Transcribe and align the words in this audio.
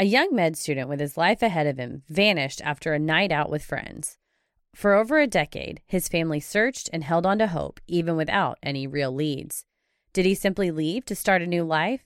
A 0.00 0.04
young 0.04 0.34
med 0.34 0.56
student 0.56 0.88
with 0.88 0.98
his 0.98 1.18
life 1.18 1.42
ahead 1.42 1.66
of 1.66 1.76
him 1.76 2.04
vanished 2.08 2.62
after 2.64 2.94
a 2.94 2.98
night 2.98 3.30
out 3.30 3.50
with 3.50 3.62
friends. 3.62 4.16
For 4.74 4.94
over 4.94 5.20
a 5.20 5.26
decade, 5.26 5.82
his 5.86 6.08
family 6.08 6.40
searched 6.40 6.88
and 6.90 7.04
held 7.04 7.26
on 7.26 7.38
to 7.38 7.48
hope, 7.48 7.80
even 7.86 8.16
without 8.16 8.58
any 8.62 8.86
real 8.86 9.12
leads. 9.12 9.66
Did 10.14 10.24
he 10.24 10.34
simply 10.34 10.70
leave 10.70 11.04
to 11.04 11.14
start 11.14 11.42
a 11.42 11.46
new 11.46 11.64
life? 11.64 12.00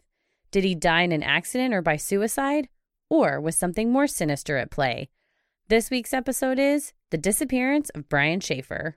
Did 0.51 0.65
he 0.65 0.75
die 0.75 1.03
in 1.03 1.13
an 1.13 1.23
accident 1.23 1.73
or 1.73 1.83
by 1.83 1.95
suicide? 1.97 2.69
Or 3.11 3.41
was 3.41 3.55
something 3.57 3.93
more 3.93 4.09
sinister 4.09 4.57
at 4.57 4.73
play? 4.73 5.09
This 5.69 5.89
week's 5.89 6.13
episode 6.13 6.59
is 6.59 6.95
The 7.11 7.17
Disappearance 7.17 7.91
of 7.91 8.09
Brian 8.09 8.41
Shaffer. 8.41 8.97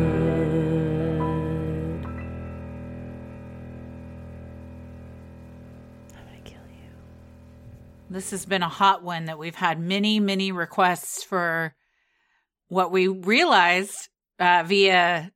This 8.11 8.31
has 8.31 8.45
been 8.45 8.61
a 8.61 8.67
hot 8.67 9.03
one 9.03 9.25
that 9.25 9.39
we've 9.39 9.55
had 9.55 9.79
many, 9.79 10.19
many 10.19 10.51
requests 10.51 11.23
for 11.23 11.73
what 12.67 12.91
we 12.91 13.07
realized 13.07 14.09
uh, 14.37 14.63
via 14.65 15.31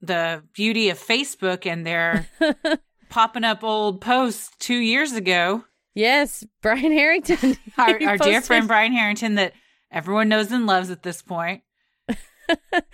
the 0.00 0.44
beauty 0.54 0.90
of 0.90 0.98
Facebook 0.98 1.66
and 1.66 1.84
their 1.84 2.28
popping 3.10 3.42
up 3.42 3.64
old 3.64 4.00
posts 4.00 4.48
two 4.60 4.76
years 4.76 5.12
ago. 5.12 5.64
Yes, 5.92 6.44
Brian 6.62 6.92
Harrington. 6.92 7.56
Our, 7.76 7.98
He 7.98 8.06
our 8.06 8.16
dear 8.16 8.40
friend 8.40 8.68
Brian 8.68 8.92
Harrington, 8.92 9.34
that 9.34 9.52
everyone 9.90 10.28
knows 10.28 10.52
and 10.52 10.66
loves 10.66 10.90
at 10.90 11.02
this 11.02 11.22
point. 11.22 11.62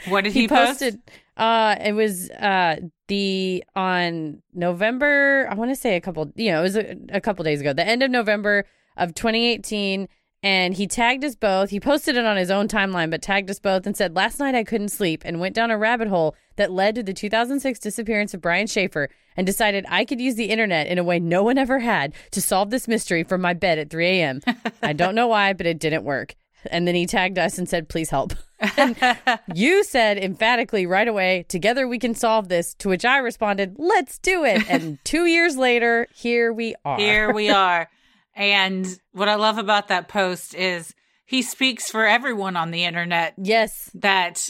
What 0.08 0.24
did 0.24 0.34
he, 0.34 0.48
post? 0.48 0.80
posted 0.80 1.00
uh 1.38 1.76
it 1.82 1.92
was 1.92 2.30
uh 2.30 2.76
the 3.08 3.64
on 3.74 4.42
November 4.52 5.48
I 5.50 5.54
want 5.54 5.70
to 5.70 5.76
say 5.76 5.96
a 5.96 6.00
couple 6.00 6.30
you 6.36 6.50
know 6.50 6.60
it 6.60 6.62
was 6.62 6.76
a, 6.76 6.96
a 7.08 7.20
couple 7.22 7.42
days 7.42 7.62
ago 7.62 7.72
the 7.72 7.86
end 7.86 8.02
of 8.02 8.10
November 8.10 8.66
of 8.96 9.14
2018 9.14 10.08
and 10.42 10.74
he 10.74 10.86
tagged 10.86 11.24
us 11.24 11.34
both 11.34 11.70
he 11.70 11.80
posted 11.80 12.16
it 12.16 12.24
on 12.24 12.36
his 12.36 12.50
own 12.50 12.68
timeline 12.68 13.10
but 13.10 13.22
tagged 13.22 13.50
us 13.50 13.58
both 13.58 13.86
and 13.86 13.96
said 13.96 14.14
last 14.14 14.38
night 14.38 14.54
I 14.54 14.64
couldn't 14.64 14.90
sleep 14.90 15.22
and 15.24 15.40
went 15.40 15.54
down 15.54 15.70
a 15.70 15.78
rabbit 15.78 16.08
hole 16.08 16.34
that 16.56 16.70
led 16.70 16.94
to 16.94 17.02
the 17.02 17.12
2006 17.12 17.78
disappearance 17.78 18.34
of 18.34 18.40
Brian 18.40 18.66
Shaffer 18.66 19.08
and 19.36 19.46
decided 19.46 19.84
I 19.88 20.04
could 20.04 20.20
use 20.20 20.36
the 20.36 20.50
internet 20.50 20.86
in 20.86 20.98
a 20.98 21.04
way 21.04 21.18
no 21.18 21.42
one 21.42 21.58
ever 21.58 21.80
had 21.80 22.14
to 22.32 22.40
solve 22.40 22.70
this 22.70 22.88
mystery 22.88 23.24
from 23.24 23.40
my 23.40 23.54
bed 23.54 23.78
at 23.78 23.90
3 23.90 24.06
a.m. 24.06 24.40
I 24.82 24.92
don't 24.92 25.14
know 25.14 25.26
why 25.26 25.52
but 25.52 25.66
it 25.66 25.78
didn't 25.78 26.04
work 26.04 26.34
and 26.70 26.86
then 26.86 26.94
he 26.94 27.06
tagged 27.06 27.38
us 27.38 27.58
and 27.58 27.68
said 27.68 27.88
please 27.88 28.10
help 28.10 28.32
you 29.54 29.84
said 29.84 30.18
emphatically 30.18 30.86
right 30.86 31.06
away, 31.06 31.44
together 31.48 31.86
we 31.86 31.98
can 31.98 32.14
solve 32.14 32.48
this, 32.48 32.74
to 32.74 32.88
which 32.88 33.04
I 33.04 33.18
responded, 33.18 33.76
let's 33.78 34.18
do 34.18 34.44
it. 34.44 34.68
And 34.70 34.98
two 35.04 35.26
years 35.26 35.56
later, 35.56 36.06
here 36.14 36.52
we 36.52 36.74
are. 36.84 36.96
Here 36.96 37.32
we 37.32 37.50
are. 37.50 37.88
And 38.36 38.86
what 39.12 39.28
I 39.28 39.34
love 39.36 39.56
about 39.58 39.88
that 39.88 40.08
post 40.08 40.54
is 40.54 40.94
he 41.24 41.40
speaks 41.42 41.90
for 41.90 42.06
everyone 42.06 42.54
on 42.56 42.70
the 42.70 42.84
internet 42.84 43.34
Yes. 43.38 43.90
that 43.94 44.48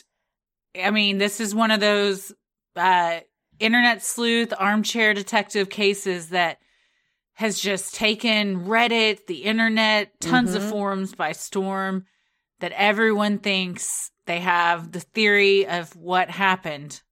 I 0.78 0.90
mean, 0.90 1.16
this 1.18 1.40
is 1.40 1.54
one 1.54 1.70
of 1.70 1.80
those 1.80 2.32
uh 2.74 3.20
internet 3.58 4.02
sleuth 4.02 4.52
armchair 4.58 5.14
detective 5.14 5.70
cases 5.70 6.28
that 6.30 6.58
has 7.34 7.58
just 7.60 7.94
taken 7.94 8.66
Reddit, 8.66 9.26
the 9.26 9.44
internet, 9.44 10.18
tons 10.20 10.54
of 10.54 10.62
Mhm. 10.62 10.70
forums 10.70 11.14
by 11.14 11.32
storm 11.32 12.04
that 12.60 12.72
everyone 12.72 13.38
thinks 13.38 14.10
they 14.26 14.40
have 14.40 14.92
the 14.92 15.00
theory 15.00 15.66
of 15.66 15.94
what 15.96 16.30
happened 16.30 17.02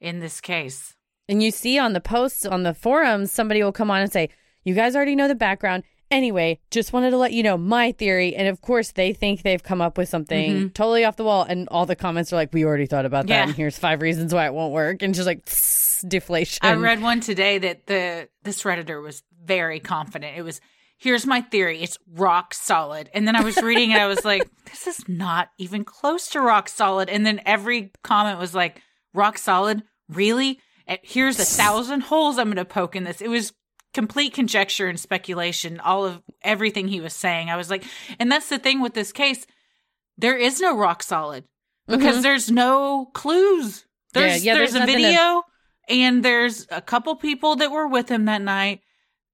in 0.00 0.20
this 0.20 0.40
case. 0.40 0.94
And 1.28 1.42
you 1.42 1.50
see 1.50 1.78
on 1.78 1.92
the 1.94 2.00
posts 2.00 2.44
on 2.44 2.64
the 2.64 2.74
forums, 2.74 3.30
somebody 3.32 3.62
will 3.62 3.72
come 3.72 3.90
on 3.90 4.00
and 4.02 4.12
say, 4.12 4.28
You 4.64 4.74
guys 4.74 4.96
already 4.96 5.14
know 5.14 5.28
the 5.28 5.34
background. 5.34 5.84
Anyway, 6.14 6.60
just 6.70 6.92
wanted 6.92 7.10
to 7.10 7.16
let 7.16 7.32
you 7.32 7.42
know 7.42 7.56
my 7.56 7.92
theory. 7.92 8.36
And 8.36 8.48
of 8.48 8.60
course, 8.60 8.92
they 8.92 9.12
think 9.12 9.42
they've 9.42 9.62
come 9.62 9.80
up 9.80 9.98
with 9.98 10.08
something 10.08 10.54
mm-hmm. 10.54 10.68
totally 10.68 11.04
off 11.04 11.16
the 11.16 11.24
wall. 11.24 11.42
And 11.42 11.68
all 11.68 11.86
the 11.86 11.96
comments 11.96 12.32
are 12.32 12.36
like, 12.36 12.52
We 12.52 12.64
already 12.64 12.86
thought 12.86 13.04
about 13.04 13.26
that. 13.26 13.34
Yeah. 13.34 13.42
And 13.42 13.54
here's 13.54 13.78
five 13.78 14.00
reasons 14.00 14.32
why 14.32 14.46
it 14.46 14.54
won't 14.54 14.72
work. 14.72 15.02
And 15.02 15.14
just 15.14 15.26
like, 15.26 15.44
deflation. 16.06 16.60
I 16.62 16.74
read 16.74 17.02
one 17.02 17.20
today 17.20 17.58
that 17.58 17.86
the 17.86 18.28
this 18.42 18.62
redditor 18.62 19.02
was 19.02 19.22
very 19.44 19.80
confident. 19.80 20.36
It 20.36 20.42
was 20.42 20.60
here's 20.98 21.26
my 21.26 21.40
theory. 21.40 21.82
It's 21.82 21.98
rock 22.14 22.54
solid. 22.54 23.10
And 23.12 23.26
then 23.26 23.36
I 23.36 23.42
was 23.42 23.56
reading 23.62 23.90
it. 23.90 23.98
I 23.98 24.06
was 24.06 24.24
like, 24.24 24.48
this 24.70 24.86
is 24.86 25.08
not 25.08 25.48
even 25.58 25.84
close 25.84 26.28
to 26.30 26.40
rock 26.40 26.68
solid. 26.68 27.08
And 27.08 27.26
then 27.26 27.40
every 27.44 27.92
comment 28.02 28.38
was 28.38 28.54
like, 28.54 28.80
rock 29.12 29.38
solid, 29.38 29.82
really? 30.08 30.60
Eh, 30.86 30.98
here's 31.02 31.38
a 31.38 31.44
thousand 31.44 32.02
holes 32.02 32.38
I'm 32.38 32.46
going 32.46 32.56
to 32.56 32.64
poke 32.64 32.96
in 32.96 33.04
this. 33.04 33.20
It 33.20 33.28
was 33.28 33.52
complete 33.94 34.34
conjecture 34.34 34.88
and 34.88 35.00
speculation. 35.00 35.80
All 35.80 36.04
of 36.04 36.20
everything 36.42 36.88
he 36.88 37.00
was 37.00 37.14
saying. 37.14 37.48
I 37.48 37.56
was 37.56 37.70
like, 37.70 37.84
and 38.18 38.30
that's 38.30 38.48
the 38.50 38.58
thing 38.58 38.80
with 38.82 38.92
this 38.94 39.12
case. 39.12 39.46
There 40.18 40.36
is 40.36 40.60
no 40.60 40.76
rock 40.76 41.02
solid 41.02 41.44
because 41.88 42.22
there's 42.22 42.50
no 42.50 43.06
clues. 43.14 43.86
There's 44.12 44.36
Mm-hmm. 44.38 44.44
yeah, 44.46 44.54
there's, 44.54 44.72
there's 44.72 44.74
a 44.74 44.86
nothing 44.86 44.96
to- 44.96 45.02
video 45.02 45.42
and 45.88 46.22
there's 46.24 46.66
a 46.70 46.80
couple 46.80 47.16
people 47.16 47.56
that 47.56 47.70
were 47.72 47.88
with 47.88 48.08
him 48.10 48.26
that 48.26 48.42
night. 48.42 48.80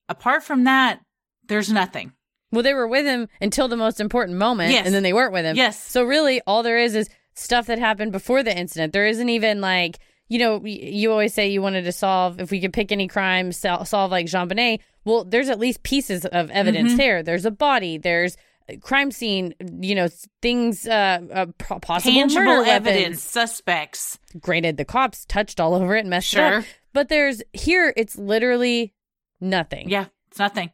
Apart 0.09 0.43
from 0.43 0.65
that, 0.65 1.01
there's 1.47 1.71
nothing. 1.71 2.13
Well, 2.53 2.63
they 2.65 2.75
were 2.75 2.89
with 2.89 3.07
him 3.07 3.29
until 3.41 3.69
the 3.69 3.77
most 3.77 4.01
important 4.01 4.37
moment, 4.39 4.73
Yes. 4.73 4.85
and 4.87 4.95
then 4.95 5.03
they 5.05 5.13
weren't 5.13 5.33
with 5.33 5.45
him. 5.45 5.57
Yes. 5.57 5.81
So 5.81 6.03
really, 6.03 6.41
all 6.47 6.63
there 6.65 6.79
is 6.79 6.95
is 6.97 7.09
stuff 7.35 7.67
that 7.67 7.79
happened 7.79 8.11
before 8.11 8.43
the 8.43 8.57
incident. 8.57 8.93
There 8.93 9.07
isn't 9.07 9.29
even 9.29 9.61
like 9.61 9.99
you 10.31 10.39
know 10.39 10.65
you 10.65 11.11
always 11.11 11.35
say 11.35 11.49
you 11.51 11.61
wanted 11.61 11.83
to 11.85 11.93
solve 11.93 12.41
if 12.41 12.51
we 12.51 12.61
could 12.61 12.73
pick 12.73 12.91
any 12.91 13.07
crime 13.09 13.53
sol- 13.53 13.85
solve 13.85 14.11
like 14.11 14.25
JonBenét. 14.27 14.81
Well, 15.05 15.25
there's 15.25 15.51
at 15.51 15.59
least 15.59 15.83
pieces 15.83 16.25
of 16.25 16.51
evidence 16.51 16.91
Mm-hmm. 16.93 16.97
there. 16.97 17.23
There's 17.23 17.45
a 17.45 17.51
body. 17.51 17.99
There's 17.99 18.37
crime 18.81 19.11
scene. 19.11 19.55
You 19.83 19.95
know 19.97 20.09
things. 20.41 20.87
Uh, 20.87 21.21
uh 21.33 21.47
possible 21.81 22.13
Tangible 22.15 22.45
murder 22.47 22.71
evidence, 22.71 23.03
weapons. 23.03 23.23
suspects. 23.23 24.19
Granted, 24.41 24.77
the 24.79 24.85
cops 24.87 25.27
touched 25.27 25.61
all 25.61 25.75
over 25.75 25.97
it 25.97 26.01
and 26.01 26.11
messed 26.11 26.33
it 26.33 26.37
Sure. 26.37 26.59
up. 26.59 26.65
But 26.93 27.09
there's 27.09 27.43
here. 27.53 27.93
It's 27.97 28.17
literally 28.17 28.95
nothing. 29.41 29.89
Yeah, 29.91 30.07
it's 30.31 30.39
nothing. 30.39 30.71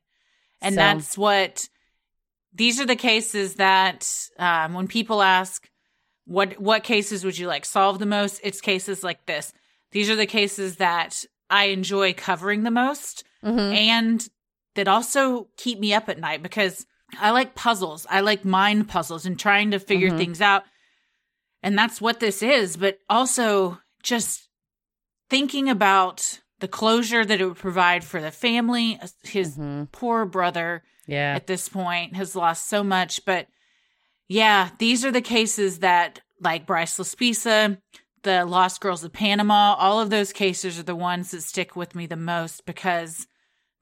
And 0.60 0.74
So- 0.74 0.80
that's 0.80 1.16
what 1.18 1.68
these 2.52 2.80
are 2.80 2.86
the 2.86 2.96
cases 2.96 3.54
that 3.56 4.08
um, 4.38 4.74
when 4.74 4.88
people 4.88 5.22
ask 5.22 5.68
what 6.26 6.60
what 6.60 6.84
cases 6.84 7.24
would 7.24 7.38
you 7.38 7.46
like 7.46 7.64
solve 7.64 7.98
the 7.98 8.06
most, 8.06 8.40
it's 8.42 8.60
cases 8.60 9.02
like 9.02 9.24
this. 9.26 9.52
These 9.92 10.10
are 10.10 10.16
the 10.16 10.26
cases 10.26 10.76
that 10.76 11.24
I 11.48 11.66
enjoy 11.66 12.12
covering 12.12 12.64
the 12.64 12.70
most 12.70 13.24
Mhm. 13.44 13.74
and 13.74 14.28
that 14.74 14.88
also 14.88 15.48
keep 15.56 15.78
me 15.78 15.94
up 15.94 16.08
at 16.08 16.18
night 16.18 16.42
because 16.42 16.84
I 17.18 17.30
like 17.30 17.54
puzzles. 17.54 18.06
I 18.10 18.20
like 18.20 18.44
mind 18.44 18.88
puzzles 18.88 19.24
and 19.24 19.38
trying 19.38 19.70
to 19.70 19.78
figure 19.78 20.10
Mhm. 20.10 20.18
things 20.18 20.40
out. 20.40 20.64
And 21.62 21.78
that's 21.78 22.00
what 22.00 22.20
this 22.20 22.42
is, 22.42 22.76
but 22.76 22.98
also 23.08 23.78
just 24.02 24.48
thinking 25.30 25.68
about 25.68 26.40
the 26.58 26.68
closure 26.68 27.24
that 27.24 27.40
it 27.40 27.46
would 27.46 27.56
provide 27.56 28.02
for 28.04 28.20
the 28.20 28.30
family, 28.30 28.98
his 29.22 29.56
Mhm. 29.56 29.90
poor 29.92 30.24
brother 30.24 30.82
Yeah. 31.06 31.34
at 31.36 31.46
this 31.46 31.68
point 31.68 32.16
has 32.16 32.34
lost 32.34 32.68
so 32.68 32.82
much. 32.82 33.24
But 33.24 33.46
yeah, 34.28 34.70
these 34.78 35.04
are 35.04 35.10
the 35.12 35.20
cases 35.20 35.80
that, 35.80 36.20
like 36.40 36.66
Bryce 36.66 36.98
Laspisa, 36.98 37.78
the 38.22 38.44
Lost 38.44 38.80
Girls 38.80 39.04
of 39.04 39.12
Panama, 39.12 39.74
all 39.74 40.00
of 40.00 40.10
those 40.10 40.32
cases 40.32 40.78
are 40.78 40.82
the 40.82 40.96
ones 40.96 41.30
that 41.30 41.42
stick 41.42 41.76
with 41.76 41.94
me 41.94 42.06
the 42.06 42.16
most 42.16 42.66
because 42.66 43.26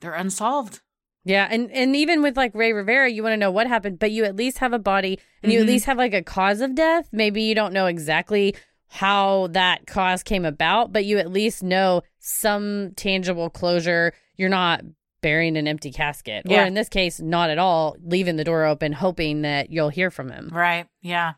they're 0.00 0.14
unsolved. 0.14 0.80
Yeah, 1.24 1.48
and 1.50 1.70
and 1.72 1.96
even 1.96 2.20
with 2.20 2.36
like 2.36 2.54
Ray 2.54 2.74
Rivera, 2.74 3.08
you 3.10 3.22
want 3.22 3.32
to 3.32 3.38
know 3.38 3.50
what 3.50 3.66
happened, 3.66 3.98
but 3.98 4.10
you 4.12 4.24
at 4.24 4.36
least 4.36 4.58
have 4.58 4.74
a 4.74 4.78
body 4.78 5.18
and 5.42 5.50
you 5.50 5.60
at 5.60 5.64
Mhm. 5.64 5.68
least 5.68 5.86
have 5.86 5.96
like 5.96 6.12
a 6.12 6.22
cause 6.22 6.60
of 6.60 6.74
death. 6.74 7.08
Maybe 7.12 7.42
you 7.42 7.54
don't 7.54 7.72
know 7.72 7.86
exactly 7.86 8.54
how 8.88 9.46
that 9.52 9.86
cause 9.86 10.22
came 10.22 10.44
about, 10.44 10.92
but 10.92 11.06
you 11.06 11.16
at 11.18 11.32
least 11.32 11.62
know 11.62 12.02
some 12.18 12.92
tangible 12.96 13.48
closure. 13.48 14.12
You're 14.36 14.50
not 14.50 14.82
burying 15.24 15.56
an 15.56 15.66
empty 15.66 15.90
casket, 15.90 16.42
Yeah. 16.46 16.62
or 16.62 16.66
in 16.66 16.74
this 16.74 16.88
case, 16.90 17.18
not 17.18 17.48
at 17.50 17.56
all, 17.58 17.96
leaving 18.04 18.36
the 18.36 18.44
door 18.44 18.64
open, 18.66 18.92
hoping 18.92 19.40
that 19.42 19.70
you'll 19.70 19.88
hear 19.88 20.10
from 20.10 20.30
him. 20.30 20.50
Right. 20.52 20.86
Yeah. 21.00 21.32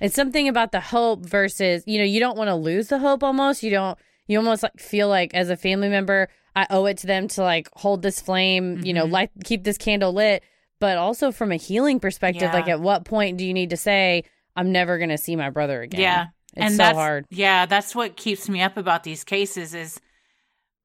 It's 0.00 0.14
something 0.14 0.48
about 0.48 0.72
the 0.72 0.80
hope 0.80 1.24
versus, 1.26 1.84
you 1.86 1.98
know, 1.98 2.04
you 2.04 2.18
don't 2.18 2.36
want 2.38 2.48
to 2.48 2.54
lose 2.54 2.88
the 2.88 2.98
hope 2.98 3.22
almost. 3.22 3.62
You 3.62 3.70
don't, 3.70 3.98
you 4.26 4.38
almost 4.38 4.62
like 4.62 4.78
feel 4.80 5.08
like 5.08 5.34
as 5.34 5.50
a 5.50 5.56
family 5.56 5.88
member, 5.90 6.28
I 6.54 6.66
owe 6.70 6.86
it 6.86 6.96
to 6.98 7.06
them 7.06 7.28
to 7.28 7.42
like 7.42 7.68
hold 7.76 8.00
this 8.02 8.20
flame, 8.20 8.80
you 8.82 8.94
know, 8.94 9.06
Mhm. 9.06 9.10
light, 9.12 9.30
keep 9.44 9.64
this 9.64 9.78
candle 9.78 10.12
lit. 10.12 10.42
but 10.78 10.98
also 10.98 11.32
from 11.32 11.52
a 11.52 11.56
healing 11.56 11.98
perspective, 11.98 12.42
Yeah. 12.42 12.52
like 12.52 12.68
at 12.68 12.80
what 12.80 13.06
point 13.06 13.38
do 13.38 13.46
you 13.46 13.54
need 13.54 13.70
to 13.70 13.78
say, 13.78 14.24
I'm 14.56 14.72
never 14.72 14.98
going 14.98 15.08
to 15.08 15.16
see 15.16 15.34
my 15.34 15.48
brother 15.48 15.80
again? 15.80 16.00
Yeah. 16.02 16.24
It's 16.52 16.62
and 16.66 16.72
so 16.72 16.76
that's, 16.76 16.94
hard. 16.98 17.24
Yeah, 17.30 17.64
that's 17.64 17.94
what 17.94 18.14
keeps 18.18 18.46
me 18.46 18.60
up 18.60 18.76
about 18.76 19.02
these 19.02 19.24
cases 19.24 19.74
is 19.74 19.98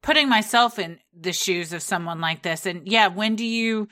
putting 0.01 0.27
myself 0.29 0.79
in 0.79 0.99
the 1.17 1.33
shoes 1.33 1.73
of 1.73 1.81
someone 1.81 2.19
like 2.21 2.41
this. 2.41 2.65
And 2.65 2.87
yeah, 2.87 3.07
when 3.07 3.35
do 3.35 3.45
you 3.45 3.87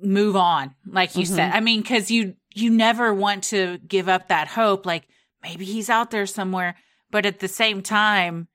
move 0.00 0.36
on? 0.36 0.74
Like 0.86 1.16
you 1.16 1.24
Mm-hmm. 1.24 1.34
said, 1.34 1.52
I 1.52 1.60
mean, 1.60 1.82
cause 1.82 2.10
you, 2.10 2.34
you 2.54 2.70
never 2.70 3.12
want 3.12 3.44
to 3.44 3.78
give 3.86 4.08
up 4.08 4.28
that 4.28 4.48
hope. 4.48 4.86
Like 4.86 5.06
maybe 5.42 5.64
he's 5.64 5.90
out 5.90 6.10
there 6.10 6.26
somewhere, 6.26 6.74
but 7.10 7.26
at 7.26 7.40
the 7.40 7.48
same 7.48 7.82
time, 7.82 8.48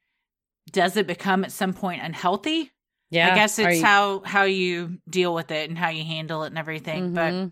does 0.72 0.98
it 0.98 1.06
become 1.08 1.44
at 1.44 1.52
some 1.52 1.74
point 1.74 2.02
unhealthy? 2.02 2.72
Yeah. 3.12 3.32
I 3.32 3.36
guess 3.36 3.60
it's 3.60 3.78
you- 3.78 3.86
how, 3.86 4.22
how 4.26 4.44
you 4.44 4.98
deal 5.08 5.34
with 5.34 5.52
it 5.52 5.70
and 5.70 5.78
how 5.78 5.90
you 5.90 6.04
handle 6.04 6.44
it 6.44 6.48
and 6.48 6.58
everything. 6.58 7.14
But 7.14 7.34
Mhm. 7.34 7.52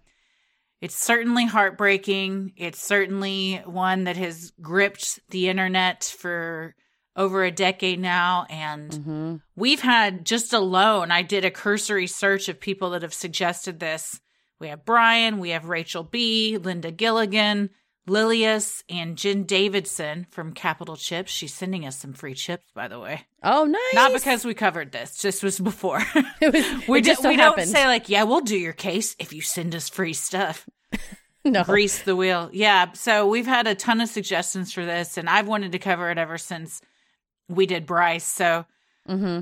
it's 0.82 0.96
certainly 0.98 1.46
heartbreaking. 1.46 2.54
It's 2.58 2.84
certainly 2.84 3.58
one 3.66 4.06
that 4.06 4.18
has 4.18 4.52
gripped 4.60 5.20
the 5.30 5.48
internet 5.50 6.04
for 6.20 6.74
over 7.16 7.44
a 7.44 7.52
decade 7.52 8.00
now. 8.00 8.46
And 8.50 8.92
Mhm. 8.92 9.42
we've 9.56 9.82
had 9.82 10.26
just 10.26 10.54
alone, 10.54 11.12
I 11.12 11.22
did 11.22 11.46
a 11.46 11.52
cursory 11.52 12.08
search 12.08 12.50
of 12.50 12.60
people 12.60 12.90
that 12.92 13.02
have 13.04 13.14
suggested 13.14 13.80
this. 13.80 14.20
We 14.60 14.68
have 14.70 14.86
Brian, 14.86 15.40
we 15.40 15.50
have 15.50 15.66
Rachel 15.66 16.04
B., 16.04 16.58
Linda 16.58 16.92
Gilligan, 16.92 17.70
Lilius, 18.08 18.84
and 18.90 19.18
Jen 19.18 19.44
Davidson 19.44 20.28
from 20.30 20.54
Capital 20.54 20.96
Chips. 20.98 21.32
She's 21.32 21.54
sending 21.54 21.86
us 21.86 21.98
some 22.00 22.14
free 22.14 22.34
chips, 22.34 22.66
by 22.76 22.88
the 22.90 23.00
way. 23.00 23.22
Oh, 23.42 23.64
nice. 23.66 23.94
Not 23.94 24.12
because 24.14 24.44
we 24.44 24.54
covered 24.54 24.92
this, 24.92 25.18
just 25.22 25.42
was 25.44 25.60
before. 25.60 26.02
it 26.42 26.54
was, 26.54 26.88
we 26.88 27.00
it 27.00 27.06
just 27.06 27.22
so 27.22 27.30
we 27.30 27.36
happened. 27.36 27.66
don't 27.68 27.74
say 27.74 27.86
like, 27.88 28.10
yeah, 28.10 28.24
we'll 28.24 28.42
do 28.42 28.58
your 28.58 28.74
case 28.74 29.16
if 29.20 29.32
you 29.34 29.42
send 29.42 29.74
us 29.76 29.88
free 29.88 30.14
stuff 30.14 30.68
no. 31.46 31.64
grease 31.64 32.02
the 32.04 32.16
wheel. 32.16 32.50
Yeah. 32.52 32.92
So 32.94 33.26
we've 33.28 33.48
had 33.48 33.68
a 33.68 33.76
ton 33.76 34.02
of 34.02 34.10
suggestions 34.10 34.74
for 34.74 34.86
this, 34.86 35.18
and 35.18 35.30
I've 35.30 35.48
wanted 35.48 35.72
to 35.72 35.80
cover 35.80 36.10
it 36.12 36.18
ever 36.18 36.38
since 36.38 36.82
we 37.50 37.66
did 37.66 37.86
Bryce. 37.86 38.26
So 38.26 38.66
hmm 39.08 39.42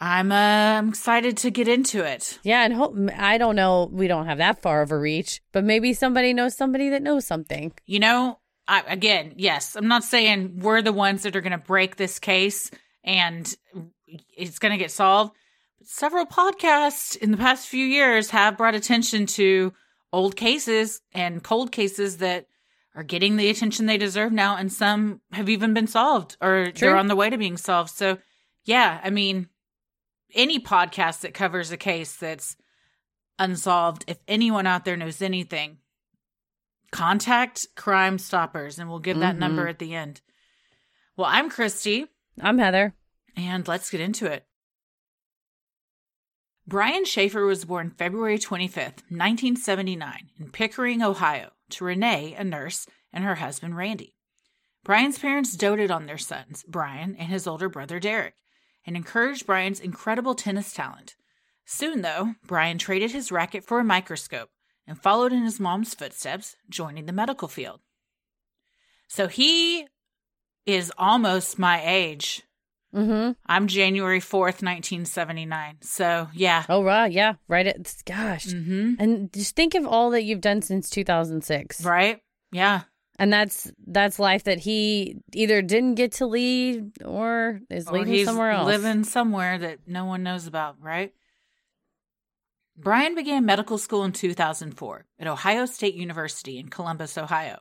I'm 0.00 0.30
uh, 0.30 0.88
excited 0.88 1.36
to 1.38 1.50
get 1.50 1.66
into 1.66 2.04
it. 2.04 2.38
Yeah, 2.44 2.64
and 2.64 2.72
hope 2.72 2.94
I 3.16 3.36
don't 3.36 3.56
know. 3.56 3.88
We 3.90 4.06
don't 4.06 4.26
have 4.26 4.38
that 4.38 4.62
far 4.62 4.82
of 4.82 4.92
a 4.92 4.98
reach, 4.98 5.40
but 5.52 5.64
maybe 5.64 5.92
somebody 5.92 6.32
knows 6.32 6.56
somebody 6.56 6.90
that 6.90 7.02
knows 7.02 7.26
something. 7.26 7.72
You 7.84 7.98
know, 7.98 8.38
I, 8.68 8.84
again, 8.86 9.34
yes, 9.36 9.74
I'm 9.74 9.88
not 9.88 10.04
saying 10.04 10.60
we're 10.60 10.82
the 10.82 10.92
ones 10.92 11.24
that 11.24 11.34
are 11.34 11.40
going 11.40 11.52
to 11.52 11.58
break 11.58 11.96
this 11.96 12.18
case 12.18 12.70
and 13.02 13.52
it's 14.36 14.58
going 14.58 14.72
to 14.72 14.78
get 14.78 14.90
solved. 14.90 15.34
But 15.78 15.88
several 15.88 16.26
podcasts 16.26 17.16
in 17.16 17.30
the 17.30 17.36
past 17.36 17.66
few 17.66 17.84
years 17.84 18.30
have 18.30 18.56
brought 18.56 18.74
attention 18.74 19.26
to 19.26 19.72
old 20.12 20.36
cases 20.36 21.00
and 21.12 21.42
cold 21.42 21.72
cases 21.72 22.18
that 22.18 22.46
are 22.98 23.04
getting 23.04 23.36
the 23.36 23.48
attention 23.48 23.86
they 23.86 23.96
deserve 23.96 24.32
now, 24.32 24.56
and 24.56 24.72
some 24.72 25.20
have 25.30 25.48
even 25.48 25.72
been 25.72 25.86
solved 25.86 26.36
or 26.40 26.64
True. 26.64 26.72
they're 26.74 26.96
on 26.96 27.06
the 27.06 27.14
way 27.14 27.30
to 27.30 27.38
being 27.38 27.56
solved. 27.56 27.90
So, 27.90 28.18
yeah, 28.64 29.00
I 29.04 29.10
mean, 29.10 29.48
any 30.34 30.58
podcast 30.58 31.20
that 31.20 31.32
covers 31.32 31.70
a 31.70 31.76
case 31.76 32.16
that's 32.16 32.56
unsolved, 33.38 34.04
if 34.08 34.18
anyone 34.26 34.66
out 34.66 34.84
there 34.84 34.96
knows 34.96 35.22
anything, 35.22 35.78
contact 36.90 37.68
Crime 37.76 38.18
Stoppers 38.18 38.80
and 38.80 38.90
we'll 38.90 38.98
give 38.98 39.20
that 39.20 39.36
Mhm. 39.36 39.40
number 39.40 39.68
at 39.68 39.78
the 39.78 39.94
end. 39.94 40.20
Well, 41.16 41.28
I'm 41.30 41.48
Christy, 41.50 42.06
I'm 42.40 42.58
Heather. 42.58 42.96
and 43.36 43.68
let's 43.68 43.90
get 43.90 44.00
into 44.00 44.26
it. 44.26 44.44
Brian 46.66 47.04
Shaffer 47.04 47.46
was 47.46 47.64
born 47.64 47.90
February 47.96 48.38
25th, 48.40 49.04
1979, 49.08 50.30
in 50.38 50.50
Pickering, 50.50 51.00
Ohio, 51.00 51.52
to 51.70 51.84
Renee, 51.84 52.34
a 52.34 52.44
nurse, 52.44 52.86
and 53.12 53.24
her 53.24 53.36
husband 53.36 53.76
Randy. 53.76 54.14
Brian's 54.84 55.18
parents 55.18 55.56
doted 55.56 55.90
on 55.90 56.06
their 56.06 56.18
sons, 56.18 56.64
Brian 56.66 57.16
and 57.16 57.28
his 57.28 57.46
older 57.46 57.68
brother 57.68 58.00
Derek, 58.00 58.34
and 58.86 58.96
encouraged 58.96 59.46
Brian's 59.46 59.80
incredible 59.80 60.34
tennis 60.34 60.72
talent. 60.72 61.16
Soon, 61.64 62.00
though, 62.00 62.34
Brian 62.46 62.78
traded 62.78 63.10
his 63.10 63.30
racket 63.30 63.64
for 63.64 63.80
a 63.80 63.84
microscope 63.84 64.48
and 64.86 64.98
followed 65.00 65.32
in 65.32 65.42
his 65.42 65.60
mom's 65.60 65.92
footsteps, 65.92 66.56
joining 66.70 67.04
the 67.04 67.12
medical 67.12 67.48
field. 67.48 67.80
So 69.06 69.28
he 69.28 69.86
is 70.64 70.92
almost 70.96 71.58
my 71.58 71.82
age. 71.84 72.42
Mm-hmm. 72.94 73.32
I'm 73.46 73.66
January 73.66 74.20
4th, 74.20 74.62
1979. 74.62 75.76
So, 75.82 76.28
yeah. 76.32 76.64
Oh, 76.68 76.82
right. 76.82 77.12
Yeah. 77.12 77.34
Right. 77.46 77.66
At, 77.66 77.94
gosh. 78.06 78.50
hmm 78.50 78.94
And 78.98 79.32
just 79.32 79.54
think 79.56 79.74
of 79.74 79.86
all 79.86 80.10
that 80.10 80.22
you've 80.24 80.40
done 80.40 80.62
since 80.62 80.88
2006. 80.88 81.84
Right? 81.84 82.20
Yeah. 82.50 82.82
And 83.18 83.32
that's 83.32 83.70
that's 83.86 84.18
life 84.20 84.44
that 84.44 84.60
he 84.60 85.16
either 85.34 85.60
didn't 85.60 85.96
get 85.96 86.12
to 86.12 86.26
lead 86.26 87.02
or 87.04 87.60
is 87.68 87.88
Or 87.88 87.98
leading 87.98 88.14
he's 88.14 88.26
somewhere 88.26 88.52
else. 88.52 88.66
living 88.66 89.02
somewhere 89.04 89.58
that 89.58 89.80
no 89.88 90.04
one 90.04 90.22
knows 90.22 90.46
about, 90.46 90.76
right? 90.80 91.12
Brian 92.76 93.16
began 93.16 93.44
medical 93.44 93.76
school 93.76 94.04
in 94.04 94.12
2004 94.12 95.04
at 95.18 95.26
Ohio 95.26 95.66
State 95.66 95.94
University 95.94 96.58
in 96.58 96.68
Columbus, 96.68 97.18
Ohio. 97.18 97.58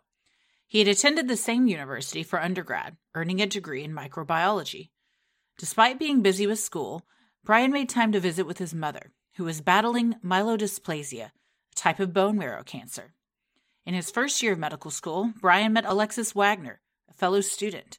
He 0.68 0.78
had 0.80 0.88
attended 0.88 1.28
the 1.28 1.38
same 1.38 1.66
university 1.68 2.22
for 2.22 2.40
undergrad, 2.40 2.98
earning 3.16 3.42
a 3.42 3.48
degree 3.48 3.84
in 3.84 3.94
microbiology. 3.96 4.90
Despite 5.58 5.98
being 5.98 6.22
busy 6.22 6.46
with 6.46 6.60
school, 6.60 7.06
Brian 7.44 7.72
made 7.72 7.90
time 7.90 8.12
to 8.12 8.20
visit 8.20 8.46
with 8.46 8.60
his 8.60 8.76
mother, 8.76 9.12
who 9.38 9.44
was 9.44 9.62
battling 9.62 10.16
myelodysplasia, 10.24 11.26
a 11.26 11.76
type 11.76 12.00
of 12.00 12.14
bone 12.14 12.38
marrow 12.38 12.62
cancer. 12.64 13.14
In 13.84 13.96
his 13.96 14.12
first 14.12 14.44
year 14.44 14.54
of 14.54 14.60
medical 14.60 14.92
school, 14.92 15.34
Brian 15.42 15.74
met 15.74 15.86
Alexis 15.86 16.36
Waggoner, 16.36 16.82
a 17.10 17.14
fellow 17.14 17.42
student. 17.42 17.98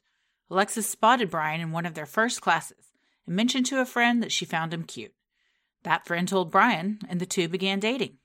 Alexis 0.49 0.87
spotted 0.87 1.29
Brian 1.29 1.59
in 1.59 1.71
one 1.71 1.85
of 1.85 1.95
their 1.95 2.05
first 2.05 2.41
classes 2.41 2.93
and 3.25 3.35
mentioned 3.35 3.65
to 3.65 3.81
a 3.81 3.85
friend 3.85 4.23
that 4.23 4.31
she 4.31 4.45
found 4.45 4.73
him 4.73 4.83
cute. 4.83 5.13
That 5.83 6.05
friend 6.05 6.27
told 6.27 6.51
Brian, 6.51 6.99
and 7.09 7.19
the 7.19 7.25
two 7.25 7.49
began 7.49 7.79
dating. 7.79 8.19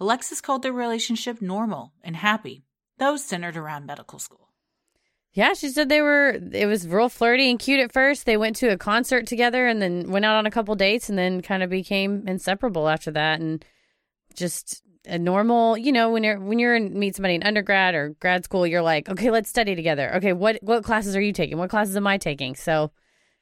Alexis 0.00 0.40
called 0.40 0.62
their 0.62 0.72
relationship 0.72 1.42
normal 1.42 1.92
and 2.02 2.16
happy, 2.16 2.64
though 2.98 3.16
centered 3.16 3.56
around 3.56 3.84
medical 3.84 4.18
school. 4.18 4.51
Yeah, 5.34 5.54
she 5.54 5.68
said 5.68 5.88
they 5.88 6.02
were. 6.02 6.38
It 6.52 6.66
was 6.66 6.86
real 6.86 7.08
flirty 7.08 7.48
and 7.50 7.58
cute 7.58 7.80
at 7.80 7.90
first. 7.92 8.26
They 8.26 8.36
went 8.36 8.56
to 8.56 8.68
a 8.68 8.76
concert 8.76 9.26
together 9.26 9.66
and 9.66 9.80
then 9.80 10.10
went 10.10 10.24
out 10.26 10.36
on 10.36 10.44
a 10.46 10.50
couple 10.50 10.74
dates 10.74 11.08
and 11.08 11.16
then 11.18 11.40
kind 11.40 11.62
of 11.62 11.70
became 11.70 12.28
inseparable 12.28 12.86
after 12.88 13.10
that. 13.12 13.40
And 13.40 13.64
just 14.34 14.82
a 15.06 15.18
normal, 15.18 15.78
you 15.78 15.90
know, 15.90 16.10
when 16.10 16.22
you're 16.22 16.38
when 16.38 16.58
you're 16.58 16.74
in 16.76 16.98
meet 16.98 17.16
somebody 17.16 17.34
in 17.34 17.42
undergrad 17.44 17.94
or 17.94 18.10
grad 18.20 18.44
school, 18.44 18.66
you're 18.66 18.82
like, 18.82 19.08
okay, 19.08 19.30
let's 19.30 19.48
study 19.48 19.74
together. 19.74 20.14
Okay, 20.16 20.34
what 20.34 20.58
what 20.62 20.84
classes 20.84 21.16
are 21.16 21.20
you 21.22 21.32
taking? 21.32 21.56
What 21.56 21.70
classes 21.70 21.96
am 21.96 22.06
I 22.06 22.18
taking? 22.18 22.54
So 22.54 22.90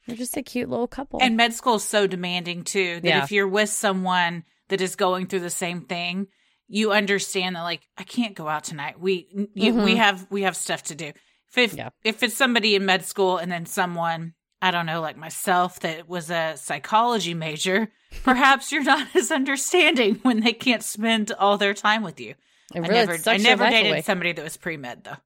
they're 0.06 0.16
just 0.16 0.36
a 0.36 0.42
cute 0.42 0.68
little 0.70 0.86
couple. 0.88 1.18
And 1.20 1.36
med 1.36 1.54
school 1.54 1.74
is 1.74 1.84
so 1.84 2.06
demanding 2.06 2.62
too 2.62 3.00
that 3.00 3.04
Yeah. 3.08 3.24
if 3.24 3.32
you're 3.32 3.48
with 3.48 3.68
someone 3.68 4.44
that 4.68 4.80
is 4.80 4.94
going 4.94 5.26
through 5.26 5.40
the 5.40 5.50
same 5.50 5.80
thing, 5.82 6.28
you 6.68 6.92
understand 6.92 7.56
that 7.56 7.62
like 7.62 7.82
I 7.98 8.04
can't 8.04 8.36
go 8.36 8.46
out 8.46 8.62
tonight. 8.62 9.00
We 9.00 9.26
you, 9.54 9.74
we 9.74 9.94
Mhm. 9.94 9.96
have 9.96 10.26
we 10.30 10.42
have 10.42 10.56
stuff 10.56 10.84
to 10.84 10.94
do. 10.94 11.10
If 11.50 11.58
if, 11.58 11.74
Yeah. 11.74 11.90
if 12.04 12.22
it's 12.22 12.36
somebody 12.36 12.74
in 12.74 12.84
med 12.86 13.04
school 13.04 13.38
and 13.38 13.50
then 13.50 13.66
someone 13.66 14.34
I 14.62 14.70
don't 14.70 14.86
know 14.86 15.00
like 15.00 15.16
myself 15.16 15.80
that 15.80 16.08
was 16.08 16.30
a 16.30 16.54
psychology 16.56 17.34
major, 17.34 17.90
perhaps 18.24 18.70
you're 18.72 18.82
not 18.84 19.08
as 19.16 19.30
understanding 19.30 20.16
when 20.22 20.40
they 20.40 20.52
can't 20.52 20.82
spend 20.82 21.32
all 21.32 21.56
their 21.58 21.74
time 21.74 22.02
with 22.02 22.20
you. 22.20 22.34
It 22.74 22.84
I 22.84 22.88
never 22.88 23.18
I 23.26 23.36
never 23.38 23.68
dated 23.68 23.90
away. 23.90 24.02
somebody 24.02 24.32
that 24.32 24.42
was 24.42 24.56
pre 24.56 24.76
med 24.76 25.04
though. 25.04 25.16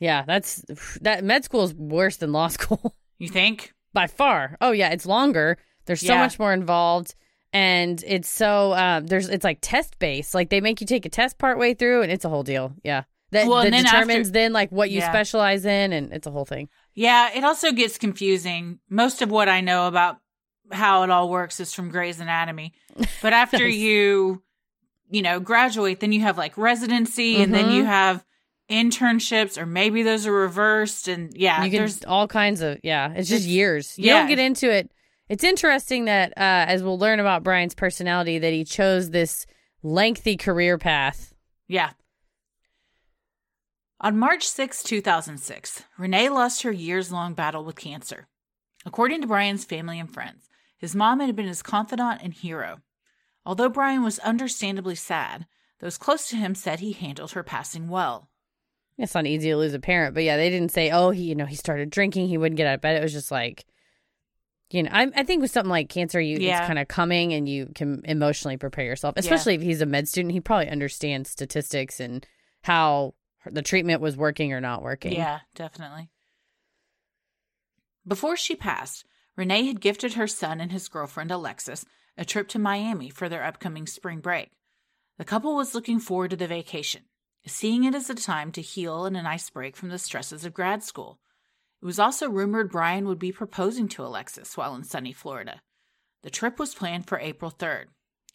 Yeah, 0.00 0.24
that's 0.26 0.64
that 1.00 1.24
med 1.24 1.44
school 1.44 1.62
is 1.64 1.72
worse 1.74 2.16
than 2.16 2.32
law 2.32 2.48
school. 2.58 2.94
You 3.18 3.28
think? 3.28 3.72
by 3.94 4.08
far. 4.08 4.56
Oh 4.60 4.72
yeah, 4.72 4.90
it's 4.90 5.06
longer. 5.06 5.56
There's 5.86 6.00
so 6.00 6.14
Yeah. 6.14 6.18
much 6.18 6.38
more 6.38 6.52
involved, 6.52 7.14
and 7.52 8.02
it's 8.06 8.28
so 8.28 8.72
um, 8.74 9.06
there's 9.06 9.28
it's 9.28 9.44
like 9.44 9.58
test 9.62 9.98
based. 10.00 10.34
Like 10.34 10.50
they 10.50 10.60
make 10.60 10.80
you 10.80 10.86
take 10.86 11.06
a 11.06 11.08
test 11.08 11.38
part 11.38 11.58
way 11.58 11.74
through, 11.74 12.02
and 12.02 12.10
it's 12.10 12.24
a 12.24 12.28
whole 12.28 12.42
deal. 12.42 12.74
Yeah, 12.82 13.04
that, 13.34 13.46
Well, 13.46 13.62
that 13.62 13.70
then 13.70 13.84
determines 13.84 14.28
after- 14.28 14.32
then 14.32 14.52
like 14.52 14.70
what 14.72 14.90
you 14.90 14.98
Yeah. 14.98 15.10
specialize 15.10 15.64
in, 15.64 15.92
and 15.92 16.12
it's 16.12 16.26
a 16.26 16.30
whole 16.30 16.44
thing. 16.44 16.68
Yeah, 16.94 17.30
it 17.34 17.44
also 17.44 17.70
gets 17.72 17.98
confusing. 17.98 18.78
Most 18.88 19.22
of 19.22 19.30
what 19.30 19.48
I 19.48 19.60
know 19.60 19.86
about 19.86 20.16
how 20.72 21.02
it 21.02 21.10
all 21.10 21.28
works 21.28 21.60
is 21.60 21.74
from 21.74 21.90
Grey's 21.90 22.18
Anatomy. 22.20 22.72
But 23.22 23.32
after 23.42 23.64
Nice. 23.66 23.74
you, 23.76 24.42
you 25.10 25.22
know, 25.22 25.38
graduate, 25.40 26.00
then 26.00 26.12
you 26.12 26.22
have 26.22 26.38
like 26.38 26.56
residency 26.56 27.36
and 27.42 27.52
then 27.54 27.70
you 27.70 27.84
have 27.84 28.24
internships 28.70 29.58
or 29.58 29.66
maybe 29.66 30.02
those 30.02 30.26
are 30.26 30.32
reversed 30.32 31.06
and 31.06 31.32
yeah, 31.36 31.62
you 31.64 31.70
there's 31.70 32.02
all 32.04 32.26
kinds 32.26 32.62
of 32.62 32.78
yeah. 32.82 33.10
It's 33.12 33.28
just 33.28 33.42
It's- 33.42 33.46
years. 33.46 33.98
You 33.98 34.06
yeah. 34.06 34.20
don't 34.20 34.28
get 34.28 34.38
into 34.38 34.70
it. 34.72 34.90
It's 35.28 35.44
interesting 35.44 36.06
that 36.06 36.30
uh, 36.36 36.64
as 36.68 36.82
we'll 36.82 36.98
learn 36.98 37.20
about 37.20 37.42
Brian's 37.42 37.74
personality, 37.74 38.38
that 38.38 38.52
he 38.52 38.64
chose 38.64 39.10
this 39.10 39.46
lengthy 39.82 40.36
career 40.36 40.78
path. 40.78 41.34
Yeah. 41.68 41.90
On 44.04 44.18
March 44.18 44.46
6, 44.46 44.82
2006, 44.82 45.84
Renee 45.96 46.28
lost 46.28 46.60
her 46.60 46.70
years 46.70 47.10
long 47.10 47.32
battle 47.32 47.64
with 47.64 47.76
cancer. 47.76 48.28
According 48.84 49.22
to 49.22 49.26
Brian's 49.26 49.64
family 49.64 49.98
and 49.98 50.12
friends, 50.12 50.50
his 50.76 50.94
mom 50.94 51.20
had 51.20 51.34
been 51.34 51.46
his 51.46 51.62
confidant 51.62 52.20
and 52.22 52.34
hero. 52.34 52.82
Although 53.46 53.70
Brian 53.70 54.02
was 54.02 54.18
understandably 54.18 54.94
sad, 54.94 55.46
those 55.80 55.96
close 55.96 56.28
to 56.28 56.36
him 56.36 56.54
said 56.54 56.80
he 56.80 56.92
handled 56.92 57.32
her 57.32 57.42
passing 57.42 57.88
well. 57.88 58.28
It's 58.98 59.14
not 59.14 59.24
easy 59.26 59.48
to 59.48 59.56
lose 59.56 59.72
a 59.72 59.80
parent, 59.80 60.12
but 60.12 60.22
yeah, 60.22 60.36
they 60.36 60.50
didn't 60.50 60.72
say, 60.72 60.90
oh, 60.90 61.08
he, 61.08 61.22
you 61.22 61.34
know, 61.34 61.46
he 61.46 61.56
started 61.56 61.88
drinking, 61.88 62.28
he 62.28 62.36
wouldn't 62.36 62.58
get 62.58 62.66
out 62.66 62.74
of 62.74 62.80
bed. 62.82 62.98
It 62.98 63.02
was 63.02 63.14
just 63.14 63.30
like, 63.30 63.64
you 64.68 64.82
know, 64.82 64.90
I, 64.92 65.10
I 65.16 65.22
think 65.22 65.40
with 65.40 65.50
something 65.50 65.70
like 65.70 65.88
cancer, 65.88 66.20
you 66.20 66.36
Yeah. 66.40 66.58
it's 66.58 66.66
kind 66.66 66.78
of 66.78 66.88
coming, 66.88 67.32
and 67.32 67.48
you 67.48 67.70
can 67.74 68.02
emotionally 68.04 68.58
prepare 68.58 68.84
yourself. 68.84 69.14
Especially 69.16 69.54
if 69.54 69.62
he's 69.62 69.80
a 69.80 69.86
med 69.86 70.08
student, 70.08 70.32
he 70.32 70.40
probably 70.42 70.68
understands 70.68 71.30
statistics 71.30 72.00
and 72.00 72.26
how 72.64 73.14
the 73.50 73.62
treatment 73.62 74.00
was 74.00 74.16
working 74.16 74.52
or 74.52 74.60
not 74.60 74.82
working. 74.82 75.12
Yeah, 75.12 75.40
definitely. 75.54 76.10
Before 78.06 78.36
she 78.36 78.56
passed, 78.56 79.04
Renee 79.36 79.66
had 79.66 79.80
gifted 79.80 80.14
her 80.14 80.26
son 80.26 80.60
and 80.60 80.70
his 80.70 80.88
girlfriend 80.88 81.30
Alexis 81.30 81.84
a 82.16 82.24
trip 82.24 82.48
to 82.48 82.58
Miami 82.58 83.10
for 83.10 83.28
their 83.28 83.44
upcoming 83.44 83.86
spring 83.86 84.20
break. 84.20 84.50
The 85.18 85.24
couple 85.24 85.56
was 85.56 85.74
looking 85.74 85.98
forward 86.00 86.30
to 86.30 86.36
the 86.36 86.46
vacation, 86.46 87.02
seeing 87.46 87.84
it 87.84 87.94
as 87.94 88.10
a 88.10 88.14
time 88.14 88.52
to 88.52 88.62
heal 88.62 89.04
and 89.04 89.16
a 89.16 89.22
nice 89.22 89.50
break 89.50 89.76
from 89.76 89.88
the 89.88 89.98
stresses 89.98 90.44
of 90.44 90.54
grad 90.54 90.82
school. 90.82 91.18
It 91.82 91.86
was 91.86 91.98
also 91.98 92.30
rumored 92.30 92.70
Brian 92.70 93.06
would 93.06 93.18
be 93.18 93.32
proposing 93.32 93.88
to 93.88 94.04
Alexis 94.04 94.56
while 94.56 94.74
in 94.74 94.84
sunny 94.84 95.12
Florida. 95.12 95.60
The 96.22 96.30
trip 96.30 96.58
was 96.58 96.74
planned 96.74 97.06
for 97.06 97.18
April 97.18 97.50
3rd. 97.50 97.86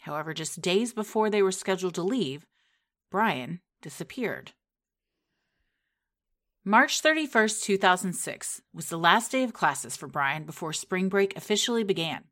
However, 0.02 0.34
just 0.34 0.62
days 0.62 0.94
before 0.94 1.30
they 1.30 1.42
were 1.42 1.52
scheduled 1.52 1.96
to 1.96 2.04
leave, 2.04 2.46
Brian 3.10 3.62
disappeared. 3.82 4.54
March 6.66 7.02
31st, 7.02 7.64
2006 7.64 8.62
was 8.74 8.90
the 8.90 8.98
last 8.98 9.32
day 9.32 9.44
of 9.44 9.54
classes 9.54 9.96
for 9.96 10.08
Brian 10.08 10.44
before 10.44 10.74
spring 10.74 11.08
break 11.08 11.36
officially 11.38 11.86
began. 11.86 12.26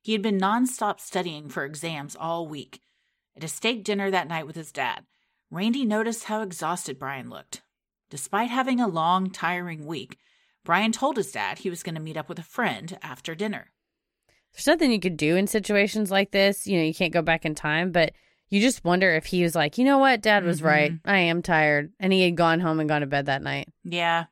He 0.00 0.12
had 0.12 0.22
been 0.22 0.38
nonstop 0.38 1.00
studying 1.00 1.48
for 1.48 1.64
exams 1.64 2.14
all 2.14 2.46
week. 2.46 2.80
At 3.36 3.42
a 3.42 3.48
steak 3.48 3.82
dinner 3.82 4.12
that 4.12 4.28
night 4.28 4.46
with 4.46 4.54
his 4.54 4.70
dad, 4.70 5.04
Randy 5.50 5.84
noticed 5.84 6.24
how 6.24 6.40
exhausted 6.40 7.00
Brian 7.00 7.28
looked. 7.28 7.62
Despite 8.10 8.48
having 8.48 8.78
a 8.78 8.86
long, 8.86 9.30
tiring 9.30 9.86
week, 9.86 10.18
Brian 10.64 10.92
told 10.92 11.16
his 11.16 11.32
dad 11.32 11.58
he 11.58 11.70
was 11.70 11.82
going 11.82 11.96
to 11.96 12.00
meet 12.00 12.16
up 12.16 12.28
with 12.28 12.38
a 12.38 12.44
friend 12.44 12.96
after 13.02 13.34
dinner. 13.34 13.72
There's 14.52 14.68
nothing 14.68 14.92
you 14.92 15.00
could 15.00 15.16
do 15.16 15.34
in 15.34 15.48
situations 15.48 16.12
like 16.12 16.30
this. 16.30 16.64
You 16.64 16.78
know, 16.78 16.84
you 16.84 16.94
can't 16.94 17.12
go 17.12 17.22
back 17.22 17.44
in 17.44 17.56
time, 17.56 17.90
but 17.90 18.12
you 18.54 18.60
just 18.60 18.84
wonder 18.84 19.10
if 19.14 19.26
he 19.26 19.42
was 19.42 19.54
like, 19.56 19.78
you 19.78 19.84
know 19.84 19.98
what, 19.98 20.20
dad 20.22 20.44
was 20.44 20.60
Mhm. 20.60 20.64
right. 20.64 20.92
I 21.04 21.18
am 21.18 21.42
tired. 21.42 21.92
And 21.98 22.12
he 22.12 22.22
had 22.22 22.36
gone 22.36 22.60
home 22.60 22.78
and 22.78 22.88
gone 22.88 23.00
to 23.00 23.06
bed 23.06 23.26
that 23.26 23.42
night. 23.42 23.68
Yeah. 23.82 24.26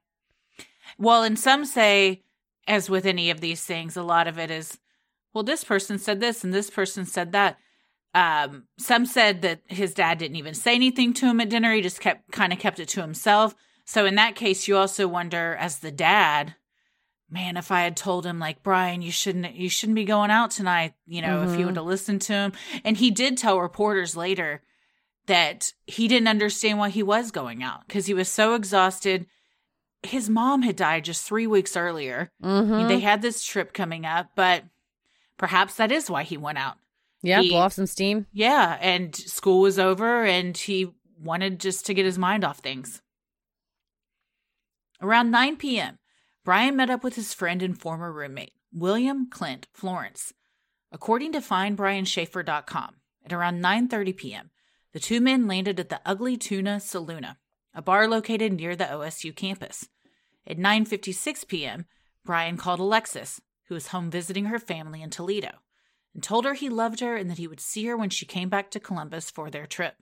Well, 0.98 1.22
and 1.24 1.38
some 1.38 1.64
say, 1.64 2.22
as 2.68 2.88
with 2.88 3.04
any 3.06 3.30
of 3.30 3.40
these 3.40 3.64
things, 3.64 3.96
a 3.96 4.02
lot 4.02 4.28
of 4.28 4.38
it 4.38 4.50
is, 4.50 4.78
well, 5.34 5.42
this 5.42 5.64
person 5.64 5.98
said 5.98 6.20
this 6.20 6.44
and 6.44 6.54
this 6.54 6.70
person 6.70 7.04
said 7.04 7.32
that. 7.32 7.58
Um, 8.14 8.64
some 8.78 9.06
said 9.06 9.42
that 9.42 9.62
his 9.66 9.94
dad 9.94 10.18
didn't 10.18 10.36
even 10.36 10.54
say 10.54 10.74
anything 10.74 11.14
to 11.14 11.26
him 11.26 11.40
at 11.40 11.48
dinner. 11.48 11.72
He 11.72 11.80
just 11.80 11.98
kept 12.00 12.30
kind 12.30 12.52
of 12.52 12.58
kept 12.58 12.78
it 12.78 12.88
to 12.90 13.00
himself. 13.00 13.54
So 13.86 14.04
in 14.04 14.14
that 14.16 14.36
case, 14.36 14.68
you 14.68 14.76
also 14.76 15.08
wonder, 15.08 15.56
as 15.58 15.78
the 15.78 15.90
dad, 15.90 16.54
man, 17.32 17.56
if 17.56 17.70
I 17.72 17.80
had 17.80 17.96
told 17.96 18.26
him 18.26 18.38
like 18.38 18.62
Brian, 18.62 19.00
you 19.02 19.10
shouldn't 19.10 19.54
you 19.54 19.68
shouldn't 19.70 19.96
be 19.96 20.04
going 20.04 20.30
out 20.30 20.50
tonight, 20.50 20.92
you 21.06 21.22
know, 21.22 21.42
if 21.42 21.54
he 21.56 21.62
Mhm. 21.62 21.66
would 21.66 21.76
have 21.76 21.86
listened 21.86 22.20
to 22.22 22.32
him. 22.34 22.52
And 22.84 22.96
he 22.96 23.10
did 23.10 23.36
tell 23.38 23.58
reporters 23.58 24.14
later 24.16 24.62
that 25.26 25.72
he 25.86 26.08
didn't 26.08 26.28
understand 26.28 26.78
why 26.78 26.90
he 26.90 27.02
was 27.02 27.30
going 27.30 27.62
out 27.62 27.86
because 27.86 28.06
he 28.06 28.14
was 28.14 28.28
so 28.28 28.54
exhausted. 28.54 29.26
His 30.02 30.28
mom 30.28 30.62
had 30.62 30.76
died 30.76 31.04
just 31.04 31.24
three 31.24 31.46
weeks 31.46 31.76
earlier. 31.76 32.30
Mm-hmm. 32.42 32.88
They 32.88 33.00
had 33.00 33.22
this 33.22 33.42
trip 33.44 33.72
coming 33.72 34.04
up, 34.04 34.30
but 34.34 34.64
perhaps 35.38 35.76
that 35.76 35.90
is 35.92 36.10
why 36.10 36.24
he 36.24 36.36
went 36.36 36.58
out. 36.58 36.76
yeah, 37.24 37.40
he- 37.40 37.50
blow 37.50 37.60
off 37.60 37.72
some 37.72 37.86
steam. 37.86 38.26
Yeah, 38.32 38.76
and 38.80 39.14
school 39.14 39.60
was 39.60 39.78
over 39.78 40.24
and 40.24 40.56
he 40.56 40.90
wanted 41.20 41.60
just 41.60 41.86
to 41.86 41.94
get 41.94 42.04
his 42.04 42.18
mind 42.18 42.42
off 42.44 42.58
things. 42.58 43.00
Around 45.00 45.30
9 45.30 45.56
p.m., 45.56 45.98
Brian 46.44 46.74
met 46.74 46.90
up 46.90 47.04
with 47.04 47.14
his 47.14 47.32
friend 47.32 47.62
and 47.62 47.80
former 47.80 48.12
roommate, 48.12 48.54
William 48.72 49.30
Clint 49.30 49.68
Florence. 49.72 50.32
According 50.90 51.32
to 51.32 51.38
findbrianshaffer.com, 51.38 52.96
at 53.24 53.32
around 53.32 53.62
9:30 53.62 54.16
p.m., 54.16 54.50
the 54.92 54.98
two 54.98 55.20
men 55.20 55.46
landed 55.46 55.78
at 55.78 55.88
the 55.88 56.00
Ugly 56.04 56.36
Tuna 56.36 56.78
Saloona, 56.80 57.36
a 57.72 57.80
bar 57.80 58.08
located 58.08 58.54
near 58.54 58.74
the 58.74 58.86
OSU 58.86 59.34
campus. 59.36 59.88
At 60.44 60.58
9:56 60.58 61.46
p.m., 61.46 61.86
Brian 62.24 62.56
called 62.56 62.80
Alexis, 62.80 63.40
who 63.68 63.74
was 63.74 63.88
home 63.88 64.10
visiting 64.10 64.46
her 64.46 64.58
family 64.58 65.00
in 65.00 65.10
Toledo, 65.10 65.60
and 66.12 66.24
told 66.24 66.44
her 66.44 66.54
he 66.54 66.68
loved 66.68 66.98
her 66.98 67.16
and 67.16 67.30
that 67.30 67.38
he 67.38 67.46
would 67.46 67.60
see 67.60 67.86
her 67.86 67.96
when 67.96 68.10
she 68.10 68.26
came 68.26 68.48
back 68.48 68.68
to 68.72 68.80
Columbus 68.80 69.30
for 69.30 69.48
their 69.48 69.66
trip. 69.66 69.94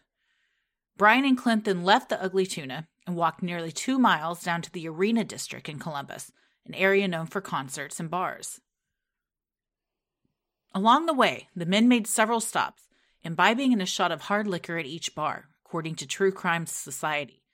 Brian 1.01 1.25
and 1.25 1.39
Clint 1.39 1.65
then 1.65 1.83
left 1.83 2.11
the 2.11 2.23
Ugly 2.23 2.45
Tuna 2.45 2.87
and 3.07 3.17
walked 3.17 3.43
nearly 3.43 3.73
two 3.73 3.99
miles 3.99 4.43
down 4.43 4.61
to 4.61 4.71
the 4.71 4.87
Arena 4.87 5.25
District 5.25 5.67
in 5.67 5.79
Columbus, 5.79 6.31
an 6.67 6.75
area 6.75 7.09
known 7.09 7.25
for 7.25 7.41
concerts 7.41 7.99
and 7.99 8.11
bars. 8.11 8.61
Along 10.75 11.07
the 11.07 11.15
way, 11.15 11.49
the 11.57 11.65
men 11.65 11.89
made 11.89 12.07
several 12.07 12.39
stops, 12.39 12.83
imbibing 13.23 13.73
in 13.73 13.81
a 13.81 13.87
shot 13.87 14.13
of 14.13 14.21
hard 14.21 14.47
liquor 14.47 14.77
at 14.77 14.85
each 14.85 15.15
bar, 15.15 15.47
according 15.65 15.95
to 15.95 16.07
True 16.07 16.31
Crime 16.31 16.67
Society. 16.67 17.45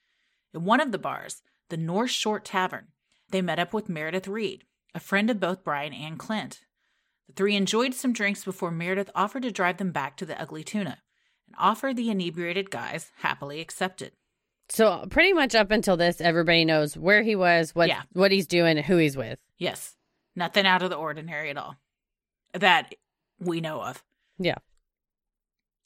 In 0.53 0.65
one 0.65 0.81
of 0.81 0.91
the 0.91 0.99
bars, 0.99 1.41
the 1.69 1.77
North 1.77 2.11
Shore 2.11 2.41
Tavern, 2.41 2.89
they 3.31 3.43
met 3.43 3.61
up 3.61 3.73
with 3.73 3.89
Meredith 3.89 4.27
Reed, 4.27 4.65
a 4.93 4.99
friend 4.99 5.31
of 5.31 5.39
both 5.39 5.63
Brian 5.63 5.93
and 5.93 6.19
Clint. 6.19 6.63
The 7.29 7.35
three 7.35 7.55
enjoyed 7.55 7.95
some 7.95 8.13
drinks 8.13 8.45
before 8.45 8.73
Meredith 8.73 9.13
offered 9.15 9.45
to 9.45 9.53
drive 9.53 9.77
them 9.77 9.93
back 9.93 10.17
to 10.17 10.27
the 10.27 10.41
Ugly 10.43 10.65
Tuna, 10.65 10.99
and 11.47 11.57
offer 11.59 11.93
the 11.95 12.11
inebriated 12.11 12.71
guys 12.71 13.11
happily 13.19 13.61
accepted. 13.61 14.13
So 14.69 15.07
pretty 15.11 15.33
much 15.33 15.55
up 15.55 15.71
until 15.71 15.97
this, 15.97 16.21
everybody 16.21 16.65
knows 16.65 16.97
where 16.97 17.23
he 17.23 17.37
was, 17.37 17.75
what 17.75 17.89
Yeah. 17.89 18.03
what 18.13 18.33
he's 18.33 18.47
doing, 18.47 18.77
who 18.79 18.97
he's 18.97 19.17
with. 19.17 19.39
Yes, 19.59 19.97
nothing 20.35 20.67
out 20.67 20.83
of 20.83 20.91
the 20.91 20.97
ordinary 20.97 21.51
at 21.51 21.57
all 21.57 21.77
that 22.53 22.95
we 23.39 23.61
know 23.61 23.81
of. 23.83 24.03
Yeah. 24.39 24.57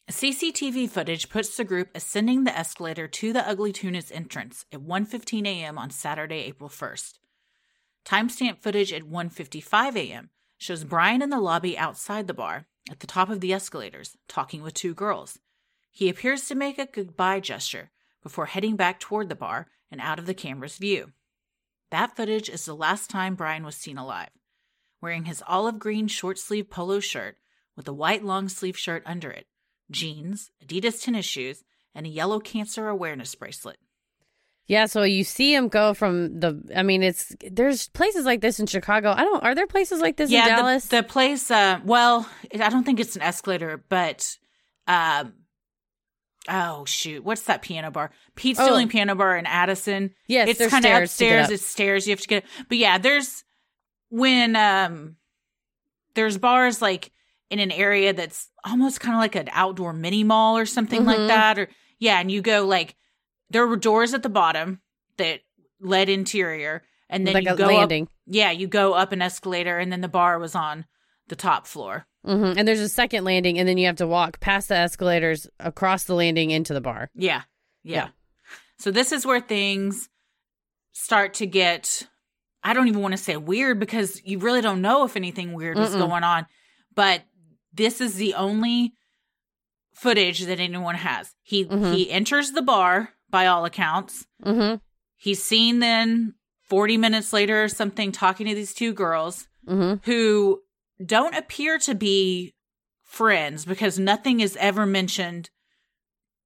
CCTV 0.09 0.89
footage 0.91 1.29
puts 1.29 1.57
the 1.57 1.65
group 1.65 1.89
ascending 1.95 2.45
the 2.45 2.57
escalator 2.57 3.07
to 3.07 3.33
the 3.33 3.47
Ugly 3.47 3.73
Tuna's 3.73 4.11
entrance 4.11 4.65
at 4.73 4.81
1:15 4.81 5.47
a.m. 5.47 5.79
on 5.79 5.91
Saturday, 5.91 6.41
April 6.47 6.69
1st. 6.69 7.19
Timestamp 8.05 8.59
footage 8.59 8.93
at 8.93 9.03
1:55 9.05 9.95
a.m. 9.97 10.31
shows 10.59 10.85
Brian 10.85 11.23
in 11.23 11.31
the 11.31 11.39
lobby 11.39 11.79
outside 11.79 12.27
the 12.27 12.35
bar 12.35 12.67
at 12.91 13.01
the 13.01 13.07
top 13.07 13.29
of 13.29 13.41
the 13.41 13.53
escalators 13.53 14.17
talking 14.27 14.63
with 14.63 14.75
two 14.75 14.95
girls. 14.95 15.39
He 15.91 16.09
appears 16.09 16.47
to 16.49 16.55
make 16.55 16.79
a 16.79 16.87
goodbye 16.87 17.41
gesture 17.41 17.91
before 18.23 18.47
heading 18.47 18.77
back 18.77 19.01
toward 19.01 19.29
the 19.29 19.35
bar 19.35 19.67
and 19.91 20.01
out 20.01 20.19
of 20.19 20.27
the 20.27 20.35
camera's 20.35 20.79
view. 20.79 21.13
That 21.91 22.17
footage 22.17 22.49
is 22.49 22.65
the 22.65 22.75
last 22.75 23.11
time 23.11 23.35
Brian 23.35 23.65
was 23.65 23.75
seen 23.77 23.99
alive, 23.99 24.31
wearing 25.01 25.25
his 25.25 25.43
olive 25.47 25.79
green 25.79 26.07
short 26.07 26.39
sleeve 26.39 26.71
polo 26.71 27.01
shirt 27.01 27.37
with 27.77 27.89
a 27.89 27.93
white 27.93 28.25
long 28.25 28.49
sleeve 28.49 28.79
shirt 28.79 29.03
under 29.07 29.31
it, 29.31 29.47
jeans, 29.91 30.51
Adidas 30.65 31.03
tennis 31.03 31.27
shoes, 31.27 31.65
and 31.95 32.07
a 32.07 32.11
yellow 32.11 32.39
cancer 32.39 32.89
awareness 32.89 33.35
bracelet. 33.35 33.79
Yeah, 34.67 34.87
so 34.87 35.03
you 35.03 35.25
see 35.25 35.53
him 35.53 35.67
go 35.67 35.95
from 35.95 36.39
the. 36.39 36.63
I 36.77 36.85
mean, 36.85 37.03
it's 37.03 37.35
there's 37.51 37.89
places 37.89 38.25
like 38.25 38.41
this 38.41 38.61
in 38.61 38.67
Chicago. 38.69 39.11
I 39.11 39.25
don't. 39.25 39.43
Are 39.43 39.57
there 39.57 39.67
places 39.67 40.01
like 40.01 40.17
this 40.17 40.31
in 40.31 40.39
the- 40.39 40.47
Dallas? 40.47 40.87
The, 40.87 41.03
place, 41.03 41.51
uh, 41.51 41.81
well, 41.85 42.29
I 42.55 42.69
don't 42.69 42.85
think 42.85 43.01
it's 43.01 43.17
an 43.17 43.23
escalator, 43.23 43.83
but, 43.89 44.39
um, 44.87 45.33
oh 46.49 46.85
shoot, 46.85 47.23
what's 47.25 47.43
that 47.43 47.63
piano 47.63 47.91
bar? 47.91 48.11
Pete's 48.35 48.59
Oh. 48.61 48.67
Dueling 48.69 48.89
Piano 48.89 49.15
Bar 49.15 49.37
in 49.37 49.47
Addison. 49.47 50.15
yes, 50.27 50.49
it's 50.49 50.67
kind 50.71 50.85
of 50.85 51.09
stairs 51.11 51.17
to 51.17 51.25
get 51.25 51.33
upstairs. 51.41 51.47
up. 51.47 51.51
It's 51.53 51.67
stairs. 51.67 52.07
You 52.07 52.13
have 52.13 52.21
to 52.21 52.29
get. 52.29 52.45
But 52.69 52.79
yeah, 52.79 52.99
there's 52.99 53.45
when 54.09 54.57
um 54.57 55.17
there's 56.15 56.39
bars 56.39 56.81
like 56.83 57.13
in 57.51 57.59
an 57.59 57.71
area 57.71 58.13
that's 58.13 58.49
almost 58.65 59.01
kind 59.01 59.15
of 59.15 59.21
like 59.21 59.35
an 59.35 59.49
outdoor 59.53 59.93
mini 59.93 60.25
mall 60.25 60.57
or 60.57 60.67
something 60.67 61.05
like 61.05 61.19
Mhm. 61.19 61.29
that. 61.29 61.59
Or 61.59 61.69
yeah, 61.99 62.19
and 62.21 62.31
you 62.31 62.41
go 62.43 62.65
like 62.67 62.97
there 63.51 63.67
were 63.67 63.77
doors 63.77 64.15
at 64.15 64.23
the 64.23 64.29
bottom 64.29 64.81
that 65.19 65.41
led 65.81 66.09
interior, 66.09 66.83
and 67.09 67.27
then 67.27 67.35
like 67.35 67.45
you 67.45 67.57
go 67.57 67.67
landing. 67.67 68.05
up. 68.05 68.09
Yeah, 68.27 68.51
you 68.53 68.67
go 68.69 68.93
up 68.95 69.13
an 69.13 69.23
escalator, 69.23 69.79
and 69.79 69.91
then 69.93 70.01
the 70.01 70.09
bar 70.09 70.39
was 70.39 70.55
on 70.55 70.85
the 71.31 71.37
top 71.37 71.67
floor. 71.67 72.05
hmm 72.25 72.53
And 72.57 72.69
there's 72.69 72.81
a 72.81 72.89
second 72.89 73.25
landing, 73.25 73.59
and 73.59 73.67
then 73.67 73.79
you 73.79 73.87
have 73.87 73.97
to 73.97 74.07
walk 74.07 74.39
past 74.41 74.69
the 74.69 74.77
escalators 74.77 75.49
across 75.59 76.05
the 76.05 76.15
landing 76.15 76.51
into 76.51 76.75
the 76.75 76.81
bar. 76.83 77.09
Yeah. 77.15 77.43
Yeah. 77.83 77.97
Yeah. 77.97 78.09
So 78.79 78.91
this 78.91 79.11
is 79.13 79.25
where 79.25 79.41
things 79.41 80.09
start 80.93 81.35
to 81.35 81.47
get 81.47 82.07
I 82.63 82.75
don't 82.75 82.89
even 82.89 83.01
want 83.01 83.13
to 83.13 83.19
say 83.19 83.37
weird 83.39 83.81
because 83.81 84.21
you 84.23 84.39
really 84.39 84.61
don't 84.61 84.83
know 84.83 85.05
if 85.05 85.17
anything 85.17 85.55
weird 85.55 85.79
was 85.79 85.95
Mm-mm. 85.95 85.99
going 85.99 86.25
on. 86.25 86.45
But 86.95 87.23
this 87.73 88.03
is 88.03 88.17
the 88.17 88.35
only 88.35 88.93
footage 89.95 90.41
that 90.45 90.61
anyone 90.61 90.95
has. 90.95 91.35
He 91.43 91.65
Mhm. 91.65 91.95
he 91.95 92.11
enters 92.11 92.53
the 92.53 92.63
bar 92.63 93.15
by 93.31 93.47
all 93.47 93.65
accounts. 93.65 94.27
hmm 94.43 94.75
He's 95.17 95.43
seen 95.43 95.81
then 95.81 96.35
40 96.69 96.97
minutes 96.97 97.33
later 97.33 97.65
or 97.65 97.69
something 97.69 98.11
talking 98.13 98.47
to 98.47 98.55
these 98.55 98.75
two 98.75 98.93
girls 98.93 99.47
hmm 99.67 99.95
who 100.05 100.63
don't 101.05 101.35
appear 101.37 101.79
to 101.79 101.95
be 101.95 102.55
friends 103.03 103.65
because 103.65 103.99
nothing 103.99 104.41
is 104.41 104.57
ever 104.57 104.87
mentioned 104.87 105.51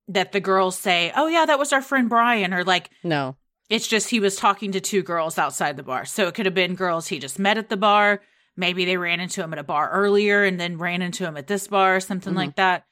that 0.09 0.33
the 0.33 0.41
girls 0.41 0.79
say, 0.79 1.13
"Oh 1.17 1.27
yeah, 1.29 1.47
that 1.47 1.59
was 1.59 1.73
our 1.73 1.83
friend 1.83 2.09
Brian," 2.09 2.53
or 2.55 2.65
like 2.65 2.91
No. 3.03 3.37
it's 3.71 3.89
just 3.89 4.11
he 4.11 4.21
was 4.21 4.37
talking 4.37 4.73
to 4.73 4.81
two 4.81 5.03
girls 5.03 5.39
outside 5.39 5.77
the 5.77 5.83
bar. 5.83 6.05
So 6.05 6.29
it 6.29 6.35
could 6.35 6.47
have 6.47 6.55
been 6.55 6.75
girls 6.75 7.09
he 7.09 7.19
just 7.19 7.39
met 7.39 7.59
at 7.59 7.69
the 7.69 7.77
bar. 7.77 8.23
Maybe 8.57 8.85
they 8.85 8.97
ran 8.97 9.21
into 9.21 9.43
him 9.43 9.53
at 9.53 9.59
a 9.59 9.65
bar 9.65 9.91
earlier 9.91 10.45
and 10.45 10.61
then 10.61 10.79
ran 10.79 11.03
into 11.03 11.25
him 11.25 11.37
at 11.37 11.47
this 11.49 11.67
bar 11.67 11.97
or 11.97 12.01
something 12.01 12.35
Mhm. 12.35 12.37
like 12.37 12.57
that. 12.57 12.87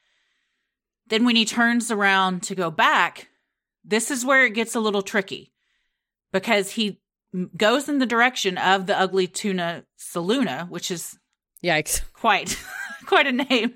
Then 1.07 1.23
when 1.25 1.35
he 1.35 1.45
turns 1.45 1.89
around 1.91 2.43
to 2.43 2.55
go 2.55 2.69
back, 2.71 3.29
this 3.83 4.09
is 4.11 4.25
where 4.25 4.45
it 4.45 4.51
gets 4.53 4.75
a 4.75 4.79
little 4.79 5.01
tricky 5.03 5.53
because 6.31 6.71
he 6.71 6.99
goes 7.57 7.87
in 7.89 7.99
the 7.99 8.05
direction 8.05 8.57
of 8.57 8.85
the 8.87 8.97
ugly 8.97 9.27
tuna 9.27 9.85
Saloona, 9.99 10.67
which 10.69 10.89
is 10.91 11.17
Yikes. 11.63 12.01
quite 12.13 12.61
quite 13.05 13.27
a 13.27 13.31
name. 13.31 13.73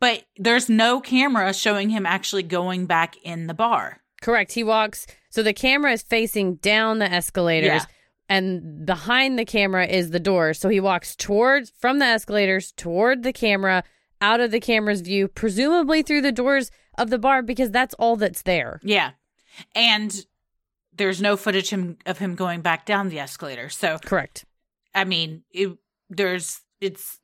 But 0.00 0.24
there's 0.36 0.68
no 0.68 1.00
camera 1.00 1.52
showing 1.54 1.88
him 1.90 2.04
actually 2.06 2.42
going 2.42 2.86
back 2.86 3.16
in 3.22 3.46
the 3.46 3.54
bar. 3.54 4.02
Correct. 4.20 4.52
He 4.52 4.62
walks. 4.62 5.06
So 5.30 5.42
the 5.42 5.52
camera 5.54 5.92
is 5.92 6.02
facing 6.02 6.56
down 6.56 6.98
the 6.98 7.10
escalators, 7.10 7.82
Yeah. 7.82 7.84
and 8.28 8.84
behind 8.86 9.38
the 9.38 9.44
camera 9.44 9.86
is 9.86 10.10
the 10.10 10.20
door. 10.20 10.54
So 10.54 10.68
he 10.68 10.80
walks 10.80 11.16
towards 11.16 11.70
from 11.78 11.98
the 11.98 12.06
escalators 12.06 12.72
toward 12.72 13.22
the 13.22 13.32
camera, 13.32 13.84
out 14.20 14.40
of 14.40 14.50
the 14.50 14.60
camera's 14.60 15.00
view, 15.02 15.28
presumably 15.28 16.02
through 16.02 16.22
the 16.22 16.32
doors 16.32 16.70
of 16.98 17.10
the 17.10 17.18
bar 17.18 17.42
because 17.42 17.70
that's 17.70 17.94
all 17.94 18.16
that's 18.16 18.42
there. 18.42 18.80
Yeah. 18.82 19.10
And 19.74 20.24
there's 20.94 21.20
no 21.20 21.36
footage 21.36 21.70
him, 21.70 21.98
of 22.06 22.18
him 22.18 22.34
going 22.34 22.62
back 22.62 22.86
down 22.86 23.08
the 23.10 23.18
escalator. 23.18 23.68
So, 23.68 23.98
Correct. 23.98 24.44
I 24.94 25.04
mean, 25.04 25.42
it, 25.50 25.76
there's, 26.08 26.60
it's 26.86 27.18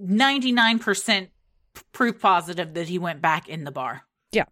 99% 0.00 1.28
proof 1.92 2.20
positive 2.20 2.74
that 2.74 2.88
he 2.88 2.98
went 2.98 3.20
back 3.20 3.48
in 3.48 3.64
the 3.64 3.70
bar. 3.70 4.02
Yeah. 4.32 4.46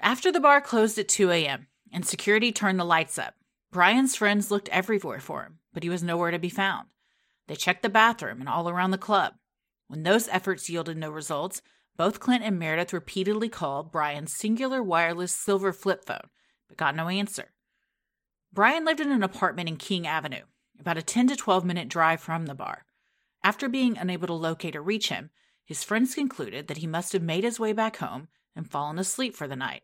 After 0.00 0.32
the 0.32 0.40
bar 0.40 0.60
closed 0.60 0.98
at 0.98 1.08
2 1.08 1.30
a.m. 1.30 1.68
and 1.92 2.04
security 2.04 2.50
turned 2.50 2.80
the 2.80 2.84
lights 2.84 3.18
up, 3.18 3.34
Brian's 3.70 4.16
friends 4.16 4.50
looked 4.50 4.68
everywhere 4.70 5.20
for 5.20 5.44
him, 5.44 5.58
but 5.72 5.84
he 5.84 5.88
was 5.88 6.02
nowhere 6.02 6.32
to 6.32 6.38
be 6.38 6.48
found. 6.48 6.88
They 7.46 7.54
checked 7.54 7.82
the 7.82 7.88
bathroom 7.88 8.40
and 8.40 8.48
all 8.48 8.68
around 8.68 8.90
the 8.90 8.98
club. 8.98 9.34
When 9.86 10.02
those 10.02 10.28
efforts 10.28 10.68
yielded 10.68 10.96
no 10.96 11.10
results, 11.10 11.62
both 11.96 12.18
Clint 12.18 12.42
and 12.42 12.58
Meredith 12.58 12.92
repeatedly 12.92 13.48
called 13.48 13.92
Brian's 13.92 14.34
singular 14.34 14.82
wireless 14.82 15.32
silver 15.32 15.72
flip 15.72 16.04
phone, 16.04 16.28
but 16.68 16.76
got 16.76 16.96
no 16.96 17.08
answer. 17.08 17.52
Brian 18.52 18.84
lived 18.84 19.00
in 19.00 19.12
an 19.12 19.22
apartment 19.22 19.68
in 19.68 19.76
King 19.76 20.06
Avenue, 20.06 20.42
about 20.80 20.98
a 20.98 21.02
10 21.02 21.28
to 21.28 21.36
12 21.36 21.64
minute 21.64 21.88
drive 21.88 22.20
from 22.20 22.46
the 22.46 22.54
bar. 22.54 22.84
After 23.42 23.68
being 23.68 23.96
unable 23.98 24.26
to 24.28 24.32
locate 24.34 24.74
or 24.76 24.82
reach 24.82 25.08
him, 25.08 25.30
his 25.64 25.82
friends 25.84 26.14
concluded 26.14 26.66
that 26.68 26.78
he 26.78 26.86
must 26.86 27.12
have 27.12 27.22
made 27.22 27.44
his 27.44 27.60
way 27.60 27.72
back 27.72 27.96
home 27.98 28.28
and 28.56 28.70
fallen 28.70 28.98
asleep 28.98 29.34
for 29.34 29.46
the 29.48 29.56
night. 29.56 29.82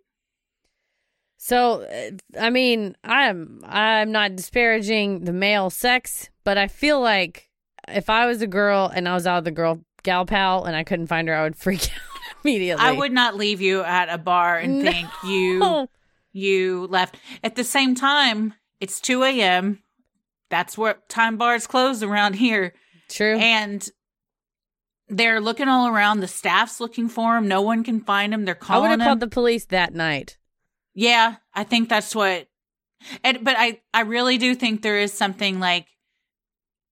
So, 1.37 1.83
uh, 1.83 2.11
I 2.39 2.51
mean, 2.51 2.97
I'm 3.03 3.63
I'm 3.65 4.13
not 4.13 4.37
disparaging 4.37 5.25
the 5.25 5.33
male 5.33 5.71
sex, 5.71 6.29
but 6.45 6.59
I 6.59 6.69
feel 6.69 7.01
like 7.01 7.49
if 7.89 8.11
I 8.11 8.27
was 8.27 8.43
a 8.43 8.47
girl 8.47 8.91
and 8.95 9.09
I 9.09 9.15
was 9.15 9.27
out 9.27 9.37
with 9.37 9.45
the 9.47 9.51
girl 9.51 9.81
gal 10.03 10.27
pal 10.27 10.65
and 10.65 10.77
I 10.77 10.85
couldn't 10.85 11.07
find 11.07 11.29
her, 11.29 11.35
I 11.35 11.43
would 11.45 11.57
freak 11.57 11.85
out 11.91 12.35
immediately. 12.45 12.85
I 12.85 12.93
would 12.93 13.13
not 13.13 13.37
leave 13.37 13.61
you 13.63 13.83
at 13.83 14.09
a 14.11 14.19
bar 14.19 14.59
and 14.59 14.83
No. 14.83 14.91
think 14.91 15.09
you 15.25 15.89
you 16.33 16.87
left. 16.89 17.17
At 17.43 17.57
the 17.57 17.65
same 17.65 17.95
time, 17.95 18.55
it's 18.79 19.01
2 19.01 19.25
a.m. 19.25 19.83
That's 20.51 20.77
what 20.77 21.09
time 21.09 21.37
bars 21.37 21.67
close 21.67 22.03
around 22.03 22.35
here. 22.35 22.75
True. 23.09 23.39
And 23.39 23.89
they're 25.09 25.41
looking 25.41 25.69
all 25.69 25.89
around. 25.89 26.21
The 26.21 26.29
staff's 26.29 26.81
looking 26.81 27.09
for 27.09 27.37
him. 27.37 27.49
No 27.49 27.63
one 27.63 27.83
can 27.83 28.01
find 28.01 28.35
him. 28.35 28.45
They're 28.45 28.55
calling. 28.55 28.79
I 28.79 28.83
would 28.83 28.91
have 28.91 29.01
him. 29.01 29.07
called 29.07 29.21
the 29.21 29.29
police 29.29 29.65
that 29.67 29.95
night. 29.95 30.37
yeah, 30.95 31.37
I 31.55 31.65
think 31.65 31.89
that's 31.89 32.15
what. 32.15 32.47
And 33.25 33.43
but 33.43 33.57
I 33.59 33.81
I 33.95 34.03
really 34.03 34.37
do 34.39 34.55
think 34.55 34.83
there 34.83 34.99
is 34.99 35.13
something 35.13 35.59
like 35.59 35.87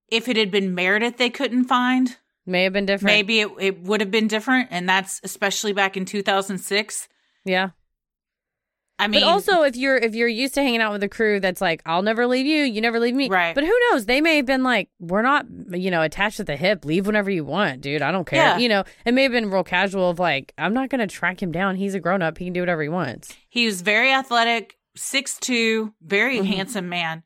if 0.09 0.27
it 0.27 0.37
had 0.37 0.49
been 0.51 0.73
Meredith 0.73 1.17
they 1.17 1.29
couldn't 1.29 1.65
find, 1.65 2.17
May 2.45 2.63
have 2.63 2.73
been 2.73 2.87
different. 2.87 3.13
maybe 3.13 3.41
it, 3.41 3.49
it 3.59 3.83
would 3.83 4.01
have 4.01 4.09
been 4.09 4.27
different. 4.27 4.69
And 4.71 4.89
that's 4.89 5.21
especially 5.23 5.71
back 5.71 5.95
in 5.95 6.05
2006. 6.05 7.07
Yeah. 7.45 7.69
I 8.99 9.07
mean, 9.07 9.21
but 9.21 9.27
also 9.27 9.63
if 9.63 9.75
you're 9.77 9.95
if 9.97 10.13
you're 10.13 10.27
used 10.27 10.53
to 10.55 10.61
hanging 10.61 10.81
out 10.81 10.91
with 10.91 11.01
a 11.03 11.07
crew 11.09 11.39
that's 11.39 11.61
like, 11.61 11.81
I'll 11.85 12.01
never 12.01 12.27
leave 12.27 12.45
you, 12.45 12.63
you 12.63 12.81
never 12.81 12.99
leave 12.99 13.15
me. 13.15 13.29
Right. 13.29 13.55
But 13.55 13.63
who 13.63 13.73
knows? 13.91 14.05
They 14.05 14.19
may 14.19 14.35
have 14.35 14.45
been 14.45 14.63
like, 14.63 14.89
We're 14.99 15.21
not 15.21 15.45
you 15.71 15.89
know, 15.89 16.01
attached 16.01 16.39
at 16.39 16.47
the 16.47 16.57
hip. 16.57 16.83
Leave 16.85 17.07
whenever 17.07 17.31
you 17.31 17.45
want, 17.45 17.81
dude. 17.81 18.01
I 18.01 18.11
don't 18.11 18.27
care. 18.27 18.39
Yeah. 18.39 18.57
You 18.57 18.67
know, 18.69 18.83
it 19.05 19.13
may 19.13 19.23
have 19.23 19.31
been 19.31 19.49
real 19.49 19.63
casual 19.63 20.09
of 20.09 20.19
like, 20.19 20.53
I'm 20.57 20.73
not 20.73 20.89
gonna 20.89 21.07
track 21.07 21.41
him 21.41 21.51
down. 21.51 21.77
He's 21.77 21.95
a 21.95 21.99
grown 21.99 22.21
up, 22.21 22.37
he 22.37 22.45
can 22.45 22.53
do 22.53 22.59
whatever 22.61 22.83
he 22.83 22.89
wants. 22.89 23.33
He 23.47 23.65
was 23.65 23.81
very 23.81 24.11
athletic, 24.11 24.77
six 24.95 25.37
two, 25.39 25.93
very 26.01 26.39
Mhm. 26.39 26.45
handsome 26.45 26.89
man. 26.89 27.23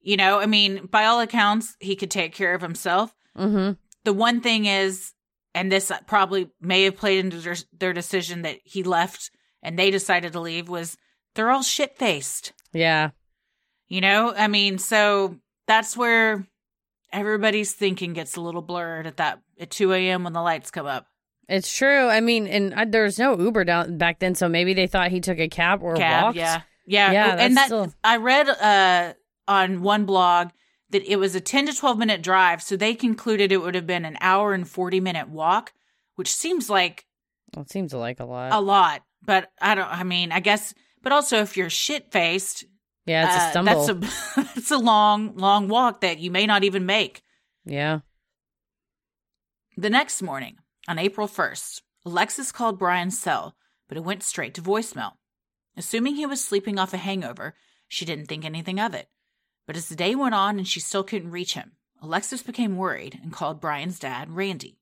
You 0.00 0.16
know, 0.16 0.38
I 0.38 0.46
mean, 0.46 0.86
by 0.86 1.06
all 1.06 1.20
accounts, 1.20 1.76
he 1.80 1.96
could 1.96 2.12
take 2.12 2.32
care 2.32 2.54
of 2.54 2.62
himself. 2.62 3.12
Mm-hmm. 3.36 3.72
The 4.04 4.12
one 4.12 4.40
thing 4.40 4.66
is, 4.66 5.12
and 5.52 5.72
this 5.72 5.90
probably 6.06 6.48
may 6.60 6.84
have 6.84 6.96
played 6.96 7.24
into 7.24 7.38
their, 7.38 7.56
their 7.76 7.92
decision 7.92 8.42
that 8.42 8.58
he 8.62 8.84
left 8.84 9.32
and 9.64 9.76
they 9.76 9.90
decided 9.90 10.32
to 10.34 10.40
leave, 10.40 10.68
was 10.68 10.96
they're 11.36 11.50
all 11.50 11.62
shit 11.62 11.96
faced. 11.96 12.52
Yeah. 12.72 13.10
You 13.88 14.00
know, 14.00 14.34
I 14.36 14.48
mean, 14.48 14.78
so 14.78 15.36
that's 15.68 15.96
where 15.96 16.44
everybody's 17.12 17.72
thinking 17.72 18.12
gets 18.12 18.36
a 18.36 18.40
little 18.40 18.62
blurred 18.62 19.06
at 19.06 19.16
that 19.18 19.40
at 19.60 19.70
2 19.70 19.92
a.m. 19.92 20.24
when 20.24 20.32
the 20.32 20.42
lights 20.42 20.70
come 20.70 20.86
up. 20.86 21.06
It's 21.48 21.74
true. 21.74 22.08
I 22.08 22.20
mean, 22.20 22.46
and 22.48 22.74
uh, 22.74 22.84
there 22.88 23.04
was 23.04 23.18
no 23.18 23.38
Uber 23.38 23.64
down 23.64 23.98
back 23.98 24.18
then, 24.18 24.34
so 24.34 24.48
maybe 24.48 24.74
they 24.74 24.88
thought 24.88 25.12
he 25.12 25.20
took 25.20 25.38
a 25.38 25.48
cab 25.48 25.80
or 25.82 25.94
Cab, 25.94 26.24
walked. 26.24 26.36
yeah, 26.36 26.62
yeah, 26.86 27.12
Yeah, 27.12 27.30
and 27.38 27.38
that's 27.40 27.54
that 27.54 27.66
still- 27.66 27.94
I 28.02 28.16
read 28.16 28.48
uh 28.48 29.12
on 29.46 29.82
one 29.82 30.04
blog 30.06 30.48
that 30.90 31.04
it 31.04 31.16
was 31.16 31.36
a 31.36 31.40
10 31.40 31.66
to 31.66 31.72
12 31.72 31.98
minute 31.98 32.22
drive, 32.22 32.60
so 32.62 32.76
they 32.76 32.94
concluded 32.94 33.52
it 33.52 33.58
would 33.58 33.76
have 33.76 33.86
been 33.86 34.04
an 34.04 34.18
hour 34.20 34.52
and 34.54 34.68
40 34.68 34.98
minute 34.98 35.28
walk, 35.28 35.72
which 36.16 36.34
seems 36.34 36.68
like 36.68 37.06
Well, 37.54 37.62
it 37.62 37.70
seems 37.70 37.94
like 37.94 38.18
a 38.18 38.24
lot. 38.24 38.52
a 38.52 38.60
lot. 38.60 39.02
But 39.24 39.50
I 39.60 39.74
don't. 39.76 39.88
I 39.88 40.02
mean, 40.02 40.30
I 40.32 40.40
guess. 40.40 40.74
But 41.06 41.12
also, 41.12 41.36
if 41.40 41.56
you're 41.56 41.70
shit 41.70 42.10
faced, 42.10 42.64
yeah, 43.04 43.26
it's 43.26 43.36
a 43.36 43.38
uh, 43.38 43.50
stumble. 43.50 43.86
That's 43.86 44.36
a 44.36 44.40
that's 44.56 44.70
a 44.72 44.76
long, 44.76 45.36
long 45.36 45.68
walk 45.68 46.00
that 46.00 46.18
you 46.18 46.32
may 46.32 46.46
not 46.46 46.64
even 46.64 46.84
make. 46.84 47.22
yeah. 47.64 48.00
The 49.76 49.88
next 49.88 50.20
morning, 50.20 50.56
on 50.88 50.98
April 50.98 51.28
1st, 51.28 51.82
Alexis 52.04 52.50
called 52.50 52.80
Brian's 52.80 53.16
cell, 53.16 53.54
but 53.86 53.96
it 53.96 54.02
went 54.02 54.24
straight 54.24 54.52
to 54.54 54.62
voicemail. 54.62 55.12
Assuming 55.76 56.16
he 56.16 56.26
was 56.26 56.44
sleeping 56.44 56.76
off 56.76 56.92
a 56.92 56.96
hangover, 56.96 57.54
she 57.86 58.04
didn't 58.04 58.26
think 58.26 58.44
anything 58.44 58.80
of 58.80 58.92
it. 58.92 59.08
But 59.64 59.76
as 59.76 59.88
the 59.88 59.94
day 59.94 60.16
went 60.16 60.34
on 60.34 60.58
and 60.58 60.66
she 60.66 60.80
still 60.80 61.04
couldn't 61.04 61.30
reach 61.30 61.54
him, 61.54 61.76
Alexis 62.02 62.42
became 62.42 62.76
worried 62.76 63.20
and 63.22 63.32
called 63.32 63.60
Brian's 63.60 64.00
dad, 64.00 64.32
Randy. 64.32 64.80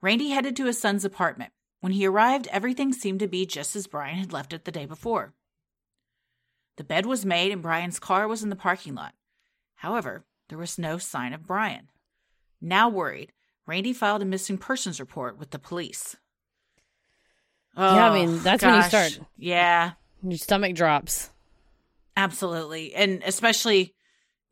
Randy 0.00 0.30
headed 0.30 0.56
to 0.56 0.64
his 0.64 0.80
son's 0.80 1.04
apartment. 1.04 1.52
When 1.80 1.92
he 1.92 2.06
arrived, 2.06 2.48
everything 2.50 2.92
seemed 2.92 3.20
to 3.20 3.28
be 3.28 3.46
just 3.46 3.76
as 3.76 3.86
Brian 3.86 4.16
had 4.18 4.32
left 4.32 4.52
it 4.52 4.64
the 4.64 4.72
day 4.72 4.86
before. 4.86 5.34
The 6.76 6.84
bed 6.84 7.06
was 7.06 7.24
made 7.24 7.52
and 7.52 7.62
Brian's 7.62 7.98
car 7.98 8.26
was 8.28 8.42
in 8.42 8.50
the 8.50 8.56
parking 8.56 8.94
lot. 8.94 9.14
However, 9.76 10.24
there 10.48 10.58
was 10.58 10.78
no 10.78 10.98
sign 10.98 11.32
of 11.32 11.46
Brian. 11.46 11.88
Now 12.60 12.88
worried, 12.88 13.32
Randy 13.66 13.92
filed 13.92 14.22
a 14.22 14.26
missing 14.26 14.58
persons 14.58 15.00
report 15.00 15.38
with 15.38 15.50
the 15.50 15.58
police. 15.58 16.16
Yeah, 17.76 17.82
I 18.06 18.08
Oh, 18.08 18.14
mean, 18.14 18.42
that's 18.42 18.62
when 18.64 18.74
you 18.74 18.82
start. 18.82 19.18
Yeah, 19.36 19.92
Your 20.22 20.38
stomach 20.38 20.74
drops. 20.74 21.30
absolutely. 22.16 22.94
And 22.94 23.22
especially, 23.24 23.94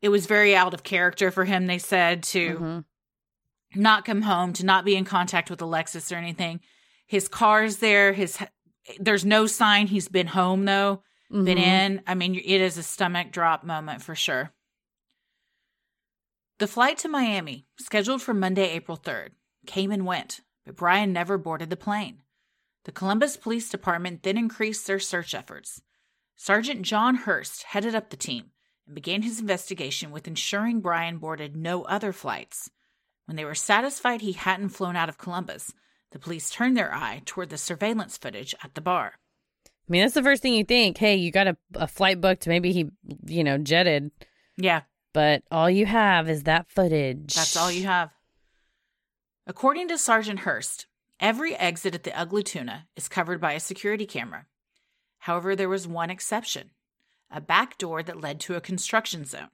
it 0.01 0.09
was 0.09 0.27
very 0.27 0.55
out 0.55 0.73
of 0.75 0.83
character 0.83 1.31
for 1.31 1.45
him, 1.45 1.65
they 1.65 1.79
said, 1.79 2.21
to 2.23 2.57
Mhm. 2.59 2.85
not 3.73 4.05
come 4.05 4.21
home, 4.23 4.53
to 4.53 4.65
not 4.65 4.85
be 4.85 4.95
in 4.95 5.05
contact 5.05 5.49
with 5.49 5.61
Alexis 5.61 6.11
or 6.11 6.15
anything. 6.15 6.59
His 7.05 7.27
car's 7.27 7.77
there. 7.77 8.13
His 8.13 8.37
There's 8.99 9.25
no 9.25 9.47
sign 9.47 9.87
he's 9.87 10.07
been 10.07 10.27
home, 10.27 10.65
though. 10.65 11.01
Been 11.31 11.45
Mhm. 11.45 11.57
in. 11.57 12.03
I 12.05 12.13
mean, 12.13 12.35
it 12.35 12.61
is 12.61 12.77
a 12.77 12.83
stomach 12.83 13.31
drop 13.31 13.63
moment 13.63 14.03
for 14.03 14.13
sure. 14.13 14.53
The 16.59 16.67
flight 16.67 16.97
to 16.99 17.07
Miami, 17.09 17.67
scheduled 17.79 18.21
for 18.21 18.33
Monday, 18.33 18.69
April 18.69 18.95
3rd, 18.95 19.33
came 19.65 19.91
and 19.91 20.05
went, 20.05 20.41
but 20.65 20.75
Brian 20.75 21.11
never 21.11 21.37
boarded 21.37 21.69
the 21.71 21.75
plane. 21.75 22.21
The 22.85 22.91
Columbus 22.91 23.37
Police 23.37 23.69
Department 23.69 24.21
then 24.23 24.37
increased 24.37 24.85
their 24.85 24.99
search 24.99 25.33
efforts. 25.33 25.81
Sergeant 26.35 26.83
John 26.83 27.15
Hurst 27.15 27.63
headed 27.63 27.95
up 27.95 28.09
the 28.11 28.17
team 28.17 28.51
and 28.85 28.93
began 28.93 29.23
his 29.23 29.39
investigation 29.39 30.11
with 30.11 30.27
ensuring 30.27 30.79
Brian 30.79 31.17
boarded 31.17 31.55
no 31.55 31.83
other 31.85 32.13
flights. 32.13 32.69
When 33.25 33.35
they 33.35 33.45
were 33.45 33.55
satisfied 33.55 34.21
he 34.21 34.33
hadn't 34.33 34.69
flown 34.69 34.95
out 34.95 35.09
of 35.09 35.17
Columbus, 35.17 35.73
the 36.15 36.19
police 36.19 36.49
turned 36.49 36.77
their 36.77 36.95
eye 36.95 37.21
toward 37.25 37.49
the 37.49 37.57
surveillance 37.57 38.17
footage 38.17 38.55
at 38.63 38.73
the 38.73 38.79
bar. 38.79 39.15
I 39.65 39.69
mean, 39.89 40.01
that's 40.01 40.13
the 40.13 40.23
first 40.23 40.41
thing 40.41 40.53
you 40.53 40.63
think. 40.63 40.97
Hey, 40.97 41.17
you 41.17 41.29
got 41.29 41.49
a, 41.49 41.57
a 41.73 41.87
flight 41.87 42.21
booked. 42.21 42.47
Maybe 42.47 42.71
he, 42.71 42.85
you 43.25 43.43
know, 43.43 43.57
jetted, 43.57 44.11
Yeah, 44.55 44.83
but 45.13 45.43
all 45.51 45.69
you 45.69 45.85
have 45.85 46.29
is 46.29 46.43
that 46.43 46.71
footage. 46.71 47.33
That's 47.33 47.57
all 47.57 47.69
you 47.69 47.83
have. 47.83 48.11
According 49.45 49.89
to 49.89 49.97
Sergeant 49.97 50.39
Hurst, 50.39 50.87
every 51.19 51.53
exit 51.53 51.93
at 51.93 52.03
the 52.03 52.17
Ugly 52.17 52.43
Tuna 52.43 52.87
is 52.95 53.09
covered 53.09 53.41
by 53.41 53.51
a 53.51 53.59
security 53.59 54.05
camera. 54.05 54.45
However, 55.17 55.53
there 55.53 55.67
was 55.67 55.85
one 55.85 56.09
exception 56.09 56.69
a 57.29 57.41
back 57.41 57.77
door 57.77 58.01
that 58.03 58.21
led 58.21 58.39
to 58.39 58.55
a 58.55 58.61
construction 58.61 59.25
zone. 59.25 59.49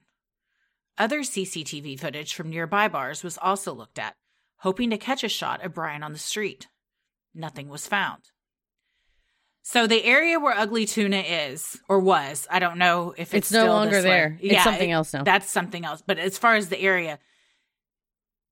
Other 0.96 1.22
CCTV 1.22 1.98
footage 1.98 2.34
from 2.34 2.50
nearby 2.50 2.86
bars 2.86 3.24
was 3.24 3.36
also 3.36 3.74
looked 3.74 3.98
at, 3.98 4.14
hoping 4.62 4.90
to 4.90 4.98
catch 4.98 5.24
a 5.24 5.28
shot 5.28 5.64
of 5.64 5.74
Brian 5.74 6.02
on 6.04 6.12
the 6.12 6.18
street. 6.18 6.68
Nothing 7.34 7.68
was 7.68 7.86
found. 7.86 8.22
So 9.62 9.86
the 9.86 10.04
area 10.04 10.38
where 10.38 10.56
Ugly 10.56 10.86
Tuna 10.86 11.18
is, 11.18 11.80
or 11.88 11.98
was, 11.98 12.46
I 12.50 12.58
don't 12.58 12.78
know 12.78 13.12
if 13.16 13.34
it's, 13.34 13.50
It's 13.50 13.52
no 13.52 13.66
longer 13.66 14.02
there. 14.02 14.38
It's 14.40 14.64
something 14.64 14.90
else 14.90 15.12
now. 15.12 15.24
That's 15.24 15.50
something 15.50 15.84
else. 15.84 16.02
But 16.06 16.18
as 16.18 16.38
far 16.38 16.54
as 16.54 16.68
the 16.68 16.80
area, 16.80 17.18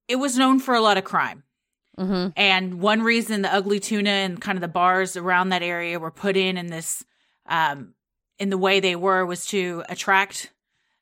it 0.09 0.16
was 0.16 0.37
known 0.37 0.59
for 0.59 0.75
a 0.75 0.81
lot 0.81 0.99
of 0.99 1.05
crime. 1.05 1.44
hmm 1.96 2.29
And 2.37 2.81
one 2.81 3.03
reason 3.03 3.42
the 3.42 3.53
ugly 3.55 3.81
tuna 3.81 4.11
and 4.11 4.40
kind 4.40 4.57
of 4.57 4.62
the 4.62 4.68
bars 4.68 5.16
around 5.16 5.51
that 5.51 5.62
area 5.62 5.99
were 5.99 6.11
put 6.12 6.37
in 6.37 6.57
in 6.57 6.68
this, 6.68 7.05
um, 7.46 7.94
in 8.38 8.51
the 8.51 8.59
way 8.59 8.81
they 8.81 8.96
were 8.96 9.25
was 9.27 9.46
to 9.46 9.85
attract 9.88 10.53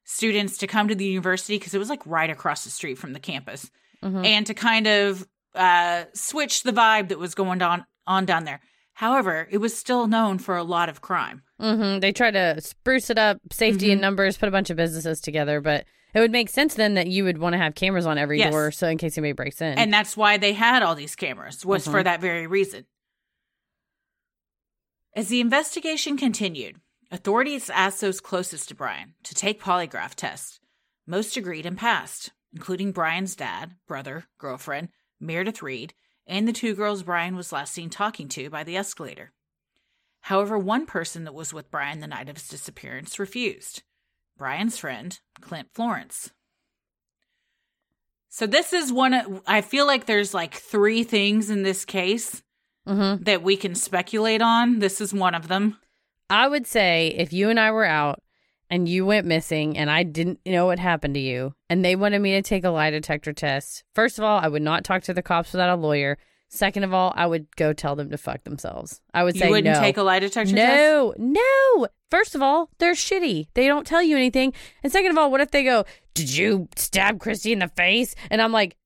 students 0.04 0.58
to 0.58 0.66
come 0.66 0.88
to 0.88 0.94
the 0.94 1.04
university 1.04 1.58
because 1.58 1.74
it 1.74 1.78
was 1.78 1.90
like 1.90 2.02
right 2.06 2.30
across 2.30 2.64
the 2.64 2.70
street 2.70 2.98
from 2.98 3.12
the 3.12 3.20
campus 3.20 3.70
Mhm. 4.04 4.24
and 4.24 4.46
to 4.46 4.54
kind 4.54 4.86
of 4.86 5.26
uh, 5.54 6.04
switch 6.14 6.62
the 6.62 6.72
vibe 6.72 7.08
that 7.08 7.18
was 7.18 7.34
going 7.34 7.60
on, 7.62 7.84
on 8.06 8.24
down 8.24 8.44
there. 8.44 8.60
However, 8.94 9.48
it 9.50 9.58
was 9.58 9.76
still 9.76 10.06
known 10.06 10.38
for 10.38 10.56
a 10.56 10.62
lot 10.62 10.88
of 10.88 11.00
crime. 11.00 11.42
hmm 11.60 11.98
They 11.98 12.12
tried 12.12 12.32
to 12.32 12.60
spruce 12.60 13.10
it 13.10 13.18
up, 13.18 13.38
safety 13.52 13.90
in 13.90 13.98
Mhm. 13.98 14.02
numbers, 14.02 14.36
put 14.36 14.48
a 14.48 14.52
bunch 14.52 14.70
of 14.70 14.76
businesses 14.76 15.20
together, 15.20 15.60
but 15.60 15.84
it 16.14 16.20
would 16.20 16.30
make 16.30 16.48
sense 16.48 16.74
then 16.74 16.94
that 16.94 17.08
you 17.08 17.24
would 17.24 17.38
want 17.38 17.54
to 17.54 17.58
have 17.58 17.74
cameras 17.74 18.06
on 18.06 18.18
every 18.18 18.38
Yes. 18.38 18.52
door, 18.52 18.70
so 18.70 18.86
in 18.88 18.98
case 18.98 19.18
anybody 19.18 19.32
breaks 19.32 19.60
in. 19.60 19.76
And 19.78 19.92
that's 19.92 20.16
why 20.16 20.36
they 20.36 20.52
had 20.52 20.82
all 20.82 20.94
these 20.94 21.16
cameras, 21.16 21.64
was 21.66 21.84
for 21.86 22.00
Mhm. 22.00 22.04
that 22.04 22.20
very 22.20 22.46
reason. 22.46 22.86
As 25.14 25.28
the 25.28 25.40
investigation 25.40 26.16
continued, 26.16 26.80
authorities 27.10 27.70
asked 27.70 28.00
those 28.00 28.20
closest 28.20 28.68
to 28.68 28.74
Brian 28.74 29.14
to 29.24 29.34
take 29.34 29.60
polygraph 29.60 30.14
tests. 30.14 30.60
Most 31.06 31.36
agreed 31.36 31.66
and 31.66 31.76
passed, 31.78 32.30
including 32.52 32.92
Brian's 32.92 33.36
dad, 33.36 33.74
brother, 33.86 34.24
girlfriend, 34.38 34.88
Meredith 35.20 35.62
Reed, 35.62 35.94
and 36.26 36.46
the 36.46 36.52
two 36.52 36.74
girls 36.74 37.02
Brian 37.02 37.36
was 37.36 37.52
last 37.52 37.72
seen 37.72 37.90
talking 37.90 38.28
to 38.28 38.50
by 38.50 38.64
the 38.64 38.76
escalator. 38.76 39.32
However, 40.22 40.58
one 40.58 40.86
person 40.86 41.24
that 41.24 41.34
was 41.34 41.54
with 41.54 41.70
Brian 41.70 42.00
the 42.00 42.06
night 42.06 42.28
of 42.28 42.36
his 42.36 42.48
disappearance 42.48 43.18
refused 43.18 43.82
Brian's 44.36 44.78
friend, 44.78 45.18
Clint 45.40 45.68
Florence. 45.72 46.30
So 48.28 48.46
this 48.46 48.72
is 48.72 48.92
one 48.92 49.14
of, 49.14 49.42
I 49.46 49.62
feel 49.62 49.86
like 49.86 50.06
there's 50.06 50.34
like 50.34 50.54
three 50.54 51.02
things 51.02 51.50
in 51.50 51.62
this 51.62 51.84
case 51.84 52.42
hmm 52.86 53.16
that 53.20 53.42
we 53.42 53.56
can 53.56 53.74
speculate 53.74 54.40
on. 54.40 54.78
This 54.78 55.00
is 55.00 55.12
one 55.12 55.34
of 55.34 55.48
them. 55.48 55.76
I 56.30 56.46
would 56.46 56.66
say 56.66 57.14
if 57.16 57.32
you 57.32 57.50
and 57.50 57.58
I 57.58 57.70
were 57.70 57.84
out 57.84 58.22
and 58.70 58.88
you 58.88 59.04
went 59.06 59.26
missing 59.26 59.76
and 59.78 59.90
I 59.90 60.02
didn't 60.02 60.40
know 60.46 60.66
what 60.66 60.78
happened 60.78 61.14
to 61.14 61.20
you 61.20 61.54
and 61.70 61.84
they 61.84 61.96
wanted 61.96 62.20
me 62.20 62.32
to 62.32 62.42
take 62.42 62.64
a 62.64 62.70
lie 62.70 62.90
detector 62.90 63.32
test, 63.32 63.84
first 63.94 64.18
of 64.18 64.24
all, 64.24 64.38
I 64.40 64.48
would 64.48 64.62
not 64.62 64.84
talk 64.84 65.02
to 65.04 65.14
the 65.14 65.22
cops 65.22 65.52
without 65.52 65.70
a 65.70 65.80
lawyer. 65.80 66.18
Second 66.50 66.84
of 66.84 66.94
all, 66.94 67.12
I 67.14 67.26
would 67.26 67.54
go 67.56 67.74
tell 67.74 67.94
them 67.94 68.08
to 68.10 68.16
fuck 68.16 68.44
themselves. 68.44 69.02
I 69.12 69.22
would 69.22 69.34
say 69.34 69.40
You 69.40 69.44
say 69.44 69.50
wouldn't 69.50 69.74
no. 69.74 69.80
take 69.80 69.98
a 69.98 70.02
lie 70.02 70.18
detector 70.18 70.54
test? 70.54 70.76
no, 70.80 71.14
no. 71.18 71.86
First 72.10 72.34
of 72.34 72.40
all, 72.40 72.70
they're 72.78 72.94
shitty. 72.94 73.48
They 73.52 73.66
don't 73.66 73.86
tell 73.86 74.02
you 74.02 74.16
anything. 74.16 74.54
And 74.82 74.90
second 74.90 75.10
of 75.10 75.18
all, 75.18 75.30
what 75.30 75.42
if 75.42 75.50
they 75.50 75.62
go, 75.62 75.84
Did 76.14 76.34
you 76.34 76.68
stab 76.74 77.20
Christy 77.20 77.52
in 77.52 77.58
the 77.58 77.68
face? 77.68 78.14
And 78.30 78.40
I'm 78.40 78.50
like, 78.52 78.76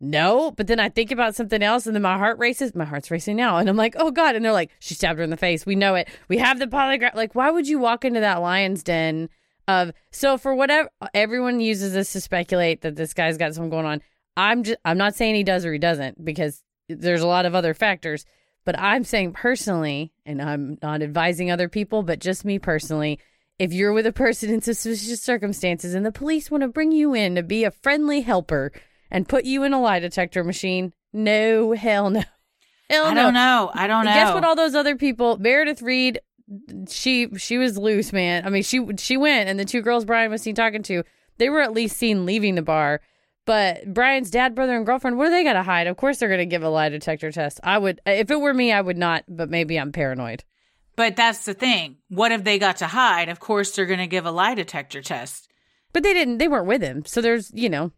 No. 0.00 0.50
But 0.50 0.66
then 0.66 0.80
I 0.80 0.88
think 0.88 1.10
about 1.10 1.34
something 1.34 1.62
else 1.62 1.86
and 1.86 1.94
then 1.94 2.02
my 2.02 2.18
heart 2.18 2.38
races. 2.38 2.74
My 2.74 2.84
heart's 2.84 3.10
racing 3.10 3.36
now. 3.36 3.56
And 3.58 3.68
I'm 3.68 3.76
like, 3.76 3.94
Oh 3.96 4.10
God. 4.10 4.36
And 4.36 4.44
they're 4.44 4.52
like, 4.52 4.70
She 4.80 4.94
stabbed 4.94 5.18
her 5.18 5.24
in 5.24 5.30
the 5.30 5.36
face. 5.36 5.64
We 5.64 5.76
know 5.76 5.94
it. 5.94 6.08
We 6.28 6.38
have 6.38 6.58
the 6.58 6.66
polygraph. 6.66 7.14
Like, 7.14 7.34
why 7.34 7.50
would 7.50 7.68
you 7.68 7.78
walk 7.78 8.04
into 8.04 8.20
that 8.20 8.42
lion's 8.42 8.82
den 8.82 9.28
of. 9.68 9.92
So 10.10 10.38
for 10.38 10.54
whatever. 10.54 10.90
Everyone 11.12 11.60
uses 11.60 11.92
this 11.92 12.12
to 12.12 12.20
speculate 12.20 12.82
that 12.82 12.96
this 12.96 13.14
guy's 13.14 13.36
got 13.36 13.54
something 13.54 13.70
going 13.70 13.86
on. 13.86 14.02
I'm 14.36 14.62
just. 14.64 14.78
I'm 14.84 14.98
not 14.98 15.14
saying 15.14 15.34
he 15.34 15.44
does 15.44 15.64
or 15.64 15.72
he 15.72 15.78
doesn't 15.78 16.24
because 16.24 16.62
there's 16.88 17.22
a 17.22 17.26
lot 17.26 17.46
of 17.46 17.54
other 17.54 17.74
factors. 17.74 18.24
But 18.64 18.78
I'm 18.78 19.04
saying 19.04 19.32
personally, 19.32 20.12
and 20.24 20.40
I'm 20.40 20.78
not 20.82 21.02
advising 21.02 21.50
other 21.50 21.68
people, 21.68 22.02
but 22.02 22.18
just 22.18 22.44
me 22.44 22.58
personally, 22.58 23.18
if 23.58 23.72
you're 23.72 23.92
with 23.92 24.06
a 24.06 24.12
person 24.12 24.50
in 24.50 24.62
suspicious 24.62 25.20
circumstances 25.20 25.94
and 25.94 26.04
the 26.04 26.12
police 26.12 26.50
want 26.50 26.62
to 26.62 26.68
bring 26.68 26.90
you 26.90 27.14
in 27.14 27.34
to 27.34 27.42
be 27.42 27.64
a 27.64 27.70
friendly 27.70 28.22
helper 28.22 28.72
and 29.14 29.28
put 29.28 29.44
you 29.44 29.62
in 29.62 29.72
a 29.72 29.80
lie 29.80 30.00
detector 30.00 30.42
machine, 30.44 30.92
no, 31.12 31.72
hell 31.72 32.10
no. 32.10 32.22
Hell 32.90 33.06
I 33.06 33.14
no. 33.14 33.22
don't 33.22 33.34
know. 33.34 33.70
I 33.72 33.86
don't 33.86 34.04
know. 34.04 34.12
Guess 34.12 34.34
what? 34.34 34.44
All 34.44 34.54
those 34.54 34.74
other 34.74 34.94
people, 34.94 35.38
Meredith 35.38 35.80
Reed, 35.80 36.20
she 36.90 37.28
she 37.38 37.56
was 37.56 37.78
loose, 37.78 38.12
man. 38.12 38.44
I 38.44 38.50
mean, 38.50 38.62
she 38.62 38.86
she 38.98 39.16
went, 39.16 39.48
and 39.48 39.58
the 39.58 39.64
two 39.64 39.80
girls 39.80 40.04
Brian 40.04 40.30
was 40.30 40.42
seen 40.42 40.54
talking 40.54 40.82
to, 40.82 41.02
they 41.38 41.48
were 41.48 41.62
at 41.62 41.72
least 41.72 41.96
seen 41.96 42.26
leaving 42.26 42.56
the 42.56 42.62
bar. 42.62 43.00
But 43.46 43.94
Brian's 43.94 44.30
dad, 44.30 44.54
brother, 44.54 44.76
and 44.76 44.84
girlfriend, 44.84 45.16
what 45.16 45.28
are 45.28 45.30
they 45.30 45.44
gonna 45.44 45.62
hide? 45.62 45.86
Of 45.86 45.96
course, 45.96 46.18
they're 46.18 46.28
gonna 46.28 46.44
give 46.44 46.62
a 46.62 46.68
lie 46.68 46.90
detector 46.90 47.32
test. 47.32 47.58
I 47.64 47.78
would, 47.78 48.02
if 48.04 48.30
it 48.30 48.40
were 48.40 48.52
me, 48.52 48.70
I 48.70 48.82
would 48.82 48.98
not. 48.98 49.24
But 49.28 49.48
maybe 49.48 49.78
I'm 49.78 49.90
paranoid. 49.92 50.44
but 50.94 51.16
that's 51.16 51.46
the 51.46 51.54
thing. 51.54 51.96
What 52.08 52.32
have 52.32 52.44
they 52.44 52.58
got 52.58 52.76
to 52.78 52.88
hide? 52.88 53.30
Of 53.30 53.40
course, 53.40 53.70
they're 53.70 53.86
going 53.86 53.98
to 53.98 54.06
give 54.06 54.26
a 54.26 54.30
lie 54.30 54.54
detector 54.54 55.00
test. 55.00 55.48
But 55.94 56.02
they 56.02 56.12
didn't. 56.12 56.36
They 56.38 56.48
weren't 56.48 56.66
with 56.66 56.82
him, 56.82 57.04
so 57.06 57.22
there's, 57.22 57.50
you 57.54 57.70
know, 57.70 57.92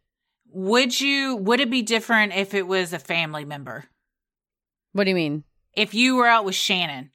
Would 0.53 1.01
you? 1.01 1.37
Would 1.37 1.61
it 1.61 1.71
be 1.71 1.83
different 1.83 2.35
if 2.35 2.55
it 2.55 2.67
was 2.67 2.93
a 2.93 2.99
family 2.99 3.45
member? 3.45 3.85
what 4.93 5.05
do 5.05 5.11
you 5.11 5.15
mean? 5.17 5.45
If 5.75 5.93
you 5.93 6.17
were 6.17 6.27
out 6.27 6.47
with 6.47 6.55
Shannon 6.55 7.11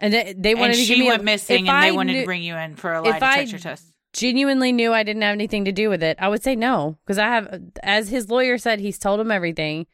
And 0.00 0.12
they, 0.12 0.34
they 0.36 0.54
wanted 0.56 0.70
and 0.70 0.74
to 0.74 0.80
give 0.80 0.96
she 0.96 1.00
me 1.00 1.06
a- 1.06 1.10
went 1.12 1.22
missing, 1.24 1.68
and 1.68 1.82
they 1.84 1.92
wanted 1.92 2.14
knew- 2.14 2.20
to 2.20 2.26
bring 2.26 2.42
you 2.42 2.56
in 2.56 2.74
for 2.74 2.92
a 2.92 3.00
lie 3.02 3.16
if 3.16 3.22
I 3.22 3.36
detector 3.44 3.58
test. 3.62 3.84
genuinely 4.12 4.72
knew 4.72 4.92
I 4.92 5.04
didn't 5.04 5.22
have 5.22 5.34
anything 5.34 5.64
to 5.66 5.72
do 5.72 5.88
with 5.90 6.02
it, 6.02 6.16
I 6.20 6.28
would 6.28 6.42
say 6.42 6.56
no. 6.56 6.98
Because 7.04 7.18
I 7.18 7.26
have, 7.28 7.62
as 7.84 8.08
his 8.08 8.28
lawyer 8.28 8.58
said, 8.58 8.80
he's 8.80 8.98
told 8.98 9.20
him 9.20 9.30
everything. 9.30 9.86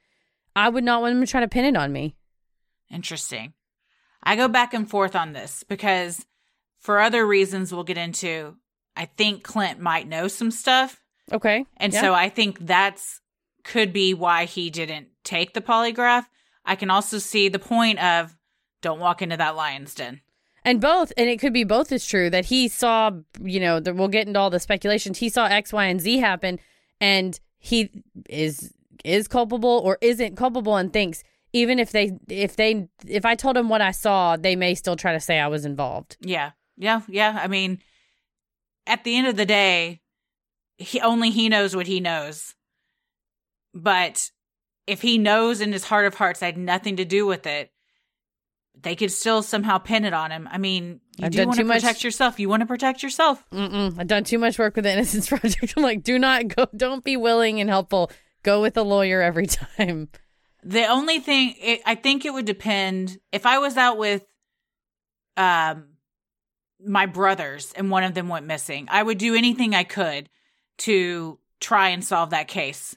I 0.56 0.70
would 0.70 0.84
not 0.84 1.02
want 1.02 1.14
him 1.14 1.20
to 1.20 1.26
try 1.26 1.40
to 1.40 1.48
pin 1.48 1.66
it 1.66 1.76
on 1.76 1.92
me. 1.92 2.16
Interesting. 2.90 3.52
I 4.22 4.36
go 4.36 4.48
back 4.48 4.72
and 4.72 4.88
forth 4.88 5.14
on 5.14 5.34
this 5.34 5.62
because 5.64 6.24
for 6.80 7.00
other 7.00 7.26
reasons 7.26 7.70
we'll 7.74 7.84
get 7.84 7.98
into, 7.98 8.56
I 8.96 9.04
think 9.06 9.42
Clint 9.42 9.78
might 9.80 10.08
know 10.08 10.28
some 10.28 10.50
stuff. 10.50 11.02
Okay. 11.32 11.66
And 11.76 11.92
Yeah. 11.92 12.00
so 12.00 12.14
I 12.14 12.28
think 12.28 12.58
that's 12.60 13.20
could 13.64 13.92
be 13.92 14.12
why 14.12 14.44
he 14.44 14.68
didn't 14.68 15.08
take 15.24 15.54
the 15.54 15.60
polygraph. 15.62 16.26
I 16.66 16.76
can 16.76 16.90
also 16.90 17.18
see 17.18 17.48
the 17.48 17.58
point 17.58 17.98
of 17.98 18.36
don't 18.82 19.00
walk 19.00 19.22
into 19.22 19.36
that 19.38 19.56
lion's 19.56 19.94
den. 19.94 20.20
And 20.66 20.80
both, 20.80 21.12
and 21.16 21.28
it 21.28 21.38
could 21.40 21.52
be 21.52 21.64
both 21.64 21.92
is 21.92 22.06
true 22.06 22.30
that 22.30 22.46
he 22.46 22.68
saw, 22.68 23.10
you 23.40 23.60
know, 23.60 23.80
that 23.80 23.96
we'll 23.96 24.08
get 24.08 24.26
into 24.26 24.38
all 24.40 24.50
the 24.50 24.60
speculations. 24.60 25.18
He 25.18 25.28
saw 25.28 25.46
X, 25.46 25.72
Y, 25.72 25.84
and 25.86 26.00
Z 26.00 26.18
happen, 26.18 26.58
and 27.00 27.38
he 27.58 27.90
is 28.28 28.72
is 29.04 29.28
culpable 29.28 29.80
or 29.84 29.98
isn't 30.00 30.36
culpable, 30.36 30.76
and 30.76 30.92
thinks 30.92 31.22
even 31.52 31.78
if 31.78 31.92
they 31.92 32.12
if 32.28 32.56
they 32.56 32.88
if 33.06 33.24
I 33.26 33.34
told 33.34 33.56
him 33.56 33.68
what 33.68 33.80
I 33.82 33.90
saw, 33.90 34.36
they 34.36 34.56
may 34.56 34.74
still 34.74 34.96
try 34.96 35.12
to 35.12 35.20
say 35.20 35.38
I 35.38 35.48
was 35.48 35.64
involved. 35.66 36.16
Yeah. 36.20 36.52
Yeah. 36.76 37.02
Yeah. 37.08 37.38
I 37.42 37.46
mean, 37.46 37.80
at 38.86 39.04
the 39.04 39.16
end 39.16 39.26
of 39.26 39.36
the 39.36 39.46
day, 39.46 40.00
he 40.78 41.00
only 41.00 41.30
he 41.30 41.48
knows 41.48 41.74
what 41.76 41.86
he 41.86 42.00
knows. 42.00 42.54
But 43.72 44.30
if 44.86 45.02
he 45.02 45.18
knows 45.18 45.60
in 45.60 45.72
his 45.72 45.84
heart 45.84 46.06
of 46.06 46.14
hearts 46.14 46.42
I 46.42 46.46
had 46.46 46.58
nothing 46.58 46.96
to 46.96 47.04
do 47.04 47.26
with 47.26 47.46
it, 47.46 47.70
they 48.80 48.96
could 48.96 49.12
still 49.12 49.42
somehow 49.42 49.78
pin 49.78 50.04
it 50.04 50.12
on 50.12 50.30
him. 50.30 50.48
I 50.50 50.58
mean, 50.58 51.00
you 51.16 51.26
I've 51.26 51.32
do 51.32 51.46
want 51.46 51.58
to 51.58 51.64
much- 51.64 51.80
protect 51.82 52.04
yourself. 52.04 52.38
You 52.40 52.48
want 52.48 52.60
to 52.60 52.66
protect 52.66 53.02
yourself. 53.02 53.44
Mm-mm. 53.52 53.98
I've 53.98 54.06
done 54.08 54.24
too 54.24 54.38
much 54.38 54.58
work 54.58 54.74
with 54.76 54.84
the 54.84 54.92
Innocence 54.92 55.28
Project. 55.28 55.74
I'm 55.76 55.82
like, 55.82 56.02
do 56.02 56.18
not 56.18 56.48
go. 56.48 56.66
Don't 56.76 57.04
be 57.04 57.16
willing 57.16 57.60
and 57.60 57.70
helpful. 57.70 58.10
Go 58.42 58.60
with 58.60 58.76
a 58.76 58.82
lawyer 58.82 59.22
every 59.22 59.46
time. 59.78 60.08
The 60.62 60.86
only 60.86 61.18
thing 61.18 61.54
it, 61.60 61.80
I 61.86 61.94
think 61.94 62.24
it 62.24 62.32
would 62.32 62.46
depend 62.46 63.18
if 63.32 63.46
I 63.46 63.58
was 63.58 63.76
out 63.76 63.96
with 63.98 64.24
um 65.36 65.88
my 66.84 67.06
brothers 67.06 67.72
and 67.76 67.90
one 67.90 68.04
of 68.04 68.14
them 68.14 68.28
went 68.28 68.46
missing. 68.46 68.86
I 68.90 69.02
would 69.02 69.18
do 69.18 69.34
anything 69.34 69.74
I 69.74 69.84
could 69.84 70.28
to 70.78 71.38
try 71.60 71.88
and 71.90 72.04
solve 72.04 72.30
that 72.30 72.48
case. 72.48 72.96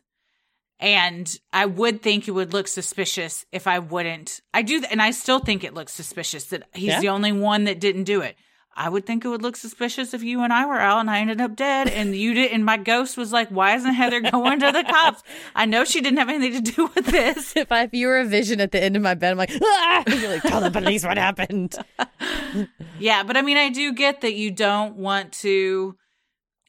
And 0.80 1.36
I 1.52 1.66
would 1.66 2.04
think 2.04 2.28
it 2.28 2.32
would 2.32 2.54
look 2.54 2.68
suspicious 2.68 3.46
if 3.52 3.66
I 3.66 3.80
wouldn't. 3.80 4.42
I 4.54 4.62
do, 4.62 4.84
and 4.92 5.02
I 5.02 5.10
still 5.12 5.40
think 5.40 5.63
it 5.63 5.74
looks 5.74 5.94
suspicious 5.94 6.46
that 6.46 6.63
he's 6.74 6.90
Yeah. 6.90 7.00
the 7.02 7.10
only 7.10 7.32
one 7.32 7.63
that 7.63 7.80
didn't 7.80 8.04
do 8.04 8.22
it. 8.22 8.36
I 8.80 8.90
would 8.90 9.08
think 9.08 9.26
it 9.26 9.28
would 9.30 9.42
look 9.42 9.56
suspicious 9.56 10.13
if 10.13 10.22
you 10.22 10.44
and 10.44 10.54
I 10.54 10.68
were 10.68 10.80
out 10.80 11.00
and 11.00 11.10
I 11.10 11.18
ended 11.20 11.42
up 11.42 11.56
dead 11.56 11.88
and 11.88 12.16
you 12.16 12.36
did, 12.36 12.52
and 12.52 12.63
my 12.63 12.78
ghost 12.78 13.18
was 13.18 13.34
like, 13.34 13.50
"Why 13.50 13.74
isn't 13.74 13.92
Heather 13.92 14.20
going 14.22 14.60
to 14.60 14.72
the 14.72 14.84
cops?" 14.84 15.24
I 15.56 15.66
know 15.66 15.84
she 15.84 16.00
didn't 16.00 16.20
have 16.20 16.30
anything 16.30 16.63
to 16.63 16.72
do 16.72 16.92
with 16.94 17.08
this. 17.08 17.54
If 17.56 17.72
I 17.72 17.82
if 17.86 17.94
you 17.94 18.06
were 18.06 18.20
a 18.20 18.26
vision 18.26 18.62
at 18.62 18.72
the 18.72 18.80
end 18.84 18.96
of 18.96 19.02
my 19.02 19.16
bed, 19.16 19.32
I'm 19.32 19.38
like, 19.40 19.50
ah! 19.60 20.04
You're 20.08 20.30
like, 20.30 20.44
tell 20.44 20.62
the 20.62 20.70
police 20.70 21.04
what 21.04 21.18
happened. 21.18 21.74
Yeah, 23.00 23.24
but 23.24 23.36
I 23.38 23.42
mean, 23.42 23.58
I 23.58 23.70
do 23.70 23.94
get 23.94 24.22
that 24.22 24.34
you 24.36 24.50
don't 24.52 24.96
want 24.96 25.32
to 25.42 25.96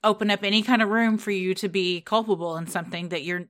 open 0.04 0.30
up 0.30 0.42
any 0.42 0.62
kind 0.62 0.82
of 0.82 0.88
room 0.88 1.18
for 1.18 1.30
you 1.30 1.54
to 1.54 1.68
be 1.68 2.00
culpable 2.00 2.56
in 2.56 2.66
something 2.66 3.08
that 3.10 3.22
you're 3.24 3.44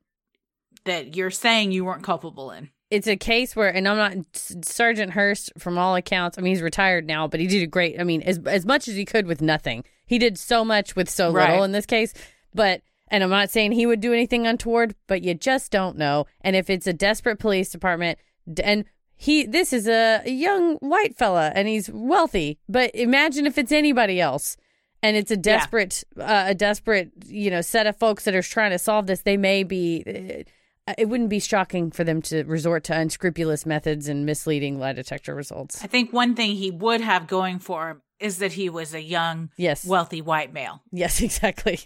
that 0.84 1.16
you're 1.16 1.30
saying 1.30 1.72
you 1.72 1.84
weren't 1.84 2.02
culpable 2.04 2.50
in. 2.50 2.70
it's 2.90 3.06
a 3.06 3.16
case 3.16 3.54
where, 3.54 3.68
and 3.68 3.86
I'm 3.86 3.96
not 3.96 4.26
Sergeant 4.64 5.12
Hurst. 5.12 5.52
From 5.58 5.76
all 5.76 5.94
accounts, 5.96 6.38
I 6.38 6.40
mean, 6.40 6.54
he's 6.54 6.62
retired 6.62 7.06
now, 7.06 7.26
but 7.28 7.40
he 7.40 7.46
did 7.46 7.62
a 7.62 7.66
great. 7.66 8.00
I 8.00 8.04
mean, 8.04 8.22
as 8.22 8.38
as 8.46 8.64
much 8.64 8.88
as 8.88 8.94
he 8.94 9.04
could 9.04 9.26
with 9.26 9.42
nothing. 9.42 9.84
He 10.06 10.18
did 10.18 10.38
so 10.38 10.64
much 10.64 10.96
with 10.96 11.10
so 11.10 11.28
little 11.28 11.56
Right. 11.58 11.64
in 11.64 11.72
this 11.72 11.84
case. 11.84 12.14
But 12.54 12.80
and 13.08 13.22
I'm 13.22 13.30
not 13.30 13.50
saying 13.50 13.72
he 13.72 13.86
would 13.86 14.00
do 14.00 14.12
anything 14.14 14.46
untoward, 14.46 14.94
but 15.06 15.22
you 15.22 15.34
just 15.34 15.70
don't 15.70 15.98
know. 15.98 16.26
And 16.40 16.56
if 16.56 16.70
it's 16.70 16.86
a 16.86 16.92
desperate 16.94 17.38
police 17.38 17.68
department, 17.70 18.18
and 18.62 18.84
he, 19.16 19.44
this 19.44 19.72
is 19.72 19.88
a 19.88 20.22
young 20.26 20.76
white 20.76 21.16
fella, 21.18 21.50
and 21.54 21.66
he's 21.68 21.90
wealthy. 21.90 22.58
But 22.68 22.94
imagine 22.94 23.46
if 23.46 23.58
it's 23.58 23.72
anybody 23.72 24.20
else. 24.20 24.56
And 25.02 25.16
it's 25.16 25.30
a 25.30 25.36
desperate, 25.36 26.02
uh, 26.18 26.44
a 26.48 26.54
desperate, 26.54 27.12
you 27.26 27.50
know, 27.50 27.60
set 27.60 27.86
of 27.86 27.96
folks 27.96 28.24
that 28.24 28.34
are 28.34 28.42
trying 28.42 28.72
to 28.72 28.78
solve 28.78 29.06
this. 29.06 29.20
They 29.22 29.36
may 29.36 29.62
be 29.62 30.44
uh, 30.88 30.94
it 30.96 31.08
wouldn't 31.08 31.28
be 31.28 31.38
shocking 31.38 31.90
for 31.90 32.02
them 32.02 32.22
to 32.22 32.42
resort 32.44 32.82
to 32.84 32.98
unscrupulous 32.98 33.66
methods 33.66 34.08
and 34.08 34.24
misleading 34.26 34.78
lie 34.78 34.94
detector 34.94 35.34
results. 35.34 35.84
I 35.84 35.86
think 35.86 36.12
one 36.12 36.34
thing 36.34 36.56
he 36.56 36.70
would 36.70 37.00
have 37.02 37.26
going 37.26 37.58
for 37.58 37.90
him 37.90 38.02
is 38.18 38.38
that 38.38 38.54
he 38.54 38.68
was 38.70 38.94
a 38.94 39.02
young, 39.02 39.50
Yes. 39.56 39.84
wealthy 39.84 40.20
white 40.22 40.52
male. 40.52 40.82
yes, 40.90 41.20
exactly. 41.22 41.78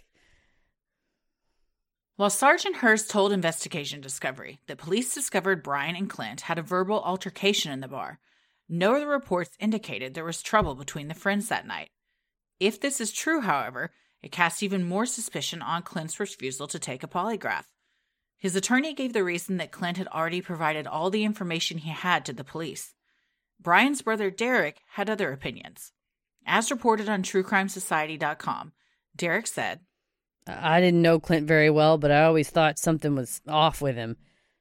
While 2.17 2.31
Sergeant 2.31 2.77
Hurst 2.77 3.11
told 3.11 3.33
Investigation 3.33 4.01
Discovery 4.01 4.61
that 4.69 4.79
police 4.79 5.13
discovered 5.15 5.63
Brian 5.63 5.97
and 5.97 6.09
Clint 6.09 6.43
had 6.43 6.59
a 6.59 6.63
verbal 6.63 7.03
altercation 7.03 7.73
in 7.73 7.81
the 7.81 7.89
bar, 7.89 8.21
no 8.69 8.95
other 8.95 9.09
reports 9.09 9.57
indicated 9.59 10.15
there 10.15 10.25
was 10.25 10.41
trouble 10.43 10.75
between 10.75 11.09
the 11.09 11.15
friends 11.15 11.49
that 11.49 11.67
night. 11.67 11.91
If 12.63 12.79
this 12.79 13.01
is 13.01 13.11
true, 13.11 13.41
however, 13.41 13.91
it 14.23 14.31
casts 14.31 14.63
even 14.63 14.85
more 14.85 15.05
suspicion 15.05 15.63
on 15.63 15.83
Clint's 15.83 16.21
refusal 16.21 16.69
to 16.69 16.79
take 16.79 17.03
a 17.03 17.09
polygraph. 17.09 17.65
His 18.39 18.55
attorney 18.55 18.95
gave 18.95 19.13
the 19.13 19.25
reason 19.25 19.57
that 19.57 19.73
Clint 19.73 19.97
had 19.97 20.07
already 20.07 20.41
provided 20.41 20.87
all 20.87 21.11
the 21.11 21.25
information 21.25 21.79
he 21.79 21.91
had 21.91 22.25
to 22.27 22.33
the 22.33 22.45
police. 22.45 22.95
Brian's 23.61 24.03
brother 24.03 24.31
Derek 24.31 24.81
had 24.93 25.11
other 25.11 25.33
opinions. 25.33 25.91
As 26.47 26.71
reported 26.71 27.09
on 27.09 27.25
TrueCrimeSociety.com, 27.25 28.73
Derek 29.17 29.49
said, 29.49 29.81
I 30.47 30.81
didn't 30.81 31.03
know 31.03 31.19
Clint 31.19 31.49
very 31.49 31.69
well, 31.69 31.99
but 31.99 32.13
I 32.13 32.23
always 32.23 32.49
thought 32.49 32.79
something 32.79 33.17
was 33.17 33.41
off 33.49 33.83
with 33.83 33.97
him. 33.97 34.17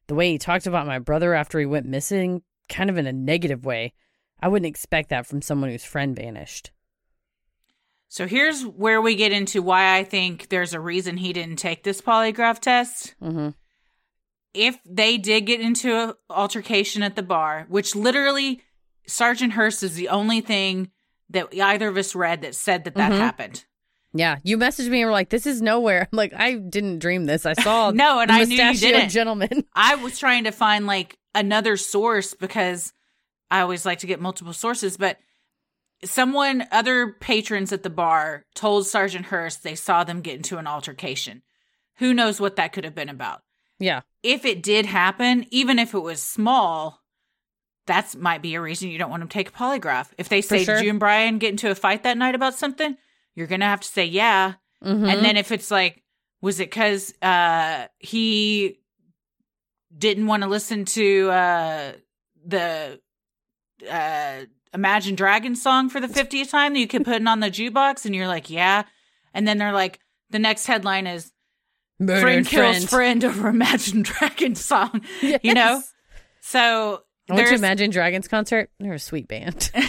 The 0.08 0.16
way 0.16 0.32
he 0.32 0.40
talked 0.40 0.66
about 0.66 0.88
my 0.88 0.98
brother 0.98 1.36
after 1.36 1.60
he 1.60 1.68
went 1.68 1.86
missing, 1.86 2.42
kind 2.68 2.90
of 2.90 2.98
in 2.98 3.06
a 3.06 3.14
negative 3.14 3.64
way. 3.64 3.94
I 4.42 4.48
wouldn't 4.48 4.70
expect 4.70 5.10
that 5.10 5.28
from 5.28 5.44
someone 5.44 5.70
whose 5.70 5.86
friend 5.86 6.16
vanished. 6.16 6.72
So 8.14 8.28
here's 8.28 8.64
where 8.66 9.02
we 9.02 9.16
get 9.16 9.32
into 9.32 9.62
why 9.62 9.96
I 9.96 10.04
think 10.04 10.50
there's 10.50 10.74
a 10.74 10.82
reason 10.82 11.16
he 11.16 11.32
didn't 11.32 11.56
take 11.60 11.82
this 11.84 12.02
polygraph 12.02 12.60
test. 12.60 13.16
Mm-hmm. 13.24 13.52
If 14.54 14.78
they 14.86 15.18
did 15.18 15.46
get 15.46 15.62
into 15.62 15.96
an 15.96 16.14
altercation 16.30 17.04
at 17.04 17.16
the 17.16 17.24
bar, 17.24 17.66
which 17.70 17.96
literally 17.96 18.60
Sergeant 19.08 19.54
Hurst 19.54 19.82
is 19.82 19.96
the 19.96 20.10
only 20.10 20.42
thing 20.42 20.92
that 21.30 21.58
either 21.58 21.88
of 21.88 21.96
us 21.96 22.14
read 22.14 22.42
that 22.42 22.54
said 22.54 22.84
that 22.84 22.96
that 22.96 23.14
Mhm. 23.14 23.18
happened. 23.18 23.64
Yeah, 24.14 24.40
you 24.44 24.58
messaged 24.58 24.90
me 24.90 25.00
and 25.02 25.08
were 25.08 25.14
like, 25.14 25.30
"This 25.30 25.46
is 25.46 25.62
nowhere." 25.62 26.02
I'm 26.12 26.18
like, 26.18 26.34
"I 26.34 26.56
didn't 26.56 27.00
dream 27.00 27.28
this. 27.28 27.46
I 27.46 27.54
saw 27.54 27.92
No, 27.96 28.20
and 28.20 28.30
I 28.30 28.44
knew 28.44 28.62
you 28.62 28.74
didn't. 28.78 29.08
gentleman." 29.08 29.64
I 29.74 29.96
was 29.96 30.20
trying 30.20 30.44
to 30.44 30.52
find 30.52 30.86
like 30.86 31.18
another 31.34 31.78
source 31.78 32.34
because 32.34 32.92
I 33.50 33.62
always 33.62 33.86
like 33.86 34.00
to 34.00 34.08
get 34.08 34.20
multiple 34.20 34.52
sources, 34.52 34.98
but 34.98 35.18
someone, 36.04 36.68
other 36.72 37.16
patrons 37.20 37.72
at 37.72 37.84
the 37.84 37.90
bar 37.90 38.46
told 38.56 38.88
Sergeant 38.88 39.26
Hurst 39.28 39.64
they 39.64 39.76
saw 39.76 40.04
them 40.04 40.22
get 40.22 40.36
into 40.36 40.58
an 40.58 40.68
altercation. 40.68 41.42
Who 41.98 42.14
knows 42.14 42.40
what 42.40 42.56
that 42.56 42.74
could 42.74 42.84
have 42.84 42.96
been 42.96 43.10
about? 43.10 43.42
yeah, 43.80 44.02
if 44.22 44.46
it 44.46 44.62
did 44.62 44.86
happen, 44.86 45.46
even 45.50 45.80
if 45.80 45.96
it 45.96 46.00
was 46.00 46.22
small, 46.22 47.02
that 47.88 48.16
might 48.16 48.44
be 48.44 48.54
a 48.54 48.62
reason 48.62 48.90
you 48.90 49.00
don't 49.00 49.10
want 49.10 49.24
to 49.24 49.30
take 49.30 49.50
a 49.50 49.52
polygraph. 49.52 50.10
If 50.20 50.30
they 50.30 50.42
say, 50.42 50.64
sure. 50.64 50.76
"Did 50.76 50.84
you 50.84 50.92
and 50.92 51.00
Brian 51.00 51.40
get 51.40 51.50
into 51.50 51.72
a 51.72 51.76
fight 51.76 52.04
that 52.04 52.18
night 52.18 52.36
about 52.36 52.54
something?" 52.54 52.96
You're 53.34 53.48
gonna 53.48 53.66
have 53.66 53.82
to 53.82 53.88
say, 53.88 54.06
"Yeah." 54.06 54.54
Mhm. 54.84 55.12
And 55.12 55.26
then 55.26 55.36
if 55.36 55.52
it's 55.52 55.72
like, 55.72 56.04
was 56.42 56.60
it 56.60 56.70
because 56.70 57.14
uh, 57.24 57.88
he 57.98 58.80
didn't 59.96 60.28
want 60.28 60.44
to 60.44 60.50
listen 60.50 60.86
to 60.86 61.30
uh, 61.32 61.92
the 62.46 63.02
uh, 63.90 64.42
Imagine 64.74 65.16
Dragons 65.16 65.62
song 65.62 65.90
for 65.90 66.00
the 66.00 66.08
50th 66.08 66.50
time 66.50 66.74
that 66.74 66.80
you 66.80 66.88
put 66.88 67.04
putting 67.04 67.28
on 67.28 67.40
the 67.40 67.52
jukebox? 67.52 68.06
And 68.06 68.16
you're 68.16 68.28
like, 68.28 68.50
"Yeah." 68.50 68.84
And 69.34 69.48
then 69.48 69.58
they're 69.58 69.74
like, 69.74 70.00
the 70.32 70.40
next 70.40 70.66
headline 70.66 71.08
is 71.08 71.32
Murdered 72.00 72.22
friend 72.22 72.48
kills 72.48 72.86
friend. 72.86 73.22
friend 73.22 73.26
over 73.26 73.48
Imagine 73.50 74.02
Dragons 74.02 74.64
song. 74.64 75.02
You 75.22 75.54
know? 75.54 75.82
So 76.42 77.04
I 77.30 77.36
went 77.36 77.50
to 77.50 77.56
Imagine 77.56 77.92
Dragons 77.92 78.28
concert. 78.28 78.72
They're 78.80 78.94
a 78.94 79.00
sweet 79.00 79.28
band. 79.28 79.72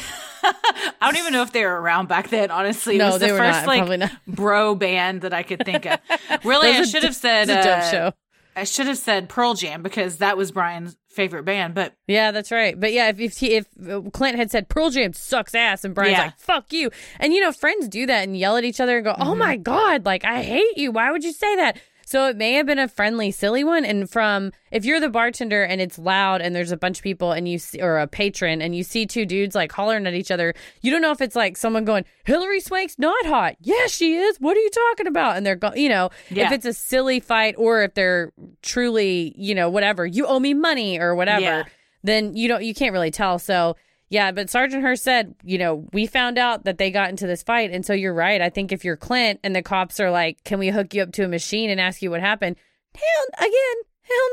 I 0.44 1.06
don't 1.06 1.16
even 1.16 1.32
know 1.32 1.42
if 1.42 1.52
they 1.52 1.64
were 1.64 1.80
around 1.80 2.08
back 2.08 2.28
then, 2.28 2.50
honestly. 2.50 2.96
It 2.96 2.98
no, 2.98 3.12
was 3.12 3.20
the 3.20 3.28
first 3.28 3.66
not. 3.66 3.66
like 3.66 4.10
bro 4.26 4.74
band 4.74 5.22
that 5.22 5.32
I 5.32 5.42
could 5.42 5.64
think 5.64 5.86
of. 5.86 5.98
Really, 6.44 6.68
I 6.70 6.82
should 6.82 7.00
d- 7.00 7.06
have 7.06 7.16
said 7.16 7.48
a 7.48 7.54
dope 7.54 7.66
uh, 7.66 7.90
show. 7.90 8.12
I 8.54 8.64
should 8.64 8.86
have 8.86 8.98
said 8.98 9.28
Pearl 9.28 9.54
Jam 9.54 9.82
because 9.82 10.18
that 10.18 10.36
was 10.36 10.52
Brian's 10.52 10.96
favorite 11.08 11.44
band, 11.44 11.74
but 11.74 11.94
Yeah, 12.06 12.30
that's 12.32 12.50
right. 12.50 12.78
But 12.78 12.92
yeah, 12.92 13.08
if 13.08 13.20
if, 13.20 13.38
he, 13.38 13.54
if 13.54 13.66
uh, 13.88 14.00
Clint 14.12 14.36
had 14.36 14.50
said 14.50 14.68
Pearl 14.68 14.90
Jam 14.90 15.12
sucks 15.12 15.54
ass, 15.54 15.84
and 15.84 15.94
Brian's 15.94 16.12
Yeah. 16.12 16.24
like 16.26 16.38
"fuck 16.38 16.72
you," 16.72 16.90
and 17.20 17.32
you 17.32 17.40
know 17.40 17.52
friends 17.52 17.88
do 17.88 18.06
that 18.06 18.24
and 18.24 18.36
yell 18.36 18.56
at 18.56 18.64
each 18.64 18.80
other 18.80 18.96
and 18.96 19.04
go, 19.04 19.12
Mm-hmm. 19.12 19.22
"Oh 19.22 19.34
my 19.34 19.56
god, 19.56 20.04
like 20.04 20.24
I 20.24 20.42
hate 20.42 20.76
you. 20.76 20.90
Why 20.92 21.10
would 21.10 21.24
you 21.24 21.32
say 21.32 21.56
that?" 21.56 21.78
So 22.12 22.26
it 22.26 22.36
may 22.36 22.52
have 22.52 22.66
been 22.66 22.78
a 22.78 22.88
friendly, 22.88 23.30
silly 23.30 23.64
one. 23.64 23.86
And 23.86 24.08
from 24.10 24.52
if 24.70 24.84
you're 24.84 25.00
the 25.00 25.08
bartender 25.08 25.62
and 25.62 25.80
it's 25.80 25.98
loud 25.98 26.42
and 26.42 26.54
there's 26.54 26.70
a 26.70 26.76
bunch 26.76 26.98
of 26.98 27.02
people 27.02 27.32
and 27.32 27.48
you 27.48 27.58
see, 27.58 27.80
or 27.80 27.96
a 27.96 28.06
patron 28.06 28.60
and 28.60 28.76
you 28.76 28.82
see 28.84 29.06
two 29.06 29.24
dudes 29.24 29.54
like 29.54 29.72
hollering 29.72 30.06
at 30.06 30.12
each 30.12 30.30
other, 30.30 30.52
you 30.82 30.90
don't 30.90 31.00
know 31.00 31.12
if 31.12 31.22
it's 31.22 31.34
like 31.34 31.56
someone 31.56 31.86
going, 31.86 32.04
"Hilary 32.24 32.60
Swank's 32.60 32.98
not 32.98 33.24
hot." 33.24 33.56
Yes, 33.62 33.92
she 33.92 34.16
is. 34.16 34.36
What 34.40 34.58
are 34.58 34.60
you 34.60 34.68
talking 34.68 35.06
about? 35.06 35.38
And 35.38 35.46
they're 35.46 35.56
go, 35.56 35.72
you 35.74 35.88
know, 35.88 36.10
Yeah. 36.28 36.48
if 36.48 36.52
it's 36.52 36.66
a 36.66 36.74
silly 36.74 37.18
fight 37.18 37.54
or 37.56 37.82
if 37.82 37.94
they're 37.94 38.30
truly, 38.60 39.34
you 39.38 39.54
know, 39.54 39.70
whatever, 39.70 40.04
you 40.04 40.26
owe 40.26 40.38
me 40.38 40.52
money 40.52 40.98
or 41.00 41.14
whatever 41.14 41.40
Yeah. 41.40 41.64
then 42.04 42.36
you 42.36 42.46
don't 42.46 42.62
you 42.62 42.74
can't 42.74 42.92
really 42.92 43.10
tell. 43.10 43.38
So 43.38 43.74
yeah, 44.12 44.30
but 44.30 44.50
Sergeant 44.50 44.82
Hurst 44.82 45.02
said, 45.02 45.34
you 45.42 45.56
know, 45.56 45.88
we 45.94 46.04
found 46.06 46.36
out 46.36 46.64
that 46.64 46.76
they 46.76 46.90
got 46.90 47.08
into 47.08 47.26
this 47.26 47.42
fight, 47.42 47.70
and 47.70 47.84
so 47.86 47.94
you're 47.94 48.12
right. 48.12 48.42
I 48.42 48.50
think 48.50 48.70
if 48.70 48.84
you're 48.84 48.96
Clint 48.96 49.40
and 49.42 49.56
the 49.56 49.62
cops 49.62 49.98
are 50.00 50.10
like, 50.10 50.44
"Can 50.44 50.58
we 50.58 50.68
hook 50.68 50.92
you 50.92 51.02
up 51.02 51.12
to 51.12 51.24
a 51.24 51.28
machine 51.28 51.70
and 51.70 51.80
ask 51.80 52.02
you 52.02 52.10
what 52.10 52.20
happened?" 52.20 52.56
Hell, 52.94 53.26
again, 53.48 53.82
hell 54.02 54.28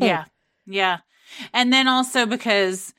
no. 0.00 0.06
yeah. 0.06 0.24
Yeah. 0.66 0.98
And 1.52 1.72
then 1.72 1.86
also 1.86 2.26
because 2.26 2.92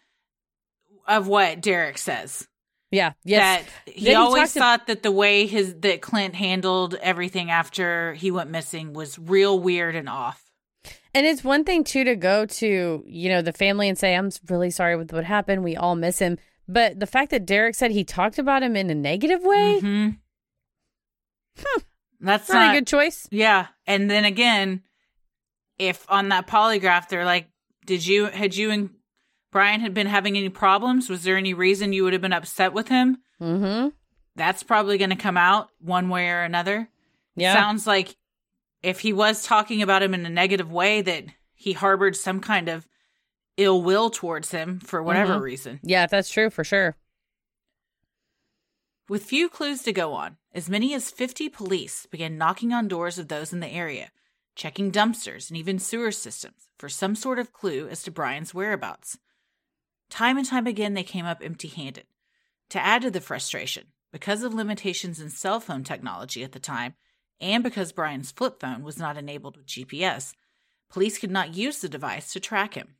of 1.05 1.27
what 1.27 1.59
Derek 1.61 1.97
says. 1.97 2.47
yeah, 2.91 3.11
yes, 3.25 3.63
That 3.85 3.91
he 3.93 4.05
he 4.07 4.13
always 4.15 4.43
talked 4.43 4.53
to- 4.53 4.59
thought 4.59 4.87
that 4.87 5.03
the 5.03 5.11
way 5.11 5.47
his 5.47 5.75
that 5.81 6.01
Clint 6.01 6.35
handled 6.35 6.95
everything 7.01 7.51
after 7.51 8.13
he 8.13 8.31
went 8.31 8.49
missing 8.49 8.93
was 8.93 9.19
real 9.19 9.59
weird 9.59 9.95
and 9.95 10.07
off. 10.07 10.41
And 11.15 11.25
it's 11.25 11.43
one 11.43 11.63
thing 11.63 11.83
too 11.83 12.03
to 12.03 12.15
go 12.15 12.45
to 12.45 13.03
you 13.07 13.29
know 13.29 13.41
the 13.41 13.53
family 13.53 13.89
and 13.89 13.97
say, 13.97 14.15
"I'm 14.15 14.29
really 14.49 14.69
sorry 14.69 14.95
with 14.95 15.11
what 15.11 15.23
happened. 15.23 15.63
We 15.63 15.75
all 15.75 15.95
miss 15.95 16.19
him." 16.19 16.37
But 16.67 16.99
the 16.99 17.07
fact 17.07 17.31
that 17.31 17.45
Derek 17.45 17.75
said 17.75 17.91
he 17.91 18.03
talked 18.03 18.39
about 18.39 18.63
him 18.63 18.75
in 18.75 18.89
a 18.89 18.95
negative 18.95 19.43
way, 19.43 19.79
hmm 19.79 20.09
That's 22.19 22.49
not, 22.49 22.55
not 22.55 22.75
a 22.75 22.79
good 22.79 22.87
choice. 22.87 23.27
Yeah. 23.31 23.67
And 23.85 24.09
then 24.09 24.25
again, 24.25 24.81
if 25.77 26.05
on 26.09 26.29
that 26.29 26.47
polygraph 26.47 27.07
they're 27.07 27.25
like, 27.25 27.47
did 27.85 28.05
you 28.05 28.25
had 28.25 28.55
you 28.55 28.71
and 28.71 28.89
Brian 29.51 29.81
had 29.81 29.93
been 29.93 30.07
having 30.07 30.37
any 30.37 30.49
problems? 30.49 31.09
Was 31.09 31.23
there 31.23 31.37
any 31.37 31.53
reason 31.53 31.93
you 31.93 32.03
would 32.03 32.13
have 32.13 32.21
been 32.21 32.33
upset 32.33 32.73
with 32.73 32.87
him? 32.87 33.19
Mm-hmm. 33.39 33.89
That's 34.35 34.63
probably 34.63 34.97
going 34.97 35.11
to 35.11 35.15
come 35.15 35.37
out 35.37 35.69
one 35.79 36.09
way 36.09 36.29
or 36.29 36.41
another. 36.41 36.89
Yeah. 37.35 37.53
Sounds 37.53 37.85
like 37.85 38.15
if 38.85 38.99
he 39.01 39.11
was 39.13 39.43
talking 39.43 39.81
about 39.81 40.03
him 40.03 40.13
in 40.13 40.25
a 40.25 40.29
negative 40.29 40.71
way, 40.71 41.01
that 41.01 41.25
he 41.53 41.73
harbored 41.73 42.15
some 42.15 42.39
kind 42.39 42.69
of 42.69 42.87
ill 43.57 43.81
will 43.81 44.09
towards 44.09 44.51
him 44.51 44.79
for 44.79 45.01
whatever 45.01 45.35
Mhm. 45.35 45.41
reason. 45.41 45.79
yeah, 45.83 46.03
if 46.03 46.11
that's 46.11 46.29
true 46.29 46.49
for 46.49 46.63
sure. 46.63 46.95
With 49.07 49.23
few 49.23 49.49
clues 49.49 49.83
to 49.83 49.93
go 49.93 50.13
on, 50.13 50.37
as 50.51 50.69
many 50.69 50.93
as 50.93 51.11
50 51.11 51.47
police 51.49 52.05
began 52.07 52.37
knocking 52.37 52.73
on 52.73 52.87
doors 52.87 53.19
of 53.19 53.27
those 53.27 53.53
in 53.53 53.59
the 53.59 53.67
area, 53.67 54.11
checking 54.55 54.91
dumpsters 54.91 55.49
and 55.49 55.57
even 55.57 55.77
sewer 55.79 56.11
systems 56.11 56.69
for 56.77 56.89
some 56.89 57.15
sort 57.15 57.37
of 57.39 57.53
clue 57.53 57.87
as 57.87 58.01
to 58.03 58.11
Brian's 58.11 58.53
whereabouts. 58.53 59.17
Time 60.09 60.37
and 60.37 60.45
time 60.45 60.65
again, 60.67 60.93
they 60.95 61.03
came 61.03 61.25
up 61.25 61.41
empty 61.43 61.67
handed. 61.67 62.07
To 62.69 62.79
add 62.79 63.03
to 63.03 63.11
the 63.11 63.21
frustration, 63.21 63.91
because 64.11 64.41
of 64.43 64.53
limitations 64.53 65.19
in 65.19 65.29
cell 65.29 65.59
phone 65.59 65.83
technology 65.83 66.43
at 66.43 66.51
the 66.51 66.59
time, 66.59 66.95
and 67.41 67.63
because 67.63 67.91
Brian's 67.91 68.31
flip 68.31 68.59
phone 68.59 68.83
was 68.83 68.97
not 68.97 69.17
enabled 69.17 69.57
with 69.57 69.65
GPS, 69.67 70.33
police 70.89 71.17
could 71.17 71.31
not 71.31 71.55
use 71.55 71.79
the 71.79 71.89
device 71.89 72.31
to 72.33 72.39
track 72.39 72.75
him. 72.75 72.95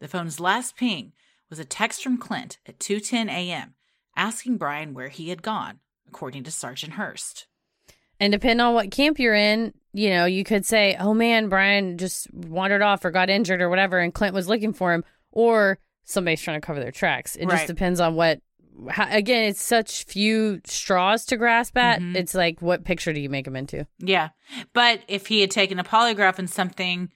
The 0.00 0.08
phone's 0.08 0.40
last 0.40 0.76
ping 0.76 1.12
was 1.50 1.58
a 1.58 1.64
text 1.64 2.02
from 2.02 2.18
Clint 2.18 2.58
at 2.66 2.78
2:10 2.78 3.28
a.m. 3.30 3.74
asking 4.16 4.58
Brian 4.58 4.94
where 4.94 5.08
he 5.08 5.28
had 5.30 5.42
gone, 5.42 5.80
according 6.08 6.44
to 6.44 6.50
Sergeant 6.50 6.94
Hurst. 6.94 7.46
And 8.18 8.32
depending 8.32 8.64
on 8.64 8.74
what 8.74 8.90
camp 8.90 9.18
you're 9.18 9.34
in, 9.34 9.74
you 9.92 10.08
know, 10.10 10.24
you 10.24 10.42
could 10.42 10.64
say, 10.64 10.96
"Oh 10.98 11.12
man, 11.14 11.48
Brian 11.48 11.98
just 11.98 12.32
wandered 12.32 12.82
off 12.82 13.04
or 13.04 13.10
got 13.10 13.30
injured 13.30 13.60
or 13.60 13.68
whatever," 13.68 13.98
and 13.98 14.12
Clint 14.14 14.34
was 14.34 14.48
looking 14.48 14.72
for 14.72 14.92
him, 14.94 15.04
or 15.30 15.78
somebody's 16.04 16.40
trying 16.40 16.60
to 16.60 16.66
cover 16.66 16.80
their 16.80 16.92
tracks. 16.92 17.36
It 17.36 17.46
Right. 17.46 17.56
just 17.56 17.66
depends 17.66 18.00
on 18.00 18.14
what. 18.14 18.40
Again, 18.98 19.44
it's 19.44 19.60
such 19.62 20.04
few 20.04 20.60
straws 20.64 21.24
to 21.26 21.36
grasp 21.36 21.76
at. 21.78 22.00
Mhm. 22.00 22.14
It's 22.16 22.34
like, 22.34 22.60
what 22.60 22.84
picture 22.84 23.12
do 23.12 23.20
you 23.20 23.28
make 23.30 23.46
him 23.46 23.56
into? 23.56 23.86
Yeah. 23.98 24.30
But 24.72 25.00
if 25.08 25.28
he 25.28 25.40
had 25.40 25.50
taken 25.50 25.78
a 25.78 25.84
polygraph 25.84 26.38
and 26.38 26.48
something 26.50 27.10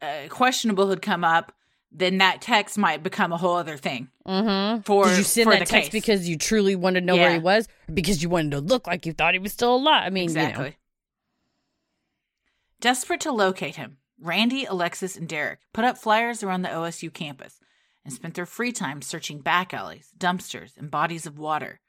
uh, 0.00 0.28
questionable 0.28 0.90
had 0.90 1.02
come 1.02 1.24
up, 1.24 1.52
then 1.90 2.18
that 2.18 2.40
text 2.40 2.78
might 2.78 3.02
become 3.02 3.32
a 3.32 3.36
whole 3.36 3.56
other 3.56 3.76
thing 3.76 4.08
Mm-hmm. 4.26 4.82
for 4.82 5.04
Did 5.06 5.18
you 5.18 5.24
send 5.24 5.50
that 5.52 5.58
text 5.66 5.72
case. 5.72 5.88
because 5.90 6.28
you 6.28 6.38
truly 6.38 6.74
wanted 6.76 7.00
to 7.00 7.06
know 7.06 7.16
where 7.16 7.32
he 7.32 7.38
was, 7.38 7.68
or 7.88 7.92
because 7.94 8.22
you 8.22 8.28
wanted 8.28 8.52
to 8.52 8.60
look 8.60 8.86
like 8.86 9.04
you 9.06 9.12
thought 9.12 9.34
he 9.34 9.38
was 9.40 9.52
still 9.52 9.74
alive? 9.76 10.04
I 10.06 10.10
mean, 10.10 10.24
exactly. 10.24 10.64
you 10.64 10.70
know. 10.70 10.76
Desperate 12.80 13.20
to 13.20 13.32
locate 13.32 13.76
him, 13.76 13.98
Randy, 14.20 14.64
Alexis, 14.64 15.16
and 15.16 15.28
Derek 15.28 15.60
put 15.72 15.84
up 15.84 15.98
flyers 15.98 16.42
around 16.42 16.62
the 16.62 16.68
OSU 16.68 17.12
campus 17.12 17.60
and 18.04 18.12
spent 18.12 18.34
their 18.34 18.46
free 18.46 18.72
time 18.72 19.02
searching 19.02 19.40
back 19.40 19.72
alleys, 19.72 20.10
dumpsters, 20.16 20.76
and 20.76 20.90
bodies 20.90 21.26
of 21.26 21.38
water. 21.38 21.80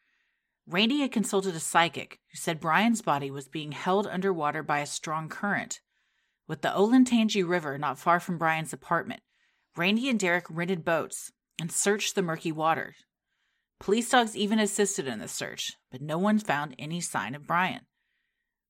Randy 0.67 1.01
had 1.01 1.11
consulted 1.11 1.55
a 1.55 1.59
psychic 1.59 2.19
who 2.31 2.37
said 2.37 2.59
Brian's 2.59 3.01
body 3.01 3.29
was 3.29 3.47
being 3.47 3.73
held 3.73 4.07
underwater 4.07 4.63
by 4.63 4.79
a 4.79 4.85
strong 4.85 5.27
current. 5.27 5.81
With 6.47 6.61
the 6.61 6.69
Olentangy 6.69 7.47
River 7.47 7.77
not 7.77 7.99
far 7.99 8.19
from 8.19 8.37
Brian's 8.37 8.73
apartment, 8.73 9.21
Randy 9.75 10.07
and 10.09 10.19
Derek 10.19 10.45
rented 10.49 10.85
boats 10.85 11.31
and 11.59 11.71
searched 11.71 12.15
the 12.15 12.21
murky 12.21 12.51
waters. 12.51 12.95
Police 13.79 14.09
dogs 14.09 14.37
even 14.37 14.59
assisted 14.59 15.07
in 15.07 15.19
the 15.19 15.27
search, 15.27 15.73
but 15.91 16.01
no 16.01 16.17
one 16.17 16.39
found 16.39 16.75
any 16.79 17.01
sign 17.01 17.35
of 17.35 17.47
Brian. 17.47 17.81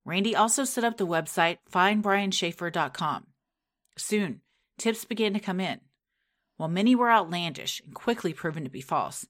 Randy 0.05 0.35
also 0.35 0.63
set 0.63 0.83
up 0.83 0.97
the 0.97 1.07
website 1.07 1.57
findbrianshaffer.com. 1.71 3.27
Soon, 3.97 4.41
tips 4.77 5.05
began 5.05 5.33
to 5.33 5.39
come 5.39 5.59
in. 5.59 5.79
While 6.57 6.69
many 6.69 6.95
were 6.95 7.11
outlandish 7.11 7.81
and 7.85 7.93
quickly 7.93 8.33
proven 8.33 8.63
to 8.63 8.69
be 8.69 8.81
false, 8.81 9.25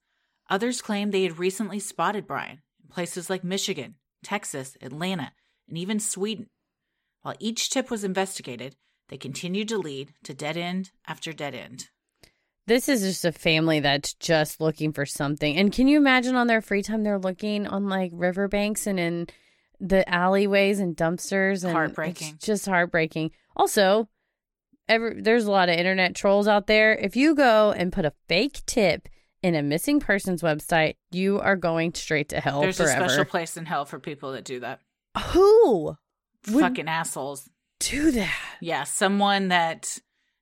others 0.49 0.81
claimed 0.81 1.11
they 1.11 1.23
had 1.23 1.39
recently 1.39 1.79
spotted 1.79 2.27
Brian 2.27 2.61
in 2.81 2.89
places 2.89 3.29
like 3.29 3.43
Michigan, 3.43 3.95
Texas, 4.23 4.77
Atlanta, 4.81 5.33
and 5.67 5.77
even 5.77 5.99
Sweden. 5.99 6.47
While 7.21 7.35
each 7.39 7.69
tip 7.69 7.89
was 7.89 8.03
investigated, 8.03 8.75
they 9.09 9.17
continued 9.17 9.69
to 9.69 9.77
lead 9.77 10.13
to 10.23 10.33
dead 10.33 10.57
end 10.57 10.91
after 11.07 11.33
dead 11.33 11.55
end. 11.55 11.89
This 12.65 12.87
is 12.87 13.01
just 13.01 13.25
a 13.25 13.31
family 13.31 13.79
that's 13.79 14.13
just 14.13 14.61
looking 14.61 14.93
for 14.93 15.05
something. 15.05 15.57
And 15.57 15.71
can 15.71 15.87
you 15.87 15.97
imagine 15.97 16.35
on 16.35 16.47
their 16.47 16.61
free 16.61 16.81
time 16.81 17.03
they're 17.03 17.19
looking 17.19 17.67
on 17.67 17.89
like 17.89 18.11
riverbanks 18.13 18.87
and 18.87 18.99
in 18.99 19.27
the 19.83 20.07
alleyways 20.09 20.79
and 20.79 20.95
dumpsters 20.95 21.63
and 21.63 21.73
Heartbreaking. 21.73 22.35
It's 22.35 22.45
just 22.45 22.65
heartbreaking. 22.65 23.31
Also, 23.55 24.07
every, 24.87 25.21
there's 25.21 25.45
a 25.45 25.51
lot 25.51 25.69
of 25.69 25.75
internet 25.75 26.15
trolls 26.15 26.47
out 26.47 26.67
there. 26.67 26.93
If 26.95 27.15
you 27.15 27.35
go 27.35 27.71
and 27.71 27.91
put 27.91 28.05
a 28.05 28.13
fake 28.27 28.61
tip 28.65 29.07
in 29.41 29.55
a 29.55 29.61
missing 29.61 29.99
persons 29.99 30.41
website, 30.41 30.95
you 31.11 31.39
are 31.39 31.55
going 31.55 31.93
straight 31.93 32.29
to 32.29 32.39
hell 32.39 32.61
There's 32.61 32.77
forever. 32.77 33.05
a 33.05 33.09
special 33.09 33.25
place 33.25 33.57
in 33.57 33.65
hell 33.65 33.85
for 33.85 33.99
people 33.99 34.31
that 34.33 34.43
do 34.45 34.59
that. 34.61 34.79
Who 35.31 35.97
Fucking 36.43 36.87
assholes. 36.87 37.49
do 37.79 38.11
that? 38.11 38.39
Yeah, 38.61 38.83
someone 38.83 39.49
that 39.49 39.97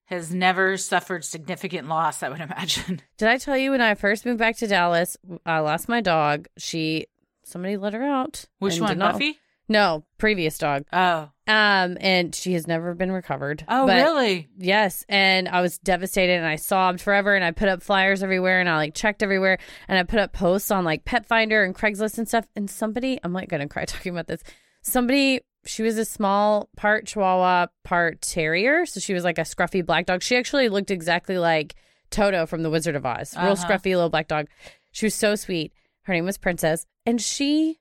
has 0.06 0.34
never 0.34 0.78
suffered 0.78 1.24
significant 1.24 1.88
loss, 1.88 2.22
I 2.24 2.30
would 2.30 2.42
imagine. 2.42 3.02
Did 3.18 3.28
I 3.28 3.38
tell 3.38 3.58
you 3.58 3.72
when 3.72 3.82
I 3.82 3.96
first 3.96 4.26
moved 4.26 4.40
back 4.40 4.58
to 4.58 4.68
Dallas, 4.68 5.18
I 5.46 5.60
lost 5.60 5.88
my 5.90 6.02
dog. 6.02 6.48
She 6.58 7.08
somebody 7.44 7.78
let 7.78 7.94
her 7.94 8.04
out. 8.04 8.46
Which 8.60 8.80
one, 8.80 9.00
Buffy? 9.00 9.40
No, 9.68 10.04
previous 10.18 10.58
dog. 10.58 10.84
Oh. 10.92 11.30
Um, 11.52 11.98
and 12.00 12.34
she 12.34 12.54
has 12.54 12.66
never 12.68 12.94
been 12.94 13.12
recovered. 13.12 13.66
Oh, 13.68 13.86
But 13.88 13.96
really? 13.98 14.48
Yes, 14.58 15.04
and 15.10 15.50
I 15.50 15.62
was 15.62 15.78
devastated 15.80 16.34
and 16.34 16.46
I 16.46 16.56
sobbed 16.56 17.02
forever 17.02 17.36
and 17.36 17.44
I 17.44 17.52
put 17.52 17.68
up 17.68 17.84
flyers 17.84 18.24
everywhere 18.24 18.60
and 18.60 18.70
I 18.70 18.78
like 18.78 18.94
checked 18.96 19.22
everywhere 19.22 19.58
and 19.88 20.00
I 20.00 20.04
put 20.04 20.20
up 20.20 20.32
posts 20.34 20.72
on 20.72 20.86
like 20.86 21.04
Pet 21.06 21.26
Finder 21.26 21.64
and 21.64 21.76
Craigslist 21.76 22.18
and 22.18 22.28
stuff 22.28 22.46
and 22.56 22.70
somebody 22.70 23.20
I'm 23.24 23.34
like 23.34 23.50
gonna 23.50 23.68
cry 23.68 23.86
talking 23.94 24.12
about 24.14 24.28
this. 24.28 24.42
Somebody 24.82 25.42
she 25.66 25.84
was 25.84 25.98
a 25.98 26.06
small 26.06 26.70
part 26.76 27.06
Chihuahua, 27.06 27.68
part 27.84 28.22
terrier, 28.22 28.86
so 28.86 29.00
she 29.00 29.14
was 29.14 29.24
like 29.24 29.38
a 29.38 29.42
scruffy 29.42 29.86
black 29.86 30.06
dog. 30.08 30.24
She 30.24 30.36
actually 30.38 30.70
looked 30.70 30.90
exactly 30.90 31.38
like 31.38 31.76
Toto 32.10 32.46
from 32.46 32.64
The 32.64 32.70
Wizard 32.70 32.96
of 32.96 33.06
Oz. 33.06 33.36
Real 33.38 33.52
Uh-huh. 33.52 33.68
scruffy 33.68 33.94
little 33.94 34.10
black 34.10 34.28
dog. 34.28 34.48
She 34.92 35.06
was 35.06 35.14
so 35.16 35.36
sweet. 35.36 35.72
Her 36.04 36.14
name 36.14 36.26
was 36.26 36.38
Princess 36.38 36.86
and 37.06 37.22
she 37.22 37.80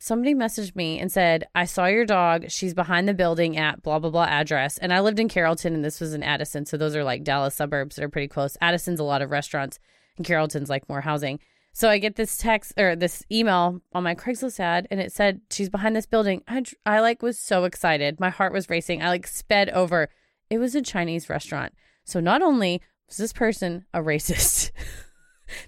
somebody 0.00 0.34
messaged 0.34 0.74
me 0.74 0.98
and 0.98 1.12
said, 1.12 1.46
I 1.54 1.66
saw 1.66 1.84
your 1.86 2.06
dog. 2.06 2.50
She's 2.50 2.74
behind 2.74 3.06
the 3.06 3.14
building 3.14 3.58
at 3.58 3.82
blah, 3.82 3.98
blah, 3.98 4.10
blah 4.10 4.24
address. 4.24 4.78
And 4.78 4.92
I 4.92 5.00
lived 5.00 5.20
in 5.20 5.28
Carrollton 5.28 5.74
and 5.74 5.84
this 5.84 6.00
was 6.00 6.14
in 6.14 6.22
Addison. 6.22 6.64
So 6.66 6.76
those 6.76 6.96
are 6.96 7.04
like 7.04 7.22
Dallas 7.22 7.54
suburbs 7.54 7.96
that 7.96 8.04
are 8.04 8.08
pretty 8.08 8.26
close. 8.26 8.56
Addison's 8.62 8.98
a 8.98 9.04
lot 9.04 9.22
of 9.22 9.30
restaurants 9.30 9.78
and 10.16 10.26
Carrollton's 10.26 10.70
like 10.70 10.88
more 10.88 11.02
housing. 11.02 11.38
So 11.72 11.88
I 11.88 11.98
get 11.98 12.16
this 12.16 12.38
text 12.38 12.72
or 12.78 12.96
this 12.96 13.22
email 13.30 13.80
on 13.92 14.02
my 14.02 14.14
Craigslist 14.14 14.58
ad 14.58 14.88
and 14.90 15.00
it 15.00 15.12
said, 15.12 15.42
she's 15.50 15.68
behind 15.68 15.94
this 15.94 16.06
building. 16.06 16.42
I, 16.48 16.64
I 16.86 17.00
like 17.00 17.22
was 17.22 17.38
so 17.38 17.64
excited. 17.64 18.18
My 18.18 18.30
heart 18.30 18.54
was 18.54 18.70
racing. 18.70 19.02
I 19.02 19.08
like 19.08 19.26
sped 19.26 19.68
over. 19.68 20.08
It 20.48 20.58
was 20.58 20.74
a 20.74 20.82
Chinese 20.82 21.28
restaurant. 21.28 21.74
So 22.04 22.20
not 22.20 22.40
only 22.40 22.80
was 23.06 23.18
this 23.18 23.34
person 23.34 23.84
a 23.92 24.00
racist, 24.00 24.70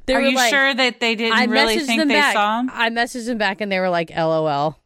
they 0.07 0.14
Are 0.14 0.21
were 0.21 0.29
you 0.29 0.37
like, 0.37 0.51
sure 0.51 0.75
that 0.75 1.01
they 1.01 1.14
didn't 1.14 1.38
I 1.38 1.45
really 1.45 1.79
think 1.79 2.01
them 2.01 2.09
they 2.09 2.14
back. 2.14 2.35
saw 2.35 2.61
him? 2.61 2.71
I 2.73 2.90
messaged 2.90 3.27
them 3.27 3.38
back 3.38 3.61
and 3.61 3.71
they 3.71 3.79
were 3.81 3.90
like, 3.90 4.11
LOL. 4.11 4.79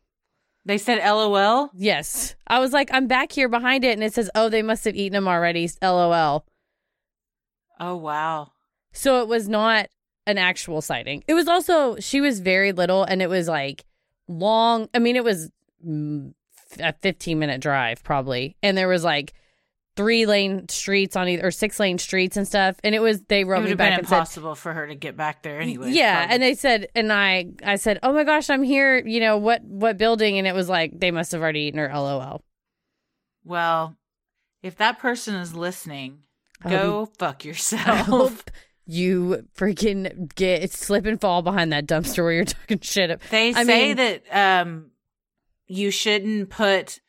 They 0.65 0.79
said 0.79 0.99
LOL? 0.99 1.71
Yes. 1.75 2.35
I 2.47 2.59
was 2.59 2.73
like, 2.73 2.91
I'm 2.93 3.07
back 3.07 3.33
here 3.33 3.49
behind 3.49 3.85
it 3.85 3.93
and 3.93 4.03
it 4.03 4.13
says, 4.13 4.29
oh, 4.35 4.49
they 4.49 4.63
must 4.63 4.85
have 4.85 4.97
eaten 4.97 5.13
them 5.13 5.29
already. 5.29 5.71
LOL. 5.81 6.45
Oh, 7.79 7.97
wow. 7.97 8.53
So 8.93 9.21
it 9.23 9.29
was 9.29 9.49
not 9.49 9.89
an 10.27 10.39
actual 10.39 10.81
sighting. 10.81 11.23
It 11.29 11.35
was 11.35 11.47
also, 11.47 11.97
she 11.97 12.21
was 12.21 12.41
very 12.41 12.73
little 12.73 13.05
and 13.05 13.23
it 13.23 13.29
was 13.29 13.47
like 13.47 13.85
long. 14.27 14.89
I 14.93 14.99
mean, 14.99 15.15
it 15.15 15.23
was 15.25 15.51
mm, 15.87 16.33
a 16.81 16.93
15 16.95 17.39
minute 17.39 17.61
drive 17.61 18.03
probably. 18.03 18.57
And 18.63 18.77
there 18.77 18.89
was 18.89 19.05
like 19.05 19.35
three 19.97 20.27
lane 20.27 20.69
streets 20.69 21.17
on 21.17 21.27
either, 21.29 21.47
or 21.47 21.51
six 21.51 21.81
lane 21.81 21.99
streets 21.99 22.37
and 22.37 22.47
stuff. 22.47 22.77
And 22.85 22.95
it 22.95 23.01
was, 23.01 23.23
they 23.23 23.41
It 23.41 23.47
wrote 23.47 23.59
would 23.61 23.65
me 23.65 23.69
have 23.71 23.79
back 23.79 23.91
been 23.93 23.99
and 24.01 24.09
said, 24.09 24.17
impossible 24.17 24.55
for 24.55 24.73
her 24.75 24.87
to 24.87 24.95
get 24.95 25.17
back 25.17 25.43
there 25.43 25.59
anyway. 25.61 25.91
yeah, 25.91 26.19
probably. 26.19 26.35
and 26.35 26.43
they 26.43 26.55
said, 26.55 26.89
and 26.95 27.13
I, 27.13 27.47
I 27.65 27.77
said, 27.77 27.99
oh 28.03 28.13
my 28.13 28.23
gosh, 28.25 28.51
I'm 28.51 28.63
here. 28.63 28.99
You 28.99 29.21
know 29.21 29.39
what, 29.39 29.63
what 29.65 29.97
building? 29.99 30.39
And 30.39 30.47
it 30.47 30.55
was 30.55 30.69
like 30.69 30.93
they 31.01 31.11
must 31.11 31.33
have 31.33 31.41
already 31.41 31.61
eaten 31.61 31.79
her. 31.81 31.89
LOL. 31.93 32.43
Well, 33.45 33.97
if 34.63 34.77
that 34.77 34.99
person 34.99 35.35
is 35.37 35.55
listening, 35.55 36.21
go 36.69 37.07
fuck 37.19 37.45
yourself. 37.47 38.45
you 38.87 39.47
freaking 39.57 40.35
get 40.35 40.71
slip 40.73 41.07
and 41.07 41.21
fall 41.21 41.43
behind 41.43 41.73
that 41.73 41.87
dumpster 41.87 42.23
where 42.23 42.33
you're 42.33 42.45
talking 42.45 42.81
shit. 42.81 43.11
Up. 43.11 43.21
They 43.31 43.55
I 43.55 43.65
say 43.65 43.95
mean- 43.95 43.97
that 43.97 44.23
um 44.63 44.91
you 45.69 45.91
shouldn't 45.91 46.51
put 46.51 47.01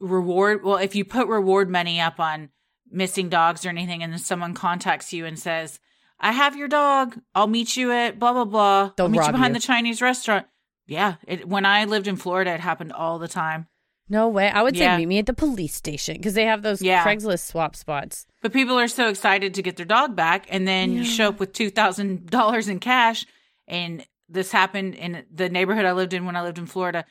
reward 0.00 0.62
well 0.62 0.76
if 0.76 0.94
you 0.94 1.04
put 1.04 1.26
reward 1.26 1.70
money 1.70 2.00
up 2.00 2.20
on 2.20 2.50
missing 2.90 3.28
dogs 3.28 3.64
or 3.64 3.70
anything 3.70 4.02
and 4.02 4.12
then 4.12 4.18
someone 4.18 4.54
contacts 4.54 5.12
you 5.12 5.24
and 5.24 5.38
says 5.38 5.80
I 6.18 6.32
have 6.32 6.56
your 6.56 6.68
dog. 6.68 7.18
I'll 7.34 7.46
meet 7.46 7.76
you 7.76 7.92
at 7.92 8.18
blah 8.18 8.32
blah 8.32 8.44
blah. 8.44 8.92
They'll 8.96 9.06
I'll 9.06 9.10
meet 9.10 9.24
you 9.26 9.32
behind 9.32 9.54
you. 9.54 9.60
the 9.60 9.66
Chinese 9.66 10.00
restaurant. 10.00 10.46
Yeah, 10.86 11.16
it, 11.26 11.48
when 11.48 11.66
I 11.66 11.84
lived 11.84 12.06
in 12.08 12.16
Florida, 12.16 12.52
it 12.52 12.60
happened 12.60 12.92
all 12.92 13.18
the 13.18 13.28
time. 13.28 13.66
No 14.08 14.28
way. 14.28 14.48
I 14.48 14.62
would 14.62 14.76
say 14.76 14.96
meet 14.96 15.06
me 15.06 15.18
at 15.18 15.26
the 15.26 15.34
police 15.34 15.74
station 15.74 16.16
because 16.16 16.34
they 16.34 16.44
have 16.44 16.62
those 16.62 16.80
Yeah. 16.80 17.04
Craigslist 17.04 17.44
swap 17.44 17.74
spots. 17.74 18.26
But 18.40 18.52
people 18.52 18.78
are 18.78 18.86
so 18.88 19.08
excited 19.08 19.52
to 19.54 19.62
get 19.62 19.76
their 19.76 19.84
dog 19.84 20.14
back, 20.14 20.46
and 20.48 20.66
then 20.66 20.92
you 20.92 21.04
show 21.04 21.28
up 21.28 21.40
with 21.40 21.52
two 21.52 21.70
thousand 21.70 22.30
dollars 22.30 22.68
in 22.68 22.78
cash. 22.78 23.26
And 23.66 24.06
this 24.28 24.52
happened 24.52 24.94
in 24.94 25.24
the 25.30 25.48
neighborhood 25.48 25.84
I 25.84 25.92
lived 25.92 26.14
in 26.14 26.24
when 26.24 26.36
I 26.36 26.42
lived 26.42 26.58
in 26.58 26.66
Florida. 26.66 27.04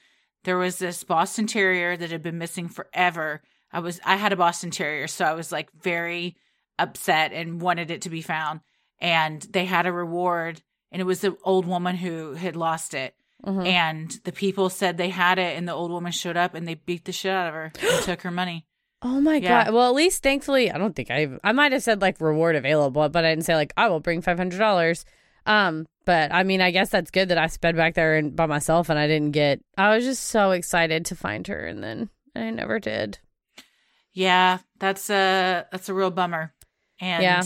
There 0.46 0.58
was 0.58 0.78
this 0.80 1.04
Boston 1.04 1.46
Terrier 1.48 1.98
that 1.98 2.12
had 2.12 2.22
been 2.24 2.38
missing 2.38 2.70
forever. 2.70 3.42
I 3.74 3.80
was 3.80 4.00
I 4.06 4.16
had 4.16 4.32
a 4.32 4.38
Boston 4.38 4.72
Terrier, 4.72 5.08
so 5.08 5.26
I 5.26 5.34
was 5.34 5.52
like 5.52 5.70
very 5.74 6.38
upset 6.80 7.34
and 7.34 7.62
wanted 7.62 7.92
it 7.92 8.02
to 8.04 8.10
be 8.10 8.22
found. 8.22 8.62
And 9.00 9.42
they 9.42 9.66
had 9.66 9.86
a 9.86 9.92
reward, 9.92 10.62
and 10.92 11.02
it 11.02 11.06
was 11.06 11.20
the 11.22 11.36
old 11.44 11.66
woman 11.66 11.98
who 11.98 12.34
had 12.34 12.56
lost 12.56 12.94
it. 12.94 13.16
Mhm. 13.46 13.68
And 13.68 14.12
the 14.24 14.32
people 14.32 14.70
said 14.70 14.98
they 14.98 15.10
had 15.10 15.38
it, 15.38 15.58
and 15.58 15.68
the 15.68 15.74
old 15.74 15.92
woman 15.92 16.12
showed 16.12 16.38
up 16.38 16.54
and 16.56 16.66
they 16.68 16.76
beat 16.76 17.04
the 17.06 17.12
shit 17.12 17.32
out 17.32 17.48
of 17.50 17.54
her 17.54 17.72
and 17.82 18.04
took 18.04 18.22
her 18.22 18.32
money. 18.32 18.66
Oh 19.02 19.22
my 19.22 19.36
Yeah. 19.36 19.66
god! 19.66 19.74
Well, 19.74 19.88
at 19.90 19.94
least 19.94 20.24
thankfully, 20.24 20.72
I 20.72 20.78
don't 20.80 20.96
think 20.96 21.12
I. 21.12 21.28
I 21.44 21.52
might 21.52 21.74
have 21.74 21.84
said 21.84 22.02
like 22.02 22.20
reward 22.22 22.56
available, 22.56 23.08
but 23.10 23.24
I 23.26 23.30
didn't 23.30 23.46
say 23.46 23.54
like 23.56 23.74
I 23.78 23.88
will 23.90 24.00
bring 24.00 24.22
five 24.22 24.38
hundred 24.38 24.58
dollars. 24.58 25.06
Um, 25.46 25.86
but 26.06 26.32
I 26.34 26.44
mean, 26.44 26.62
I 26.62 26.72
guess 26.72 26.90
that's 26.90 27.12
good 27.12 27.30
that 27.30 27.38
I 27.38 27.48
sped 27.48 27.76
back 27.76 27.94
there 27.96 28.16
and 28.16 28.36
by 28.36 28.46
myself, 28.46 28.90
and 28.90 28.98
I 29.00 29.08
didn't 29.08 29.32
get. 29.32 29.62
I 29.78 29.96
was 29.96 30.04
just 30.06 30.24
so 30.24 30.52
excited 30.52 31.06
to 31.08 31.16
find 31.16 31.46
her, 31.48 31.66
and 31.66 31.84
then 31.84 32.10
I 32.36 32.50
never 32.50 32.80
did. 32.80 33.20
Yeah, 34.14 34.60
that's 34.80 35.10
a 35.10 35.66
that's 35.72 35.90
a 35.90 35.94
real 35.94 36.12
bummer. 36.12 36.54
And 37.00 37.22
Yeah. 37.24 37.44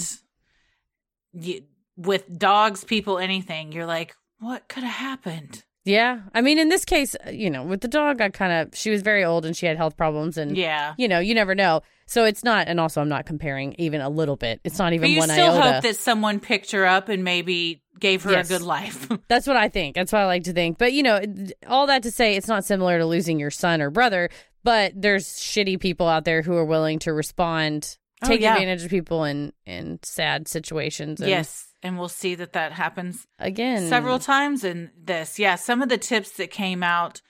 you, 1.33 1.63
with 1.97 2.37
dogs, 2.37 2.83
people, 2.83 3.17
anything, 3.17 3.71
you're 3.71 3.85
like, 3.85 4.15
what 4.39 4.67
could 4.69 4.83
have 4.83 4.93
happened? 4.95 5.63
Yeah. 5.89 6.19
I 6.33 6.41
mean, 6.41 6.59
in 6.59 6.69
this 6.69 6.85
case, 6.85 7.15
uh, 7.25 7.31
you 7.31 7.49
know, 7.49 7.63
with 7.63 7.81
the 7.81 7.87
dog, 7.87 8.21
I 8.21 8.29
kind 8.29 8.53
of, 8.53 8.77
she 8.77 8.89
was 8.91 9.01
very 9.01 9.23
old 9.25 9.45
and 9.45 9.55
she 9.57 9.65
had 9.65 9.75
health 9.77 9.97
problems. 9.97 10.37
And, 10.37 10.55
Yeah. 10.55 10.93
you 10.97 11.07
know, 11.07 11.19
you 11.19 11.33
never 11.33 11.55
know. 11.55 11.81
So 12.05 12.25
it's 12.25 12.43
not, 12.43 12.67
and 12.67 12.79
also 12.79 13.01
I'm 13.01 13.09
not 13.09 13.25
comparing 13.25 13.75
even 13.77 14.01
a 14.01 14.09
little 14.09 14.35
bit. 14.35 14.61
It's 14.63 14.77
not 14.79 14.93
even 14.93 15.01
But 15.01 15.09
you 15.09 15.19
one 15.19 15.29
still 15.29 15.51
iota. 15.53 15.73
hope 15.73 15.83
that 15.83 15.95
someone 15.95 16.39
picked 16.39 16.71
her 16.71 16.85
up 16.85 17.09
and 17.09 17.23
maybe 17.23 17.81
gave 17.99 18.23
her 18.23 18.31
Yes. 18.31 18.49
a 18.49 18.53
good 18.53 18.61
life. 18.61 19.07
That's 19.27 19.45
what 19.47 19.57
I 19.57 19.69
think. 19.69 19.95
That's 19.95 20.11
what 20.11 20.21
I 20.21 20.25
like 20.25 20.43
to 20.43 20.53
think. 20.53 20.77
But, 20.77 20.93
you 20.93 21.03
know, 21.03 21.19
all 21.67 21.87
that 21.87 22.03
to 22.03 22.11
say, 22.11 22.35
it's 22.35 22.47
not 22.47 22.65
similar 22.65 22.97
to 22.99 23.05
losing 23.05 23.39
your 23.39 23.51
son 23.51 23.81
or 23.81 23.89
brother, 23.89 24.29
but 24.63 24.93
there's 24.95 25.27
shitty 25.27 25.79
people 25.79 26.07
out 26.07 26.25
there 26.25 26.41
who 26.41 26.55
are 26.55 26.65
willing 26.65 26.99
to 26.99 27.13
respond, 27.13 27.97
Oh, 28.21 28.27
take 28.27 28.41
yeah. 28.41 28.53
advantage 28.53 28.83
of 28.83 28.89
people 28.89 29.23
in, 29.23 29.53
in 29.65 29.99
sad 30.03 30.47
situations. 30.47 31.21
And 31.21 31.29
yes. 31.29 31.67
And 31.81 31.97
we'll 31.97 32.09
see 32.09 32.35
that 32.35 32.53
that 32.53 32.73
happens 32.73 33.25
Again, 33.39 33.87
several 33.87 34.19
times 34.19 34.63
in 34.65 34.91
this. 35.01 35.39
Yeah. 35.39 35.55
Some 35.55 35.81
of 35.81 35.87
the 35.89 35.97
tips 35.97 36.31
that 36.31 36.51
came 36.51 36.83
out 36.83 37.21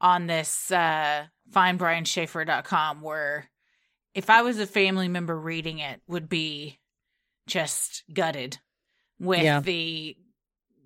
on 0.00 0.26
this 0.26 0.70
uh, 0.70 1.26
findbrianshaffer.com 1.50 3.00
were 3.00 3.46
if 4.14 4.30
I 4.30 4.42
was 4.42 4.58
a 4.60 4.66
family 4.66 5.08
member 5.08 5.38
reading 5.38 5.78
it, 5.80 6.00
would 6.06 6.28
be 6.28 6.78
just 7.46 8.04
gutted 8.12 8.58
with 9.18 9.42
Yeah. 9.42 9.60
the 9.60 10.16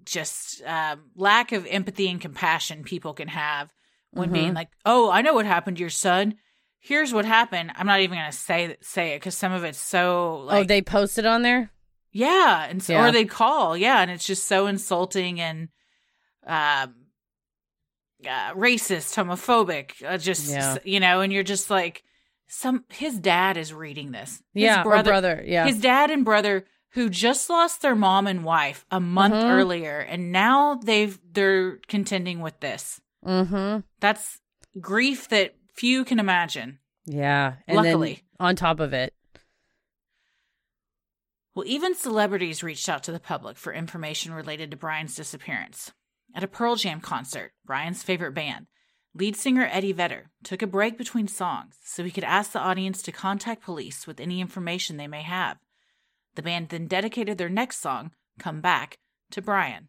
just 0.04 0.62
um, 0.64 1.10
lack 1.14 1.52
of 1.52 1.66
empathy 1.66 2.08
and 2.08 2.20
compassion 2.20 2.82
people 2.84 3.12
can 3.12 3.28
have 3.28 3.70
when 4.12 4.30
Mhm. 4.30 4.32
being 4.32 4.54
like, 4.54 4.68
"Oh, 4.86 5.10
I 5.10 5.20
know 5.20 5.34
what 5.34 5.44
happened 5.44 5.76
to 5.76 5.80
your 5.82 5.90
son. 5.90 6.36
Here's 6.78 7.12
what 7.12 7.26
happened." 7.26 7.72
I'm 7.74 7.86
not 7.86 8.00
even 8.00 8.16
going 8.16 8.30
to 8.30 8.36
say 8.36 8.76
say 8.80 9.12
it 9.12 9.16
because 9.16 9.36
some 9.36 9.52
of 9.52 9.64
it's 9.64 9.78
so 9.78 10.38
like, 10.46 10.64
oh, 10.64 10.66
they 10.66 10.80
posted 10.80 11.26
on 11.26 11.42
there? 11.42 11.70
Yeah, 12.12 12.66
and 12.68 12.82
so, 12.82 12.92
Yeah. 12.94 13.08
or 13.08 13.12
they 13.12 13.24
call, 13.24 13.76
yeah, 13.76 14.00
and 14.00 14.10
it's 14.10 14.26
just 14.26 14.46
so 14.46 14.66
insulting 14.66 15.40
and 15.40 15.68
um, 16.46 16.94
uh, 18.26 18.52
racist, 18.54 19.14
homophobic, 19.16 20.02
uh, 20.04 20.18
just 20.18 20.50
Yeah. 20.50 20.78
you 20.84 21.00
know, 21.00 21.20
and 21.20 21.32
you're 21.32 21.42
just 21.42 21.70
like, 21.70 22.02
some 22.48 22.84
his 22.90 23.18
dad 23.18 23.56
is 23.56 23.72
reading 23.74 24.10
this, 24.12 24.42
his 24.54 24.62
yeah. 24.64 24.82
or 24.84 25.02
brother. 25.02 25.42
Yeah. 25.46 25.66
his 25.66 25.80
dad 25.80 26.10
and 26.10 26.24
brother 26.24 26.64
who 26.92 27.10
just 27.10 27.50
lost 27.50 27.82
their 27.82 27.94
mom 27.94 28.26
and 28.26 28.42
wife 28.44 28.86
a 28.90 28.98
month 28.98 29.34
Mhm. 29.34 29.50
earlier, 29.50 29.98
and 29.98 30.32
now 30.32 30.76
they've 30.82 31.18
they're 31.30 31.76
contending 31.88 32.40
with 32.40 32.58
this. 32.60 33.00
mm-hmm. 33.26 33.80
That's 34.00 34.40
grief 34.80 35.28
that 35.28 35.54
few 35.74 36.04
can 36.04 36.18
imagine. 36.18 36.78
Yeah. 37.04 37.54
And 37.66 37.76
then 37.78 37.84
Luckily. 37.84 38.22
on 38.40 38.56
top 38.56 38.80
of 38.80 38.92
it, 38.94 39.12
Well, 41.58 41.66
even 41.66 41.96
celebrities 41.96 42.62
reached 42.62 42.88
out 42.88 43.02
to 43.02 43.10
the 43.10 43.18
public 43.18 43.56
for 43.56 43.72
information 43.72 44.32
related 44.32 44.70
to 44.70 44.76
Brian's 44.76 45.16
disappearance. 45.16 45.90
At 46.32 46.44
a 46.44 46.46
Pearl 46.46 46.76
Jam 46.76 47.00
concert, 47.00 47.50
Brian's 47.66 48.00
favorite 48.00 48.30
band, 48.30 48.68
lead 49.12 49.34
singer 49.34 49.68
Eddie 49.72 49.90
Vedder 49.90 50.30
took 50.44 50.62
a 50.62 50.68
break 50.68 50.96
between 50.96 51.26
songs 51.26 51.74
so 51.82 52.04
he 52.04 52.12
could 52.12 52.22
ask 52.22 52.52
the 52.52 52.60
audience 52.60 53.02
to 53.02 53.10
contact 53.10 53.64
police 53.64 54.06
with 54.06 54.20
any 54.20 54.40
information 54.40 54.98
they 54.98 55.08
may 55.08 55.22
have. 55.22 55.56
The 56.36 56.42
band 56.42 56.68
then 56.68 56.86
dedicated 56.86 57.38
their 57.38 57.48
next 57.48 57.80
song, 57.80 58.12
Come 58.38 58.60
Back, 58.60 58.98
to 59.32 59.42
Brian. 59.42 59.88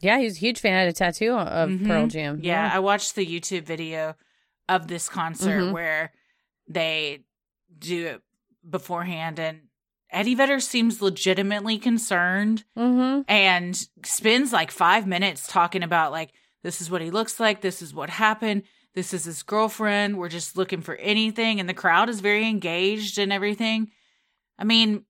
yeah, 0.00 0.16
he 0.18 0.24
was 0.24 0.36
a 0.38 0.40
huge 0.40 0.58
fan. 0.58 0.72
I 0.74 0.80
had 0.84 0.88
a 0.88 0.92
tattoo 0.94 1.32
of 1.34 1.68
Mhm. 1.68 1.86
Pearl 1.86 2.06
Jam. 2.06 2.40
Yeah, 2.42 2.70
I 2.72 2.78
watched 2.78 3.14
the 3.14 3.26
YouTube 3.26 3.64
video 3.64 4.14
of 4.70 4.88
this 4.88 5.10
concert 5.10 5.64
Mhm. 5.64 5.72
where 5.72 6.14
they 6.66 7.24
do 7.78 8.06
it 8.06 8.22
beforehand, 8.66 9.38
and 9.38 9.63
Eddie 10.14 10.34
Vedder 10.34 10.60
seems 10.60 11.02
legitimately 11.02 11.78
concerned 11.78 12.64
Mm-hmm. 12.78 13.22
and 13.28 13.88
spends 14.04 14.52
like 14.52 14.70
five 14.70 15.06
minutes 15.06 15.46
talking 15.46 15.82
about 15.82 16.12
like 16.12 16.30
this 16.62 16.80
is 16.80 16.90
what 16.90 17.02
he 17.02 17.10
looks 17.10 17.38
like, 17.40 17.60
this 17.60 17.82
is 17.82 17.92
what 17.92 18.08
happened, 18.10 18.62
this 18.94 19.12
is 19.12 19.24
his 19.24 19.42
girlfriend. 19.42 20.16
We're 20.16 20.28
just 20.28 20.56
looking 20.56 20.80
for 20.80 20.94
anything, 20.96 21.60
and 21.60 21.68
the 21.68 21.74
crowd 21.74 22.08
is 22.08 22.20
very 22.20 22.48
engaged 22.48 23.18
and 23.18 23.32
everything. 23.32 23.90
I 24.58 24.64
mean, 24.64 25.04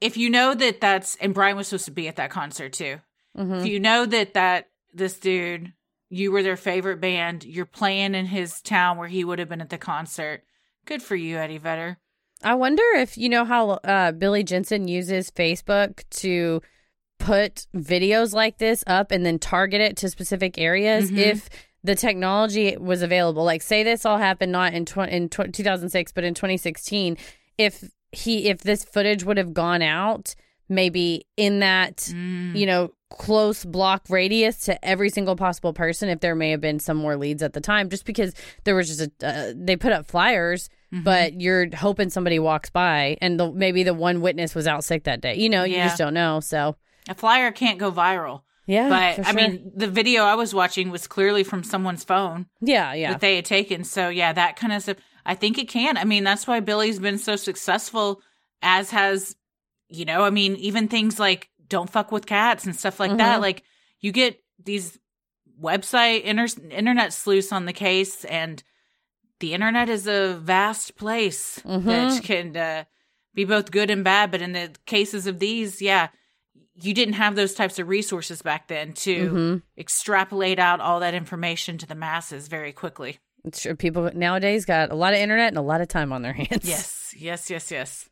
if 0.00 0.16
you 0.16 0.30
know 0.30 0.54
that 0.54 0.80
that's 0.80 1.16
and 1.16 1.34
Brian 1.34 1.56
was 1.56 1.68
supposed 1.68 1.86
to 1.86 1.90
be 1.90 2.08
at 2.08 2.16
that 2.16 2.30
concert 2.30 2.72
too 2.72 2.98
Mm-hmm. 3.36 3.54
if 3.54 3.66
you 3.66 3.78
know 3.78 4.04
that 4.06 4.34
that 4.34 4.68
this 4.92 5.18
dude 5.18 5.72
you 6.08 6.32
were 6.32 6.42
their 6.42 6.56
favorite 6.56 7.00
band 7.00 7.44
you're 7.44 7.66
playing 7.66 8.14
in 8.14 8.26
his 8.26 8.60
town 8.62 8.96
where 8.96 9.06
he 9.06 9.22
would 9.22 9.38
have 9.38 9.48
been 9.50 9.60
at 9.60 9.68
the 9.70 9.78
concert 9.78 10.42
good 10.86 11.02
for 11.02 11.14
you 11.14 11.36
eddie 11.36 11.58
vedder 11.58 11.98
I 12.42 12.54
wonder 12.54 12.82
if 12.96 13.18
you 13.18 13.28
know 13.28 13.44
how 13.44 13.70
uh, 13.70 14.12
Billy 14.12 14.44
Jensen 14.44 14.86
uses 14.88 15.30
Facebook 15.30 16.04
to 16.10 16.60
put 17.18 17.66
videos 17.74 18.32
like 18.32 18.58
this 18.58 18.84
up 18.86 19.10
and 19.10 19.26
then 19.26 19.38
target 19.38 19.80
it 19.80 19.96
to 19.98 20.08
specific 20.08 20.56
areas. 20.58 21.10
Mhm. 21.10 21.18
If 21.18 21.48
the 21.82 21.94
technology 21.96 22.76
was 22.76 23.02
available, 23.02 23.44
like 23.44 23.62
say 23.62 23.82
this 23.82 24.04
all 24.06 24.18
happened 24.18 24.52
not 24.52 24.72
in 24.72 24.84
tw- 24.84 24.98
in 25.08 25.28
tw- 25.28 25.52
2006 25.52 26.12
but 26.12 26.22
in 26.24 26.34
2016, 26.34 27.16
if 27.56 27.90
he 28.12 28.48
if 28.48 28.60
this 28.60 28.84
footage 28.84 29.24
would 29.24 29.36
have 29.36 29.52
gone 29.52 29.82
out, 29.82 30.34
maybe 30.68 31.26
in 31.36 31.58
that 31.60 31.96
Mm. 32.14 32.54
you 32.56 32.66
know 32.66 32.90
close 33.10 33.64
block 33.64 34.02
radius 34.10 34.58
to 34.66 34.84
every 34.84 35.08
single 35.08 35.34
possible 35.34 35.72
person 35.72 36.08
if 36.10 36.20
there 36.20 36.34
may 36.34 36.50
have 36.50 36.60
been 36.60 36.78
some 36.78 36.98
more 36.98 37.16
leads 37.16 37.42
at 37.42 37.54
the 37.54 37.60
time 37.60 37.88
just 37.88 38.04
because 38.04 38.34
there 38.64 38.74
was 38.74 38.86
just 38.94 39.00
a 39.22 39.26
uh, 39.26 39.52
they 39.56 39.76
put 39.76 39.92
up 39.92 40.06
flyers 40.06 40.68
Mhm. 40.92 41.04
but 41.04 41.40
you're 41.40 41.66
hoping 41.76 42.08
somebody 42.10 42.38
walks 42.38 42.70
by 42.70 43.18
and 43.20 43.38
the, 43.38 43.52
maybe 43.52 43.82
the 43.82 43.92
one 43.94 44.20
witness 44.22 44.54
was 44.54 44.66
out 44.66 44.84
sick 44.84 45.04
that 45.04 45.20
day. 45.20 45.34
You 45.36 45.48
know 45.50 45.64
you 45.64 45.76
Yeah. 45.76 45.86
just 45.88 45.98
don't 45.98 46.14
know 46.14 46.40
so. 46.40 46.76
A 47.08 47.14
flyer 47.14 47.50
can't 47.52 47.78
go 47.78 47.90
viral. 47.92 48.42
Yeah 48.66 48.88
but 48.90 49.24
for 49.24 49.30
i 49.30 49.32
mean 49.32 49.72
the 49.74 49.86
video 49.88 50.24
i 50.24 50.34
was 50.34 50.52
watching 50.54 50.90
was 50.90 51.06
clearly 51.06 51.42
from 51.42 51.62
someone's 51.64 52.04
phone 52.04 52.46
yeah 52.60 52.92
yeah. 52.92 53.12
that 53.12 53.20
they 53.20 53.36
had 53.36 53.44
taken. 53.46 53.82
So 53.84 54.08
yeah 54.10 54.32
that 54.34 54.56
kind 54.56 54.72
of 54.74 54.82
stuff 54.82 54.98
i 55.24 55.34
think 55.34 55.56
it 55.58 55.68
can. 55.68 55.96
I 55.96 56.04
mean 56.04 56.22
that's 56.24 56.46
why 56.46 56.60
billy's 56.60 56.98
been 56.98 57.18
so 57.18 57.36
successful 57.36 58.20
as 58.62 58.90
has 58.90 59.36
you 59.88 60.04
know 60.04 60.22
i 60.22 60.28
mean 60.30 60.54
even 60.56 60.86
things 60.88 61.18
like 61.18 61.48
don't 61.68 61.88
fuck 61.90 62.12
with 62.12 62.26
cats 62.26 62.66
and 62.66 62.74
stuff 62.76 62.98
like 63.00 63.16
that. 63.16 63.38
Mhm. 63.38 63.42
like 63.42 63.62
you 64.00 64.12
get 64.12 64.38
these 64.62 64.98
website 65.60 66.22
inter- 66.22 66.46
internet 66.70 67.12
sleuths 67.12 67.52
on 67.52 67.64
the 67.66 67.72
case 67.72 68.24
and 68.26 68.62
the 69.40 69.54
internet 69.54 69.88
is 69.88 70.06
a 70.06 70.34
vast 70.42 70.96
place 70.96 71.60
Mhm. 71.64 71.84
that 71.84 72.22
can 72.24 72.56
uh, 72.56 72.84
be 73.34 73.44
both 73.44 73.70
good 73.70 73.90
and 73.90 74.02
bad 74.04 74.30
but 74.30 74.42
in 74.42 74.52
the 74.52 74.74
cases 74.86 75.26
of 75.26 75.38
these 75.38 75.80
yeah 75.82 76.08
you 76.80 76.94
didn't 76.94 77.14
have 77.14 77.34
those 77.34 77.54
types 77.54 77.78
of 77.78 77.88
resources 77.88 78.40
back 78.42 78.68
then 78.68 78.92
to 78.92 79.30
Mhm. 79.30 79.62
extrapolate 79.76 80.58
out 80.58 80.80
all 80.80 81.00
that 81.00 81.14
information 81.14 81.78
to 81.78 81.86
the 81.86 81.94
masses 81.94 82.48
very 82.48 82.72
quickly 82.72 83.18
Sure, 83.54 83.74
people 83.76 84.10
nowadays 84.14 84.64
got 84.64 84.90
a 84.90 84.94
lot 84.96 85.12
of 85.14 85.20
internet 85.20 85.48
and 85.48 85.56
a 85.58 85.62
lot 85.62 85.80
of 85.80 85.88
time 85.88 86.12
on 86.12 86.22
their 86.22 86.32
hands 86.44 86.68
Yes, 86.68 87.14
yes, 87.16 87.48
yes, 87.50 87.70
yes. 87.70 88.08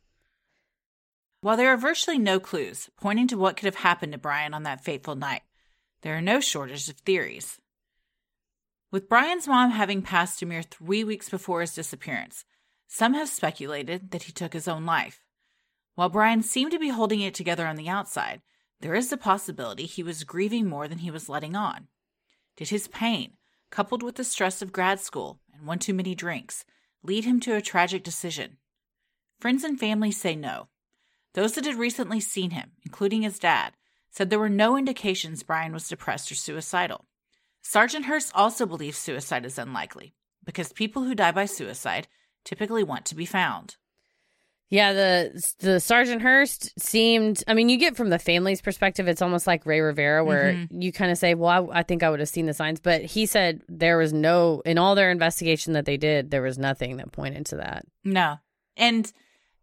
While 1.41 1.57
there 1.57 1.69
are 1.73 1.77
virtually 1.77 2.19
no 2.19 2.41
clues 2.41 2.89
pointing 2.97 3.29
to 3.29 3.37
what 3.39 3.57
could 3.57 3.67
have 3.67 3.77
happened 3.77 4.13
to 4.13 4.19
Brian 4.19 4.55
on 4.55 4.63
that 4.65 4.83
fateful 4.83 5.15
night, 5.15 5.43
there 6.03 6.17
are 6.17 6.21
no 6.23 6.41
shortage 6.41 6.89
of 6.89 6.97
theories. 6.99 7.59
With 8.93 9.09
Brian's 9.09 9.49
mom 9.49 9.73
having 9.73 10.03
passed 10.03 10.43
a 10.43 10.47
mere 10.47 10.63
three 10.63 11.03
weeks 11.03 11.29
before 11.29 11.61
his 11.61 11.75
disappearance, 11.75 12.45
some 12.87 13.15
have 13.15 13.29
speculated 13.29 14.13
that 14.13 14.25
he 14.25 14.33
took 14.33 14.53
his 14.53 14.69
own 14.69 14.87
life. 14.87 15.25
While 15.97 16.09
Brian 16.09 16.43
seemed 16.43 16.71
to 16.71 16.79
be 16.79 16.91
holding 16.91 17.21
it 17.21 17.35
together 17.35 17.67
on 17.67 17.77
the 17.77 17.89
outside, 17.89 18.43
there 18.81 18.95
is 18.95 19.11
the 19.11 19.17
possibility 19.17 19.87
he 19.87 20.03
was 20.03 20.25
grieving 20.25 20.69
more 20.69 20.87
than 20.87 20.99
he 20.99 21.11
was 21.11 21.29
letting 21.29 21.57
on. 21.57 21.89
Did 22.57 22.69
his 22.69 22.87
pain, 22.87 23.33
coupled 23.71 24.03
with 24.03 24.15
the 24.15 24.25
stress 24.25 24.63
of 24.63 24.73
grad 24.73 25.01
school 25.01 25.41
and 25.53 25.67
one 25.67 25.81
too 25.81 25.95
many 25.95 26.15
drinks, 26.15 26.65
lead 27.03 27.25
him 27.25 27.41
to 27.41 27.57
a 27.57 27.63
tragic 27.63 28.05
decision? 28.05 28.59
Friends 29.41 29.65
and 29.65 29.81
family 29.81 30.13
say 30.13 30.37
no. 30.37 30.69
Those 31.35 31.55
that 31.55 31.67
had 31.67 31.75
recently 31.75 32.21
seen 32.21 32.51
him, 32.51 32.73
including 32.85 33.23
his 33.23 33.39
dad, 33.39 33.73
said 34.11 34.31
there 34.31 34.39
were 34.39 34.49
no 34.49 34.77
indications 34.77 35.43
Brian 35.43 35.73
was 35.73 35.89
depressed 35.89 36.31
or 36.31 36.35
suicidal. 36.35 37.05
Sergeant 37.69 38.05
Hurst 38.07 38.31
also 38.35 38.65
believes 38.67 38.97
suicide 38.99 39.45
is 39.45 39.59
unlikely 39.59 40.15
because 40.45 40.73
people 40.73 41.03
who 41.03 41.15
die 41.15 41.33
by 41.33 41.47
suicide 41.47 42.07
typically 42.45 42.85
want 42.85 43.05
to 43.07 43.15
be 43.17 43.27
found. 43.27 43.77
Yeah, 44.69 44.93
the 44.93 45.43
the 45.61 45.79
Sergeant 45.81 46.23
Hurst 46.23 46.73
seemed. 46.81 47.43
I 47.47 47.55
mean, 47.55 47.69
you 47.69 47.77
get 47.77 47.97
from 47.97 48.11
the 48.11 48.19
family's 48.19 48.61
perspective, 48.61 49.07
it's 49.07 49.23
almost 49.23 49.47
like 49.47 49.65
Ray 49.67 49.81
Rivera, 49.81 50.25
where 50.25 50.53
Mm-hmm. 50.55 50.81
you 50.81 50.91
kind 50.93 51.13
of 51.13 51.19
say, 51.19 51.35
"Well, 51.35 51.71
I, 51.73 51.81
I 51.81 51.83
think 51.85 52.03
I 52.03 52.11
would 52.11 52.19
have 52.21 52.29
seen 52.29 52.47
the 52.47 52.53
signs," 52.55 52.81
but 52.81 53.03
he 53.03 53.27
said 53.27 53.63
there 53.69 53.97
was 53.99 54.13
no 54.13 54.63
in 54.65 54.77
all 54.79 54.95
their 54.97 55.11
investigation 55.13 55.75
that 55.75 55.85
they 55.85 55.97
did, 55.97 56.31
there 56.33 56.43
was 56.43 56.59
nothing 56.59 56.97
that 56.97 57.13
pointed 57.13 57.47
to 57.47 57.57
that. 57.57 57.85
No. 58.05 58.39
And 58.77 59.11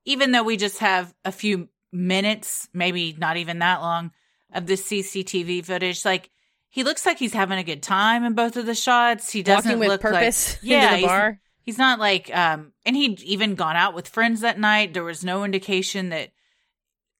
even 0.05 0.31
though 0.31 0.43
we 0.43 0.55
just 0.57 0.79
have 0.79 1.13
a 1.25 1.31
few 1.33 1.67
minutes, 1.91 2.67
maybe 2.73 3.13
not 3.17 3.35
even 3.37 3.59
that 3.59 3.81
long, 3.81 4.11
of 4.53 4.67
the 4.67 4.73
CCTV 4.75 5.65
footage, 5.65 6.05
like 6.05 6.29
he 6.73 6.83
looks 6.83 7.05
like 7.05 7.19
he's 7.19 7.33
having 7.33 7.59
a 7.59 7.63
good 7.63 7.83
time 7.83 8.23
in 8.23 8.33
both 8.33 8.57
of 8.57 8.65
the 8.65 8.73
shots. 8.73 9.31
He 9.31 9.43
doesn't 9.43 9.69
Walking 9.69 9.79
with 9.79 9.89
look 9.89 10.01
purpose 10.01 10.53
like 10.63 10.63
yeah, 10.63 10.77
into 10.85 10.91
the 10.91 10.97
he's- 10.97 11.07
bar. 11.07 11.39
He's 11.61 11.77
not 11.77 11.99
like 11.99 12.35
um 12.35 12.73
and 12.83 12.95
he'd 12.95 13.21
even 13.21 13.53
gone 13.53 13.75
out 13.75 13.93
with 13.93 14.07
friends 14.07 14.41
that 14.41 14.59
night. 14.59 14.95
There 14.95 15.03
was 15.03 15.23
no 15.23 15.43
indication 15.43 16.09
that 16.09 16.31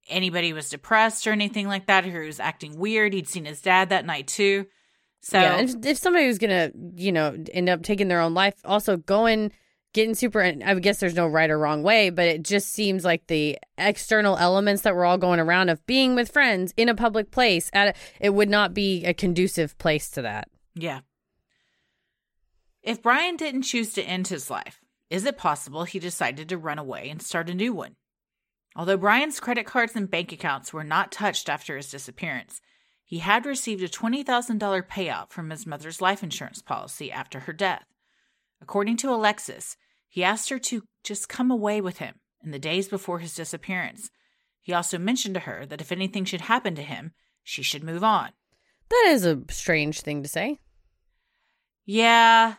anybody 0.10 0.54
was 0.54 0.70
depressed 0.70 1.28
or 1.28 1.32
anything 1.34 1.68
like 1.68 1.86
that, 1.86 2.04
or 2.04 2.22
he 2.22 2.26
was 2.28 2.40
acting 2.40 2.80
weird. 2.80 3.14
He'd 3.14 3.28
seen 3.28 3.46
his 3.46 3.62
dad 3.62 3.90
that 3.90 4.08
night 4.08 4.26
too. 4.28 4.66
So 5.22 5.40
yeah, 5.40 5.58
and 5.58 5.86
if 5.86 6.00
somebody 6.00 6.26
was 6.26 6.40
gonna, 6.40 6.72
you 6.96 7.12
know, 7.12 7.38
end 7.54 7.70
up 7.70 7.84
taking 7.84 8.08
their 8.08 8.22
own 8.22 8.34
life, 8.34 8.56
also 8.66 8.98
going 8.98 9.52
getting 9.94 10.16
super. 10.16 10.42
I 10.42 10.74
guess 10.76 11.00
there's 11.00 11.16
no 11.16 11.28
right 11.28 11.50
or 11.50 11.58
wrong 11.58 11.84
way, 11.84 12.10
but 12.10 12.28
it 12.28 12.44
just 12.44 12.74
seems 12.74 13.06
like 13.06 13.28
the 13.28 13.58
external 13.78 14.38
elements 14.38 14.82
that 14.82 14.96
we're 14.96 15.06
all 15.06 15.18
going 15.18 15.40
around 15.40 15.70
of 15.70 15.86
being 15.86 16.16
with 16.16 16.32
friends 16.32 16.74
in 16.76 16.90
a 16.90 16.96
public 16.96 17.32
place 17.32 17.70
at 17.74 17.90
a, 17.90 18.00
it 18.20 18.32
would 18.32 18.50
not 18.50 18.74
be 18.74 19.06
a 19.06 19.14
conducive 19.14 19.78
place 19.78 20.10
to 20.12 20.22
that. 20.24 20.50
yeah. 20.76 21.02
If 22.82 23.02
Brian 23.02 23.38
didn't 23.38 23.62
choose 23.62 23.94
to 23.94 24.04
end 24.04 24.28
his 24.28 24.50
life, 24.50 24.82
is 25.10 25.26
it 25.26 25.38
possible 25.38 25.86
he 25.86 26.00
decided 26.00 26.50
to 26.50 26.58
run 26.58 26.78
away 26.78 27.10
and 27.10 27.22
start 27.22 27.50
a 27.50 27.54
new 27.54 27.74
one? 27.74 27.96
Although 28.76 28.98
Brian's 28.98 29.40
credit 29.40 29.66
cards 29.66 29.96
and 29.96 30.10
bank 30.10 30.34
accounts 30.34 30.74
were 30.74 30.84
not 30.84 31.12
touched 31.12 31.48
after 31.48 31.78
his 31.78 31.90
disappearance, 31.90 32.60
he 33.06 33.20
had 33.20 33.46
received 33.46 33.84
a 33.84 33.88
$20,000 33.88 34.26
payout 34.88 35.30
from 35.30 35.50
his 35.50 35.66
mother's 35.66 36.02
life 36.02 36.24
insurance 36.24 36.62
policy 36.62 37.12
after 37.12 37.42
her 37.42 37.54
death. 37.54 37.86
According 38.64 38.96
to 38.96 39.10
Alexis, 39.10 39.76
he 40.08 40.24
asked 40.24 40.48
her 40.50 40.58
to 40.58 40.84
just 41.04 41.28
come 41.28 41.52
away 41.52 41.82
with 41.82 41.98
him 41.98 42.16
in 42.42 42.52
the 42.52 42.58
days 42.58 42.88
before 42.88 43.20
his 43.20 43.36
disappearance. 43.36 44.10
He 44.62 44.72
also 44.72 44.98
mentioned 44.98 45.34
to 45.34 45.42
her 45.42 45.66
that 45.66 45.82
if 45.82 45.92
anything 45.92 46.24
should 46.24 46.40
happen 46.40 46.74
to 46.76 46.82
him, 46.82 47.12
she 47.44 47.62
should 47.62 47.84
move 47.84 48.06
on. 48.06 48.30
That 48.90 49.08
is 49.10 49.26
a 49.26 49.42
strange 49.50 50.00
thing 50.00 50.24
to 50.24 50.30
say. 50.30 50.60
Yeah. 51.86 52.56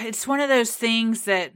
It's 0.00 0.26
one 0.26 0.40
of 0.40 0.48
those 0.48 0.74
things 0.74 1.24
that 1.24 1.52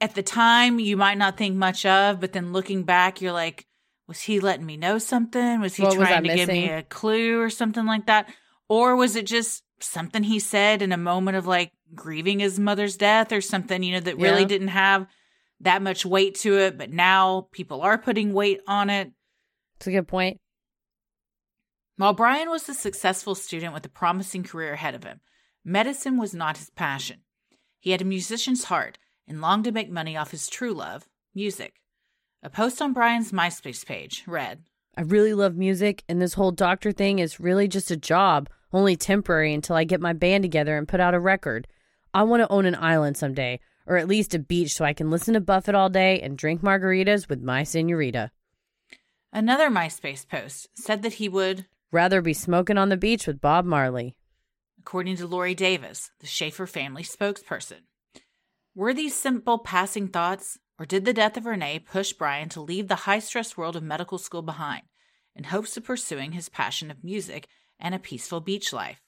at 0.00 0.16
the 0.16 0.24
time 0.24 0.80
you 0.80 0.96
might 0.96 1.18
not 1.18 1.36
think 1.36 1.54
much 1.54 1.86
of, 1.86 2.18
but 2.18 2.32
then 2.32 2.52
looking 2.52 2.82
back, 2.82 3.20
you're 3.20 3.30
like, 3.30 3.68
was 4.08 4.22
he 4.22 4.40
letting 4.40 4.66
me 4.66 4.76
know 4.76 4.98
something? 4.98 5.60
Was 5.60 5.76
he 5.76 5.84
What 5.84 5.96
was 5.96 6.08
trying 6.08 6.24
to 6.24 6.34
give 6.34 6.48
me 6.48 6.68
a 6.68 6.82
clue 6.82 7.40
or 7.40 7.48
something 7.48 7.86
like 7.86 8.06
that? 8.06 8.28
Or 8.72 8.96
was 8.96 9.16
it 9.16 9.26
just 9.26 9.64
something 9.80 10.22
he 10.22 10.38
said 10.38 10.80
in 10.80 10.92
a 10.92 10.96
moment 10.96 11.36
of 11.36 11.46
like 11.46 11.72
grieving 11.94 12.40
his 12.40 12.58
mother's 12.58 12.96
death 12.96 13.30
or 13.30 13.42
something, 13.42 13.82
you 13.82 13.92
know, 13.92 14.00
that 14.00 14.16
really 14.16 14.40
Yeah. 14.40 14.48
didn't 14.48 14.68
have 14.68 15.06
that 15.60 15.82
much 15.82 16.06
weight 16.06 16.36
to 16.36 16.56
it, 16.58 16.78
but 16.78 16.90
now 16.90 17.48
people 17.52 17.82
are 17.82 17.98
putting 17.98 18.32
weight 18.32 18.62
on 18.66 18.88
it? 18.88 19.12
It's 19.76 19.88
a 19.88 19.90
good 19.90 20.08
point. 20.08 20.40
While 21.96 22.14
Brian 22.14 22.48
was 22.48 22.66
a 22.66 22.72
successful 22.72 23.34
student 23.34 23.74
with 23.74 23.84
a 23.84 23.90
promising 23.90 24.42
career 24.42 24.72
ahead 24.72 24.94
of 24.94 25.04
him, 25.04 25.20
medicine 25.62 26.16
was 26.16 26.32
not 26.32 26.56
his 26.56 26.70
passion. 26.70 27.20
He 27.78 27.90
had 27.90 28.00
a 28.00 28.06
musician's 28.06 28.64
heart 28.64 28.96
and 29.28 29.42
longed 29.42 29.64
to 29.64 29.72
make 29.72 29.90
money 29.90 30.16
off 30.16 30.30
his 30.30 30.48
true 30.48 30.72
love, 30.72 31.10
music. 31.34 31.74
A 32.42 32.48
post 32.48 32.80
on 32.80 32.94
Brian's 32.94 33.32
MySpace 33.32 33.84
page 33.84 34.24
read, 34.26 34.62
I 34.96 35.02
really 35.02 35.34
love 35.34 35.56
music, 35.56 36.04
and 36.08 36.22
this 36.22 36.34
whole 36.34 36.52
doctor 36.52 36.90
thing 36.90 37.18
is 37.18 37.38
really 37.38 37.68
just 37.68 37.90
a 37.90 37.96
job, 37.98 38.48
only 38.72 38.96
temporary 38.96 39.52
until 39.52 39.76
I 39.76 39.84
get 39.84 40.00
my 40.00 40.12
band 40.12 40.42
together 40.42 40.76
and 40.76 40.88
put 40.88 41.00
out 41.00 41.14
a 41.14 41.20
record. 41.20 41.68
I 42.14 42.22
want 42.24 42.42
to 42.42 42.52
own 42.52 42.66
an 42.66 42.74
island 42.74 43.16
someday, 43.16 43.60
or 43.86 43.96
at 43.96 44.08
least 44.08 44.34
a 44.34 44.38
beach 44.38 44.74
so 44.74 44.84
I 44.84 44.92
can 44.92 45.10
listen 45.10 45.34
to 45.34 45.40
Buffett 45.40 45.74
all 45.74 45.88
day 45.88 46.20
and 46.20 46.36
drink 46.38 46.62
margaritas 46.62 47.28
with 47.28 47.42
my 47.42 47.62
senorita. 47.62 48.30
Another 49.32 49.70
MySpace 49.70 50.28
post 50.28 50.68
said 50.74 51.02
that 51.02 51.14
he 51.14 51.28
would, 51.28 51.66
Rather 51.90 52.22
be 52.22 52.32
smoking 52.32 52.78
on 52.78 52.88
the 52.88 52.96
beach 52.96 53.26
with 53.26 53.40
Bob 53.40 53.64
Marley. 53.66 54.14
according 54.78 55.16
to 55.16 55.26
Lori 55.26 55.54
Davis, 55.54 56.10
the 56.20 56.26
Shaffer 56.26 56.66
family 56.66 57.02
spokesperson. 57.02 57.82
Were 58.74 58.94
these 58.94 59.14
simple 59.14 59.58
passing 59.58 60.08
thoughts, 60.08 60.58
or 60.78 60.86
did 60.86 61.04
the 61.04 61.12
death 61.12 61.36
of 61.36 61.46
Renee 61.46 61.78
push 61.78 62.12
Brian 62.12 62.48
to 62.50 62.60
leave 62.60 62.88
the 62.88 63.04
high 63.06 63.18
stress 63.18 63.56
world 63.56 63.76
of 63.76 63.82
medical 63.82 64.18
school 64.18 64.42
behind 64.42 64.82
in 65.36 65.44
hopes 65.44 65.76
of 65.76 65.84
pursuing 65.84 66.32
his 66.32 66.48
passion 66.48 66.90
of 66.90 67.04
music 67.04 67.46
and 67.82 67.94
a 67.94 67.98
peaceful 67.98 68.40
beach 68.40 68.72
life? 68.72 68.98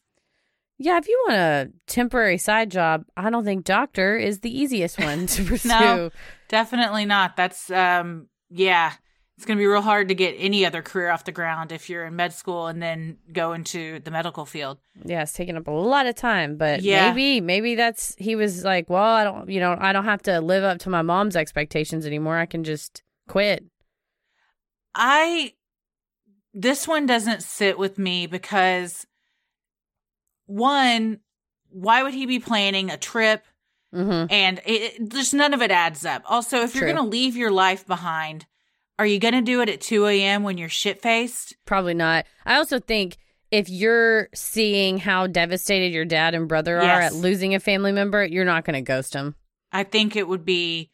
Yeah, 0.77 0.99
if 0.99 1.07
you 1.09 1.25
want 1.29 1.39
a 1.39 1.71
temporary 1.87 2.37
side 2.37 2.71
job, 2.71 3.05
I 3.17 3.31
don't 3.31 3.45
think 3.45 3.65
doctor 3.65 4.17
is 4.19 4.41
the 4.41 4.51
easiest 4.55 4.99
one 4.99 5.27
to 5.29 5.45
pursue. 5.47 5.69
No, 5.69 6.11
definitely 6.49 7.05
not. 7.07 7.37
That's 7.37 7.71
um 7.71 8.27
yeah, 8.51 8.93
it's 9.37 9.47
going 9.47 9.57
to 9.57 9.61
be 9.63 9.67
real 9.67 9.81
hard 9.83 10.09
to 10.09 10.15
get 10.15 10.35
any 10.39 10.65
other 10.67 10.81
career 10.83 11.11
off 11.11 11.25
the 11.25 11.33
ground 11.33 11.73
if 11.73 11.89
you're 11.91 12.05
in 12.07 12.15
med 12.15 12.33
school 12.33 12.67
and 12.69 12.81
then 12.83 13.19
go 13.33 13.53
into 13.53 13.99
the 14.01 14.11
medical 14.13 14.45
field. 14.47 14.79
Yeah, 15.05 15.23
it's 15.23 15.33
taking 15.33 15.57
up 15.57 15.67
a 15.67 15.73
lot 15.73 16.07
of 16.07 16.15
time, 16.15 16.57
but 16.57 16.83
Yeah. 16.83 17.09
maybe 17.09 17.41
maybe 17.41 17.75
that's 17.77 18.15
he 18.19 18.37
was 18.37 18.65
like, 18.65 18.91
well, 18.91 19.03
I 19.03 19.25
don't, 19.25 19.49
you 19.49 19.59
know, 19.61 19.77
I 19.79 19.93
don't 19.93 20.05
have 20.05 20.23
to 20.23 20.41
live 20.41 20.63
up 20.65 20.79
to 20.81 20.91
my 20.91 21.03
mom's 21.03 21.35
expectations 21.37 22.05
anymore. 22.07 22.37
I 22.37 22.47
can 22.47 22.63
just 22.65 23.03
quit. 23.29 23.65
I 24.95 25.53
this 26.55 26.89
one 26.89 27.05
doesn't 27.05 27.43
sit 27.43 27.79
with 27.79 27.99
me 27.99 28.27
because 28.27 29.07
one, 30.47 31.21
why 31.69 32.03
would 32.03 32.15
he 32.15 32.27
be 32.27 32.39
planning 32.39 32.91
a 32.91 32.97
trip 32.97 33.45
hmm 33.93 34.25
and 34.29 34.61
it, 34.67 35.09
just 35.09 35.35
none 35.35 35.55
of 35.55 35.63
it 35.63 35.71
adds 35.71 36.05
up. 36.05 36.23
Also, 36.27 36.63
if 36.63 36.75
you're 36.75 36.85
going 36.85 36.97
to 36.97 37.03
leave 37.03 37.37
your 37.37 37.53
life 37.53 37.87
behind, 37.87 38.45
are 38.99 39.07
you 39.07 39.21
going 39.21 39.35
to 39.35 39.41
do 39.41 39.61
it 39.61 39.69
at 39.69 39.81
2 39.81 40.07
a.m. 40.07 40.43
when 40.43 40.59
you're 40.59 40.69
shit 40.69 41.01
faced? 41.01 41.55
Probably 41.65 41.95
not. 41.95 42.27
I 42.45 42.57
also 42.57 42.81
think 42.81 43.19
if 43.53 43.69
you're 43.69 44.29
seeing 44.35 44.99
how 44.99 45.29
devastated 45.29 45.93
your 45.93 46.05
dad 46.05 46.35
and 46.35 46.49
brother 46.49 46.77
are 46.79 47.01
at 47.01 47.15
losing 47.15 47.55
a 47.55 47.61
family 47.61 47.93
member, 47.93 48.25
you're 48.25 48.45
not 48.45 48.65
going 48.65 48.75
to 48.75 48.81
ghost 48.81 49.15
him. 49.15 49.37
I 49.71 49.85
think 49.85 50.17
it 50.17 50.27
would 50.27 50.45
be. 50.45 50.91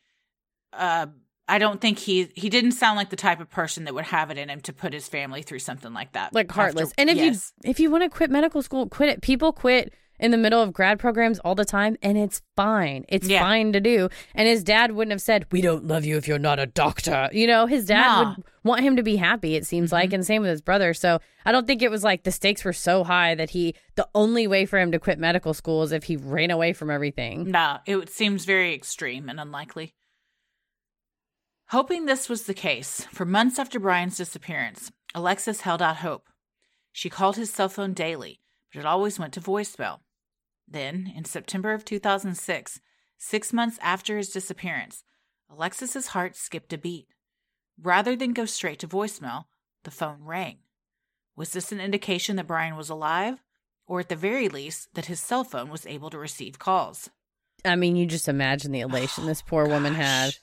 Uh, 0.72 1.06
I 1.50 1.58
don't 1.58 1.80
think 1.80 1.98
he 1.98 2.28
he 2.34 2.48
didn't 2.48 2.72
sound 2.72 2.96
like 2.96 3.10
the 3.10 3.16
type 3.16 3.40
of 3.40 3.50
person 3.50 3.84
that 3.84 3.94
would 3.94 4.04
have 4.06 4.30
it 4.30 4.38
in 4.38 4.48
him 4.48 4.60
to 4.62 4.72
put 4.72 4.92
his 4.92 5.08
family 5.08 5.42
through 5.42 5.58
something 5.58 5.92
like 5.92 6.12
that. 6.12 6.32
Like 6.32 6.50
heartless. 6.50 6.90
After- 6.90 7.00
and 7.00 7.10
if 7.10 7.16
yes. 7.16 7.52
you 7.64 7.70
if 7.70 7.80
you 7.80 7.90
want 7.90 8.04
to 8.04 8.08
quit 8.08 8.30
medical 8.30 8.62
school, 8.62 8.88
quit 8.88 9.08
it. 9.10 9.20
People 9.22 9.52
quit 9.52 9.92
in 10.18 10.32
the 10.32 10.36
middle 10.36 10.60
of 10.62 10.70
grad 10.72 10.98
programs 10.98 11.38
all 11.38 11.54
the 11.54 11.64
time 11.64 11.96
and 12.02 12.18
it's 12.18 12.42
fine. 12.54 13.06
It's 13.08 13.26
Yeah. 13.26 13.40
fine 13.40 13.72
to 13.72 13.80
do. 13.80 14.10
And 14.34 14.46
his 14.46 14.62
dad 14.62 14.92
wouldn't 14.92 15.12
have 15.12 15.22
said, 15.22 15.46
"We 15.50 15.60
don't 15.62 15.86
love 15.86 16.04
you 16.04 16.18
if 16.18 16.28
you're 16.28 16.38
not 16.38 16.58
a 16.58 16.66
doctor." 16.66 17.28
You 17.32 17.46
know, 17.46 17.66
his 17.66 17.86
dad. 17.86 18.04
Mm-hmm. 18.06 18.28
would 18.36 18.44
want 18.62 18.82
him 18.82 18.96
to 18.96 19.02
be 19.02 19.16
happy, 19.16 19.54
it 19.56 19.64
seems 19.64 19.90
like, 19.90 20.12
and 20.12 20.24
same 20.26 20.42
with 20.42 20.50
his 20.50 20.60
brother. 20.60 20.92
So, 20.92 21.18
I 21.46 21.52
don't 21.52 21.66
think 21.66 21.80
it 21.80 21.90
was 21.90 22.04
like 22.04 22.24
the 22.24 22.30
stakes 22.30 22.62
were 22.62 22.74
so 22.74 23.04
high 23.04 23.34
that 23.34 23.48
he 23.48 23.74
the 23.94 24.06
only 24.14 24.46
way 24.46 24.66
for 24.66 24.78
him 24.78 24.92
to 24.92 24.98
quit 24.98 25.18
medical 25.18 25.54
school 25.54 25.82
is 25.82 25.92
if 25.92 26.04
he 26.04 26.16
ran 26.18 26.50
away 26.50 26.74
from 26.74 26.90
everything. 26.90 27.50
No, 27.50 27.78
it 27.86 28.10
seems 28.10 28.44
very 28.44 28.74
extreme 28.74 29.30
and 29.30 29.40
unlikely. 29.40 29.94
Hoping 31.70 32.06
this 32.06 32.28
was 32.28 32.42
the 32.42 32.54
case, 32.54 33.06
for 33.12 33.24
months 33.24 33.56
after 33.56 33.78
Brian's 33.78 34.16
disappearance, 34.16 34.90
Alexis 35.14 35.60
held 35.60 35.80
out 35.80 35.98
hope. 35.98 36.28
She 36.90 37.08
called 37.08 37.36
his 37.36 37.52
cell 37.52 37.68
phone 37.68 37.92
daily, 37.92 38.40
but 38.72 38.80
it 38.80 38.86
always 38.86 39.20
went 39.20 39.32
to 39.34 39.40
voicemail. 39.40 40.00
Then, 40.66 41.12
in 41.14 41.24
September 41.24 41.72
of 41.72 41.84
2006, 41.84 42.80
six 43.18 43.52
months 43.52 43.78
after 43.80 44.18
his 44.18 44.30
disappearance, 44.30 45.04
Alexis's 45.48 46.08
heart 46.08 46.34
skipped 46.34 46.72
a 46.72 46.78
beat. 46.78 47.06
Rather 47.80 48.16
than 48.16 48.32
go 48.32 48.46
straight 48.46 48.80
to 48.80 48.88
voicemail, 48.88 49.44
the 49.84 49.92
phone 49.92 50.24
rang. 50.24 50.58
Was 51.36 51.52
this 51.52 51.70
an 51.70 51.78
indication 51.78 52.34
that 52.34 52.48
Brian 52.48 52.74
was 52.74 52.90
alive? 52.90 53.44
Or 53.86 54.00
at 54.00 54.08
the 54.08 54.16
very 54.16 54.48
least, 54.48 54.88
that 54.94 55.06
his 55.06 55.20
cell 55.20 55.44
phone 55.44 55.70
was 55.70 55.86
able 55.86 56.10
to 56.10 56.18
receive 56.18 56.58
calls? 56.58 57.10
I 57.64 57.76
mean, 57.76 57.94
you 57.94 58.06
just 58.06 58.26
imagine 58.26 58.72
the 58.72 58.80
elation 58.80 59.26
this 59.26 59.40
poor 59.46 59.68
woman 59.68 59.94
had. 59.94 60.34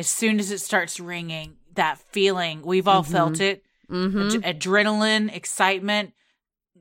As 0.00 0.08
soon 0.08 0.40
as 0.40 0.50
it 0.50 0.60
starts 0.62 0.98
ringing, 0.98 1.56
that 1.74 1.98
feeling, 1.98 2.62
we've 2.62 2.88
all 2.88 3.02
felt 3.02 3.38
it 3.38 3.62
Mhm. 3.90 4.42
Ad- 4.42 4.58
adrenaline, 4.58 5.30
excitement, 5.34 6.14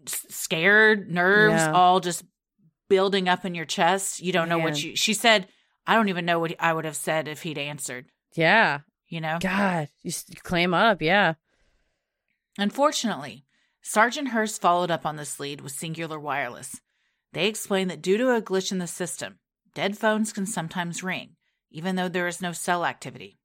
s- 0.07 0.25
scared, 0.29 1.11
nerves, 1.11 1.55
Yeah. 1.63 1.73
all 1.73 1.99
just 1.99 2.23
building 2.87 3.27
up 3.27 3.43
in 3.43 3.55
your 3.55 3.65
chest. 3.65 4.21
You 4.21 4.31
don't 4.31 4.47
know 4.47 4.57
what 4.59 4.81
you, 4.81 4.95
she 4.95 5.13
said, 5.13 5.49
I 5.85 5.95
don't 5.95 6.07
even 6.07 6.23
know 6.25 6.39
what 6.39 6.55
I 6.61 6.71
would 6.71 6.85
have 6.85 6.95
said 6.95 7.27
if 7.27 7.41
he'd 7.43 7.57
answered, 7.57 8.05
Yeah. 8.35 8.81
you 9.09 9.19
know? 9.19 9.37
God, 9.41 9.89
you 10.01 10.09
s- 10.11 10.23
clam 10.43 10.73
up, 10.73 11.01
yeah. 11.01 11.33
Unfortunately, 12.57 13.45
Sergeant 13.81 14.29
Hurst 14.29 14.61
followed 14.61 14.91
up 14.91 15.05
on 15.05 15.17
this 15.17 15.39
lead 15.41 15.59
with 15.61 15.75
Cingular 15.75 16.21
Wireless. 16.21 16.79
They 17.33 17.47
explained 17.47 17.89
that 17.91 18.01
due 18.01 18.17
to 18.17 18.33
a 18.33 18.41
glitch 18.41 18.71
in 18.71 18.77
the 18.79 18.87
system, 18.87 19.39
dead 19.73 19.97
phones 19.97 20.31
can 20.31 20.45
sometimes 20.45 21.03
ring, 21.03 21.35
even 21.71 21.95
though 21.95 22.09
there 22.09 22.27
is 22.27 22.41
no 22.41 22.51
cell 22.51 22.85
activity. 22.85 23.39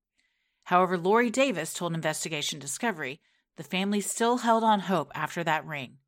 However, 0.64 0.96
Lori 0.96 1.30
Davis 1.30 1.74
told 1.74 1.94
Investigation 1.94 2.58
Discovery 2.58 3.20
the 3.56 3.62
family 3.62 4.00
still 4.00 4.38
held 4.38 4.64
on 4.64 4.80
hope 4.80 5.12
after 5.14 5.44
that 5.44 5.66
ring. 5.66 5.98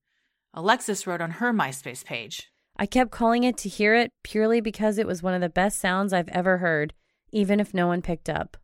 Alexis 0.55 1.07
wrote 1.07 1.21
on 1.21 1.33
her 1.33 1.53
MySpace 1.53 2.05
page, 2.05 2.51
I 2.79 2.87
kept 2.87 3.11
calling 3.11 3.45
it 3.45 3.57
to 3.59 3.69
hear 3.69 3.95
it 3.95 4.11
purely 4.23 4.61
because 4.61 4.99
it 4.99 5.07
was 5.07 5.23
one 5.23 5.35
of 5.35 5.41
the 5.41 5.49
best 5.49 5.79
sounds 5.79 6.13
I've 6.13 6.29
ever 6.29 6.59
heard, 6.59 6.93
even 7.33 7.61
if 7.61 7.73
no 7.73 7.87
one 7.87 8.03
picked 8.03 8.29
up. 8.29 8.57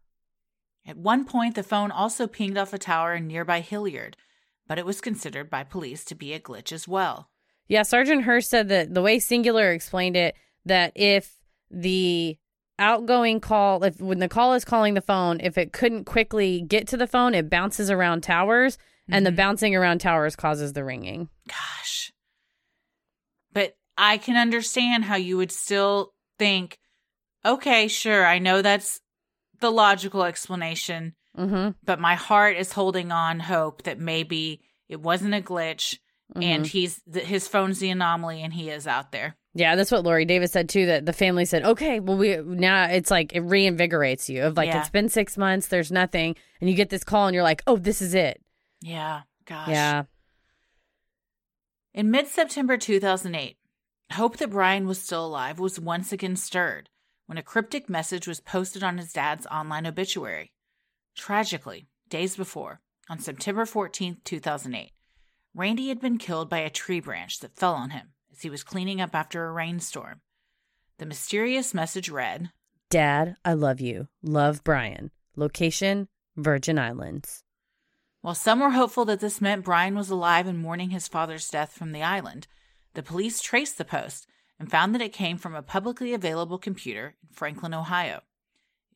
At 0.87 0.99
one 0.99 1.25
point, 1.25 1.55
the 1.55 1.63
phone 1.63 1.91
also 1.91 2.27
pinged 2.27 2.59
off 2.59 2.73
a 2.73 2.79
tower 2.79 3.15
in 3.15 3.27
nearby 3.27 3.61
Hilliard, 3.61 4.17
but 4.67 4.79
it 4.79 4.87
was 4.87 5.01
considered 5.01 5.49
by 5.49 5.65
police 5.65 6.05
to 6.07 6.15
be 6.15 6.33
a 6.33 6.41
glitch 6.41 6.73
as 6.73 6.89
well. 6.89 7.31
Yeah, 7.69 7.83
Sergeant 7.83 8.25
Hurst 8.25 8.51
said 8.51 8.69
that 8.69 8.93
the 8.93 9.03
way 9.03 9.19
Cingular 9.19 9.75
explained 9.75 10.17
it, 10.17 10.35
that 10.67 10.93
if 10.95 11.39
the 11.71 12.37
outgoing 12.79 13.41
call, 13.41 13.85
if 13.85 14.01
when 14.01 14.19
the 14.19 14.29
call 14.29 14.55
is 14.55 14.65
calling 14.65 14.95
the 14.95 15.01
phone, 15.01 15.41
if 15.41 15.57
it 15.59 15.73
couldn't 15.73 16.05
quickly 16.05 16.61
get 16.63 16.89
to 16.89 16.97
the 16.97 17.07
phone, 17.07 17.35
it 17.35 17.49
bounces 17.51 17.91
around 17.91 18.23
towers. 18.23 18.79
and 19.09 19.27
the 19.27 19.31
Mhm. 19.33 19.37
bouncing 19.37 19.75
around 19.75 19.99
towers 20.01 20.37
causes 20.37 20.75
the 20.75 20.85
ringing. 20.85 21.29
Gosh. 21.49 22.13
But 23.53 23.75
I 23.99 24.17
can 24.17 24.37
understand 24.37 25.05
how 25.05 25.17
you 25.17 25.37
would 25.37 25.51
still 25.51 26.15
think, 26.39 26.79
okay, 27.45 27.89
sure, 27.89 28.25
I 28.25 28.39
know 28.39 28.63
that's 28.63 29.01
the 29.59 29.71
logical 29.73 30.23
explanation, 30.23 31.15
Mm-hmm. 31.37 31.71
but 31.85 31.99
my 31.99 32.15
heart 32.15 32.57
is 32.57 32.73
holding 32.75 33.11
on 33.11 33.41
hope 33.41 33.83
that 33.83 33.99
maybe 33.99 34.61
it 34.89 35.01
wasn't 35.01 35.35
a 35.35 35.41
glitch 35.41 35.99
and 36.37 36.67
he's 36.67 37.03
th- 37.13 37.27
his 37.27 37.49
phone's 37.49 37.81
the 37.81 37.91
anomaly 37.91 38.41
and 38.43 38.55
he 38.55 38.71
is 38.71 38.87
out 38.87 39.11
there. 39.13 39.37
Yeah, 39.55 39.77
that's 39.77 39.91
what 39.91 40.05
Lori 40.05 40.25
Davis 40.25 40.53
said 40.53 40.69
too. 40.69 40.87
That 40.87 41.05
the 41.05 41.13
family 41.13 41.45
said, 41.45 41.63
"Okay, 41.65 42.01
well, 42.01 42.17
we 42.17 42.37
now 42.39 42.85
it's 42.85 43.11
like 43.11 43.35
it 43.35 43.43
reinvigorates 43.43 44.29
you 44.29 44.45
of 44.45 44.57
like 44.57 44.69
Yeah. 44.69 44.81
it's 44.81 44.89
been 44.91 45.09
six 45.11 45.37
months, 45.37 45.67
there's 45.67 45.93
nothing, 45.93 46.37
and 46.61 46.71
you 46.71 46.77
get 46.77 46.89
this 46.89 47.05
call 47.05 47.27
and 47.27 47.35
you're 47.35 47.43
like, 47.43 47.63
oh, 47.67 47.77
this 47.77 48.01
is 48.01 48.15
it. 48.15 48.41
Yeah, 48.81 49.23
gosh. 49.45 49.69
Yeah, 49.69 50.05
In 51.95 52.11
mid 52.11 52.27
September 52.29 52.79
2008, 52.79 53.59
hope 54.13 54.39
that 54.39 54.51
Brian 54.51 54.87
was 54.87 55.01
still 55.03 55.27
alive 55.27 55.59
was 55.59 55.79
once 55.79 56.13
again 56.13 56.37
stirred 56.37 56.89
when 57.27 57.37
a 57.39 57.43
cryptic 57.43 57.89
message 57.91 58.27
was 58.27 58.41
posted 58.41 58.83
on 58.83 58.97
his 58.99 59.13
dad's 59.13 59.47
online 59.47 59.87
obituary. 59.87 60.53
Tragically, 61.15 61.89
days 62.09 62.37
before, 62.37 62.81
on 63.09 63.19
September 63.19 63.67
14, 63.67 64.19
2008, 64.25 64.93
Randy 65.55 65.89
had 65.89 66.01
been 66.01 66.17
killed 66.19 66.49
by 66.49 66.59
a 66.61 66.71
tree 66.71 67.01
branch 67.01 67.41
that 67.41 67.55
fell 67.57 67.75
on 67.75 67.91
him 67.91 68.13
he 68.43 68.51
was 68.51 68.65
cleaning 68.65 69.01
up 69.01 69.15
after 69.15 69.47
a 69.47 69.53
rainstorm. 69.53 70.21
The 70.99 71.07
mysterious 71.07 71.75
message 71.75 72.09
read 72.09 72.51
Dad, 72.91 73.37
I 73.45 73.55
love 73.55 73.81
you. 73.81 74.09
Love 74.23 74.63
Brian. 74.63 75.11
Location: 75.35 76.09
Virgin 76.37 76.79
Islands. 76.79 77.43
While 78.21 78.35
some 78.35 78.61
were 78.61 78.71
hopeful 78.71 79.05
that 79.07 79.21
this 79.21 79.41
meant 79.41 79.65
Brian 79.65 79.97
was 79.97 80.11
alive 80.11 80.47
and 80.47 80.59
mourning 80.59 80.91
his 80.91 81.09
father's 81.09 81.49
death 81.49 81.73
from 81.73 81.93
the 81.93 82.03
island, 82.03 82.47
the 82.95 83.03
police 83.03 83.41
traced 83.41 83.79
the 83.79 83.85
post 83.85 84.29
and 84.61 84.71
found 84.71 84.95
that 84.95 85.03
it 85.03 85.13
came 85.13 85.39
from 85.39 85.55
a 85.55 85.63
publicly 85.63 86.15
available 86.15 86.59
computer 86.59 87.17
in 87.23 87.35
Franklin, 87.35 87.75
Ohio. 87.75 88.21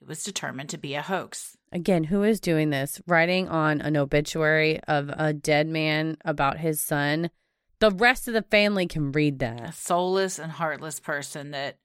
It 0.00 0.06
was 0.06 0.22
determined 0.22 0.68
to 0.68 0.78
be 0.78 0.94
a 0.94 1.02
hoax. 1.02 1.56
Again, 1.72 2.04
who 2.04 2.22
is 2.22 2.38
doing 2.38 2.70
this? 2.70 3.00
Writing 3.06 3.48
on 3.48 3.80
an 3.80 3.96
obituary 3.96 4.78
of 4.86 5.08
a 5.08 5.32
dead 5.32 5.66
man 5.66 6.18
about 6.24 6.58
his 6.58 6.80
son. 6.80 7.30
The 7.78 7.90
rest 7.90 8.26
of 8.28 8.34
the 8.34 8.42
family 8.42 8.86
can 8.86 9.12
read 9.12 9.38
that. 9.40 9.68
A 9.68 9.72
soulless 9.72 10.38
and 10.38 10.50
heartless 10.50 10.98
person 11.00 11.50
that 11.50 11.78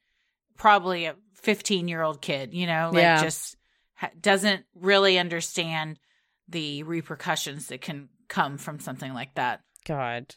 probably 0.58 1.06
a 1.06 1.16
15 1.36 1.88
year 1.88 2.02
old 2.02 2.22
kid, 2.22 2.54
you 2.54 2.68
know, 2.68 2.92
like 2.94 3.02
Yeah. 3.02 3.22
just 3.22 3.58
ha- 3.96 4.12
doesn't 4.20 4.66
really 4.76 5.18
understand 5.20 6.00
the 6.48 6.84
repercussions 6.84 7.68
that 7.68 7.82
can 7.82 8.10
come 8.28 8.58
from 8.58 8.80
something 8.80 9.14
like 9.14 9.34
that. 9.36 9.62
God. 9.86 10.36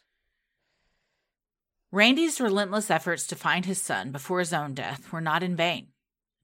Randy's 1.91 2.41
relentless 2.41 2.91
efforts 2.91 3.25
to 3.27 3.35
find 3.35 3.65
his 3.65 3.81
son 3.81 4.11
before 4.11 4.39
his 4.39 4.53
own 4.53 4.73
death 4.73 5.11
were 5.13 5.21
not 5.21 5.43
in 5.43 5.55
vain. 5.55 5.89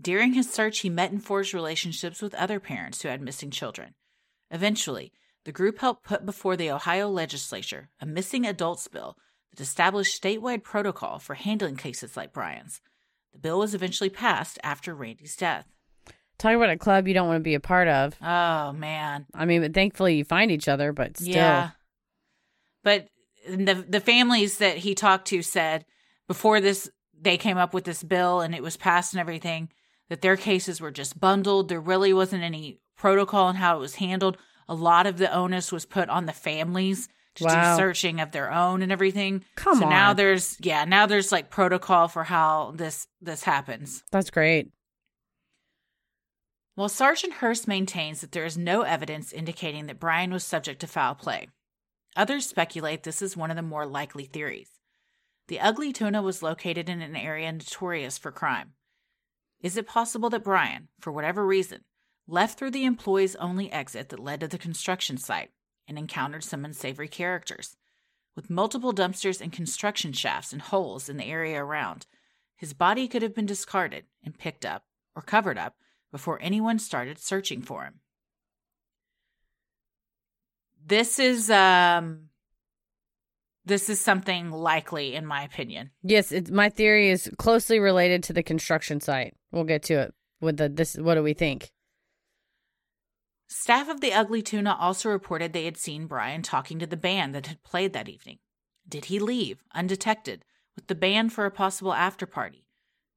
During 0.02 0.34
his 0.34 0.50
search, 0.52 0.80
he 0.80 0.90
met 0.90 1.12
and 1.12 1.24
forged 1.24 1.54
relationships 1.54 2.22
with 2.22 2.34
other 2.36 2.60
parents 2.60 3.02
who 3.02 3.10
had 3.10 3.22
missing 3.22 3.52
children. 3.52 3.94
Eventually, 4.50 5.12
the 5.46 5.52
group 5.52 5.80
helped 5.80 6.04
put 6.04 6.26
before 6.26 6.56
the 6.56 6.72
Ohio 6.72 7.10
legislature 7.10 7.90
a 8.00 8.06
missing 8.06 8.46
adults 8.46 8.88
bill 8.88 9.18
that 9.50 9.62
established 9.62 10.22
statewide 10.22 10.64
protocol 10.64 11.20
for 11.20 11.36
handling 11.36 11.76
cases 11.76 12.16
like 12.16 12.34
Brian's. 12.34 12.82
The 13.34 13.40
bill 13.40 13.60
was 13.60 13.74
eventually 13.74 14.10
passed 14.10 14.60
after 14.64 14.94
Randy's 14.94 15.36
death. 15.36 15.66
Talk 16.38 16.56
about 16.56 16.70
a 16.70 16.78
club 16.78 17.08
you 17.08 17.14
don't 17.14 17.28
want 17.28 17.38
to 17.38 17.44
be 17.44 17.54
a 17.54 17.60
part 17.60 17.88
of. 17.88 18.16
Oh, 18.22 18.74
man. 18.74 19.28
I 19.34 19.46
mean, 19.46 19.62
but 19.62 19.74
thankfully 19.74 20.16
you 20.16 20.26
find 20.26 20.52
each 20.52 20.68
other, 20.68 20.92
but 20.92 21.18
still. 21.18 21.36
Yeah. 21.36 21.70
But 22.84 23.08
the 23.48 23.86
the 23.88 24.00
families 24.00 24.58
that 24.58 24.78
he 24.78 24.96
talked 24.96 25.28
to 25.28 25.42
said 25.42 25.86
before 26.28 26.62
this 26.62 26.90
they 27.20 27.38
came 27.38 27.58
up 27.58 27.74
with 27.74 27.84
this 27.84 28.04
bill 28.04 28.42
and 28.42 28.56
it 28.56 28.64
was 28.64 28.78
passed 28.78 29.14
and 29.14 29.20
everything 29.20 29.70
that 30.10 30.22
their 30.22 30.36
cases 30.36 30.82
were 30.82 30.92
just 30.92 31.20
bundled. 31.20 31.70
There 31.70 31.80
really 31.80 32.14
wasn't 32.14 32.44
any 32.44 32.80
protocol 32.98 33.46
on 33.46 33.56
how 33.56 33.78
it 33.78 33.80
was 33.80 33.96
handled. 33.96 34.38
A 34.72 34.76
lot 34.76 35.06
of 35.06 35.18
the 35.18 35.30
onus 35.30 35.70
was 35.70 35.86
put 35.86 36.08
on 36.08 36.28
the 36.28 36.32
families 36.32 37.10
to 37.36 37.44
Wow. 37.44 37.76
do 37.76 37.82
searching 37.82 38.22
of 38.22 38.32
their 38.32 38.50
own 38.54 38.82
and 38.82 38.90
everything. 38.90 39.44
Come 39.56 39.80
so 39.80 39.90
now 39.90 40.14
there's 40.14 40.56
yeah, 40.62 40.86
now 40.86 41.06
there's 41.06 41.30
like 41.30 41.50
protocol 41.50 42.08
for 42.08 42.24
how 42.24 42.72
this 42.74 43.08
this 43.20 43.44
happens. 43.44 44.06
That's 44.12 44.30
great. 44.30 44.72
While 46.76 46.88
Sergeant 46.88 47.34
Hurst 47.34 47.68
maintains 47.68 48.22
that 48.22 48.32
there 48.32 48.46
is 48.46 48.58
no 48.58 48.84
evidence 48.84 49.34
indicating 49.34 49.88
that 49.88 50.00
Brian 50.00 50.32
was 50.32 50.46
subject 50.46 50.80
to 50.80 50.88
foul 50.88 51.16
play, 51.16 51.50
others 52.16 52.46
speculate 52.48 53.04
this 53.04 53.22
is 53.22 53.36
one 53.36 53.52
of 53.52 53.58
the 53.58 53.62
more 53.62 53.86
likely 53.86 54.24
theories. 54.24 54.70
The 55.50 55.60
ugly 55.60 55.92
tuna 55.92 56.22
was 56.22 56.42
located 56.42 56.88
in 56.88 57.02
an 57.02 57.18
area 57.18 57.52
notorious 57.52 58.18
for 58.18 58.32
crime. 58.32 58.72
Is 59.60 59.76
it 59.76 59.86
possible 59.86 60.30
that 60.30 60.46
Brian, 60.46 60.88
for 61.02 61.12
whatever 61.12 61.46
reason, 61.46 61.82
left 62.28 62.58
through 62.58 62.72
the 62.72 62.86
employees' 62.86 63.36
only 63.38 63.72
exit 63.72 64.10
that 64.10 64.20
led 64.20 64.40
to 64.42 64.48
the 64.48 64.58
construction 64.58 65.18
site 65.18 65.52
and 65.88 65.98
encountered 65.98 66.44
some 66.44 66.66
unsavory 66.66 67.08
characters? 67.08 67.76
With 68.36 68.50
multiple 68.50 68.94
dumpsters 68.94 69.42
and 69.42 69.52
construction 69.52 70.14
shafts 70.14 70.54
and 70.54 70.62
holes 70.62 71.10
in 71.10 71.18
the 71.18 71.26
area 71.26 71.64
around, 71.64 72.06
his 72.56 72.74
body 72.74 73.08
could 73.08 73.22
have 73.22 73.36
been 73.36 73.46
discarded 73.46 74.06
and 74.24 74.38
picked 74.38 74.66
up 74.66 74.86
or 75.16 75.22
covered 75.22 75.58
up 75.58 75.76
before 76.12 76.40
anyone 76.42 76.80
started 76.80 77.20
searching 77.20 77.62
for 77.62 77.84
him. 77.84 78.00
This 80.86 81.20
is 81.20 81.50
um 81.50 82.30
this 83.66 83.90
is 83.90 84.00
something 84.00 84.52
likely 84.52 85.14
in 85.16 85.26
my 85.26 85.44
opinion. 85.44 85.92
Yes, 86.04 86.32
it's, 86.32 86.50
my 86.50 86.70
theory 86.70 87.10
is 87.10 87.30
closely 87.38 87.80
related 87.80 88.24
to 88.24 88.34
the 88.34 88.44
construction 88.44 89.00
site. 89.00 89.36
We'll 89.52 89.64
get 89.64 89.84
to 89.84 90.02
it 90.02 90.14
with 90.40 90.58
the 90.58 90.70
this. 90.70 90.96
What 90.96 91.16
do 91.16 91.24
we 91.24 91.34
think? 91.34 91.72
Staff 93.54 93.90
of 93.90 94.00
the 94.00 94.14
Ugly 94.14 94.42
Tuna 94.44 94.78
also 94.80 95.10
reported 95.10 95.52
they 95.52 95.66
had 95.66 95.76
seen 95.76 96.08
Brian 96.08 96.42
talking 96.42 96.80
to 96.80 96.88
the 96.88 96.96
band 96.96 97.36
that 97.36 97.48
had 97.48 97.62
played 97.64 97.92
that 97.92 98.08
evening. 98.08 98.40
Did 98.88 99.06
he 99.06 99.20
leave, 99.20 99.62
undetected, 99.76 100.46
with 100.76 100.88
the 100.88 100.96
band 100.96 101.34
for 101.34 101.46
a 101.46 101.52
possible 101.52 101.94
after 101.94 102.26
party? 102.26 102.66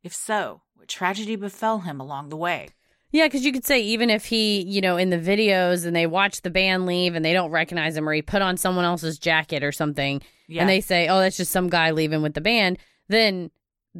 If 0.03 0.12
so, 0.12 0.62
what 0.74 0.89
tragedy 0.89 1.37
befell 1.37 1.80
him 1.80 2.01
along 2.01 2.30
the 2.30 2.37
way? 2.37 2.68
Yeah, 3.12 3.26
because 3.26 3.45
you 3.45 3.53
could 3.53 3.64
say 3.64 3.80
even 3.80 4.11
if 4.11 4.24
he, 4.24 4.62
you 4.62 4.80
know, 4.80 4.97
in 4.97 5.11
the 5.11 5.18
videos 5.18 5.87
and 5.87 5.95
they 5.95 6.07
watch 6.09 6.43
the 6.43 6.51
band 6.51 6.85
leave 6.85 7.14
and 7.14 7.24
they 7.24 7.32
don't 7.32 7.53
recognize 7.53 7.97
him 7.97 8.09
or 8.09 8.12
he 8.12 8.20
put 8.20 8.43
on 8.43 8.57
someone 8.57 8.85
else's 8.85 9.20
jacket 9.20 9.62
or 9.62 9.70
something, 9.70 10.20
Yeah. 10.49 10.62
and 10.62 10.68
they 10.68 10.80
say, 10.80 11.07
"Oh, 11.07 11.20
that's 11.20 11.37
just 11.37 11.53
some 11.53 11.68
guy 11.70 11.93
leaving 11.93 12.22
with 12.22 12.35
the 12.35 12.41
band," 12.41 12.78
then 13.09 13.53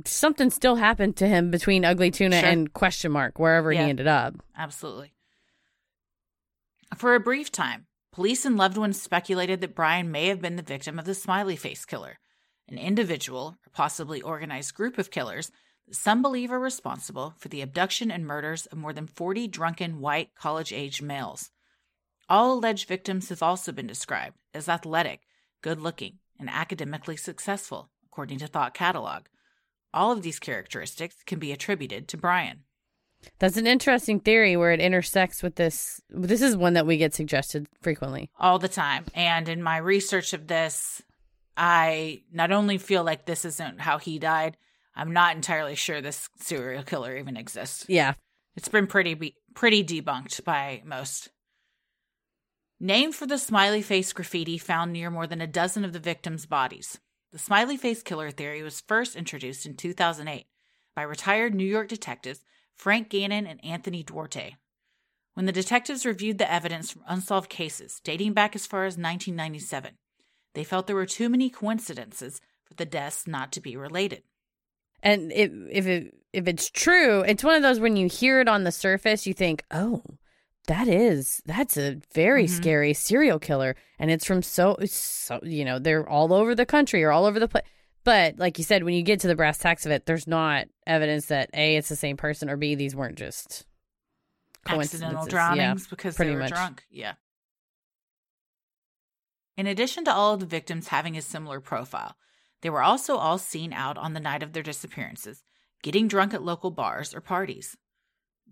something 0.05 0.51
still 0.51 0.75
happened 0.75 1.17
to 1.19 1.29
him 1.29 1.53
between 1.53 1.85
Ugly 1.85 2.11
Tuna 2.11 2.41
Sure. 2.41 2.49
and 2.49 2.73
question 2.73 3.13
mark 3.13 3.39
wherever 3.39 3.73
Yeah. 3.73 3.85
he 3.85 3.91
ended 3.91 4.09
up. 4.09 4.35
Absolutely. 4.59 5.13
For 6.97 7.15
a 7.15 7.21
brief 7.21 7.51
time, 7.51 7.87
police 8.13 8.45
and 8.45 8.57
loved 8.57 8.77
ones 8.77 9.03
speculated 9.03 9.61
that 9.61 9.75
Brian 9.75 10.11
may 10.13 10.29
have 10.29 10.41
been 10.41 10.57
the 10.57 10.63
victim 10.63 10.99
of 10.99 11.07
the 11.07 11.15
smiley 11.15 11.57
face 11.57 11.85
killer, 11.85 12.19
an 12.69 12.79
individual 12.79 13.57
or 13.67 13.71
possibly 13.73 14.23
organized 14.23 14.75
group 14.75 14.97
of 14.97 15.11
killers 15.11 15.51
that 15.89 15.97
some 15.97 16.23
believe 16.23 16.53
are 16.53 16.61
responsible 16.61 17.35
for 17.39 17.49
the 17.49 17.63
abduction 17.63 18.11
and 18.11 18.27
murders 18.27 18.67
of 18.67 18.79
more 18.79 18.93
than 18.93 19.09
40 19.09 19.49
drunken 19.49 19.99
white 19.99 20.35
college 20.37 20.73
aged 20.73 21.03
males. 21.03 21.51
All 22.29 22.53
alleged 22.53 22.87
victims 22.87 23.29
have 23.29 23.43
also 23.43 23.73
been 23.73 23.87
described 23.87 24.37
as 24.55 24.69
athletic, 24.69 25.21
good 25.63 25.81
looking, 25.81 26.19
and 26.39 26.49
academically 26.49 27.17
successful, 27.17 27.91
according 28.07 28.39
to 28.39 28.47
Thought 28.47 28.73
Catalog. 28.73 29.25
All 29.93 30.13
of 30.13 30.23
these 30.23 30.39
characteristics 30.39 31.17
can 31.27 31.39
be 31.39 31.53
attributed 31.53 32.09
to 32.09 32.17
Brian. 32.17 32.65
That's 33.39 33.57
an 33.57 33.67
interesting 33.67 34.21
theory 34.21 34.57
where 34.57 34.73
it 34.73 34.81
intersects 34.81 35.43
with 35.43 35.57
this. 35.57 36.01
This 36.11 36.43
is 36.43 36.57
one 36.57 36.75
that 36.75 36.87
we 36.87 36.97
get 36.97 37.15
suggested 37.15 37.67
frequently. 37.83 38.31
all 38.39 38.59
the 38.59 38.69
time. 38.69 39.05
And 39.15 39.49
in 39.49 39.63
my 39.63 39.77
research 39.79 40.33
of 40.33 40.47
this, 40.47 41.03
I 41.57 42.23
not 42.33 42.51
only 42.53 42.79
feel 42.79 43.05
like 43.05 43.27
this 43.27 43.45
isn't 43.45 43.81
how 43.81 43.99
he 43.99 44.19
died, 44.19 44.57
I'm 44.97 45.13
not 45.13 45.35
entirely 45.37 45.75
sure 45.75 46.01
this 46.01 46.29
serial 46.41 46.83
killer 46.83 47.17
even 47.17 47.37
exists. 47.37 47.85
Yeah, 47.89 48.15
It's 48.57 48.69
been 48.69 48.87
pretty 48.87 49.15
be- 49.15 49.37
pretty 49.55 49.83
debunked 49.85 50.45
by 50.45 50.83
most. 50.85 51.31
Named 52.81 53.15
for 53.15 53.27
the 53.27 53.39
smiley 53.39 53.83
face 53.83 54.13
graffiti 54.13 54.59
found 54.59 54.93
near 54.93 55.11
more 55.11 55.27
than 55.27 55.41
a 55.41 55.47
dozen 55.47 55.85
of 55.85 55.93
the 55.93 55.99
victims' 56.01 56.47
bodies. 56.47 56.99
The 57.33 57.39
smiley 57.39 57.77
face 57.77 58.03
killer 58.03 58.31
theory 58.31 58.63
was 58.63 58.81
first 58.81 59.17
introduced 59.17 59.65
in 59.67 59.77
2008 59.77 60.47
by 60.95 61.03
retired 61.03 61.55
New 61.55 61.65
York 61.67 61.89
detectives 61.89 62.45
Frank 62.77 63.09
Gannon 63.09 63.47
and 63.47 63.65
Anthony 63.65 64.03
Duarte. 64.03 64.57
When 65.35 65.47
the 65.47 65.53
detectives 65.53 66.07
reviewed 66.07 66.39
the 66.39 66.51
evidence 66.51 66.91
from 66.93 67.03
unsolved 67.07 67.51
cases 67.51 68.01
dating 68.05 68.35
back 68.35 68.55
as 68.55 68.67
far 68.67 68.85
as 68.85 68.95
1997, 68.95 69.93
they 70.55 70.65
felt 70.65 70.87
there 70.87 70.95
were 70.97 71.07
too 71.07 71.29
many 71.29 71.51
coincidences 71.51 72.41
for 72.65 72.75
the 72.75 72.87
deaths 72.87 73.27
not 73.27 73.51
to 73.53 73.61
be 73.61 73.77
related. 73.77 74.23
and 75.03 75.31
if 75.33 75.51
if 75.71 75.87
it 75.87 76.15
if 76.33 76.49
it's 76.49 76.71
true, 76.71 77.21
it's 77.23 77.45
one 77.45 77.55
of 77.57 77.63
those 77.63 77.79
when 77.79 77.97
you 77.97 78.09
hear 78.09 78.41
it 78.41 78.49
on 78.49 78.65
the 78.65 78.73
surface, 78.73 79.27
you 79.27 79.35
think, 79.35 79.63
"Oh, 79.71 80.03
that 80.67 80.89
is 80.89 81.43
that's 81.45 81.77
a 81.77 82.01
very 82.15 82.45
Mhm. 82.45 82.49
scary 82.57 82.95
serial 82.95 83.39
killer 83.39 83.77
and 83.99 84.11
it's 84.11 84.25
from 84.25 84.43
so 84.43 84.79
so 84.87 85.41
you 85.43 85.65
know 85.65 85.79
they're 85.79 86.09
all 86.09 86.33
over 86.33 86.55
the 86.55 86.65
country 86.65 87.05
or 87.05 87.11
all 87.13 87.27
over 87.27 87.39
the 87.39 87.49
place 87.49 87.65
but 88.05 88.39
like 88.39 88.59
you 88.59 88.65
said 88.65 88.85
when 88.85 88.95
you 88.95 89.03
get 89.03 89.21
to 89.21 89.29
the 89.29 89.35
brass 89.35 89.59
tacks 89.59 89.87
of 89.87 89.93
it 89.93 90.07
there's 90.07 90.27
not 90.27 90.67
evidence 90.87 91.27
that 91.27 91.51
a 91.55 91.77
it's 91.77 91.89
the 91.89 91.97
same 91.97 92.17
person 92.17 92.49
or 92.49 92.57
b 92.57 92.75
these 92.75 92.95
weren't 92.95 93.19
just 93.19 93.67
accidental 94.67 95.27
drownings 95.27 95.87
because 95.87 96.17
they 96.17 96.31
were 96.31 96.41
much. 96.41 96.51
drunk. 96.51 96.85
Yeah. 96.91 97.15
In 99.57 99.67
addition 99.67 100.05
to 100.05 100.13
all 100.13 100.35
of 100.35 100.41
the 100.41 100.47
victims 100.47 100.89
having 100.89 101.17
a 101.17 101.23
similar 101.23 101.61
profile, 101.61 102.17
they 102.63 102.71
were 102.71 102.83
also 102.83 103.17
all 103.17 103.39
seen 103.39 103.73
out 103.73 103.97
on 103.99 104.15
the 104.15 104.21
night 104.21 104.43
of 104.43 104.53
their 104.53 104.63
disappearances, 104.63 105.45
getting 105.83 106.09
drunk 106.09 106.35
at 106.35 106.43
local 106.43 106.71
bars 106.71 107.15
or 107.15 107.21
parties. 107.21 107.77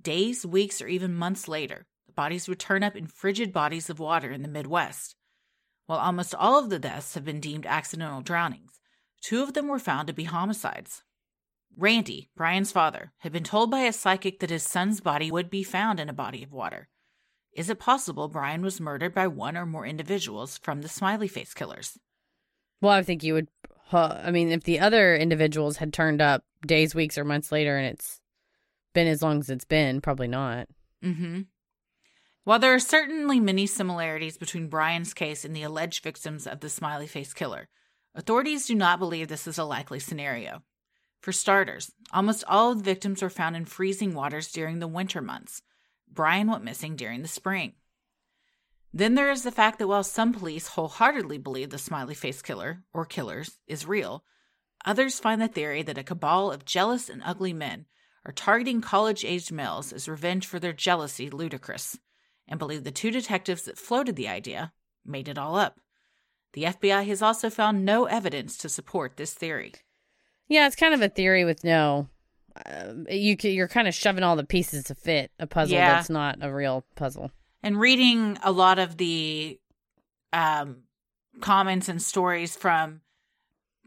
Days, 0.01 0.47
weeks, 0.47 0.81
or 0.81 0.89
even 0.89 1.15
months 1.15 1.49
later, 1.49 1.87
the 2.07 2.13
bodies 2.13 2.49
would 2.49 2.59
turn 2.59 2.83
up 2.83 2.95
in 2.97 3.07
frigid 3.07 3.53
bodies 3.53 3.91
of 3.91 3.99
water 3.99 4.31
in 4.31 4.43
the 4.43 4.49
Midwest. 4.49 5.17
While 5.87 5.99
almost 5.99 6.35
all 6.35 6.59
of 6.59 6.71
the 6.71 6.79
deaths 6.79 7.15
have 7.15 7.25
been 7.25 7.41
deemed 7.41 7.67
accidental 7.67 8.21
drownings, 8.21 8.81
two 9.23 9.43
of 9.43 9.55
them 9.55 9.69
were 9.69 9.79
found 9.79 10.09
to 10.09 10.13
be 10.13 10.25
homicides. 10.25 11.03
Randy, 11.77 12.29
Brian's 12.37 12.73
father, 12.73 13.13
had 13.19 13.33
been 13.33 13.45
told 13.45 13.71
by 13.71 13.81
a 13.81 13.93
psychic 13.93 14.41
that 14.41 14.51
his 14.51 14.63
son's 14.63 15.01
body 15.01 15.31
would 15.31 15.49
be 15.49 15.63
found 15.63 15.99
in 15.99 16.11
a 16.11 16.13
body 16.13 16.43
of 16.43 16.53
water. 16.53 16.89
Is 17.55 17.71
it 17.71 17.79
possible 17.79 18.29
Brian 18.29 18.63
was 18.63 18.81
murdered 18.81 19.15
by 19.15 19.27
one 19.27 19.57
or 19.57 19.65
more 19.65 19.87
individuals 19.87 20.59
from 20.59 20.83
the 20.83 20.89
smiley 20.89 21.29
face 21.29 21.55
killers? 21.55 21.99
well 22.83 22.93
i 22.93 23.03
think 23.03 23.23
you 23.23 23.33
would 23.33 23.49
huh, 23.87 24.21
i 24.23 24.31
mean 24.31 24.51
if 24.51 24.65
the 24.65 24.81
other 24.81 25.17
individuals 25.17 25.79
had 25.79 25.93
turned 25.93 26.21
up 26.21 26.45
days 26.67 26.95
weeks 26.95 27.17
or 27.17 27.25
months 27.25 27.51
later 27.51 27.79
and 27.79 27.87
it's 27.87 28.21
been 28.93 29.07
as 29.07 29.23
long 29.23 29.39
as 29.39 29.49
it's 29.49 29.65
been 29.65 30.01
probably 30.03 30.29
not 30.29 30.69
Mm-hmm. 31.03 31.41
While 32.45 32.59
there 32.59 32.75
are 32.75 32.79
certainly 32.79 33.41
many 33.41 33.67
similarities 33.67 34.37
between 34.37 34.69
Brian's 34.69 35.15
case 35.15 35.45
and 35.45 35.55
the 35.55 35.63
alleged 35.63 36.03
victims 36.03 36.47
of 36.47 36.61
the 36.61 36.69
smiley 36.69 37.07
face 37.07 37.33
killer, 37.33 37.69
authorities 38.15 38.67
do 38.67 38.75
not 38.75 38.99
believe 38.99 39.29
this 39.29 39.47
is 39.47 39.59
a 39.59 39.65
likely 39.65 39.99
scenario. 39.99 40.63
For 41.21 41.33
starters, 41.33 41.93
almost 42.13 42.45
all 42.49 42.73
of 42.73 42.79
the 42.79 42.85
victims 42.85 43.23
were 43.23 43.31
found 43.31 43.57
in 43.57 43.65
freezing 43.65 44.15
waters 44.15 44.51
during 44.51 44.81
the 44.81 44.89
winter 44.89 45.21
months. 45.21 45.63
Brian 46.11 46.49
went 46.49 46.65
missing 46.65 46.97
during 46.97 47.23
the 47.23 47.29
spring. 47.29 47.75
Then 48.93 49.15
there 49.15 49.31
is 49.31 49.43
the 49.43 49.53
fact 49.53 49.79
that 49.79 49.89
while 49.89 50.05
some 50.05 50.33
police 50.33 50.69
wholeheartedly 50.69 51.39
believe 51.39 51.71
the 51.71 51.79
smiley 51.79 52.15
face 52.15 52.43
killer, 52.43 52.83
or 52.93 53.07
killers, 53.07 53.59
is 53.67 53.87
real, 53.87 54.25
others 54.85 55.19
find 55.19 55.41
the 55.41 55.49
theory 55.49 55.83
that 55.83 55.97
a 55.97 56.03
cabal 56.03 56.51
of 56.51 56.65
jealous 56.67 57.09
and 57.09 57.23
ugly 57.25 57.53
men 57.53 57.87
are 58.27 58.33
targeting 58.33 58.81
college 58.81 59.25
aged 59.25 59.51
males 59.51 59.93
as 59.93 60.09
revenge 60.09 60.47
for 60.47 60.59
their 60.59 60.73
jealousy 60.73 61.31
ludicrous, 61.31 61.99
and 62.47 62.59
believe 62.59 62.85
the 62.85 62.91
two 62.91 63.11
detectives 63.11 63.63
that 63.63 63.79
floated 63.79 64.17
the 64.17 64.29
idea 64.29 64.73
made 65.05 65.29
it 65.29 65.39
all 65.39 65.57
up. 65.57 65.81
The 66.53 66.65
FBI 66.65 67.07
has 67.07 67.23
also 67.23 67.49
found 67.51 67.85
no 67.85 68.05
evidence 68.05 68.57
to 68.59 68.69
support 68.69 69.17
this 69.17 69.33
theory. 69.35 69.73
Yeah, 70.49 70.67
it's 70.67 70.77
kind 70.77 70.93
of 70.95 71.01
a 71.01 71.09
theory 71.09 71.45
with 71.45 71.65
no. 71.65 72.09
Uh, 72.67 72.93
you 73.09 73.37
you're 73.43 73.69
kind 73.69 73.89
of 73.89 73.95
shoving 73.95 74.23
all 74.23 74.37
the 74.37 74.45
pieces 74.45 74.85
to 74.85 74.95
fit 74.95 75.31
a 75.39 75.47
puzzle 75.47 75.75
Yeah. 75.75 75.95
that's 75.95 76.11
not 76.11 76.39
a 76.43 76.53
real 76.53 76.85
puzzle. 76.97 77.31
and 77.63 77.81
reading 77.81 78.37
a 78.43 78.53
lot 78.53 78.79
of 78.79 78.99
the 78.99 79.59
um, 80.35 80.83
comments 81.41 81.89
and 81.89 82.03
stories 82.03 82.55
from 82.57 83.01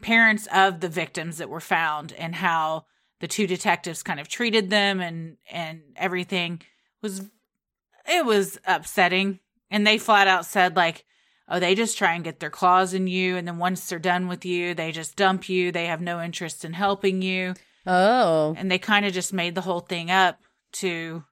parents 0.01 0.47
of 0.53 0.79
the 0.79 0.89
victims 0.89 1.37
that 1.37 1.49
were 1.49 1.59
found 1.59 2.13
and 2.13 2.33
how 2.35 2.85
the 3.19 3.27
two 3.27 3.45
detectives 3.47 4.01
kind 4.03 4.19
of 4.19 4.27
treated 4.27 4.69
them 4.71 4.99
and 4.99 5.37
and 5.51 5.81
everything 5.95 6.61
was 7.03 7.29
it 8.07 8.25
was 8.25 8.57
upsetting 8.65 9.39
and 9.69 9.85
they 9.85 9.97
flat 9.99 10.27
out 10.27 10.45
said 10.45 10.75
like 10.75 11.05
oh 11.47 11.59
they 11.59 11.75
just 11.75 11.97
try 11.97 12.13
and 12.13 12.23
get 12.23 12.39
their 12.39 12.49
claws 12.49 12.93
in 12.93 13.07
you 13.07 13.37
and 13.37 13.47
then 13.47 13.57
once 13.57 13.87
they're 13.87 13.99
done 13.99 14.27
with 14.27 14.45
you 14.45 14.73
they 14.73 14.91
just 14.91 15.15
dump 15.15 15.47
you. 15.49 15.71
They 15.71 15.85
have 15.87 16.01
no 16.01 16.21
interest 16.21 16.65
in 16.65 16.73
helping 16.73 17.21
you. 17.21 17.53
Oh, 17.87 18.55
and 18.57 18.71
they 18.71 18.79
kind 18.79 19.05
of 19.05 19.13
just 19.13 19.31
made 19.31 19.53
the 19.53 19.61
whole 19.61 19.79
thing 19.81 20.09
up 20.09 20.39
to 20.73 21.23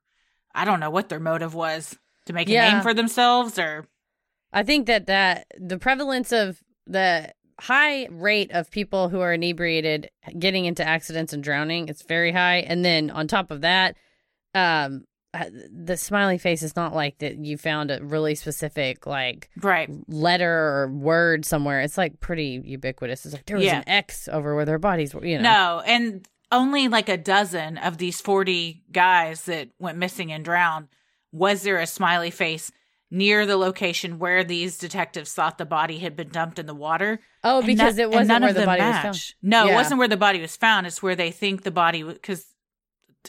i 0.54 0.66
don't 0.66 0.80
know 0.80 0.90
what 0.92 1.10
their 1.10 1.20
motive 1.20 1.54
was 1.56 1.98
to 2.28 2.34
make 2.34 2.48
a 2.48 2.52
Yeah. 2.54 2.72
name 2.74 2.82
for 2.84 2.94
themselves 2.94 3.58
or 3.58 3.88
I 4.56 4.62
think 4.62 4.86
that 4.86 5.08
that 5.08 5.48
the 5.60 5.80
prevalence 5.80 6.32
of 6.32 6.60
the 6.86 7.34
high 7.60 8.08
rate 8.12 8.52
of 8.52 8.70
people 8.70 9.10
who 9.10 9.20
are 9.20 9.34
inebriated 9.34 10.12
getting 10.38 10.66
into 10.66 10.88
accidents 10.88 11.34
and 11.34 11.44
drowning 11.44 11.90
it's 11.90 12.04
very 12.04 12.32
high, 12.32 12.58
and 12.58 12.86
then 12.86 13.10
on 13.10 13.28
top 13.28 13.50
of 13.50 13.62
that, 13.62 13.96
um, 14.54 15.06
Uh, 15.34 15.46
the 15.72 15.98
smiley 15.98 16.38
face 16.38 16.62
is 16.62 16.76
not 16.76 16.94
like 16.94 17.18
that. 17.18 17.44
You 17.44 17.58
found 17.58 17.90
a 17.90 18.00
really 18.04 18.36
specific 18.36 19.08
like 19.08 19.50
right 19.62 19.90
letter 20.08 20.52
or 20.54 20.88
word 20.92 21.44
somewhere. 21.44 21.82
It's 21.82 21.98
like 21.98 22.20
pretty 22.20 22.62
ubiquitous. 22.64 23.26
It's 23.26 23.34
like 23.34 23.46
there 23.48 23.58
was 23.58 23.66
Yeah. 23.66 23.78
an 23.78 23.90
X 23.90 24.28
over 24.32 24.54
where 24.56 24.66
their 24.66 24.78
bodies 24.78 25.16
were. 25.16 25.26
You 25.26 25.38
know, 25.40 25.44
no 25.44 25.84
and 25.88 26.28
only 26.52 26.88
like 26.88 27.10
a 27.10 27.18
dozen 27.18 27.80
of 27.80 27.98
these 27.98 28.22
40 28.22 28.84
guys 28.92 29.46
that 29.46 29.70
went 29.80 29.98
missing 29.98 30.32
and 30.32 30.46
drowned 30.46 30.88
was 31.32 31.64
there 31.64 31.80
a 31.80 31.88
smiley 31.88 32.30
face 32.30 32.72
near 33.10 33.46
the 33.48 33.58
location 33.58 34.20
where 34.20 34.44
these 34.44 34.78
detectives 34.78 35.34
thought 35.34 35.58
the 35.58 35.66
body 35.66 35.98
had 35.98 36.16
been 36.16 36.30
dumped 36.30 36.60
in 36.60 36.68
the 36.68 36.76
water 36.76 37.20
Oh, 37.44 37.64
because 37.64 37.98
no- 37.98 38.04
it 38.04 38.12
wasn't 38.12 38.42
where 38.44 38.54
the 38.54 38.66
body 38.66 38.82
was 38.84 38.98
found. 38.98 39.34
No, 39.42 39.68
it 39.68 39.74
wasn't 39.74 39.98
where 39.98 40.08
the 40.08 40.18
body 40.18 40.42
was 40.42 40.56
found. 40.56 40.86
It's 40.86 41.02
where 41.02 41.16
they 41.16 41.32
think 41.32 41.64
the 41.64 41.72
body 41.72 42.04
because 42.04 42.46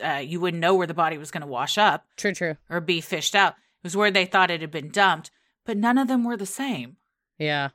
uh, 0.03 0.23
you 0.25 0.41
wouldn't 0.41 0.61
know 0.61 0.75
where 0.75 0.87
the 0.87 0.95
body 0.95 1.19
was 1.19 1.31
going 1.31 1.43
to 1.43 1.47
wash 1.47 1.77
up 1.79 2.05
True, 2.17 2.33
true. 2.33 2.57
or 2.71 2.81
be 2.81 3.01
fished 3.01 3.35
out. 3.35 3.53
It 3.53 3.85
was 3.85 3.97
where 3.97 4.11
they 4.11 4.25
thought 4.27 4.51
it 4.51 4.61
had 4.61 4.71
been 4.71 4.91
dumped, 4.91 5.31
but 5.67 5.77
none 5.77 5.99
of 5.99 6.09
them 6.09 6.25
were 6.25 6.37
the 6.37 6.47
same. 6.47 6.97
Yeah. 7.39 7.71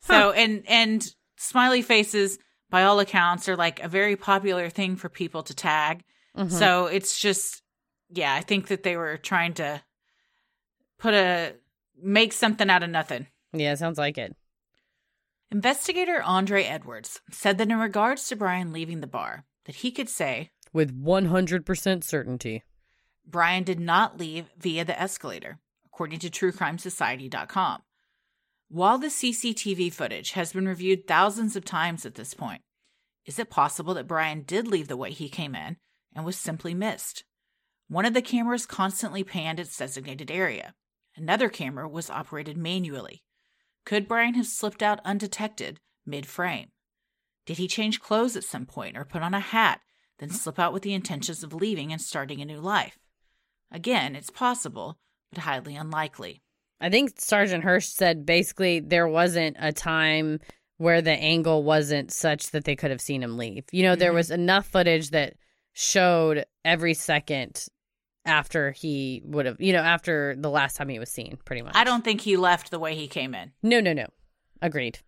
So 0.00 0.30
and 0.32 0.62
and 0.68 1.06
smiley 1.36 1.82
faces, 1.82 2.38
by 2.70 2.84
all 2.84 3.00
accounts, 3.00 3.48
are 3.48 3.56
like 3.56 3.80
a 3.82 3.88
very 3.88 4.16
popular 4.16 4.68
thing 4.70 4.96
for 4.96 5.08
people 5.08 5.42
to 5.44 5.54
tag. 5.54 6.04
Mhm. 6.36 6.50
So 6.50 6.86
it's 6.86 7.18
just, 7.18 7.62
yeah, 8.10 8.32
I 8.32 8.40
think 8.40 8.68
that 8.68 8.82
they 8.82 8.96
were 8.96 9.16
trying 9.16 9.54
to 9.54 9.82
put 10.98 11.14
a 11.14 11.54
make 12.00 12.32
something 12.32 12.70
out 12.70 12.82
of 12.82 12.90
nothing. 12.90 13.26
yeah, 13.52 13.74
sounds 13.74 13.98
like 13.98 14.16
it. 14.18 14.34
Investigator 15.50 16.22
Andre 16.22 16.62
Edwards 16.64 17.20
said 17.30 17.58
that 17.58 17.70
in 17.70 17.78
regards 17.78 18.28
to 18.28 18.36
Brian 18.36 18.72
leaving 18.72 19.00
the 19.00 19.06
bar, 19.06 19.44
that 19.64 19.76
he 19.76 19.90
could 19.90 20.08
say 20.08 20.50
With 20.72 21.02
100% 21.02 22.04
certainty. 22.04 22.62
Brian 23.26 23.64
did 23.64 23.80
not 23.80 24.18
leave 24.18 24.46
via 24.58 24.84
the 24.84 25.00
escalator, 25.00 25.58
according 25.84 26.20
to 26.20 26.30
TrueCrimeSociety.com. 26.30 27.82
While 28.68 28.98
the 28.98 29.08
CCTV 29.08 29.92
footage 29.92 30.32
has 30.32 30.52
been 30.52 30.68
reviewed 30.68 31.06
thousands 31.06 31.56
of 31.56 31.64
times 31.64 32.06
at 32.06 32.14
this 32.14 32.34
point, 32.34 32.62
is 33.26 33.38
it 33.38 33.50
possible 33.50 33.94
that 33.94 34.06
Brian 34.06 34.42
did 34.42 34.68
leave 34.68 34.86
the 34.86 34.96
way 34.96 35.10
he 35.10 35.28
came 35.28 35.54
in 35.54 35.76
and 36.14 36.24
was 36.24 36.36
simply 36.36 36.72
missed? 36.72 37.24
One 37.88 38.04
of 38.04 38.14
the 38.14 38.22
cameras 38.22 38.66
constantly 38.66 39.24
panned 39.24 39.58
its 39.58 39.76
designated 39.76 40.30
area. 40.30 40.74
Another 41.16 41.48
camera 41.48 41.88
was 41.88 42.10
operated 42.10 42.56
manually. 42.56 43.24
Could 43.84 44.06
Brian 44.06 44.34
have 44.34 44.46
slipped 44.46 44.82
out 44.82 45.00
undetected 45.04 45.80
mid 46.06 46.26
frame? 46.26 46.68
Did 47.46 47.58
he 47.58 47.66
change 47.66 48.00
clothes 48.00 48.36
at 48.36 48.44
some 48.44 48.66
point 48.66 48.96
or 48.96 49.04
put 49.04 49.22
on 49.22 49.34
a 49.34 49.40
hat, 49.40 49.80
then 50.20 50.30
slip 50.30 50.58
out 50.60 50.72
with 50.72 50.84
the 50.84 50.94
intentions 50.94 51.42
of 51.42 51.52
leaving 51.52 51.90
and 51.92 52.00
starting 52.00 52.40
a 52.40 52.44
new 52.44 52.60
life? 52.60 52.96
Again, 53.72 54.14
it's 54.14 54.30
possible, 54.30 54.98
but 55.32 55.42
highly 55.42 55.74
unlikely. 55.74 56.42
I 56.80 56.88
think 56.88 57.20
Sergeant 57.20 57.64
Hurst 57.64 57.96
said 57.96 58.24
basically 58.24 58.78
there 58.80 59.08
wasn't 59.08 59.56
a 59.58 59.72
time 59.72 60.38
where 60.78 61.02
the 61.02 61.10
angle 61.12 61.62
wasn't 61.62 62.10
such 62.10 62.52
that 62.52 62.64
they 62.64 62.74
could 62.76 62.90
have 62.90 63.00
seen 63.02 63.22
him 63.22 63.36
leave. 63.36 63.64
You 63.72 63.82
know, 63.82 63.96
there 63.96 64.12
Mhm. 64.12 64.14
was 64.14 64.30
enough 64.30 64.66
footage 64.66 65.10
that 65.10 65.34
showed 65.72 66.46
every 66.64 66.94
second 66.94 67.66
after 68.24 68.70
he 68.72 69.20
would 69.24 69.46
have, 69.46 69.60
you 69.60 69.72
know, 69.72 69.82
after 69.82 70.34
the 70.36 70.50
last 70.50 70.76
time 70.76 70.88
he 70.88 70.98
was 70.98 71.10
seen, 71.10 71.38
pretty 71.44 71.62
much. 71.62 71.74
I 71.76 71.84
don't 71.84 72.02
think 72.04 72.22
he 72.22 72.36
left 72.36 72.70
the 72.70 72.78
way 72.78 72.94
he 72.94 73.08
came 73.08 73.34
in. 73.34 73.52
No, 73.62 73.80
no, 73.80 73.92
no. 73.92 74.06
Agreed. 74.62 75.00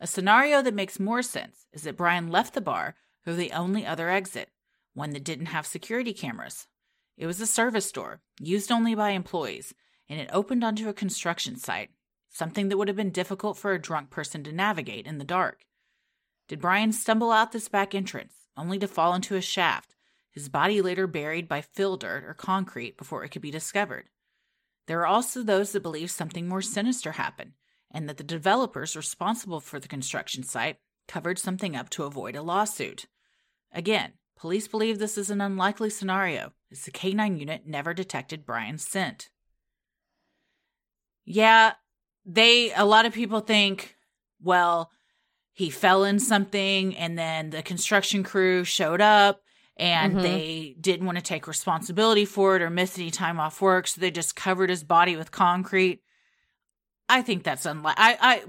A 0.00 0.06
scenario 0.06 0.60
that 0.62 0.74
makes 0.74 0.98
more 1.00 1.22
sense 1.22 1.66
is 1.72 1.82
that 1.82 1.96
Brian 1.96 2.28
left 2.30 2.54
the 2.54 2.60
bar 2.60 2.96
through 3.24 3.36
the 3.36 3.52
only 3.52 3.86
other 3.86 4.10
exit, 4.10 4.50
one 4.92 5.10
that 5.10 5.24
didn't 5.24 5.46
have 5.46 5.66
security 5.66 6.12
cameras. 6.12 6.66
It 7.16 7.26
was 7.26 7.40
a 7.40 7.46
service 7.46 7.90
door, 7.90 8.20
used 8.40 8.70
only 8.70 8.94
by 8.94 9.10
employees, 9.10 9.74
and 10.08 10.20
it 10.20 10.30
opened 10.32 10.62
onto 10.62 10.88
a 10.88 10.94
construction 10.94 11.56
site, 11.56 11.90
something 12.30 12.68
that 12.68 12.76
would 12.76 12.88
have 12.88 12.96
been 12.96 13.10
difficult 13.10 13.56
for 13.56 13.72
a 13.72 13.80
drunk 13.80 14.10
person 14.10 14.44
to 14.44 14.52
navigate 14.52 15.06
in 15.06 15.18
the 15.18 15.24
dark. 15.24 15.66
Did 16.48 16.60
Brian 16.60 16.92
stumble 16.92 17.32
out 17.32 17.52
this 17.52 17.68
back 17.68 17.94
entrance, 17.94 18.34
only 18.56 18.78
to 18.78 18.88
fall 18.88 19.14
into 19.14 19.36
a 19.36 19.40
shaft, 19.40 19.94
his 20.30 20.48
body 20.48 20.82
later 20.82 21.06
buried 21.06 21.48
by 21.48 21.60
fill 21.60 21.96
dirt 21.96 22.24
or 22.24 22.34
concrete 22.34 22.98
before 22.98 23.24
it 23.24 23.30
could 23.30 23.42
be 23.42 23.50
discovered? 23.50 24.10
There 24.86 25.00
are 25.00 25.06
also 25.06 25.42
those 25.42 25.72
that 25.72 25.82
believe 25.82 26.10
something 26.10 26.46
more 26.46 26.60
sinister 26.60 27.12
happened, 27.12 27.52
and 27.90 28.08
that 28.08 28.18
the 28.18 28.24
developers 28.24 28.96
responsible 28.96 29.60
for 29.60 29.78
the 29.78 29.88
construction 29.88 30.42
site 30.42 30.76
covered 31.06 31.38
something 31.38 31.76
up 31.76 31.88
to 31.90 32.02
avoid 32.02 32.34
a 32.34 32.42
lawsuit. 32.42 33.06
Again, 33.74 34.12
police 34.38 34.68
believe 34.68 34.98
this 34.98 35.18
is 35.18 35.30
an 35.30 35.40
unlikely 35.40 35.90
scenario, 35.90 36.52
as 36.70 36.84
the 36.84 36.90
K9 36.92 37.38
unit 37.38 37.66
never 37.66 37.92
detected 37.92 38.46
Brian's 38.46 38.86
scent. 38.86 39.28
Yeah, 41.24 41.72
they, 42.24 42.72
a 42.74 42.84
lot 42.84 43.06
of 43.06 43.12
people 43.12 43.40
think, 43.40 43.96
well, 44.40 44.90
he 45.52 45.70
fell 45.70 46.04
in 46.04 46.18
something 46.18 46.96
and 46.96 47.18
then 47.18 47.50
the 47.50 47.62
construction 47.62 48.22
crew 48.22 48.64
showed 48.64 49.00
up 49.00 49.42
and 49.76 50.16
Mhm. 50.16 50.22
they 50.22 50.76
didn't 50.80 51.06
want 51.06 51.16
to 51.18 51.22
take 51.22 51.46
responsibility 51.48 52.24
for 52.24 52.56
it 52.56 52.62
or 52.62 52.70
miss 52.70 52.98
any 52.98 53.10
time 53.10 53.40
off 53.40 53.60
work, 53.60 53.86
so 53.86 54.00
they 54.00 54.10
just 54.10 54.36
covered 54.36 54.70
his 54.70 54.84
body 54.84 55.16
with 55.16 55.30
concrete. 55.30 56.00
I 57.08 57.22
think 57.22 57.42
that's 57.42 57.66
unlikely. 57.66 58.02
I, 58.04 58.18
I 58.20 58.44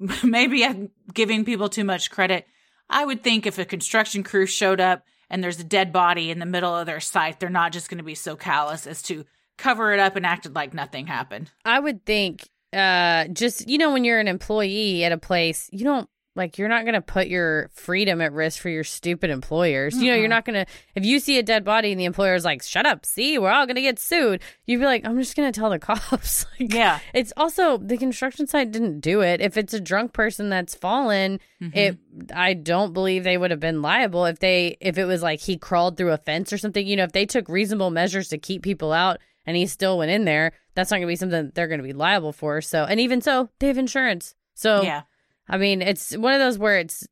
maybe 0.24 0.64
I'm 0.64 0.90
giving 1.12 1.44
people 1.44 1.68
too 1.68 1.84
much 1.84 2.10
credit. 2.10 2.46
I 2.88 3.04
would 3.04 3.22
think 3.22 3.46
if 3.46 3.58
a 3.58 3.64
construction 3.64 4.22
crew 4.22 4.46
showed 4.46 4.80
up 4.80 5.04
and 5.30 5.42
there's 5.42 5.60
a 5.60 5.64
dead 5.64 5.92
body 5.92 6.30
in 6.30 6.38
the 6.38 6.46
middle 6.46 6.76
of 6.76 6.86
their 6.86 7.00
site, 7.00 7.40
they're 7.40 7.50
not 7.50 7.72
just 7.72 7.88
going 7.88 7.98
to 7.98 8.04
be 8.04 8.14
so 8.14 8.36
callous 8.36 8.86
as 8.86 9.02
to 9.02 9.24
cover 9.56 9.92
it 9.92 10.00
up 10.00 10.16
and 10.16 10.26
acted 10.26 10.54
like 10.54 10.74
nothing 10.74 11.06
happened. 11.06 11.50
I 11.64 11.80
would 11.80 12.04
think 12.04 12.48
uh 12.72 13.28
just 13.28 13.68
you 13.68 13.78
know 13.78 13.92
when 13.92 14.02
you're 14.02 14.18
an 14.18 14.28
employee 14.28 15.04
at 15.04 15.12
a 15.12 15.18
place, 15.18 15.68
you 15.72 15.84
don't 15.84 16.08
like 16.36 16.58
you're 16.58 16.68
not 16.68 16.82
going 16.84 16.94
to 16.94 17.00
put 17.00 17.28
your 17.28 17.70
freedom 17.74 18.20
at 18.20 18.32
risk 18.32 18.60
for 18.60 18.68
your 18.68 18.82
stupid 18.84 19.30
employers. 19.30 19.96
You 19.96 20.10
know, 20.10 20.16
you're 20.18 20.28
not 20.28 20.44
going 20.44 20.64
to 20.64 20.72
if 20.94 21.04
you 21.04 21.20
see 21.20 21.38
a 21.38 21.42
dead 21.42 21.64
body 21.64 21.92
and 21.92 22.00
the 22.00 22.04
employer's 22.06 22.44
like, 22.44 22.62
"Shut 22.62 22.86
up, 22.86 23.06
see, 23.06 23.38
we're 23.38 23.50
all 23.50 23.66
going 23.66 23.76
to 23.76 23.82
get 23.82 23.98
sued." 23.98 24.42
You'd 24.66 24.80
be 24.80 24.84
like, 24.84 25.06
"I'm 25.06 25.18
just 25.18 25.36
going 25.36 25.50
to 25.52 25.58
tell 25.58 25.70
the 25.70 25.78
cops." 25.80 26.46
like 26.60 26.72
Yeah. 26.72 26.98
It's 27.12 27.32
also 27.36 27.78
the 27.78 27.96
construction 27.96 28.46
site 28.46 28.72
didn't 28.72 29.00
do 29.00 29.20
it. 29.20 29.40
If 29.40 29.56
it's 29.56 29.74
a 29.74 29.80
drunk 29.80 30.12
person 30.12 30.48
that's 30.48 30.74
fallen, 30.74 31.40
Mhm. 31.62 31.76
it 31.76 31.98
I 32.34 32.54
don't 32.54 32.92
believe 32.92 33.22
they 33.24 33.38
would 33.38 33.50
have 33.50 33.60
been 33.60 33.80
liable 33.82 34.24
if 34.26 34.38
they 34.40 34.76
if 34.80 34.98
it 34.98 35.04
was 35.04 35.22
like 35.22 35.40
he 35.40 35.56
crawled 35.56 35.96
through 35.96 36.12
a 36.12 36.18
fence 36.18 36.52
or 36.52 36.58
something. 36.58 36.86
You 36.86 36.96
know, 36.96 37.04
if 37.04 37.12
they 37.12 37.26
took 37.26 37.48
reasonable 37.48 37.90
measures 37.90 38.28
to 38.28 38.38
keep 38.38 38.62
people 38.62 38.92
out 38.92 39.18
and 39.46 39.56
he 39.56 39.66
still 39.66 39.98
went 39.98 40.10
in 40.10 40.24
there, 40.24 40.52
that's 40.74 40.90
not 40.90 40.96
going 40.96 41.06
to 41.06 41.12
be 41.12 41.16
something 41.16 41.44
that 41.46 41.54
they're 41.54 41.68
going 41.68 41.80
to 41.80 41.86
be 41.86 41.92
liable 41.92 42.32
for. 42.32 42.60
So, 42.60 42.84
and 42.84 42.98
even 42.98 43.20
so, 43.20 43.50
they 43.60 43.66
have 43.68 43.78
insurance. 43.78 44.34
So, 44.54 44.82
yeah. 44.82 45.02
I 45.48 45.58
mean, 45.58 45.82
it's 45.82 46.16
one 46.16 46.32
of 46.34 46.40
those 46.40 46.58
where 46.58 46.78
it's 46.78 47.06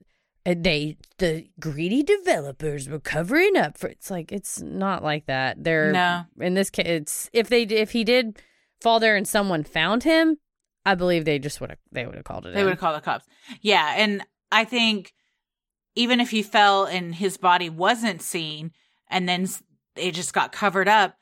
uh, 0.44 0.54
they 0.56 0.96
the 1.18 1.46
greedy 1.60 2.02
developers 2.02 2.88
were 2.88 2.98
covering 3.00 3.56
up 3.56 3.78
for. 3.78 3.88
It's 3.88 4.10
like 4.10 4.32
it's 4.32 4.60
not 4.60 5.02
like 5.04 5.26
that. 5.26 5.62
They're 5.62 5.92
No. 5.92 6.24
in 6.40 6.54
this 6.54 6.70
case. 6.70 6.86
It's 6.86 7.30
if 7.32 7.48
they 7.48 7.62
if 7.62 7.92
he 7.92 8.04
did 8.04 8.40
fall 8.80 8.98
there 9.00 9.16
and 9.16 9.28
someone 9.28 9.64
found 9.64 10.02
him, 10.02 10.38
I 10.84 10.94
believe 10.94 11.24
they 11.24 11.38
just 11.38 11.60
would 11.60 11.70
have 11.70 11.78
they 11.92 12.06
would 12.06 12.16
have 12.16 12.24
called 12.24 12.46
it. 12.46 12.54
They 12.54 12.64
would 12.64 12.70
have 12.70 12.80
called 12.80 12.96
the 12.96 13.00
cops. 13.04 13.26
Yeah, 13.60 13.94
and 13.96 14.24
I 14.50 14.64
think 14.64 15.12
even 15.94 16.20
if 16.20 16.30
he 16.30 16.42
fell 16.42 16.84
and 16.86 17.14
his 17.14 17.36
body 17.36 17.68
wasn't 17.68 18.22
seen, 18.22 18.72
and 19.08 19.28
then 19.28 19.46
it 19.94 20.12
just 20.14 20.32
got 20.32 20.50
covered 20.52 20.88
up, 20.88 21.16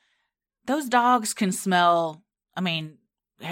those 0.66 0.88
dogs 0.88 1.34
can 1.34 1.50
smell. 1.52 2.22
I 2.56 2.60
mean, 2.60 2.98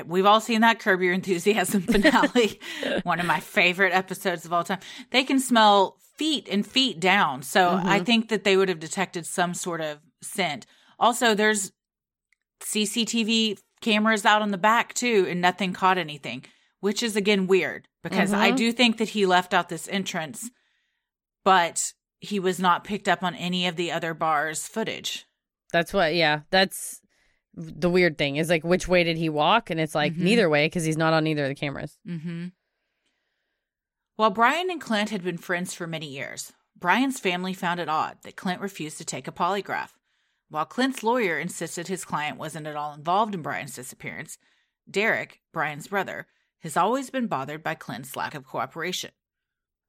we've 0.07 0.27
all 0.27 0.41
seen 0.41 0.61
that 0.63 0.79
Curb 0.81 1.01
Your 1.03 1.13
Enthusiasm 1.13 1.83
finale, 1.93 2.61
one 3.05 3.21
of 3.21 3.27
my 3.27 3.41
favorite 3.41 3.93
episodes 3.95 4.45
of 4.45 4.53
all 4.53 4.65
time. 4.65 4.81
They 5.11 5.25
can 5.25 5.41
smell 5.41 5.99
feet 6.17 6.49
and 6.51 6.67
feet 6.67 6.99
down, 7.01 7.43
so 7.43 7.81
I 7.85 8.01
Mhm. 8.01 8.07
think 8.07 8.29
that 8.29 8.45
they 8.45 8.57
would 8.57 8.69
have 8.69 8.81
detected 8.81 9.25
some 9.27 9.55
sort 9.55 9.81
of 9.81 9.99
scent. 10.23 10.67
Also, 10.99 11.35
there's 11.35 11.73
CCTV 12.61 13.59
cameras 13.81 14.25
out 14.25 14.43
on 14.43 14.51
the 14.51 14.59
back 14.59 14.95
too, 14.95 15.27
and 15.29 15.41
nothing 15.41 15.73
caught 15.73 15.99
anything, 15.99 16.45
which 16.81 17.03
is 17.03 17.15
again 17.17 17.47
weird 17.47 17.87
because 18.03 18.33
I 18.33 18.51
Mhm. 18.53 18.57
do 18.57 18.73
think 18.73 18.99
that 18.99 19.11
he 19.11 19.27
left 19.27 19.55
out 19.55 19.69
this 19.69 19.87
entrance, 19.89 20.51
but 21.45 21.93
he 22.21 22.41
was 22.41 22.59
not 22.59 22.83
picked 22.83 23.07
up 23.09 23.23
on 23.23 23.35
any 23.37 23.67
of 23.69 23.77
the 23.77 23.93
other 23.93 24.13
bars' 24.15 24.67
footage. 24.67 25.25
That's 25.73 25.93
what, 25.93 26.15
yeah, 26.15 26.41
that's 26.51 27.01
the 27.55 27.91
weird 27.91 28.19
thing 28.19 28.37
is 28.37 28.49
like, 28.49 28.65
which 28.65 28.87
way 28.87 29.05
did 29.05 29.17
he 29.17 29.29
walk? 29.29 29.71
And 29.71 29.81
it's 29.81 29.95
like 29.95 30.15
Mhm. 30.15 30.19
neither 30.19 30.49
way 30.49 30.67
because 30.67 30.85
he's 30.85 30.97
not 30.97 31.13
on 31.13 31.27
either 31.27 31.45
of 31.45 31.49
the 31.49 31.55
cameras. 31.55 31.99
Mm-hmm. 32.07 32.49
While 34.17 34.31
Brian 34.31 34.71
and 34.71 34.81
Clint 34.81 35.11
had 35.11 35.23
been 35.23 35.39
friends 35.39 35.75
for 35.75 35.87
many 35.87 36.07
years, 36.07 36.53
Brian's 36.77 37.21
family 37.21 37.55
found 37.55 37.81
it 37.81 37.89
odd 37.89 38.19
that 38.23 38.37
Clint 38.37 38.61
refused 38.61 38.99
to 38.99 39.05
take 39.05 39.29
a 39.29 39.33
polygraph. 39.33 39.95
While 40.49 40.65
Clint's 40.67 41.03
lawyer 41.03 41.39
insisted 41.39 41.89
his 41.89 42.05
client 42.05 42.39
wasn't 42.39 42.67
at 42.67 42.77
all 42.77 42.95
involved 42.95 43.35
in 43.35 43.43
Brian's 43.43 43.75
disappearance, 43.75 44.39
Derek, 44.91 45.41
Brian's 45.53 45.89
brother, 45.89 46.27
has 46.61 46.77
always 46.77 47.11
been 47.11 47.27
bothered 47.27 47.63
by 47.63 47.75
Clint's 47.75 48.17
lack 48.17 48.35
of 48.35 48.47
cooperation. 48.47 49.11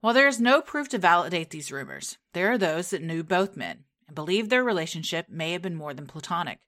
While 0.02 0.14
there 0.14 0.28
is 0.28 0.40
no 0.40 0.62
proof 0.62 0.90
to 0.90 0.98
validate 0.98 1.50
these 1.50 1.72
rumors, 1.72 2.18
there 2.34 2.52
are 2.52 2.58
those 2.58 2.90
that 2.90 3.02
knew 3.02 3.24
both 3.24 3.58
men 3.58 3.86
and 4.08 4.16
believe 4.16 4.50
their 4.50 4.64
relationship 4.64 5.28
may 5.30 5.54
have 5.54 5.62
been 5.62 5.76
more 5.76 5.94
than 5.94 6.08
platonic. 6.08 6.60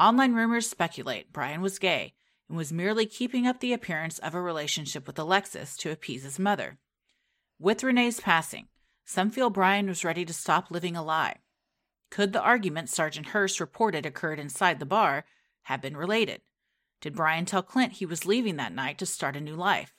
Online 0.00 0.32
rumors 0.32 0.66
speculate 0.66 1.30
Brian 1.30 1.60
was 1.60 1.78
gay 1.78 2.14
and 2.48 2.56
was 2.56 2.72
merely 2.72 3.04
keeping 3.04 3.46
up 3.46 3.60
the 3.60 3.74
appearance 3.74 4.18
of 4.20 4.34
a 4.34 4.40
relationship 4.40 5.06
with 5.06 5.18
Alexis 5.18 5.76
to 5.76 5.90
appease 5.90 6.22
his 6.22 6.38
mother. 6.38 6.78
With 7.58 7.84
Renee's 7.84 8.18
passing, 8.18 8.68
some 9.04 9.28
feel 9.28 9.50
Brian 9.50 9.88
was 9.88 10.02
ready 10.02 10.24
to 10.24 10.32
stop 10.32 10.70
living 10.70 10.96
a 10.96 11.02
lie. 11.02 11.40
Could 12.10 12.32
the 12.32 12.40
argument 12.40 12.88
Sergeant 12.88 13.26
Hurst 13.26 13.60
reported 13.60 14.06
occurred 14.06 14.40
inside 14.40 14.78
the 14.78 14.86
bar 14.86 15.26
have 15.64 15.82
been 15.82 15.98
related? 15.98 16.40
Did 17.02 17.14
Brian 17.14 17.44
tell 17.44 17.62
Clint 17.62 17.92
he 17.92 18.06
was 18.06 18.24
leaving 18.24 18.56
that 18.56 18.74
night 18.74 18.96
to 19.00 19.06
start 19.06 19.36
a 19.36 19.40
new 19.40 19.54
life? 19.54 19.92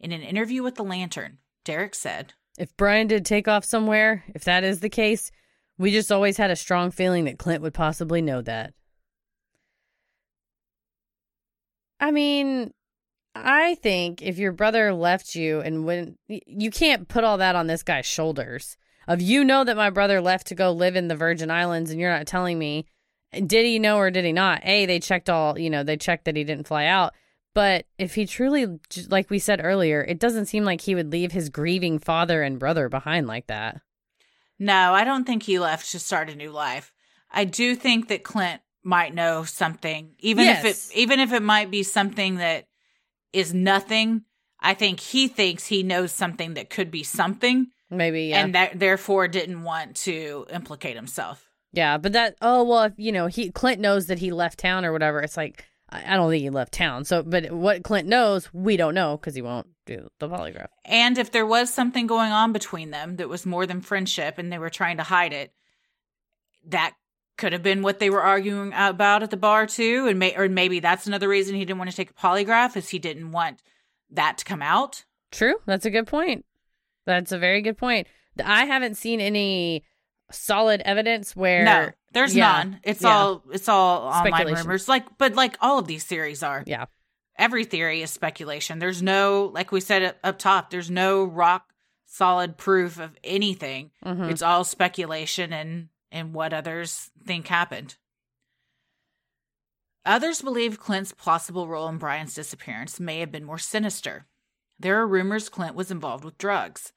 In 0.00 0.10
an 0.10 0.22
interview 0.22 0.62
with 0.62 0.76
The 0.76 0.84
Lantern, 0.84 1.36
Derek 1.66 1.94
said, 1.94 2.32
If 2.56 2.74
Brian 2.78 3.08
did 3.08 3.26
take 3.26 3.46
off 3.46 3.66
somewhere, 3.66 4.24
if 4.34 4.44
that 4.44 4.64
is 4.64 4.80
the 4.80 4.88
case, 4.88 5.30
we 5.76 5.92
just 5.92 6.10
always 6.10 6.38
had 6.38 6.50
a 6.50 6.56
strong 6.56 6.90
feeling 6.90 7.26
that 7.26 7.38
Clint 7.38 7.60
would 7.60 7.74
possibly 7.74 8.22
know 8.22 8.40
that. 8.40 8.72
I 12.00 12.10
mean, 12.10 12.72
I 13.34 13.76
think 13.76 14.22
if 14.22 14.38
your 14.38 14.52
brother 14.52 14.92
left 14.92 15.34
you 15.34 15.60
and 15.60 15.84
when 15.84 16.16
you 16.28 16.70
can't 16.70 17.08
put 17.08 17.24
all 17.24 17.38
that 17.38 17.56
on 17.56 17.66
this 17.66 17.82
guy's 17.82 18.06
shoulders 18.06 18.76
of 19.06 19.22
you 19.22 19.44
know 19.44 19.64
that 19.64 19.76
my 19.76 19.90
brother 19.90 20.20
left 20.20 20.46
to 20.48 20.54
go 20.54 20.70
live 20.72 20.96
in 20.96 21.08
the 21.08 21.16
Virgin 21.16 21.50
Islands 21.50 21.90
and 21.90 22.00
you're 22.00 22.10
not 22.10 22.26
telling 22.26 22.58
me 22.58 22.86
did 23.32 23.66
he 23.66 23.78
know 23.78 23.98
or 23.98 24.10
did 24.10 24.24
he 24.24 24.32
not? 24.32 24.64
A, 24.64 24.86
they 24.86 25.00
checked 25.00 25.28
all, 25.28 25.58
you 25.58 25.68
know, 25.68 25.82
they 25.82 25.96
checked 25.96 26.24
that 26.24 26.36
he 26.36 26.44
didn't 26.44 26.66
fly 26.66 26.86
out. 26.86 27.12
But 27.54 27.86
if 27.98 28.14
he 28.14 28.24
truly, 28.24 28.78
like 29.08 29.30
we 29.30 29.38
said 29.38 29.60
earlier, 29.62 30.02
it 30.02 30.18
doesn't 30.18 30.46
seem 30.46 30.64
like 30.64 30.82
he 30.82 30.94
would 30.94 31.12
leave 31.12 31.32
his 31.32 31.48
grieving 31.48 31.98
father 31.98 32.42
and 32.42 32.58
brother 32.58 32.88
behind 32.88 33.26
like 33.26 33.46
that. 33.48 33.80
No, 34.58 34.94
I 34.94 35.04
don't 35.04 35.24
think 35.24 35.42
he 35.42 35.58
left 35.58 35.90
to 35.92 35.98
start 35.98 36.30
a 36.30 36.34
new 36.34 36.50
life. 36.50 36.92
I 37.30 37.44
do 37.44 37.74
think 37.74 38.08
that 38.08 38.24
Clint 38.24 38.62
might 38.88 39.14
know 39.14 39.44
something, 39.44 40.14
even 40.18 40.44
Yes. 40.46 40.64
if 40.64 40.92
it 40.92 40.96
even 40.98 41.20
if 41.20 41.32
it 41.32 41.42
might 41.42 41.70
be 41.70 41.82
something 41.82 42.36
that 42.36 42.66
is 43.32 43.52
nothing. 43.52 44.22
I 44.60 44.74
think 44.74 44.98
he 44.98 45.28
thinks 45.28 45.66
he 45.66 45.82
knows 45.84 46.10
something 46.10 46.54
that 46.54 46.68
could 46.70 46.90
be 46.90 47.04
something, 47.04 47.68
Maybe, 47.90 48.24
yeah. 48.24 48.40
and 48.42 48.54
that 48.56 48.78
therefore 48.80 49.28
didn't 49.28 49.62
want 49.62 49.94
to 50.06 50.46
implicate 50.50 50.96
himself. 50.96 51.48
yeah, 51.72 51.96
but 51.98 52.12
that, 52.14 52.34
oh, 52.42 52.64
well, 52.64 52.82
if, 52.84 52.94
you 52.96 53.12
know, 53.12 53.26
he, 53.28 53.50
Clint 53.52 53.80
knows 53.80 54.06
that 54.08 54.18
he 54.18 54.32
left 54.32 54.58
town 54.58 54.84
or 54.84 54.90
whatever. 54.92 55.20
It's 55.20 55.36
like, 55.36 55.64
I, 55.90 56.16
don't 56.16 56.28
think 56.28 56.42
he 56.42 56.50
left 56.50 56.72
town. 56.72 57.04
So, 57.04 57.22
but 57.22 57.52
what 57.52 57.84
Clint 57.84 58.08
knows, 58.08 58.52
we 58.52 58.76
don't 58.76 58.94
know 58.94 59.16
because 59.16 59.36
he 59.36 59.42
won't 59.42 59.68
do 59.86 60.08
the 60.18 60.28
polygraph. 60.28 60.68
And 60.84 61.18
if 61.18 61.30
there 61.30 61.46
was 61.46 61.72
something 61.72 62.06
going 62.08 62.32
on 62.32 62.52
between 62.52 62.90
them 62.90 63.16
that 63.16 63.28
was 63.28 63.46
more 63.46 63.64
than 63.64 63.80
friendship 63.80 64.38
and 64.38 64.50
they 64.50 64.58
were 64.58 64.70
trying 64.70 64.96
to 64.96 65.04
hide 65.04 65.32
it, 65.32 65.52
that 66.66 66.94
could 67.38 67.52
have 67.54 67.62
been 67.62 67.82
what 67.82 68.00
they 68.00 68.10
were 68.10 68.22
arguing 68.22 68.72
about 68.74 69.22
at 69.22 69.30
the 69.30 69.36
bar 69.36 69.66
too. 69.66 70.06
And 70.08 70.18
may, 70.18 70.36
or 70.36 70.48
maybe 70.48 70.80
that's 70.80 71.06
another 71.06 71.28
reason 71.28 71.54
he 71.54 71.64
didn't 71.64 71.78
want 71.78 71.90
to 71.90 71.96
take 71.96 72.10
a 72.10 72.14
polygraph 72.14 72.76
is 72.76 72.88
he 72.90 72.98
didn't 72.98 73.30
want 73.30 73.62
that 74.10 74.38
to 74.38 74.44
come 74.44 74.60
out. 74.60 75.04
True. 75.30 75.54
That's 75.64 75.86
a 75.86 75.90
good 75.90 76.06
point. 76.06 76.44
That's 77.06 77.32
a 77.32 77.38
very 77.38 77.62
good 77.62 77.78
point. 77.78 78.06
I 78.44 78.66
haven't 78.66 78.96
seen 78.96 79.20
any 79.20 79.84
solid 80.30 80.82
evidence 80.84 81.34
where. 81.34 81.64
no, 81.64 81.88
there's 82.12 82.34
yeah, 82.34 82.52
none. 82.52 82.80
It's 82.82 83.02
yeah. 83.02 83.16
all 83.16 83.42
it's 83.50 83.68
all 83.68 84.08
online 84.08 84.52
rumors. 84.52 84.88
Like, 84.88 85.16
but 85.16 85.34
like 85.34 85.56
all 85.60 85.78
of 85.78 85.86
these 85.86 86.04
theories 86.04 86.42
are. 86.42 86.64
Yeah. 86.66 86.86
Every 87.36 87.64
theory 87.64 88.02
is 88.02 88.10
speculation. 88.10 88.80
There's 88.80 89.00
no, 89.00 89.50
like 89.54 89.70
we 89.70 89.80
said 89.80 90.16
up- 90.24 90.38
top, 90.38 90.70
there's 90.70 90.90
no 90.90 91.24
rock 91.24 91.72
solid 92.04 92.56
proof 92.56 92.98
of 92.98 93.16
anything. 93.22 93.90
Mhm. 94.04 94.30
It's 94.30 94.42
all 94.42 94.64
speculation 94.64 95.52
and 95.52 95.88
and 96.10 96.34
what 96.34 96.52
others 96.52 97.10
think 97.24 97.48
happened. 97.48 97.96
Others 100.04 100.42
believe 100.42 100.80
Clint's 100.80 101.12
possible 101.12 101.68
role 101.68 101.88
in 101.88 101.98
Brian's 101.98 102.34
disappearance 102.34 102.98
may 102.98 103.20
have 103.20 103.30
been 103.30 103.44
more 103.44 103.58
sinister. 103.58 104.26
There 104.78 104.98
are 105.00 105.06
rumors 105.06 105.48
Clint 105.48 105.74
was 105.74 105.90
involved 105.90 106.24
with 106.24 106.38
drugs. 106.38 106.92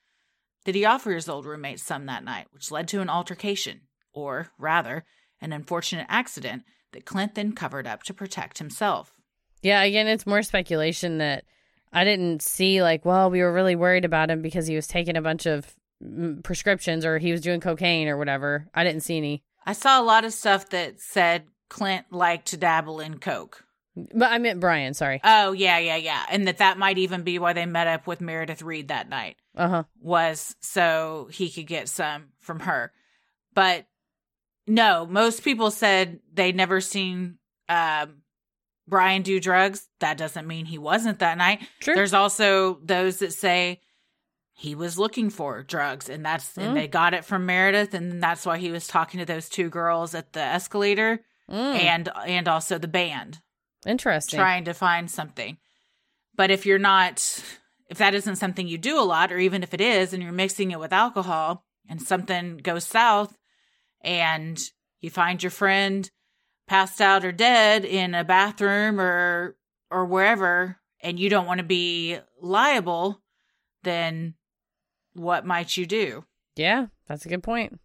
Did 0.64 0.76
he 0.76 0.86
offer 0.86 1.14
his 1.14 1.28
old 1.28 1.46
roommate 1.46 1.80
some 1.80 2.06
that 2.06 2.24
night, 2.24 2.48
which 2.52 2.72
led 2.72 2.88
to 2.90 3.02
an 3.02 3.10
altercation, 3.10 3.82
or 4.14 4.52
rather, 4.58 5.04
an 5.42 5.52
unfortunate 5.52 6.06
accident 6.08 6.64
that 6.94 7.06
Clint 7.06 7.36
then 7.36 7.54
covered 7.54 7.88
up 7.88 8.04
to 8.04 8.14
protect 8.14 8.60
himself? 8.60 9.14
Yeah, 9.62 9.82
again, 9.82 10.08
it's 10.08 10.28
more 10.28 10.44
speculation 10.44 11.18
that 11.18 11.46
I 11.92 12.04
didn't 12.04 12.42
see 12.42 12.82
like, 12.82 13.04
well, 13.04 13.30
we 13.30 13.42
were 13.42 13.54
really 13.54 13.76
worried 13.76 14.06
about 14.06 14.30
him 14.30 14.42
because 14.42 14.68
he 14.68 14.76
was 14.76 14.88
taking 14.88 15.18
a 15.18 15.22
bunch 15.22 15.46
of 15.46 15.76
prescriptions 16.44 17.06
or 17.06 17.18
he 17.18 17.32
was 17.32 17.42
doing 17.42 17.60
cocaine 17.60 18.08
or 18.08 18.18
whatever. 18.18 18.68
I 18.74 18.84
didn't 18.84 19.02
see 19.02 19.18
any. 19.18 19.44
I 19.66 19.74
saw 19.74 20.02
a 20.02 20.04
lot 20.04 20.26
of 20.26 20.34
stuff 20.34 20.70
that 20.70 21.00
said 21.00 21.44
Clint 21.70 22.06
liked 22.12 22.48
to 22.50 22.58
dabble 22.58 23.00
in 23.00 23.20
coke. 23.20 23.64
But 23.96 24.32
I 24.32 24.38
meant 24.38 24.60
Brian, 24.62 24.94
sorry. 24.94 25.20
Oh 25.24 25.52
yeah, 25.52 25.78
yeah, 25.78 25.98
yeah, 25.98 26.24
and 26.30 26.48
that 26.48 26.60
that 26.60 26.78
might 26.78 26.98
even 26.98 27.24
be 27.24 27.38
why 27.40 27.52
they 27.54 27.66
met 27.66 27.88
up 27.88 28.08
with 28.08 28.22
Meredith 28.22 28.62
Reed 28.62 28.88
that 28.88 29.10
night 29.10 29.36
Uh 29.56 29.68
huh. 29.68 29.84
was 30.00 30.56
so 30.62 31.28
he 31.32 31.50
could 31.52 31.68
get 31.68 31.90
some 31.90 32.30
from 32.40 32.62
her. 32.62 32.94
But 33.54 33.86
no, 34.66 35.06
most 35.06 35.44
people 35.44 35.72
said 35.72 36.22
they'd 36.34 36.56
never 36.56 36.80
seen 36.80 37.38
um, 37.68 38.22
Brian 38.88 39.24
do 39.24 39.42
drugs. 39.42 39.88
That 40.00 40.18
doesn't 40.18 40.48
mean 40.48 40.66
he 40.66 40.78
wasn't 40.78 41.20
that 41.20 41.38
night. 41.38 41.60
True. 41.82 41.94
There's 41.96 42.14
also 42.14 42.80
those 42.84 43.18
that 43.18 43.34
say 43.34 43.82
he 44.62 44.76
was 44.76 45.00
looking 45.00 45.30
for 45.32 45.64
drugs 45.64 46.08
and 46.08 46.24
that's 46.24 46.54
Mm. 46.54 46.62
and 46.64 46.78
they 46.78 46.88
got 46.88 47.14
it 47.16 47.26
from 47.26 47.46
Meredith 47.48 47.94
and 47.96 48.22
that's 48.22 48.46
why 48.46 48.58
he 48.60 48.72
was 48.72 48.86
talking 48.88 49.20
to 49.20 49.26
those 49.26 49.50
two 49.50 49.70
girls 49.70 50.14
at 50.14 50.34
the 50.34 50.40
escalator 50.58 51.22
Mm, 51.50 51.80
and 51.80 52.10
and 52.28 52.48
also 52.48 52.78
the 52.78 52.88
band 52.88 53.40
interesting. 53.86 54.38
trying 54.40 54.64
to 54.66 54.74
find 54.74 55.10
something. 55.12 55.58
But 56.36 56.52
if 56.52 56.66
you're 56.66 56.80
not 56.94 57.16
if 57.90 57.98
that 57.98 58.14
isn't 58.16 58.38
something 58.38 58.68
you 58.68 58.78
do 58.78 58.98
a 59.00 59.04
lot 59.16 59.32
or 59.32 59.38
even 59.40 59.64
if 59.64 59.74
it 59.74 59.82
is 59.82 60.14
and 60.14 60.22
you're 60.24 60.32
mixing 60.32 60.72
it 60.72 60.80
with 60.80 60.94
alcohol 60.94 61.66
and 61.90 62.02
something 62.02 62.58
goes 62.58 62.86
south 62.86 63.36
and 64.02 64.58
you 65.02 65.10
find 65.10 65.42
your 65.44 65.50
friend 65.52 66.10
passed 66.68 67.02
out 67.02 67.26
or 67.26 67.32
dead 67.34 67.84
in 67.84 68.14
a 68.16 68.24
bathroom 68.24 69.02
or 69.02 69.58
or 69.90 70.06
wherever 70.06 70.78
and 71.02 71.20
you 71.20 71.30
don't 71.30 71.48
want 71.48 71.58
to 71.58 71.66
be 71.66 72.18
liable 72.40 73.22
then 73.84 74.36
what 75.14 75.46
might 75.46 75.78
you 75.78 75.86
do? 75.86 76.26
Yeah, 76.56 76.88
that's 77.08 77.26
a 77.26 77.30
good 77.30 77.44
point. 77.44 77.80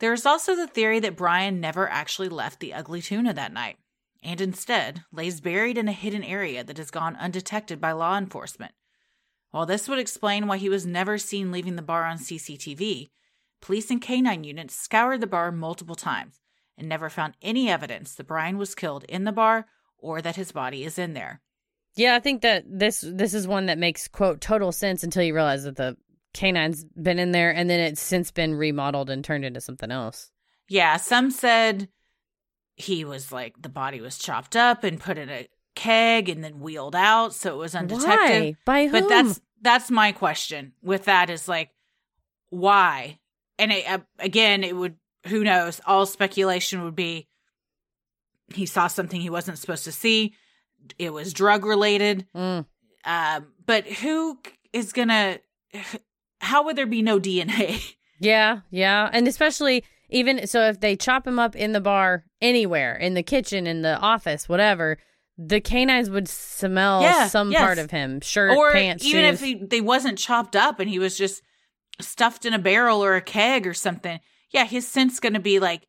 there 0.00 0.12
is 0.12 0.26
also 0.26 0.54
the 0.54 0.66
theory 0.66 1.00
that 1.00 1.16
brian 1.16 1.60
never 1.60 1.88
actually 1.88 2.28
left 2.28 2.60
the 2.60 2.74
ugly 2.74 3.00
tuna 3.00 3.32
that 3.32 3.52
night 3.52 3.78
and 4.22 4.40
instead 4.40 5.02
lays 5.12 5.40
buried 5.40 5.78
in 5.78 5.88
a 5.88 5.92
hidden 5.92 6.22
area 6.22 6.64
that 6.64 6.78
has 6.78 6.90
gone 6.90 7.16
undetected 7.16 7.80
by 7.80 7.92
law 7.92 8.16
enforcement. 8.16 8.72
While 9.50 9.66
this 9.66 9.88
would 9.88 9.98
explain 9.98 10.46
why 10.46 10.56
he 10.56 10.68
was 10.68 10.84
never 10.84 11.16
seen 11.18 11.52
leaving 11.52 11.76
the 11.76 11.82
bar 11.82 12.04
on 12.04 12.18
cctv 12.18 13.10
police 13.60 13.90
and 13.90 14.02
canine 14.02 14.44
units 14.44 14.74
scoured 14.74 15.20
the 15.20 15.26
bar 15.26 15.50
multiple 15.50 15.94
times 15.94 16.40
and 16.76 16.88
never 16.88 17.08
found 17.08 17.34
any 17.40 17.70
evidence 17.70 18.14
that 18.14 18.26
brian 18.26 18.58
was 18.58 18.74
killed 18.74 19.04
in 19.08 19.24
the 19.24 19.32
bar 19.32 19.66
or 19.96 20.20
that 20.20 20.36
his 20.36 20.52
body 20.52 20.84
is 20.84 20.98
in 20.98 21.14
there 21.14 21.40
Yeah, 21.96 22.16
I 22.16 22.20
think 22.20 22.42
that 22.42 22.64
this 22.66 23.04
this 23.06 23.34
is 23.34 23.46
one 23.46 23.66
that 23.66 23.78
makes 23.78 24.08
quote 24.08 24.40
total 24.40 24.72
sense 24.72 25.04
until 25.04 25.22
you 25.22 25.34
realize 25.34 25.64
that 25.64 25.76
the 25.76 25.96
canine's 26.32 26.84
been 26.84 27.18
in 27.18 27.30
there 27.30 27.54
and 27.54 27.70
then 27.70 27.78
it's 27.78 28.00
since 28.00 28.32
been 28.32 28.54
remodeled 28.54 29.08
and 29.08 29.24
turned 29.24 29.44
into 29.44 29.60
something 29.60 29.90
else. 29.90 30.30
Yeah, 30.68 30.96
some 30.96 31.30
said 31.30 31.88
he 32.74 33.04
was 33.04 33.30
like 33.30 33.54
the 33.60 33.68
body 33.68 34.00
was 34.00 34.18
chopped 34.18 34.56
up 34.56 34.82
and 34.82 35.00
put 35.00 35.18
in 35.18 35.30
a 35.30 35.46
keg 35.76 36.28
and 36.28 36.42
then 36.42 36.60
wheeled 36.60 36.96
out 36.96 37.34
so 37.34 37.54
it 37.54 37.58
was 37.58 37.74
undetected. 37.74 38.08
Why? 38.08 38.54
By 38.64 38.82
whom? 38.86 38.92
But 38.92 39.08
that's 39.08 39.40
that's 39.60 39.90
my 39.90 40.12
question 40.12 40.72
with 40.82 41.04
that 41.04 41.30
is 41.30 41.48
like 41.48 41.70
why? 42.50 43.18
And 43.58 43.72
it, 43.72 43.88
uh, 43.88 43.98
again, 44.18 44.64
it 44.64 44.76
would 44.76 44.96
who 45.26 45.44
knows? 45.44 45.80
All 45.86 46.06
speculation 46.06 46.82
would 46.84 46.96
be 46.96 47.28
he 48.52 48.66
saw 48.66 48.88
something 48.88 49.20
he 49.20 49.30
wasn't 49.30 49.58
supposed 49.58 49.84
to 49.84 49.92
see. 49.92 50.34
It 50.98 51.12
was 51.12 51.32
drug 51.32 51.64
related. 51.64 52.26
Mm, 52.34 52.66
Um, 53.04 53.46
but 53.66 53.86
who 53.86 54.38
is 54.72 54.92
gonna? 54.92 55.38
How 56.40 56.64
would 56.64 56.76
there 56.76 56.86
be 56.86 57.02
no 57.02 57.18
DNA? 57.18 57.94
yeah, 58.20 58.60
yeah, 58.70 59.08
and 59.12 59.26
especially 59.28 59.84
even 60.10 60.46
so, 60.46 60.62
if 60.68 60.80
they 60.80 60.96
chop 60.96 61.26
him 61.26 61.38
up 61.38 61.56
in 61.56 61.72
the 61.72 61.80
bar, 61.80 62.24
anywhere, 62.40 62.94
in 62.96 63.14
the 63.14 63.22
kitchen, 63.22 63.66
in 63.66 63.82
the 63.82 63.96
office, 63.98 64.48
whatever, 64.48 64.98
the 65.38 65.60
canines 65.60 66.10
would 66.10 66.28
smell 66.28 67.02
Yeah, 67.02 67.26
some 67.28 67.50
yes. 67.50 67.60
part 67.62 67.78
of 67.78 67.90
him, 67.90 68.20
shirt, 68.20 68.56
or 68.56 68.72
pants, 68.72 69.04
even 69.04 69.24
shoes. 69.24 69.34
if 69.42 69.46
he 69.46 69.54
they 69.66 69.80
wasn't 69.80 70.18
chopped 70.18 70.54
up 70.54 70.78
and 70.78 70.88
he 70.90 70.98
was 70.98 71.16
just 71.18 71.42
stuffed 72.00 72.44
in 72.44 72.52
a 72.54 72.58
barrel 72.58 73.02
or 73.04 73.14
a 73.14 73.20
keg 73.20 73.68
or 73.68 73.72
something 73.74 74.18
yeah 74.50 74.64
his 74.64 74.84
scent's 74.86 75.20
gonna 75.20 75.38
be 75.38 75.60
like 75.60 75.86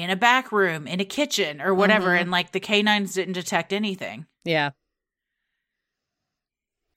in 0.00 0.10
a 0.10 0.16
back 0.16 0.50
room 0.52 0.86
in 0.86 1.00
a 1.00 1.04
kitchen 1.04 1.60
or 1.60 1.74
whatever 1.74 2.08
Mhm. 2.16 2.20
and 2.22 2.30
like 2.30 2.52
the 2.52 2.60
canines 2.60 3.14
didn't 3.14 3.34
detect 3.34 3.72
anything 3.72 4.26
yeah, 4.44 4.70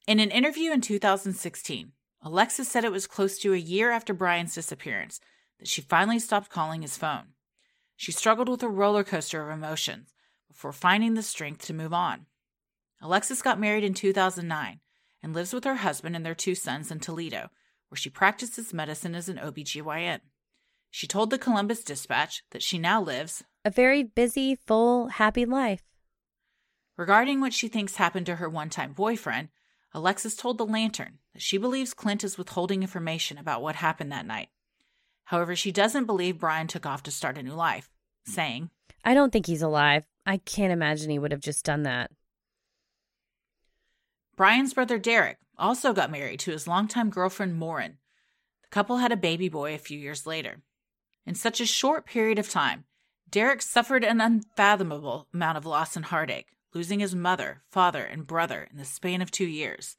in 0.08 0.20
an 0.20 0.32
interview 0.32 0.72
in 0.72 0.82
2016 0.82 1.92
alexis 2.24 2.70
said 2.70 2.84
it 2.84 2.92
was 2.92 3.08
close 3.08 3.38
to 3.40 3.54
a 3.54 3.58
year 3.58 3.92
after 3.92 4.14
brian's 4.14 4.54
disappearance 4.56 5.20
that 5.60 5.68
she 5.68 5.82
finally 5.82 6.20
stopped 6.20 6.50
calling 6.50 6.82
his 6.82 6.98
phone 6.98 7.34
she 7.96 8.12
struggled 8.12 8.50
with 8.50 8.64
a 8.64 8.68
roller 8.70 9.04
coaster 9.04 9.42
of 9.44 9.50
emotions 9.56 10.14
before 10.48 10.72
finding 10.74 11.14
the 11.14 11.24
strength 11.24 11.66
to 11.66 11.74
move 11.74 11.94
on 11.94 12.26
alexis 13.02 13.42
got 13.42 13.60
married 13.60 13.84
in 13.84 13.94
2009 13.94 14.80
and 15.24 15.34
lives 15.34 15.54
with 15.54 15.64
her 15.66 15.76
husband 15.76 16.16
and 16.16 16.26
their 16.26 16.34
two 16.34 16.56
sons 16.56 16.90
in 16.90 17.00
Toledo, 17.00 17.52
where 17.90 17.98
she 17.98 18.10
practices 18.10 18.74
medicine 18.74 19.14
as 19.14 19.30
an 19.30 19.38
OBGYN. 19.38 20.20
She 20.92 21.08
told 21.08 21.30
the 21.30 21.38
Columbus 21.40 21.84
Dispatch 21.84 22.44
that 22.52 22.62
she 22.62 22.78
now 22.78 23.02
lives, 23.02 23.44
A 23.66 23.70
very 23.72 24.04
busy, 24.04 24.56
full, 24.56 25.08
happy 25.08 25.46
life. 25.46 25.82
regarding 26.98 27.40
what 27.42 27.54
she 27.54 27.68
thinks 27.68 27.96
happened 27.96 28.26
to 28.28 28.36
her 28.36 28.50
one 28.50 28.70
time 28.70 28.94
boyfriend. 28.94 29.50
Alexis 29.94 30.36
told 30.36 30.58
The 30.58 30.66
Lantern 30.66 31.20
that 31.34 31.42
she 31.42 31.58
believes 31.58 31.94
Clint 31.94 32.24
is 32.24 32.38
withholding 32.38 32.82
information 32.82 33.38
about 33.38 33.62
what 33.62 33.76
happened 33.76 34.12
that 34.12 34.26
night. 34.26 34.50
However, 35.26 35.56
she 35.56 35.72
doesn't 35.72 36.06
believe 36.06 36.38
Brian 36.40 36.68
took 36.68 36.86
off 36.86 37.04
to 37.04 37.12
start 37.12 37.38
a 37.38 37.44
new 37.44 37.54
life, 37.54 37.90
saying, 38.26 38.70
I 39.04 39.14
don't 39.14 39.32
think 39.34 39.48
he's 39.48 39.62
alive. 39.62 40.06
I 40.26 40.38
can't 40.38 40.72
imagine 40.72 41.10
he 41.10 41.20
would 41.20 41.32
have 41.32 41.42
just 41.42 41.66
done 41.66 41.84
that. 41.84 42.12
Brian's 44.36 44.74
brother 44.74 44.98
Derek 44.98 45.38
also 45.58 45.94
got 45.94 46.12
married 46.12 46.40
to 46.42 46.52
his 46.52 46.68
longtime 46.68 47.10
girlfriend 47.10 47.56
Morin. 47.56 47.98
The 48.64 48.70
couple 48.70 48.98
had 48.98 49.12
a 49.12 49.18
baby 49.18 49.50
boy 49.50 49.74
a 49.74 49.80
few 49.80 49.98
years 49.98 50.26
later. 50.26 50.58
In 51.26 51.36
such 51.36 51.62
a 51.62 51.66
short 51.66 52.06
period 52.06 52.40
of 52.40 52.50
time, 52.50 52.86
Derek 53.30 53.62
suffered 53.62 54.04
an 54.04 54.20
unfathomable 54.20 55.28
amount 55.34 55.58
of 55.58 55.66
loss 55.66 55.96
and 55.96 56.06
heartache, 56.06 56.56
losing 56.74 57.00
his 57.00 57.16
mother, 57.16 57.64
father, 57.70 58.04
and 58.04 58.28
brother 58.28 58.68
in 58.70 58.78
the 58.78 58.86
span 58.86 59.22
of 59.22 59.32
two 59.32 59.46
years. 59.46 59.98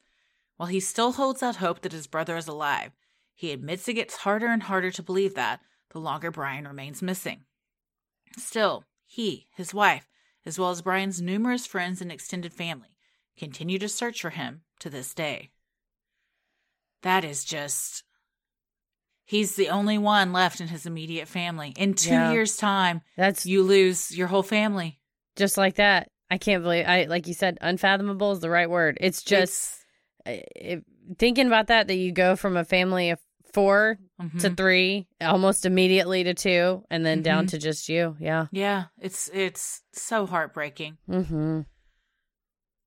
While 0.57 0.69
he 0.69 0.79
still 0.79 1.13
holds 1.13 1.41
out 1.41 1.57
hope 1.57 1.81
that 1.81 1.91
his 1.91 2.07
brother 2.07 2.37
is 2.37 2.47
alive, 2.47 2.91
he 3.33 3.51
admits 3.51 3.87
it 3.87 3.93
gets 3.93 4.17
harder 4.17 4.47
and 4.47 4.63
harder 4.63 4.91
to 4.91 5.03
believe 5.03 5.33
that 5.35 5.61
the 5.89 5.99
longer 5.99 6.31
Brian 6.31 6.67
remains 6.67 7.01
missing. 7.01 7.45
Still, 8.37 8.85
he, 9.05 9.47
his 9.55 9.73
wife, 9.73 10.07
as 10.45 10.59
well 10.59 10.71
as 10.71 10.81
Brian's 10.81 11.21
numerous 11.21 11.65
friends 11.65 12.01
and 12.01 12.11
extended 12.11 12.53
family, 12.53 12.97
continue 13.37 13.79
to 13.79 13.89
search 13.89 14.21
for 14.21 14.31
him 14.31 14.61
to 14.79 14.89
this 14.89 15.13
day. 15.13 15.51
That 17.01 17.23
is 17.23 17.43
just. 17.43 18.03
He's 19.33 19.55
the 19.55 19.69
only 19.69 19.97
one 19.97 20.31
left 20.31 20.61
in 20.61 20.67
his 20.67 20.85
immediate 20.85 21.27
family. 21.27 21.73
In 21.75 21.95
two 21.95 22.11
Yeah. 22.11 22.31
years' 22.33 22.55
time, 22.55 23.01
that's 23.17 23.47
you 23.47 23.63
lose 23.63 24.15
your 24.15 24.27
whole 24.27 24.43
family. 24.43 24.99
just 25.35 25.57
like 25.57 25.77
that. 25.77 26.11
I 26.29 26.37
can't 26.37 26.61
believe 26.61 26.85
I 26.87 27.05
like 27.05 27.25
you 27.27 27.33
said 27.33 27.57
unfathomable 27.61 28.31
is 28.33 28.39
the 28.41 28.49
right 28.51 28.69
word. 28.69 28.99
It's 29.01 29.23
just 29.23 29.79
It's- 30.27 30.43
if, 30.55 30.83
thinking 31.17 31.47
about 31.47 31.65
that 31.67 31.87
that 31.87 31.95
you 31.95 32.11
go 32.11 32.35
from 32.35 32.55
a 32.57 32.63
family 32.63 33.09
of 33.09 33.19
4 33.51 33.97
mhm. 34.21 34.39
to 34.41 34.51
3 34.51 35.07
almost 35.21 35.65
immediately 35.65 36.23
to 36.23 36.35
2 36.35 36.83
and 36.91 37.03
then 37.03 37.23
down 37.23 37.45
Mhm. 37.45 37.49
to 37.49 37.57
just 37.57 37.89
you. 37.89 38.15
Yeah. 38.19 38.45
yeah, 38.51 38.85
it's 39.01 39.29
it's 39.33 39.81
so 39.93 40.27
heartbreaking. 40.27 40.99
Mhm. 41.09 41.65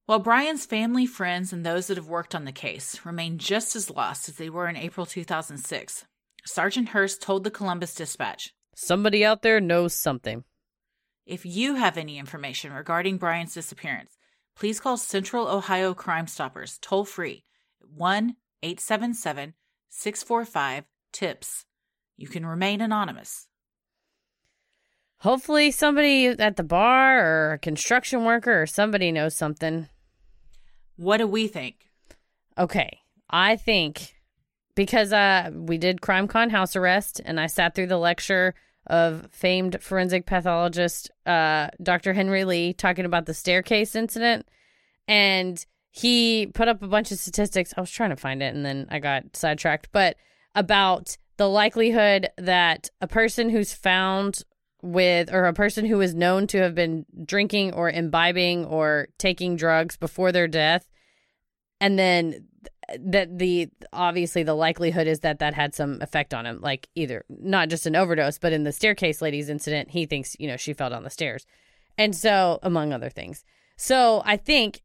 While 0.04 0.20
Brian's 0.20 0.64
family, 0.66 1.06
friends, 1.06 1.52
and 1.52 1.66
those 1.66 1.88
that 1.88 1.96
have 1.96 2.06
worked 2.06 2.32
on 2.36 2.44
the 2.44 2.52
case 2.52 3.00
remain 3.04 3.38
just 3.38 3.74
as 3.74 3.90
lost 3.90 4.28
as 4.28 4.36
they 4.36 4.48
were 4.48 4.68
in 4.68 4.76
April 4.76 5.04
2006, 5.04 6.04
Sergeant 6.46 6.90
Hurst 6.90 7.20
told 7.20 7.42
the 7.42 7.50
Columbus 7.50 7.92
Dispatch 7.92 8.54
Somebody 8.76 9.24
out 9.24 9.42
there 9.42 9.60
knows 9.60 9.94
something. 9.94 10.44
If 11.26 11.44
you 11.44 11.74
have 11.74 11.98
any 11.98 12.18
information 12.18 12.72
regarding 12.72 13.16
Brian's 13.18 13.54
disappearance, 13.54 14.16
please 14.54 14.78
call 14.78 14.96
Central 14.96 15.48
Ohio 15.48 15.92
Crime 15.92 16.28
Stoppers 16.28 16.78
toll 16.80 17.04
free 17.04 17.44
at 17.82 17.90
1 17.90 18.36
877 18.62 19.54
645 19.88 20.84
TIPS. 21.12 21.64
You 22.16 22.28
can 22.28 22.46
remain 22.46 22.80
anonymous. 22.80 23.48
Hopefully 25.18 25.72
somebody 25.72 26.28
at 26.28 26.56
the 26.56 26.62
bar 26.62 27.26
or 27.26 27.52
a 27.54 27.58
construction 27.58 28.24
worker 28.24 28.62
or 28.62 28.66
somebody 28.66 29.10
knows 29.10 29.34
something. 29.34 29.88
What 30.94 31.16
do 31.16 31.26
we 31.26 31.48
think? 31.48 31.90
Okay. 32.56 33.00
I 33.28 33.56
think 33.56 34.15
because 34.76 35.12
uh 35.12 35.50
we 35.52 35.76
did 35.76 36.00
CrimeCon 36.00 36.52
house 36.52 36.76
arrest 36.76 37.20
and 37.24 37.40
I 37.40 37.48
sat 37.48 37.74
through 37.74 37.88
the 37.88 37.98
lecture 37.98 38.54
of 38.86 39.26
famed 39.32 39.82
forensic 39.82 40.26
pathologist 40.26 41.10
uh 41.26 41.68
Dr. 41.82 42.12
Henry 42.12 42.44
Lee 42.44 42.72
talking 42.72 43.04
about 43.04 43.26
the 43.26 43.34
staircase 43.34 43.96
incident 43.96 44.46
and 45.08 45.66
he 45.90 46.46
put 46.46 46.68
up 46.68 46.82
a 46.82 46.88
bunch 46.88 47.10
of 47.10 47.18
statistics. 47.18 47.72
I 47.74 47.80
was 47.80 47.90
trying 47.90 48.10
to 48.10 48.16
find 48.16 48.42
it 48.42 48.54
and 48.54 48.66
then 48.66 48.86
I 48.90 48.98
got 48.98 49.34
sidetracked, 49.34 49.88
but 49.92 50.16
about 50.54 51.16
the 51.38 51.48
likelihood 51.48 52.28
that 52.36 52.90
a 53.00 53.06
person 53.06 53.48
who's 53.48 53.72
found 53.72 54.42
with 54.82 55.32
or 55.32 55.46
a 55.46 55.54
person 55.54 55.86
who 55.86 56.00
is 56.02 56.14
known 56.14 56.46
to 56.48 56.58
have 56.58 56.74
been 56.74 57.06
drinking 57.24 57.72
or 57.72 57.88
imbibing 57.88 58.66
or 58.66 59.08
taking 59.18 59.56
drugs 59.56 59.96
before 59.96 60.32
their 60.32 60.46
death 60.46 60.86
and 61.80 61.98
then 61.98 62.46
that 62.98 63.38
the 63.38 63.68
obviously 63.92 64.42
the 64.42 64.54
likelihood 64.54 65.06
is 65.06 65.20
that 65.20 65.38
that 65.40 65.54
had 65.54 65.74
some 65.74 66.00
effect 66.00 66.32
on 66.32 66.46
him 66.46 66.60
like 66.60 66.88
either 66.94 67.24
not 67.28 67.68
just 67.68 67.86
an 67.86 67.96
overdose 67.96 68.38
but 68.38 68.52
in 68.52 68.62
the 68.62 68.72
staircase 68.72 69.20
ladies 69.20 69.48
incident 69.48 69.90
he 69.90 70.06
thinks 70.06 70.36
you 70.38 70.46
know 70.46 70.56
she 70.56 70.72
fell 70.72 70.90
down 70.90 71.02
the 71.02 71.10
stairs. 71.10 71.46
And 71.98 72.14
so 72.14 72.58
among 72.62 72.92
other 72.92 73.10
things. 73.10 73.44
So 73.76 74.22
i 74.24 74.36
think 74.36 74.82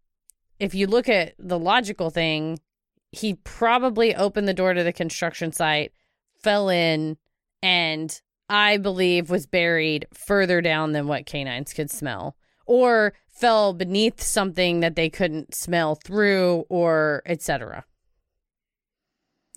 if 0.60 0.74
you 0.74 0.88
look 0.88 1.10
at 1.10 1.34
the 1.38 1.60
logical 1.60 2.10
thing 2.10 2.60
he 3.12 3.36
probably 3.36 4.16
opened 4.16 4.48
the 4.48 4.54
door 4.54 4.74
to 4.74 4.84
the 4.84 4.94
construction 4.94 5.52
site 5.52 5.92
fell 6.42 6.70
in 6.70 7.18
and 7.62 8.22
i 8.50 8.78
believe 8.78 9.30
was 9.30 9.46
buried 9.46 10.08
further 10.14 10.60
down 10.62 10.94
than 10.94 11.08
what 11.08 11.26
canines 11.26 11.74
could 11.74 11.92
smell. 11.92 12.36
Or 12.66 13.14
fell 13.28 13.74
beneath 13.74 14.22
something 14.22 14.80
that 14.80 14.96
they 14.96 15.10
couldn't 15.10 15.54
smell 15.54 15.96
through 15.96 16.66
or 16.70 17.22
etc 17.26 17.86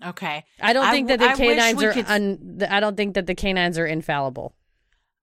Okay. 0.04 0.44
I 0.60 0.72
don't 0.72 0.84
I 0.86 0.90
think 0.90 1.08
that 1.08 1.18
the 1.18 1.30
I 1.30 1.34
canines 1.34 1.82
are. 1.82 1.92
could- 1.92 2.06
Un, 2.08 2.58
I 2.68 2.80
don't 2.80 2.96
think 2.96 3.14
that 3.14 3.26
the 3.26 3.34
canines 3.34 3.78
are 3.78 3.86
infallible. 3.86 4.54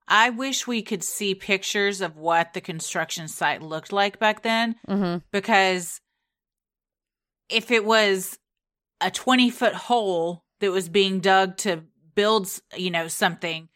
I 0.08 0.30
wish 0.30 0.66
we 0.66 0.82
could 0.82 1.04
see 1.04 1.34
pictures 1.34 2.00
of 2.00 2.16
what 2.16 2.52
the 2.54 2.60
construction 2.60 3.28
site 3.28 3.62
looked 3.62 3.92
like 3.92 4.18
back 4.18 4.42
then 4.42 4.74
hmm 4.86 5.16
because 5.30 6.00
if 7.48 7.70
it 7.70 7.84
was 7.84 8.38
a 9.00 9.10
20 9.10 9.50
foot 9.50 9.74
hole 9.74 10.44
that 10.60 10.70
was 10.70 10.88
being 10.88 11.20
dug 11.20 11.56
to 11.58 11.82
build, 12.14 12.48
you 12.76 12.90
know, 12.90 13.08
something, 13.08 13.68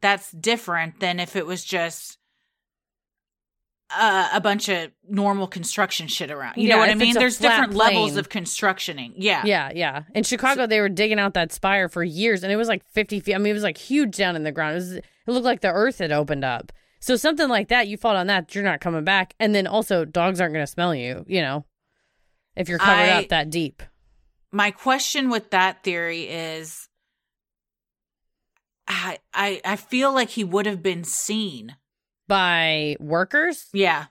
that's 0.00 0.30
different 0.32 1.00
than 1.00 1.20
if 1.20 1.36
it 1.36 1.46
was 1.46 1.64
just 1.64 2.18
uh, 3.96 4.28
a 4.32 4.40
bunch 4.40 4.68
of 4.68 4.90
normal 5.08 5.46
construction 5.46 6.06
shit 6.06 6.30
around. 6.30 6.56
You 6.56 6.68
Yeah, 6.68 6.74
know 6.74 6.78
what 6.80 6.90
I 6.90 6.94
mean? 6.94 7.14
There's 7.14 7.38
different 7.38 7.74
levels 7.74 8.16
of 8.16 8.28
constructioning. 8.28 9.14
Yeah. 9.16 9.42
Yeah, 9.44 9.70
yeah. 9.74 10.02
In 10.14 10.22
Chicago, 10.24 10.66
they 10.66 10.80
were 10.80 10.88
digging 10.88 11.18
out 11.18 11.34
that 11.34 11.52
spire 11.52 11.88
for 11.88 12.02
years, 12.04 12.42
and 12.42 12.52
it 12.52 12.56
was 12.56 12.68
like 12.68 12.84
fifty 12.92 13.20
feet. 13.20 13.34
I 13.34 13.38
mean, 13.38 13.50
it 13.50 13.54
was 13.54 13.62
like 13.62 13.78
huge 13.78 14.16
down 14.16 14.36
in 14.36 14.42
the 14.44 14.52
ground. 14.52 14.72
It 14.72 14.74
was. 14.76 14.92
It 14.94 15.04
looked 15.26 15.44
like 15.44 15.60
the 15.60 15.70
earth 15.72 15.98
had 15.98 16.12
opened 16.12 16.44
up. 16.44 16.72
So 17.00 17.16
something 17.16 17.48
like 17.48 17.68
that, 17.68 17.88
you 17.88 17.96
fall 17.96 18.16
on 18.16 18.26
that, 18.26 18.54
you're 18.54 18.64
not 18.64 18.80
coming 18.80 19.04
back. 19.04 19.34
And 19.40 19.54
then 19.54 19.66
also, 19.66 20.04
dogs 20.04 20.40
aren't 20.40 20.52
going 20.52 20.66
to 20.66 20.70
smell 20.70 20.94
you. 20.94 21.24
You 21.28 21.40
know, 21.40 21.64
if 22.56 22.68
you're 22.68 22.78
covered 22.78 22.92
I- 23.02 23.22
up 23.22 23.28
that 23.28 23.48
deep. 23.50 23.82
my 24.52 24.70
question 24.70 25.30
with 25.30 25.50
that 25.50 25.82
theory 25.82 26.22
is 26.28 26.88
I 28.88 29.18
I, 29.32 29.60
I 29.64 29.76
feel 29.76 30.12
like 30.12 30.30
he 30.30 30.44
would 30.44 30.66
have 30.66 30.82
been 30.82 31.04
seen. 31.04 31.76
By 32.30 32.94
workers. 33.00 33.66
Yeah. 33.72 34.06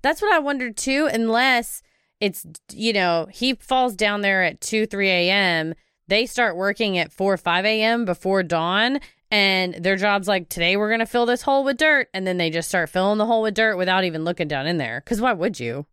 That's 0.00 0.22
what 0.22 0.32
I 0.32 0.38
wondered 0.38 0.76
too, 0.76 1.08
unless 1.12 1.82
it's, 2.20 2.46
you 2.72 2.92
know, 2.92 3.26
he 3.32 3.54
falls 3.54 3.96
down 3.96 4.20
there 4.20 4.44
at 4.44 4.60
2, 4.60 4.86
3 4.86 5.10
a.m. 5.10 5.74
They 6.06 6.26
start 6.26 6.56
working 6.56 6.96
at 6.96 7.12
4, 7.12 7.36
5 7.36 7.64
a.m. 7.64 8.04
before 8.04 8.44
dawn, 8.44 9.00
and 9.32 9.74
their 9.74 9.96
job's 9.96 10.28
like, 10.28 10.48
today 10.48 10.76
we're 10.76 10.90
going 10.90 11.00
to 11.00 11.06
fill 11.06 11.26
this 11.26 11.42
hole 11.42 11.64
with 11.64 11.76
dirt. 11.76 12.08
And 12.14 12.24
then 12.24 12.36
they 12.36 12.50
just 12.50 12.68
start 12.68 12.88
filling 12.88 13.18
the 13.18 13.26
hole 13.26 13.42
with 13.42 13.54
dirt 13.54 13.76
without 13.76 14.04
even 14.04 14.22
looking 14.22 14.46
down 14.46 14.68
in 14.68 14.78
there. 14.78 15.02
Because 15.04 15.20
why 15.20 15.32
would 15.32 15.58
you? 15.58 15.86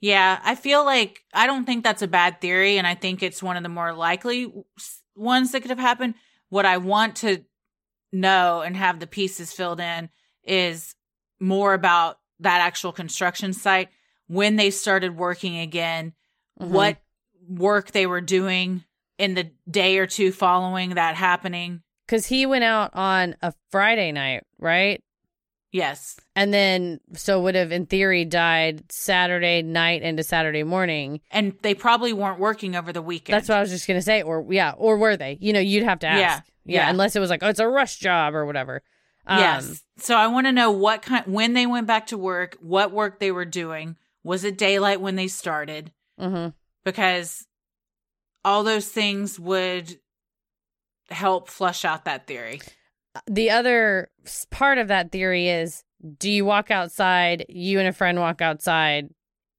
Yeah, 0.00 0.40
I 0.42 0.56
feel 0.56 0.84
like 0.84 1.20
I 1.32 1.46
don't 1.46 1.64
think 1.64 1.84
that's 1.84 2.02
a 2.02 2.08
bad 2.08 2.40
theory 2.40 2.76
and 2.76 2.88
I 2.88 2.96
think 2.96 3.22
it's 3.22 3.40
one 3.40 3.56
of 3.56 3.62
the 3.62 3.68
more 3.68 3.92
likely 3.92 4.52
ones 5.14 5.52
that 5.52 5.60
could 5.60 5.70
have 5.70 5.78
happened. 5.78 6.14
What 6.48 6.66
I 6.66 6.78
want 6.78 7.14
to 7.18 7.44
know 8.12 8.62
and 8.62 8.76
have 8.76 8.98
the 8.98 9.06
pieces 9.06 9.52
filled 9.52 9.78
in 9.78 10.10
is 10.44 10.94
more 11.40 11.74
about 11.74 12.18
that 12.40 12.60
actual 12.60 12.92
construction 12.92 13.52
site 13.52 13.88
when 14.26 14.56
they 14.56 14.70
started 14.70 15.16
working 15.16 15.58
again, 15.58 16.12
Mhm. 16.60 16.68
what 16.68 16.96
work 17.48 17.90
they 17.90 18.06
were 18.06 18.20
doing 18.20 18.84
in 19.18 19.34
the 19.34 19.50
day 19.70 19.98
or 19.98 20.06
two 20.06 20.32
following 20.32 20.90
that 20.90 21.14
happening. 21.16 21.82
Because 22.06 22.26
he 22.26 22.46
went 22.46 22.64
out 22.64 22.90
on 22.94 23.36
a 23.42 23.52
Friday 23.70 24.10
night, 24.12 24.44
right? 24.58 25.02
Yes. 25.70 26.20
And 26.36 26.52
then, 26.52 27.00
so 27.14 27.40
would 27.40 27.54
have, 27.54 27.72
in 27.72 27.86
theory, 27.86 28.24
died 28.26 28.90
Saturday 28.92 29.62
night 29.62 30.02
into 30.02 30.22
Saturday 30.22 30.64
morning. 30.64 31.20
And 31.30 31.54
they 31.62 31.72
probably 31.74 32.12
weren't 32.12 32.38
working 32.38 32.76
over 32.76 32.92
the 32.92 33.00
weekend. 33.00 33.34
That's 33.34 33.48
what 33.48 33.56
I 33.56 33.60
was 33.62 33.70
just 33.70 33.86
gonna 33.86 34.02
say. 34.02 34.22
Or 34.22 34.46
yeah, 34.50 34.72
or 34.76 34.98
were 34.98 35.16
they? 35.16 35.38
You 35.40 35.52
know, 35.54 35.60
you'd 35.60 35.84
have 35.84 36.00
to 36.00 36.06
ask. 36.06 36.20
Yeah, 36.20 36.40
yeah. 36.64 36.84
yeah. 36.84 36.90
Unless 36.90 37.16
it 37.16 37.20
was 37.20 37.30
like, 37.30 37.42
oh, 37.42 37.48
it's 37.48 37.60
a 37.60 37.68
rush 37.68 37.96
job 37.96 38.34
or 38.34 38.44
whatever. 38.44 38.82
Um, 39.26 39.38
yes. 39.38 39.82
So 39.98 40.16
I 40.16 40.26
want 40.26 40.46
to 40.46 40.52
know 40.52 40.70
what 40.70 41.02
kind 41.02 41.24
when 41.26 41.52
they 41.54 41.66
went 41.66 41.86
back 41.86 42.06
to 42.08 42.18
work, 42.18 42.56
what 42.60 42.92
work 42.92 43.20
they 43.20 43.30
were 43.30 43.44
doing. 43.44 43.96
Was 44.24 44.44
it 44.44 44.58
daylight 44.58 45.00
when 45.00 45.16
they 45.16 45.28
started? 45.28 45.92
hmm 46.18 46.48
Because 46.84 47.46
all 48.44 48.64
those 48.64 48.88
things 48.88 49.38
would 49.38 49.98
help 51.10 51.48
flush 51.48 51.84
out 51.84 52.04
that 52.04 52.26
theory. 52.26 52.60
The 53.26 53.50
other 53.50 54.10
part 54.50 54.78
of 54.78 54.88
that 54.88 55.12
theory 55.12 55.48
is: 55.48 55.84
Do 56.18 56.30
you 56.30 56.44
walk 56.44 56.70
outside? 56.70 57.46
You 57.48 57.78
and 57.78 57.88
a 57.88 57.92
friend 57.92 58.18
walk 58.18 58.40
outside. 58.40 59.10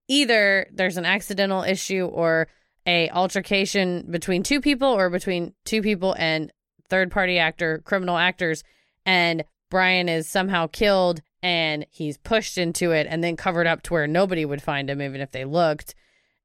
Either 0.07 0.67
there's 0.73 0.97
an 0.97 1.05
accidental 1.05 1.63
issue 1.63 2.05
or 2.05 2.47
a 2.85 3.09
altercation 3.11 4.05
between 4.09 4.43
two 4.43 4.59
people, 4.59 4.89
or 4.89 5.09
between 5.09 5.53
two 5.65 5.81
people 5.81 6.15
and 6.17 6.51
third 6.89 7.11
party 7.11 7.39
actor, 7.39 7.81
criminal 7.85 8.17
actors, 8.17 8.63
and 9.05 9.43
Brian 9.73 10.07
is 10.07 10.29
somehow 10.29 10.67
killed 10.67 11.23
and 11.41 11.87
he's 11.89 12.15
pushed 12.17 12.59
into 12.59 12.91
it 12.91 13.07
and 13.09 13.23
then 13.23 13.35
covered 13.35 13.65
up 13.65 13.81
to 13.81 13.93
where 13.93 14.05
nobody 14.05 14.45
would 14.45 14.61
find 14.61 14.87
him 14.87 15.01
even 15.01 15.19
if 15.19 15.31
they 15.31 15.45
looked. 15.45 15.95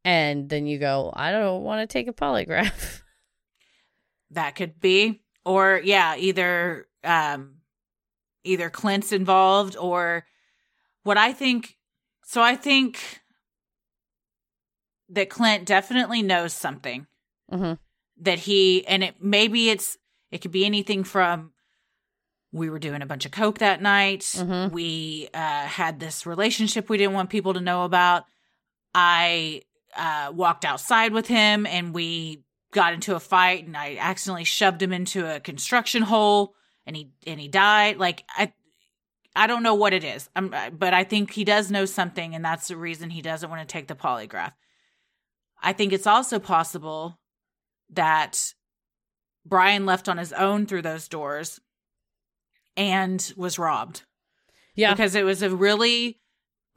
And 0.03 0.49
then 0.49 0.67
you 0.67 0.79
go, 0.79 1.13
I 1.15 1.31
don't 1.31 1.63
want 1.63 1.83
to 1.83 1.93
take 1.93 2.09
a 2.09 2.13
polygraph. 2.15 3.03
That 4.33 4.57
could 4.57 4.79
be. 4.79 5.23
Or 5.45 5.81
yeah, 5.83 6.17
either 6.17 6.87
um 7.05 7.57
either 8.45 8.69
Clint's 8.71 9.13
involved 9.13 9.77
or 9.77 10.27
what 11.03 11.17
I 11.17 11.33
think 11.33 11.77
so 12.25 12.43
I 12.43 12.55
think 12.55 13.21
that 15.11 15.31
Clint 15.31 15.65
definitely 15.67 16.23
knows 16.23 16.53
something. 16.53 17.07
hmm 17.51 17.75
that 18.21 18.41
he 18.41 18.87
and 18.87 19.05
it 19.05 19.15
maybe 19.23 19.71
it's 19.71 19.97
it 20.31 20.39
could 20.39 20.51
be 20.51 20.67
anything 20.67 21.05
from 21.05 21.53
we 22.53 22.71
were 22.71 22.79
doing 22.79 23.03
a 23.03 23.07
bunch 23.07 23.27
of 23.27 23.33
coke 23.33 23.59
that 23.59 23.83
night. 23.83 24.21
Mhm. 24.23 24.73
we 24.73 25.29
uh 25.35 25.67
had 25.67 26.01
this 26.01 26.25
relationship 26.27 26.89
we 26.89 26.97
didn't 26.99 27.15
want 27.15 27.31
people 27.31 27.55
to 27.55 27.61
know 27.61 27.85
about. 27.85 28.25
I 28.95 29.63
uh 29.97 30.33
walked 30.35 30.65
outside 30.65 31.13
with 31.13 31.27
him 31.27 31.67
and 31.67 31.95
we 31.95 32.43
got 32.71 32.93
into 32.93 33.15
a 33.15 33.21
fight 33.21 33.65
and 33.67 33.75
i 33.77 33.97
accidentally 33.99 34.45
shoved 34.45 34.83
him 34.83 34.93
into 34.93 35.27
a 35.27 35.41
construction 35.41 36.03
hole 36.03 36.55
and 36.87 36.95
he 36.97 37.11
and 37.27 37.41
he 37.41 37.49
died. 37.49 37.97
Like 37.97 38.25
i 38.37 38.53
i 39.37 39.47
don't 39.47 39.63
know 39.63 39.75
what 39.75 39.93
it 39.93 40.05
is. 40.05 40.29
I'm, 40.37 40.55
but 40.73 40.93
i 40.95 41.05
think 41.05 41.33
he 41.33 41.45
does 41.45 41.71
know 41.71 41.85
something 41.85 42.35
and 42.35 42.45
that's 42.45 42.69
the 42.69 42.77
reason 42.77 43.11
he 43.11 43.23
doesn't 43.23 43.49
want 43.51 43.67
to 43.67 43.73
take 43.73 43.89
the 43.89 43.95
polygraph. 43.95 44.53
I 45.63 45.73
think 45.73 45.93
it's 45.93 46.07
also 46.07 46.39
possible 46.39 47.19
that 47.91 48.55
Brian 49.45 49.87
left 49.87 50.09
on 50.09 50.19
his 50.19 50.33
own 50.33 50.67
through 50.67 50.83
those 50.83 51.09
doors 51.09 51.59
and 52.79 53.33
was 53.37 53.59
robbed 53.59 54.05
Yeah. 54.75 54.93
because 54.95 55.15
it 55.15 55.25
was 55.25 55.43
a 55.43 55.51
really 55.55 56.21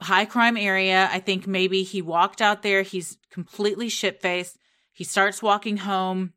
high 0.02 0.24
crime 0.26 0.56
area. 0.56 1.08
I 1.10 1.20
think 1.20 1.46
maybe 1.46 1.84
he 1.84 2.02
walked 2.02 2.42
out 2.42 2.62
there, 2.62 2.82
he's 2.82 3.16
completely 3.30 3.88
shit 3.88 4.20
faced. 4.20 4.58
He 4.92 5.04
starts 5.04 5.40
walking 5.42 5.78
home 5.78 6.34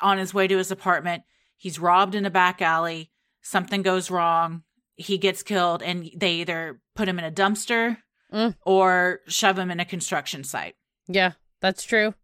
on 0.00 0.18
his 0.18 0.34
way 0.34 0.48
to 0.48 0.56
his 0.56 0.70
apartment. 0.70 1.22
He's 1.56 1.78
robbed 1.78 2.14
in 2.14 2.26
a 2.26 2.30
back 2.30 2.60
alley. 2.60 3.10
Something 3.42 3.82
goes 3.82 4.10
wrong. 4.10 4.62
He 4.96 5.18
gets 5.18 5.42
killed, 5.42 5.82
and 5.82 6.10
they 6.16 6.34
either 6.36 6.80
put 6.94 7.08
him 7.08 7.18
in 7.18 7.24
a 7.24 7.30
dumpster 7.30 7.98
Mm. 8.32 8.56
or 8.64 9.20
shove 9.28 9.58
him 9.58 9.70
in 9.70 9.78
a 9.78 9.84
construction 9.84 10.42
site 10.42 10.74
Yeah, 11.06 11.32
that's 11.60 11.84
true. 11.84 12.14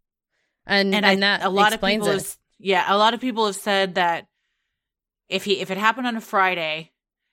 And 0.65 0.93
and, 0.95 1.05
and, 1.05 1.23
I, 1.23 1.37
that 1.37 1.45
a 1.45 1.49
lot 1.49 1.71
of 1.71 1.81
people 1.81 2.07
have, 2.07 2.35
yeah 2.57 2.83
a 2.87 2.97
lot 2.97 3.13
of 3.13 3.21
people 3.21 3.45
have 3.45 3.55
said 3.55 3.93
that 3.93 4.25
if 5.29 5.45
he 5.45 5.59
if 5.61 5.69
it 5.71 5.77
happened 5.77 6.07
on 6.07 6.15
a 6.17 6.21
friday 6.21 6.91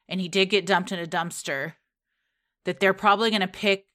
and 0.09 0.21
he 0.21 0.29
did 0.29 0.47
get 0.51 0.67
dumped 0.67 0.93
in 0.93 0.99
a 0.99 1.07
dumpster 1.07 1.73
that 2.65 2.79
they're 2.81 2.95
probably 2.95 3.31
going 3.31 3.41
to 3.41 3.49
pick 3.49 3.87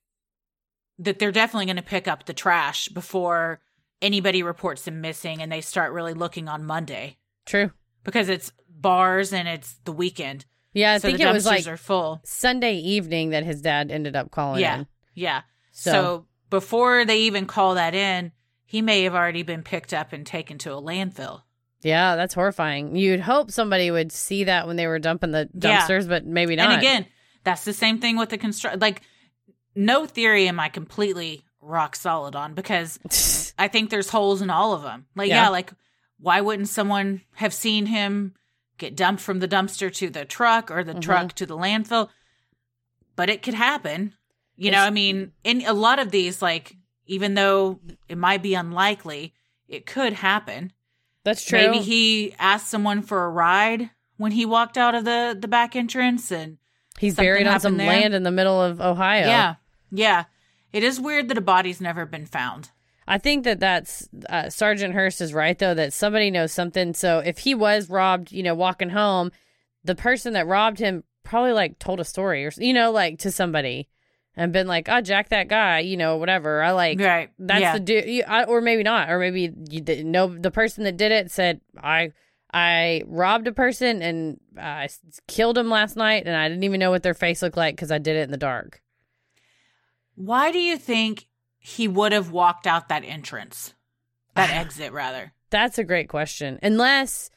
that 1.00 1.20
they're 1.20 1.32
definitely 1.32 1.66
going 1.66 1.76
to 1.78 1.82
pick 1.82 2.08
up 2.08 2.26
the 2.26 2.34
trash 2.34 2.88
before 2.90 3.60
anybody 4.02 4.44
reports 4.44 4.88
him 4.88 5.02
missing 5.02 5.42
and 5.42 5.52
they 5.52 5.62
start 5.62 5.94
really 5.94 6.14
looking 6.14 6.48
on 6.50 6.66
monday 6.66 7.18
True. 7.46 7.72
because 8.04 8.30
it's 8.30 8.52
bars 8.70 9.32
and 9.34 9.48
it's 9.48 9.76
the 9.86 9.92
weekend 9.92 10.46
Yeah, 10.74 10.94
I 10.94 10.98
so 10.98 11.08
think 11.08 11.20
the 11.20 11.30
it 11.30 11.34
was 11.34 11.46
dumpsters 11.46 11.50
like 11.50 11.68
are 11.68 11.78
full 11.78 12.22
Sunday 12.24 12.76
evening 12.76 13.30
that 13.32 13.44
his 13.44 13.62
dad 13.62 13.92
ended 13.92 14.16
up 14.16 14.32
calling 14.32 14.62
Yeah. 14.62 14.80
in. 14.80 14.88
yeah 15.14 15.42
So, 15.72 15.92
so 15.92 16.26
before 16.50 17.06
they 17.06 17.20
even 17.22 17.46
call 17.46 17.76
that 17.76 17.94
in, 17.96 18.32
he 18.66 18.82
may 18.82 19.04
have 19.04 19.14
already 19.16 19.44
been 19.44 19.64
picked 19.64 19.94
up 19.94 20.12
and 20.14 20.26
taken 20.26 20.58
to 20.60 20.74
a 20.74 20.82
landfill. 20.82 21.44
Yeah, 21.84 22.16
that's 22.16 22.34
horrifying. 22.34 22.96
You'd 22.96 23.20
hope 23.22 23.52
somebody 23.52 23.90
would 23.92 24.12
see 24.12 24.44
that 24.46 24.68
when 24.68 24.76
they 24.76 24.88
were 24.88 25.00
dumping 25.00 25.32
the 25.32 25.50
Yeah. 25.54 25.82
dumpsters, 25.82 26.08
but 26.08 26.26
maybe 26.26 26.56
not. 26.56 26.72
And 26.72 26.80
again, 26.82 27.06
that's 27.44 27.64
the 27.66 27.74
same 27.74 28.00
thing 28.00 28.18
with 28.18 28.30
the 28.30 28.38
construct. 28.38 28.80
Like, 28.80 29.02
no 29.76 30.06
theory 30.06 30.48
am 30.48 30.60
I 30.60 30.70
completely 30.70 31.44
rock 31.62 31.96
solid 31.96 32.36
on 32.36 32.54
because 32.54 33.54
I 33.58 33.68
think 33.68 33.90
there's 33.90 34.10
holes 34.10 34.42
in 34.42 34.50
all 34.50 34.74
of 34.74 34.84
them. 34.84 35.06
Like, 35.16 35.30
Yeah. 35.30 35.44
yeah, 35.44 35.50
like 35.50 35.72
why 36.20 36.42
wouldn't 36.42 36.68
someone 36.70 37.22
have 37.36 37.54
seen 37.54 37.88
him 37.88 38.36
get 38.78 38.96
dumped 38.96 39.22
from 39.22 39.40
the 39.40 39.48
dumpster 39.48 39.92
to 39.96 40.10
the 40.10 40.26
truck 40.26 40.70
or 40.70 40.84
the 40.84 40.94
Mhm. 40.94 41.02
truck 41.02 41.34
to 41.34 41.46
the 41.46 41.58
landfill? 41.58 42.10
But 43.16 43.30
it 43.30 43.42
could 43.42 43.54
happen. 43.56 44.16
You 44.56 44.70
know, 44.72 44.82
I 44.84 44.92
mean, 44.92 45.32
in 45.44 45.66
a 45.66 45.74
lot 45.74 45.98
of 46.00 46.12
these, 46.12 46.42
like, 46.42 46.76
even 47.08 47.34
though 47.34 47.80
it 48.08 48.18
might 48.18 48.44
be 48.44 48.54
unlikely, 48.54 49.34
it 49.68 49.86
could 49.88 50.14
happen. 50.14 50.72
That's 51.24 51.44
true. 51.44 51.60
Maybe 51.60 51.80
he 51.80 52.34
asked 52.40 52.68
someone 52.70 53.02
for 53.02 53.26
a 53.26 53.30
ride 53.30 53.90
when 54.18 54.32
he 54.32 54.46
walked 54.46 54.78
out 54.78 54.96
of 54.96 55.06
the 55.06 55.38
the 55.40 55.48
back 55.48 55.76
entrance 55.76 56.32
and 56.32 56.58
He's 57.00 57.16
buried 57.16 57.48
on 57.48 57.60
some 57.60 57.78
there. 57.78 57.88
land 57.88 58.14
in 58.14 58.24
the 58.24 58.32
middle 58.32 58.62
of 58.62 58.80
Ohio. 58.80 59.26
yeah. 59.26 59.56
Yeah. 59.92 60.26
It 60.72 60.84
is 60.84 61.00
weird 61.02 61.28
that 61.30 61.38
a 61.38 61.42
body's 61.42 61.82
never 61.82 62.06
been 62.06 62.26
found. 62.26 62.70
I 63.08 63.18
think 63.18 63.44
that 63.44 63.60
that's 63.60 64.08
uh, 64.30 64.50
Sergeant 64.50 64.94
Hurst 64.94 65.20
is 65.20 65.34
right 65.34 65.58
though 65.58 65.74
that 65.74 65.94
somebody 65.94 66.30
knows 66.32 66.52
something. 66.52 66.94
So 66.94 67.20
if 67.20 67.40
he 67.40 67.56
was 67.56 67.90
robbed, 67.90 68.32
you 68.32 68.44
know, 68.44 68.54
walking 68.56 68.90
home, 68.90 69.32
the 69.84 69.96
person 69.96 70.34
that 70.34 70.48
robbed 70.48 70.80
him 70.80 71.04
probably 71.24 71.52
like 71.54 71.78
told 71.80 72.00
a 72.00 72.06
story 72.06 72.46
or 72.46 72.52
you 72.58 72.74
know 72.74 72.92
like 72.92 73.20
to 73.20 73.32
somebody 73.32 73.88
and 74.36 74.54
been 74.54 74.68
like, 74.68 74.88
"Oh, 74.90 75.02
Jack, 75.02 75.30
that 75.30 75.48
guy, 75.48 75.80
you 75.80 75.98
know, 75.98 76.18
whatever." 76.18 76.62
I 76.62 76.72
like 76.72 77.00
right. 77.00 77.30
that's 77.40 77.62
yeah. 77.62 77.74
the 77.74 77.80
dude, 77.80 78.24
or 78.48 78.62
maybe 78.62 78.84
not, 78.84 79.10
or 79.10 79.20
maybe 79.20 79.52
you 79.70 79.82
didn't 79.82 80.12
know 80.12 80.28
the 80.28 80.52
person 80.52 80.84
that 80.86 80.98
did 80.98 81.12
it 81.12 81.32
said, 81.32 81.62
"I." 81.82 82.12
I 82.54 83.04
robbed 83.08 83.48
a 83.48 83.54
person 83.54 84.02
and 84.02 84.38
I 84.58 84.90
killed 85.26 85.58
him 85.58 85.70
last 85.70 85.96
night, 85.96 86.24
and 86.26 86.36
I 86.36 86.50
didn't 86.50 86.66
even 86.66 86.82
know 86.82 86.92
what 86.92 87.02
their 87.02 87.14
face 87.14 87.42
looked 87.42 87.56
like 87.56 87.78
because 87.78 87.94
I 87.94 87.98
did 87.98 88.18
it 88.18 88.24
in 88.24 88.32
the 88.32 88.36
dark. 88.36 88.82
Why 90.16 90.52
do 90.52 90.60
you 90.60 90.78
think 90.78 91.28
he 91.60 91.88
would 91.88 92.12
have 92.12 92.32
walked 92.32 92.68
out 92.68 92.90
that 92.90 93.06
entrance? 93.06 93.74
That 94.36 94.50
exit, 94.54 94.92
rather. 94.92 95.32
That's 95.50 95.78
a 95.78 95.84
great 95.84 96.10
question. 96.10 96.60
Unless 96.62 97.30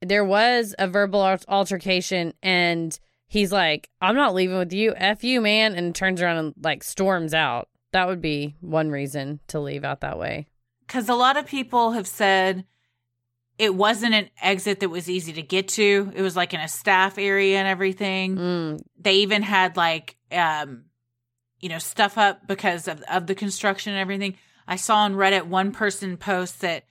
there 0.00 0.24
was 0.24 0.74
a 0.78 0.88
verbal 0.88 1.38
altercation 1.48 2.32
and 2.42 2.98
he's 3.32 3.50
like, 3.50 3.88
I'm 4.02 4.14
not 4.14 4.34
leaving 4.34 4.58
with 4.58 4.74
you. 4.74 4.92
F 4.94 5.24
you, 5.24 5.40
man. 5.40 5.74
And 5.74 5.94
turns 5.94 6.20
around 6.20 6.36
and 6.36 6.54
like 6.62 6.84
storms 6.84 7.32
out. 7.32 7.70
That 7.92 8.06
would 8.06 8.20
be 8.20 8.56
one 8.60 8.90
reason 8.90 9.40
to 9.48 9.58
leave 9.58 9.84
out 9.84 10.02
that 10.02 10.18
way. 10.18 10.48
Because 10.86 11.08
a 11.08 11.14
lot 11.14 11.38
of 11.38 11.46
people 11.46 11.92
have 11.92 12.06
said 12.06 12.66
it 13.56 13.74
wasn't 13.74 14.12
an 14.14 14.28
exit 14.42 14.80
that 14.80 14.90
was 14.90 15.08
easy 15.08 15.32
to 15.32 15.42
get 15.42 15.68
to. 15.68 16.12
It 16.14 16.20
was 16.20 16.36
like 16.36 16.52
in 16.52 16.60
a 16.60 16.68
staff 16.68 17.16
area 17.16 17.56
and 17.56 17.66
everything. 17.66 18.36
Mm, 18.36 18.80
They 19.00 19.14
even 19.16 19.42
had 19.42 19.78
like, 19.78 20.16
um, 20.30 20.84
you 21.58 21.70
know, 21.70 21.78
stuff 21.78 22.18
up 22.18 22.46
because 22.46 22.86
of, 22.86 23.02
of 23.10 23.26
the 23.26 23.34
construction 23.34 23.94
and 23.94 24.00
everything. 24.00 24.36
I 24.68 24.76
saw 24.76 24.96
on 24.96 25.14
Reddit 25.14 25.46
one 25.46 25.72
person 25.72 26.18
post 26.18 26.60
that 26.60 26.84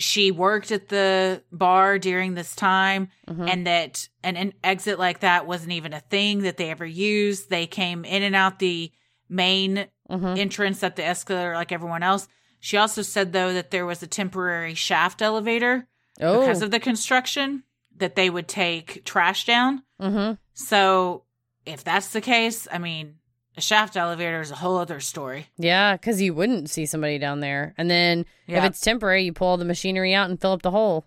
she 0.00 0.30
worked 0.30 0.72
at 0.72 0.88
the 0.88 1.42
bar 1.52 1.98
during 1.98 2.34
this 2.34 2.56
time 2.56 3.08
mhm. 3.28 3.48
and 3.48 3.66
that 3.66 4.08
an, 4.24 4.36
an 4.36 4.52
exit 4.64 4.98
like 4.98 5.20
that 5.20 5.46
wasn't 5.46 5.72
even 5.72 5.92
a 5.92 6.00
thing 6.00 6.40
that 6.40 6.56
they 6.56 6.70
ever 6.70 6.86
used. 6.86 7.50
They 7.50 7.66
came 7.66 8.04
in 8.04 8.22
and 8.22 8.34
out 8.34 8.58
the 8.58 8.90
main 9.28 9.86
Mhm. 10.10 10.38
entrance 10.38 10.82
at 10.82 10.96
the 10.96 11.04
escalator 11.04 11.54
like 11.54 11.70
everyone 11.70 12.02
else. 12.02 12.26
She 12.58 12.76
also 12.76 13.02
said 13.02 13.32
though 13.32 13.52
that 13.52 13.70
there 13.70 13.86
was 13.86 14.02
a 14.02 14.06
temporary 14.08 14.74
shaft 14.74 15.22
elevator 15.22 15.86
Oh, 16.20 16.40
because 16.40 16.62
of 16.62 16.70
the 16.72 16.80
construction 16.80 17.62
that 17.96 18.16
they 18.16 18.28
would 18.30 18.48
take 18.48 19.04
trash 19.04 19.44
down. 19.44 19.82
hmm 20.00 20.32
So 20.54 21.24
if 21.66 21.84
that's 21.84 22.08
the 22.08 22.20
case, 22.20 22.66
I 22.72 22.78
mean, 22.78 23.19
a 23.56 23.60
shaft 23.60 23.96
elevator 23.96 24.40
is 24.40 24.50
a 24.50 24.56
whole 24.56 24.78
other 24.78 25.00
story. 25.00 25.46
yeah, 25.58 25.94
because 25.96 26.20
you 26.22 26.32
wouldn't 26.34 26.70
see 26.70 26.86
somebody 26.86 27.18
down 27.18 27.40
there. 27.40 27.74
And 27.76 27.90
then 27.90 28.24
if 28.46 28.62
it's 28.64 28.80
temporary, 28.80 29.24
you 29.24 29.32
pull 29.32 29.48
all 29.48 29.56
the 29.56 29.64
machinery 29.64 30.14
out 30.14 30.30
and 30.30 30.40
fill 30.40 30.52
up 30.52 30.62
the 30.62 30.70
hole. 30.70 31.04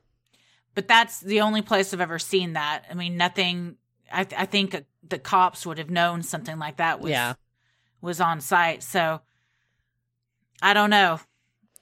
But 0.76 0.88
that's 0.88 1.20
the 1.22 1.42
only 1.42 1.62
place 1.62 1.94
I've 1.94 2.02
ever 2.02 2.20
seen 2.20 2.54
that. 2.54 2.84
I 2.90 2.94
mean, 2.96 3.16
nothing. 3.18 3.78
I, 4.12 4.26
I 4.38 4.46
think 4.46 4.76
the 5.08 5.20
cops 5.20 5.66
would 5.66 5.78
have 5.78 5.90
known 5.90 6.22
something 6.24 6.58
like 6.60 6.78
that 6.78 7.00
was 7.00 7.12
Yeah. 7.12 7.34
was 8.02 8.20
on 8.20 8.42
site. 8.42 8.84
So 8.84 9.22
I 10.62 10.74
don't 10.74 10.90
know. 10.90 11.20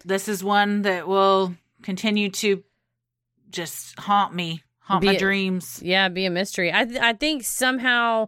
This 0.06 0.28
is 0.28 0.44
one 0.44 0.82
that 0.84 1.08
will 1.08 1.56
continue 1.84 2.30
to 2.30 2.64
just 3.50 3.98
haunt 4.00 4.34
me, 4.34 4.64
haunt 4.80 5.02
Be 5.02 5.08
my 5.08 5.14
it- 5.14 5.20
dreams. 5.20 5.80
Yeah, 5.84 6.10
be 6.10 6.26
a 6.26 6.30
mystery. 6.30 6.74
I 6.74 6.86
th- 6.86 7.00
I 7.00 7.14
think 7.14 7.44
somehow, 7.44 8.28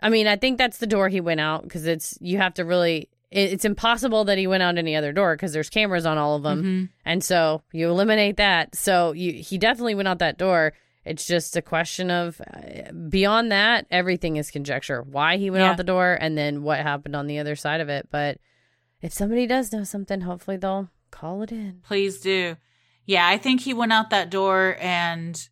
I 0.00 0.08
mean, 0.10 0.26
I 0.26 0.36
think 0.36 0.58
that's 0.58 0.78
the 0.78 0.86
door 0.86 1.08
he 1.08 1.20
went 1.20 1.40
out 1.40 1.62
because 1.62 1.86
it's 1.86 2.16
you 2.20 2.38
have 2.38 2.54
to 2.54 2.64
really. 2.64 3.08
It, 3.30 3.52
it's 3.52 3.64
impossible 3.64 4.24
that 4.24 4.38
he 4.38 4.46
went 4.46 4.62
out 4.62 4.78
any 4.78 4.96
other 4.96 5.12
door 5.12 5.34
because 5.36 5.52
there's 5.52 5.68
cameras 5.70 6.06
on 6.06 6.16
all 6.18 6.36
of 6.36 6.42
them, 6.44 6.62
Mhm. 6.62 6.88
and 7.04 7.22
so 7.22 7.62
you 7.72 7.88
eliminate 7.90 8.36
that. 8.38 8.74
So 8.74 9.12
you 9.12 9.32
he 9.34 9.58
definitely 9.58 9.94
went 9.94 10.08
out 10.08 10.18
that 10.20 10.38
door. 10.38 10.72
It's 11.04 11.26
just 11.26 11.56
a 11.56 11.62
question 11.62 12.10
of 12.10 12.40
uh, 12.40 12.92
beyond 13.08 13.50
that, 13.52 13.86
everything 13.90 14.36
is 14.36 14.50
conjecture. 14.50 15.02
Why 15.02 15.36
he 15.38 15.48
went 15.50 15.62
Yeah. 15.62 15.70
out 15.70 15.76
the 15.78 15.84
door 15.84 16.16
and 16.20 16.36
then 16.36 16.62
what 16.62 16.80
happened 16.80 17.16
on 17.16 17.26
the 17.26 17.38
other 17.38 17.56
side 17.56 17.80
of 17.80 17.88
it. 17.88 18.08
But 18.10 18.38
if 19.00 19.12
somebody 19.12 19.46
does 19.46 19.72
know 19.72 19.84
something, 19.84 20.22
hopefully 20.22 20.56
they'll 20.58 20.90
call 21.10 21.42
it 21.42 21.50
in. 21.52 21.80
Please 21.86 22.20
do. 22.20 22.56
Yeah, 23.06 23.26
I 23.26 23.38
think 23.38 23.62
he 23.62 23.72
went 23.72 23.92
out 23.92 24.10
that 24.10 24.28
door 24.28 24.76
and 24.80 25.48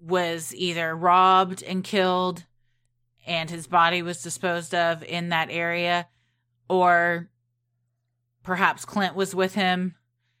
was 0.00 0.54
either 0.54 0.94
robbed 0.96 1.62
and 1.62 1.82
killed 1.84 2.44
and 3.26 3.50
his 3.50 3.66
body 3.66 4.02
was 4.02 4.22
disposed 4.22 4.74
of 4.74 5.02
in 5.02 5.28
that 5.30 5.48
area 5.50 6.06
or 6.68 7.28
perhaps 8.42 8.84
Clint 8.84 9.14
was 9.14 9.34
with 9.34 9.54
him 9.54 9.94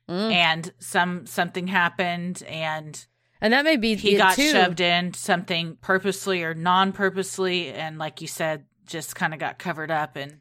Mm. 0.08 0.32
and 0.32 0.72
some 0.78 1.26
something 1.26 1.66
happened 1.66 2.44
and 2.46 3.06
And 3.40 3.52
that 3.52 3.64
may 3.64 3.76
be 3.76 3.96
he 3.96 4.16
got 4.16 4.36
too. 4.36 4.52
shoved 4.52 4.80
in 4.80 5.12
something 5.14 5.78
purposely 5.80 6.44
or 6.44 6.54
non-purposely 6.54 7.72
and 7.72 7.98
like 7.98 8.20
you 8.20 8.28
said 8.28 8.66
just 8.86 9.16
kind 9.16 9.34
of 9.34 9.40
got 9.40 9.58
covered 9.58 9.90
up 9.90 10.14
and 10.14 10.38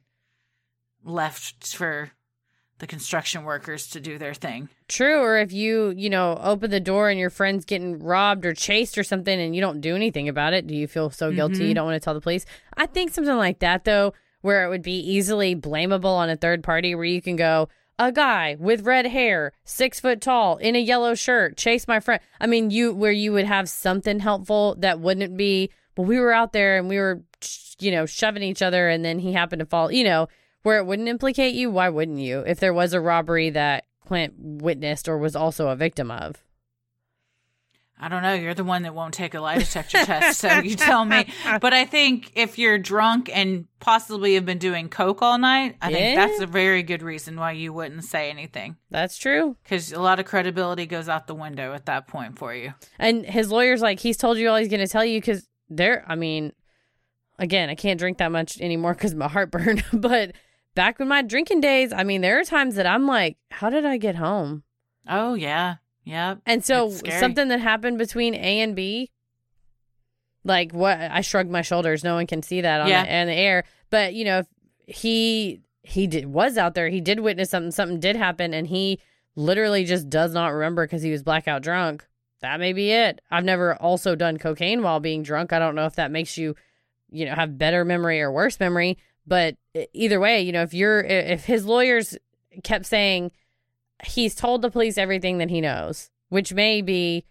left 1.04 1.76
for 1.76 2.12
the 2.80 2.88
construction 2.88 3.43
workers 3.43 3.88
to 3.88 3.99
do 4.02 4.18
their 4.18 4.34
thing. 4.34 4.68
True, 4.88 5.22
or 5.22 5.38
if 5.38 5.53
you, 5.53 5.93
you 5.95 6.10
know, 6.10 6.38
open 6.43 6.72
the 6.72 6.80
door 6.81 7.10
and 7.10 7.18
your 7.19 7.30
friend's 7.30 7.64
getting 7.65 7.99
robbed 7.99 8.45
or 8.45 8.53
chased 8.53 8.97
or 8.97 9.03
something 9.03 9.39
and 9.39 9.56
you 9.56 9.61
don't 9.61 9.80
do 9.81 9.95
anything 9.95 10.27
about 10.27 10.53
it, 10.53 10.68
do 10.68 10.76
you 10.76 10.88
feel 10.88 11.10
so 11.10 11.31
guilty 11.31 11.60
Mhm. 11.64 11.68
you 11.69 11.73
don't 11.73 11.85
want 11.85 11.95
to 11.95 12.03
tell 12.03 12.14
the 12.14 12.19
police? 12.22 12.45
I 12.76 12.85
think 12.85 13.14
something 13.14 13.38
like 13.38 13.60
that, 13.60 13.85
though, 13.85 14.14
where 14.41 14.65
it 14.65 14.69
would 14.69 14.81
be 14.84 14.99
easily 14.99 15.56
blamable 15.56 16.15
on 16.18 16.30
a 16.30 16.35
third 16.35 16.64
party, 16.64 16.93
where 16.95 17.06
you 17.06 17.22
can 17.22 17.35
go, 17.38 17.69
a 17.97 18.11
guy 18.11 18.57
with 18.60 18.81
red 18.85 19.07
hair, 19.07 19.53
six 19.64 20.02
foot 20.02 20.19
tall, 20.19 20.57
in 20.57 20.76
a 20.76 20.80
yellow 20.80 21.15
shirt, 21.15 21.56
chase 21.56 21.88
my 21.88 22.02
friend. 22.02 22.19
I 22.41 22.45
mean, 22.47 22.69
you, 22.72 22.93
where 22.93 23.11
you 23.14 23.31
would 23.31 23.45
have 23.45 23.69
something 23.69 24.19
helpful 24.19 24.76
that 24.80 24.99
wouldn't 24.99 25.38
be, 25.38 25.69
well, 25.95 26.06
we 26.06 26.19
were 26.19 26.34
out 26.34 26.52
there 26.52 26.77
and 26.77 26.89
we 26.89 26.97
were, 26.97 27.23
you 27.80 27.91
know, 27.91 28.06
shoving 28.06 28.43
each 28.43 28.61
other 28.61 28.89
and 28.89 29.06
then 29.06 29.19
he 29.19 29.31
happened 29.31 29.61
to 29.61 29.65
fall, 29.65 29.93
you 29.93 30.03
know, 30.03 30.27
where 30.66 30.80
it 30.80 30.86
wouldn't 30.86 31.08
implicate 31.08 31.54
you, 31.54 31.70
why 31.70 31.90
wouldn't 31.90 32.18
you? 32.18 32.40
If 32.40 32.60
there 32.60 32.74
was 32.74 32.94
a 32.94 33.00
robbery 33.00 33.52
that 33.52 33.86
Clint 34.08 34.34
witnessed 34.38 35.08
or 35.08 35.18
was 35.18 35.36
also 35.36 35.68
a 35.68 35.76
victim 35.76 36.10
of. 36.10 36.44
I 37.98 38.10
don't 38.10 38.24
know. 38.24 38.34
You're 38.34 38.54
the 38.54 38.64
one 38.64 38.82
that 38.82 38.94
won't 38.94 39.14
take 39.14 39.36
a 39.36 39.40
lie 39.40 39.58
detector 39.60 40.04
test, 40.04 40.40
so 40.40 40.60
you 40.60 40.76
tell 40.76 41.06
me. 41.06 41.28
But 41.62 41.74
I 41.74 41.86
think 41.86 42.32
if 42.36 42.58
you're 42.58 42.78
drunk 42.78 43.30
and 43.34 43.68
possibly 43.80 44.34
have 44.34 44.46
been 44.46 44.58
doing 44.58 44.90
coke 44.90 45.22
all 45.22 45.38
night, 45.38 45.78
I 45.82 45.94
think 45.94 46.18
that's 46.18 46.42
a 46.42 46.48
very 46.48 46.84
good 46.84 47.02
reason 47.02 47.38
why 47.38 47.52
you 47.52 47.72
wouldn't 47.72 48.04
say 48.04 48.30
anything 48.30 48.76
That's 48.90 49.18
true. 49.18 49.56
because 49.64 49.94
a 49.94 50.02
lot 50.02 50.20
of 50.20 50.26
credibility 50.26 50.88
goes 50.88 51.08
out 51.08 51.28
the 51.28 51.36
window 51.36 51.74
at 51.74 51.86
that 51.86 52.08
point 52.08 52.38
for 52.38 52.54
you. 52.54 52.74
And 53.00 53.26
his 53.26 53.50
lawyer's 53.50 53.82
like, 53.82 54.00
he's 54.00 54.18
told 54.18 54.38
you 54.40 54.50
all 54.50 54.58
he's 54.58 54.68
going 54.68 54.86
to 54.86 54.92
tell 54.92 55.06
you 55.06 55.22
because 55.22 55.48
there, 55.70 56.04
I 56.08 56.16
mean, 56.16 56.52
again, 57.40 57.70
I 57.70 57.76
can't 57.76 58.00
drink 58.00 58.18
that 58.18 58.32
much 58.32 58.60
anymore 58.60 58.94
because 58.94 59.16
my 59.16 59.28
heartburn. 59.28 59.84
but 59.94 60.34
back 60.76 60.99
in 60.99 61.07
my 61.07 61.22
drinking 61.22 61.61
days, 61.61 61.91
I 61.91 62.03
mean, 62.03 62.22
there 62.22 62.39
are 62.39 62.43
times 62.43 62.76
that 62.76 62.85
I'm 62.85 63.07
like, 63.07 63.38
how 63.49 63.69
did 63.69 63.85
I 63.85 63.97
get 63.97 64.15
home? 64.15 64.64
Oh 65.07 65.34
yeah, 65.34 65.76
Yeah. 66.03 66.35
And 66.45 66.64
so 66.64 66.89
something 66.89 67.47
that 67.47 67.60
happened 67.60 67.97
between 67.97 68.34
A 68.35 68.60
and 68.61 68.76
B, 68.76 69.11
like 70.43 70.72
what 70.73 70.99
I 70.99 71.22
shrugged 71.22 71.49
my 71.52 71.61
shoulders. 71.61 72.03
No 72.03 72.15
one 72.15 72.27
can 72.27 72.43
see 72.43 72.61
that 72.61 72.81
on 72.81 72.88
Yeah. 72.88 73.03
the, 73.03 73.14
on 73.15 73.27
the 73.27 73.34
air. 73.34 73.64
But 73.89 74.14
you 74.14 74.26
know, 74.26 74.39
if 74.39 74.47
he 74.95 75.61
he 75.84 76.07
did 76.07 76.26
was 76.26 76.57
out 76.57 76.73
there. 76.73 76.89
He 76.89 77.02
did 77.02 77.19
witness 77.19 77.52
something. 77.52 77.72
Something 77.72 77.99
did 77.99 78.15
happen, 78.15 78.53
and 78.53 78.65
he 78.68 78.99
literally 79.35 79.84
just 79.85 80.10
does 80.10 80.34
not 80.34 80.47
remember 80.47 80.85
because 80.85 81.03
he 81.03 81.11
was 81.11 81.22
blackout 81.23 81.61
drunk. 81.61 82.06
That 82.41 82.60
may 82.60 82.73
be 82.73 82.91
it. 82.91 83.22
I've 83.31 83.43
never 83.45 83.76
also 83.76 84.15
done 84.15 84.38
cocaine 84.38 84.81
while 84.81 84.99
being 84.99 85.22
drunk. 85.23 85.53
I 85.53 85.60
don't 85.60 85.76
know 85.76 85.85
if 85.85 85.95
that 85.95 86.11
makes 86.11 86.38
you, 86.38 86.56
you 87.11 87.26
know, 87.26 87.34
have 87.35 87.57
better 87.57 87.85
memory 87.85 88.19
or 88.22 88.31
worse 88.31 88.60
memory. 88.60 88.97
But 89.27 89.57
either 89.93 90.19
way, 90.19 90.41
you 90.41 90.52
know, 90.52 90.64
if 90.64 90.73
you're 90.73 91.02
if 91.02 91.45
his 91.45 91.65
lawyers 91.65 92.18
kept 92.64 92.85
saying 92.85 93.31
he's 94.03 94.35
told 94.35 94.61
the 94.61 94.72
police 94.72 94.97
everything 94.97 95.38
that 95.39 95.49
he 95.49 95.61
knows, 95.61 96.10
which 96.30 96.53
may 96.53 96.81
be 96.81 97.26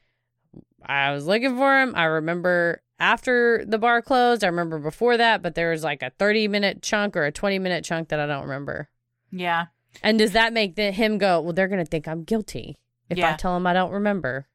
I 0.85 1.13
was 1.13 1.27
looking 1.27 1.57
for 1.57 1.81
him. 1.81 1.95
I 1.97 2.05
remember 2.05 2.83
after 2.99 3.65
the 3.67 3.79
bar 3.79 4.03
closed. 4.03 4.45
I 4.45 4.49
remember 4.49 4.79
before 4.79 5.17
that, 5.17 5.43
but 5.43 5.55
there 5.55 5.71
was 5.71 5.83
like 5.83 6.03
a 6.03 6.11
30 6.19 6.49
minute 6.49 6.83
chunk 6.83 7.17
or 7.17 7.25
a 7.25 7.33
20 7.33 7.59
minute 7.59 7.85
chunk 7.85 8.09
that 8.09 8.21
I 8.21 8.27
don't 8.27 8.43
remember. 8.43 8.89
Yeah. 9.31 9.67
And 10.03 10.19
does 10.19 10.33
that 10.33 10.53
make 10.53 10.75
the, 10.75 10.91
him 10.91 11.19
go, 11.19 11.41
well, 11.41 11.53
they're 11.53 11.69
going 11.69 11.85
to 11.85 11.89
think 11.89 12.09
I'm 12.09 12.25
guilty 12.25 12.79
if 13.09 13.23
I 13.23 13.35
tell 13.35 13.55
them 13.55 13.67
I 13.67 13.73
don't 13.73 13.93
remember? 13.93 14.49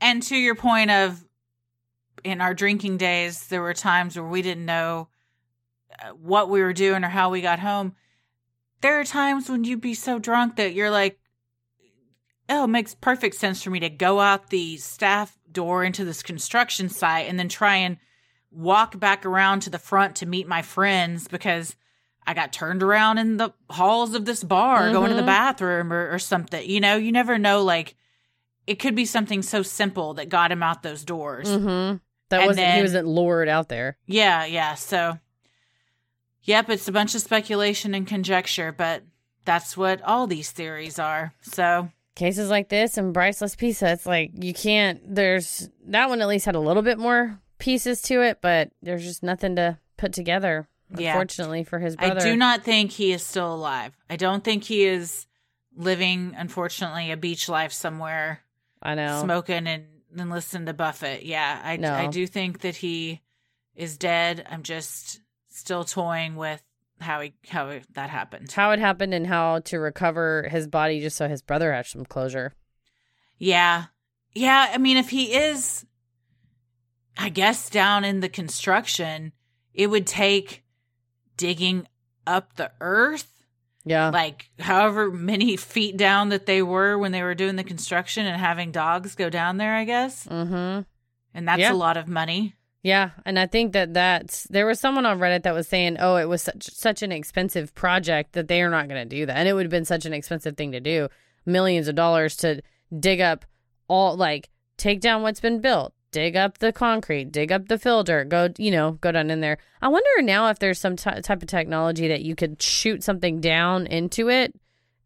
And 0.00 0.22
to 0.24 0.36
your 0.36 0.54
point 0.54 0.90
of 0.90 1.24
in 2.24 2.40
our 2.40 2.54
drinking 2.54 2.96
days, 2.96 3.48
there 3.48 3.62
were 3.62 3.74
times 3.74 4.16
where 4.16 4.26
we 4.26 4.42
didn't 4.42 4.64
know 4.64 5.08
what 6.20 6.48
we 6.50 6.60
were 6.62 6.72
doing 6.72 7.04
or 7.04 7.08
how 7.08 7.30
we 7.30 7.40
got 7.40 7.58
home. 7.60 7.94
There 8.80 9.00
are 9.00 9.04
times 9.04 9.48
when 9.48 9.64
you'd 9.64 9.80
be 9.80 9.94
so 9.94 10.18
drunk 10.18 10.56
that 10.56 10.74
you're 10.74 10.90
like, 10.90 11.18
oh, 12.48 12.64
it 12.64 12.68
makes 12.68 12.94
perfect 12.94 13.34
sense 13.36 13.62
for 13.62 13.70
me 13.70 13.80
to 13.80 13.88
go 13.88 14.20
out 14.20 14.50
the 14.50 14.76
staff 14.76 15.36
door 15.50 15.82
into 15.84 16.04
this 16.04 16.22
construction 16.22 16.88
site 16.88 17.28
and 17.28 17.38
then 17.38 17.48
try 17.48 17.76
and 17.76 17.96
walk 18.50 18.98
back 18.98 19.26
around 19.26 19.60
to 19.60 19.70
the 19.70 19.78
front 19.78 20.16
to 20.16 20.26
meet 20.26 20.46
my 20.46 20.62
friends 20.62 21.26
because 21.28 21.74
I 22.26 22.34
got 22.34 22.52
turned 22.52 22.82
around 22.82 23.18
in 23.18 23.36
the 23.36 23.50
halls 23.70 24.14
of 24.14 24.24
this 24.24 24.42
bar 24.44 24.90
going 24.92 25.10
to 25.10 25.16
the 25.16 25.22
Mhm. 25.22 25.26
bathroom 25.26 25.92
or, 25.92 26.12
or 26.12 26.18
something. 26.18 26.68
You 26.68 26.80
know, 26.80 26.96
you 26.96 27.12
never 27.12 27.38
know. 27.38 27.62
Like, 27.62 27.94
it 28.66 28.76
could 28.76 28.94
be 28.94 29.04
something 29.06 29.42
so 29.42 29.62
simple 29.62 30.14
that 30.14 30.28
got 30.28 30.50
him 30.52 30.62
out 30.62 30.82
those 30.82 31.04
doors. 31.04 31.48
Mm-hmm. 31.48 31.96
That 32.28 32.40
And 32.40 32.46
wasn't, 32.48 32.56
then- 32.66 32.76
he 32.76 32.82
wasn't 32.82 33.06
lured 33.08 33.48
out 33.48 33.68
there. 33.68 33.96
Yeah, 34.06 34.44
yeah. 34.44 34.74
So, 34.74 35.18
yep, 36.46 36.70
it's 36.70 36.88
a 36.88 36.92
bunch 36.92 37.14
of 37.14 37.20
speculation 37.20 37.94
and 37.94 38.06
conjecture, 38.06 38.72
but 38.72 39.02
that's 39.44 39.76
what 39.76 40.00
all 40.02 40.26
these 40.26 40.50
theories 40.50 40.98
are. 40.98 41.34
So, 41.42 41.90
cases 42.14 42.48
like 42.48 42.68
this 42.70 42.96
and 42.96 43.14
Bryceless 43.14 43.56
Pizza, 43.58 43.92
it's 43.92 44.06
like 44.06 44.30
you 44.34 44.54
can't. 44.54 45.00
There's 45.14 45.68
that 45.88 46.08
one 46.08 46.22
at 46.22 46.28
least 46.28 46.46
had 46.46 46.54
a 46.54 46.60
little 46.60 46.82
bit 46.82 46.98
more 46.98 47.38
pieces 47.58 48.00
to 48.02 48.22
it, 48.22 48.38
but 48.40 48.70
there's 48.82 49.04
just 49.04 49.22
nothing 49.22 49.56
to 49.56 49.78
put 49.96 50.12
together. 50.12 50.68
Yeah. 50.96 51.10
Unfortunately 51.10 51.64
for 51.64 51.80
his 51.80 51.96
brother, 51.96 52.20
I 52.20 52.24
do 52.24 52.36
not 52.36 52.62
think 52.62 52.92
he 52.92 53.12
is 53.12 53.22
still 53.24 53.52
alive. 53.52 53.92
I 54.08 54.16
don't 54.16 54.44
think 54.44 54.62
he 54.64 54.84
is 54.84 55.26
living, 55.76 56.34
unfortunately, 56.36 57.10
a 57.10 57.16
beach 57.16 57.48
life 57.48 57.72
somewhere, 57.72 58.40
I 58.80 58.94
know. 58.94 59.20
smoking 59.22 59.66
and, 59.66 59.84
and 60.16 60.30
listening 60.30 60.66
to 60.66 60.74
Buffett. 60.74 61.24
Yeah, 61.24 61.60
I, 61.62 61.76
No. 61.76 61.92
I 61.92 62.06
do 62.06 62.26
think 62.26 62.60
that 62.60 62.76
he 62.76 63.20
is 63.74 63.98
dead. 63.98 64.46
I'm 64.48 64.62
just 64.62 65.20
still 65.56 65.84
toying 65.84 66.36
with 66.36 66.62
how 67.00 67.20
he 67.20 67.34
how 67.48 67.78
that 67.94 68.10
happened. 68.10 68.50
How 68.52 68.70
it 68.72 68.78
happened 68.78 69.12
and 69.14 69.26
how 69.26 69.60
to 69.60 69.78
recover 69.78 70.48
his 70.50 70.66
body, 70.66 71.00
just 71.00 71.16
so 71.16 71.28
his 71.28 71.42
brother 71.42 71.72
had 71.72 71.86
some 71.86 72.04
closure. 72.04 72.54
Yeah. 73.38 73.86
Yeah. 74.34 74.70
I 74.72 74.78
mean, 74.78 74.96
if 74.96 75.10
he 75.10 75.34
is, 75.34 75.84
I 77.18 77.28
guess, 77.28 77.68
down 77.70 78.04
in 78.04 78.20
the 78.20 78.28
construction, 78.28 79.32
it 79.74 79.88
would 79.88 80.06
take 80.06 80.62
digging 81.36 81.86
up 82.26 82.56
the 82.56 82.72
earth, 82.80 83.30
Yeah, 83.84 84.08
like 84.10 84.50
however 84.58 85.10
many 85.10 85.56
feet 85.56 85.96
down 85.96 86.30
that 86.30 86.46
they 86.46 86.62
were 86.62 86.96
when 86.98 87.12
they 87.12 87.22
were 87.22 87.34
doing 87.34 87.56
the 87.56 87.64
construction 87.64 88.26
and 88.26 88.40
having 88.40 88.72
dogs 88.72 89.14
go 89.14 89.28
down 89.30 89.58
there, 89.58 89.74
I 89.74 89.84
guess. 89.84 90.26
mm-hmm. 90.26 90.82
And 91.34 91.46
that's 91.48 91.60
Yeah. 91.60 91.72
a 91.72 91.74
lot 91.74 91.96
of 91.98 92.08
money. 92.08 92.54
Yeah, 92.86 93.10
and 93.24 93.36
I 93.36 93.46
think 93.46 93.72
that 93.72 93.94
that's 93.94 94.44
there 94.44 94.64
was 94.64 94.78
someone 94.78 95.06
on 95.06 95.18
Reddit 95.18 95.42
that 95.42 95.52
was 95.54 95.66
saying, 95.66 95.96
"Oh, 95.98 96.14
it 96.14 96.26
was 96.28 96.40
such 96.40 96.70
such 96.70 97.02
an 97.02 97.10
expensive 97.10 97.74
project 97.74 98.34
that 98.34 98.46
they 98.46 98.62
are 98.62 98.70
not 98.70 98.86
going 98.88 99.02
to 99.02 99.16
do 99.16 99.26
that." 99.26 99.36
And 99.36 99.48
it 99.48 99.54
would 99.54 99.64
have 99.64 99.72
been 99.72 99.84
such 99.84 100.06
an 100.06 100.12
expensive 100.12 100.56
thing 100.56 100.70
to 100.70 100.78
do, 100.78 101.08
millions 101.44 101.88
of 101.88 101.96
dollars 101.96 102.36
to 102.36 102.62
dig 102.96 103.20
up 103.20 103.44
all 103.88 104.16
like 104.16 104.50
take 104.76 105.00
down 105.00 105.22
what's 105.22 105.40
been 105.40 105.60
built, 105.60 105.94
dig 106.12 106.36
up 106.36 106.58
the 106.58 106.72
concrete, 106.72 107.32
dig 107.32 107.50
up 107.50 107.66
the 107.66 107.76
fill 107.76 108.04
dirt, 108.04 108.28
go, 108.28 108.50
you 108.56 108.70
know, 108.70 108.92
go 108.92 109.10
down 109.10 109.30
in 109.30 109.40
there. 109.40 109.58
I 109.82 109.88
wonder 109.88 110.22
now 110.22 110.48
if 110.50 110.60
there's 110.60 110.78
some 110.78 110.94
ty 110.94 111.20
type 111.22 111.42
of 111.42 111.48
technology 111.48 112.06
that 112.06 112.22
you 112.22 112.36
could 112.36 112.62
shoot 112.62 113.02
something 113.02 113.40
down 113.40 113.88
into 113.88 114.28
it 114.28 114.54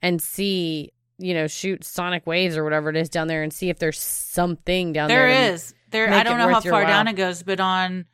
and 0.02 0.20
see, 0.20 0.92
you 1.16 1.32
know, 1.32 1.46
shoot 1.46 1.82
sonic 1.82 2.26
waves 2.26 2.58
or 2.58 2.62
whatever 2.64 2.90
it 2.90 2.96
is 2.98 3.08
down 3.08 3.26
there 3.28 3.42
and 3.42 3.54
see 3.54 3.70
if 3.70 3.78
there's 3.78 3.98
something 3.98 4.92
down 4.92 5.08
There 5.08 5.26
there. 5.28 5.54
is. 5.54 5.72
There 5.90 6.12
I 6.12 6.22
don't 6.22 6.38
know 6.38 6.48
how 6.48 6.60
far 6.60 6.84
down 6.84 7.08
it 7.08 7.14
goes, 7.14 7.42
but 7.42 7.60
on 7.60 8.06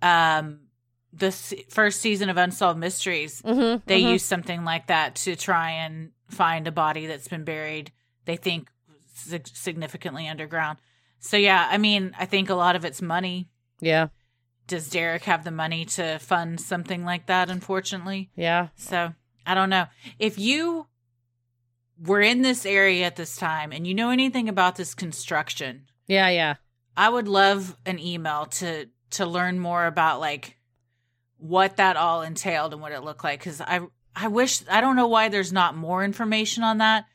um 0.00 0.60
the 1.12 1.30
se- 1.30 1.66
first 1.68 2.00
season 2.00 2.30
of 2.30 2.36
Unsolved 2.38 2.78
Mysteries, 2.80 3.42
Mhm, 3.42 3.82
they 3.86 4.00
mhm. 4.00 4.12
use 4.12 4.24
something 4.24 4.64
like 4.64 4.86
that 4.86 5.14
to 5.16 5.36
try 5.36 5.70
and 5.70 6.10
find 6.28 6.66
a 6.66 6.72
body 6.72 7.06
that's 7.06 7.28
been 7.28 7.44
buried 7.44 7.92
they 8.24 8.36
think 8.36 8.70
sig- 9.14 9.46
significantly 9.48 10.26
underground 10.26 10.78
so 11.20 11.36
yeah 11.36 11.68
i 11.70 11.76
mean 11.76 12.14
i 12.18 12.24
think 12.24 12.48
a 12.48 12.54
lot 12.54 12.74
of 12.74 12.86
it's 12.86 13.02
money 13.02 13.50
yeah, 13.80 14.06
does 14.66 14.88
derek 14.88 15.24
have 15.24 15.44
the 15.44 15.50
money 15.50 15.84
to 15.84 16.18
fund 16.20 16.58
something 16.58 17.04
like 17.04 17.26
that 17.26 17.50
unfortunately 17.50 18.30
yeah. 18.34 18.68
so 18.76 19.12
i 19.44 19.54
don't 19.54 19.68
know 19.68 19.84
if 20.18 20.38
you 20.38 20.86
were 21.98 22.22
in 22.22 22.40
this 22.40 22.64
area 22.64 23.04
at 23.04 23.16
this 23.16 23.36
time 23.36 23.72
and 23.72 23.86
you 23.86 23.92
know 23.94 24.08
anything 24.08 24.48
about 24.48 24.76
this 24.76 24.94
construction 24.94 25.86
Yeah, 26.06 26.28
yeah. 26.30 26.54
I 26.96 27.08
would 27.08 27.28
love 27.28 27.76
an 27.86 27.98
email 27.98 28.46
to 28.46 28.88
to 29.10 29.26
learn 29.26 29.58
more 29.58 29.86
about 29.86 30.20
like 30.20 30.56
what 31.38 31.76
that 31.76 31.96
all 31.96 32.22
entailed 32.22 32.72
and 32.72 32.80
what 32.82 32.92
it 32.92 33.02
looked 33.02 33.24
like 33.24 33.42
cuz 33.42 33.60
I 33.60 33.80
I 34.14 34.28
wish 34.28 34.62
I 34.68 34.80
don't 34.80 34.96
know 34.96 35.08
why 35.08 35.28
there's 35.28 35.52
not 35.52 35.76
more 35.76 36.04
information 36.04 36.62
on 36.64 36.78
that. 36.78 37.06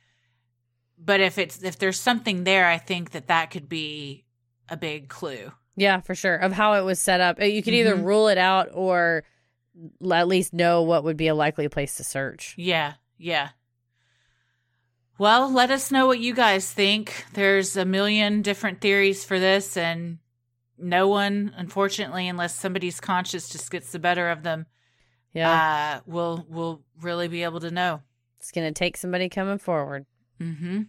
But 0.97 1.19
if 1.19 1.37
it's 1.37 1.61
if 1.63 1.77
there's 1.77 1.99
something 1.99 2.43
there, 2.43 2.65
I 2.67 2.77
think 2.77 3.11
that 3.11 3.27
that 3.27 3.51
could 3.51 3.69
be 3.69 4.25
a 4.69 4.75
big 4.77 5.09
clue. 5.09 5.51
Yeah, 5.75 6.01
for 6.01 6.15
sure. 6.15 6.35
Of 6.35 6.53
how 6.53 6.73
it 6.73 6.81
was 6.81 6.99
set 6.99 7.21
up. 7.21 7.39
You 7.41 7.61
could 7.61 7.75
either 7.75 7.95
Mhm. 7.95 8.03
rule 8.03 8.27
it 8.29 8.39
out 8.39 8.69
or 8.73 9.23
at 10.11 10.27
least 10.27 10.53
know 10.53 10.81
what 10.81 11.03
would 11.03 11.17
be 11.17 11.27
a 11.27 11.35
likely 11.35 11.69
place 11.69 11.97
to 11.97 12.03
search. 12.03 12.55
Yeah, 12.57 12.95
yeah. 13.19 13.49
Well, 15.19 15.51
let 15.51 15.71
us 15.71 15.91
know 15.91 16.05
what 16.05 16.19
you 16.19 16.33
guys 16.33 16.71
think. 16.71 17.25
There's 17.33 17.75
a 17.75 17.85
million 17.85 18.41
different 18.43 18.81
theories 18.81 19.23
for 19.25 19.39
this 19.39 19.75
and 19.75 20.19
no 20.77 21.07
one, 21.07 21.53
unfortunately, 21.57 22.27
unless 22.27 22.53
somebody's 22.55 22.99
conscience 22.99 23.49
just 23.49 23.71
gets 23.71 23.91
the 23.91 23.97
better 23.99 24.29
of 24.29 24.43
them, 24.43 24.67
Yeah. 25.33 25.97
uh, 25.97 26.01
will 26.05 26.45
will 26.47 26.83
really 27.01 27.27
be 27.27 27.43
able 27.43 27.59
to 27.61 27.71
know. 27.71 28.01
it's 28.39 28.51
going 28.51 28.71
to 28.71 28.77
take 28.77 28.95
somebody 28.95 29.27
coming 29.27 29.57
forward. 29.57 30.05
Mm-hmm. 30.39 30.83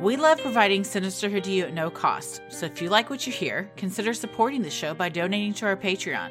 We 0.00 0.16
love 0.16 0.40
providing 0.40 0.82
Sinisterhood 0.82 1.44
to 1.44 1.52
you 1.52 1.64
at 1.64 1.74
no 1.74 1.88
cost. 1.88 2.42
So 2.48 2.66
if 2.66 2.82
you 2.82 2.88
like 2.88 3.08
what 3.08 3.24
you 3.26 3.32
hear, 3.32 3.70
consider 3.76 4.12
supporting 4.14 4.62
the 4.62 4.70
show 4.70 4.94
by 4.94 5.08
donating 5.08 5.54
to 5.54 5.66
our 5.66 5.76
Patreon. 5.76 6.30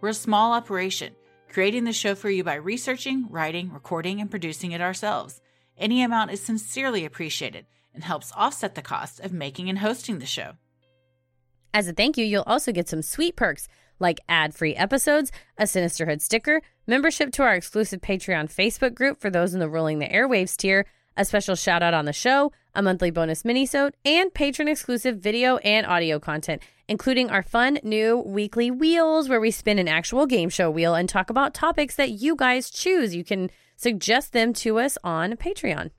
We're 0.00 0.08
a 0.10 0.14
small 0.14 0.52
operation, 0.52 1.14
creating 1.50 1.84
the 1.84 1.92
show 1.92 2.14
for 2.14 2.30
you 2.30 2.42
by 2.42 2.54
researching, 2.54 3.26
writing, 3.28 3.70
recording, 3.70 4.20
and 4.20 4.30
producing 4.30 4.72
it 4.72 4.80
ourselves. 4.80 5.42
Any 5.76 6.02
amount 6.02 6.30
is 6.30 6.40
sincerely 6.40 7.04
appreciated 7.04 7.66
and 7.94 8.02
helps 8.02 8.32
offset 8.34 8.74
the 8.74 8.82
cost 8.82 9.20
of 9.20 9.32
making 9.32 9.68
and 9.68 9.78
hosting 9.78 10.18
the 10.18 10.26
show. 10.26 10.52
As 11.74 11.86
a 11.86 11.92
thank 11.92 12.16
you, 12.16 12.24
you'll 12.24 12.44
also 12.46 12.72
get 12.72 12.88
some 12.88 13.02
sweet 13.02 13.36
perks 13.36 13.68
like 13.98 14.20
ad 14.26 14.54
free 14.54 14.74
episodes, 14.74 15.30
a 15.58 15.64
Sinisterhood 15.64 16.22
sticker, 16.22 16.62
membership 16.86 17.30
to 17.32 17.42
our 17.42 17.54
exclusive 17.54 18.00
Patreon 18.00 18.52
Facebook 18.52 18.94
group 18.94 19.20
for 19.20 19.28
those 19.28 19.52
in 19.52 19.60
the 19.60 19.68
Rolling 19.68 19.98
the 19.98 20.08
Airwaves 20.08 20.56
tier, 20.56 20.86
a 21.14 21.26
special 21.26 21.54
shout 21.54 21.82
out 21.82 21.92
on 21.92 22.06
the 22.06 22.12
show, 22.14 22.52
a 22.74 22.82
monthly 22.82 23.10
bonus 23.10 23.42
minisode, 23.42 23.92
and 24.04 24.32
patron 24.32 24.68
exclusive 24.68 25.18
video 25.18 25.56
and 25.58 25.86
audio 25.86 26.18
content, 26.18 26.62
including 26.88 27.30
our 27.30 27.42
fun 27.42 27.78
new 27.82 28.18
weekly 28.18 28.70
wheels 28.70 29.28
where 29.28 29.40
we 29.40 29.50
spin 29.50 29.78
an 29.78 29.88
actual 29.88 30.26
game 30.26 30.48
show 30.48 30.70
wheel 30.70 30.94
and 30.94 31.08
talk 31.08 31.30
about 31.30 31.54
topics 31.54 31.96
that 31.96 32.10
you 32.10 32.36
guys 32.36 32.70
choose. 32.70 33.14
You 33.14 33.24
can 33.24 33.50
suggest 33.76 34.32
them 34.32 34.52
to 34.54 34.78
us 34.78 34.98
on 35.04 35.32
Patreon. 35.36 35.90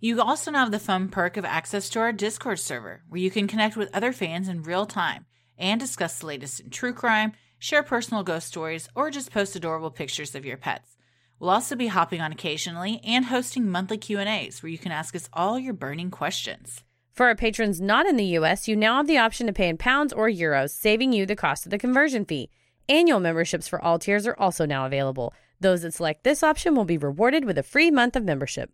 You 0.00 0.20
also 0.20 0.52
now 0.52 0.60
have 0.60 0.70
the 0.70 0.78
fun 0.78 1.08
perk 1.08 1.36
of 1.36 1.44
access 1.44 1.88
to 1.90 1.98
our 1.98 2.12
Discord 2.12 2.60
server, 2.60 3.02
where 3.08 3.20
you 3.20 3.30
can 3.30 3.48
connect 3.48 3.76
with 3.76 3.94
other 3.94 4.12
fans 4.12 4.48
in 4.48 4.62
real 4.62 4.86
time 4.86 5.26
and 5.58 5.80
discuss 5.80 6.18
the 6.20 6.26
latest 6.26 6.60
in 6.60 6.70
true 6.70 6.92
crime, 6.92 7.32
share 7.58 7.82
personal 7.82 8.22
ghost 8.22 8.46
stories, 8.46 8.88
or 8.94 9.10
just 9.10 9.32
post 9.32 9.56
adorable 9.56 9.90
pictures 9.90 10.36
of 10.36 10.44
your 10.44 10.56
pets. 10.56 10.96
We'll 11.38 11.50
also 11.50 11.76
be 11.76 11.86
hopping 11.86 12.20
on 12.20 12.32
occasionally 12.32 13.00
and 13.04 13.26
hosting 13.26 13.70
monthly 13.70 13.98
Q&As 13.98 14.62
where 14.62 14.70
you 14.70 14.78
can 14.78 14.92
ask 14.92 15.14
us 15.14 15.28
all 15.32 15.58
your 15.58 15.74
burning 15.74 16.10
questions. 16.10 16.82
For 17.12 17.26
our 17.26 17.34
patrons 17.36 17.80
not 17.80 18.06
in 18.06 18.16
the 18.16 18.36
US, 18.38 18.68
you 18.68 18.76
now 18.76 18.96
have 18.98 19.06
the 19.06 19.18
option 19.18 19.46
to 19.46 19.52
pay 19.52 19.68
in 19.68 19.76
pounds 19.76 20.12
or 20.12 20.28
euros, 20.28 20.70
saving 20.70 21.12
you 21.12 21.26
the 21.26 21.36
cost 21.36 21.66
of 21.66 21.70
the 21.70 21.78
conversion 21.78 22.24
fee. 22.24 22.50
Annual 22.88 23.20
memberships 23.20 23.68
for 23.68 23.82
all 23.82 23.98
tiers 23.98 24.26
are 24.26 24.36
also 24.38 24.66
now 24.66 24.86
available. 24.86 25.32
Those 25.60 25.82
that 25.82 25.94
select 25.94 26.24
this 26.24 26.42
option 26.42 26.74
will 26.74 26.84
be 26.84 26.98
rewarded 26.98 27.44
with 27.44 27.58
a 27.58 27.62
free 27.62 27.90
month 27.90 28.16
of 28.16 28.24
membership. 28.24 28.70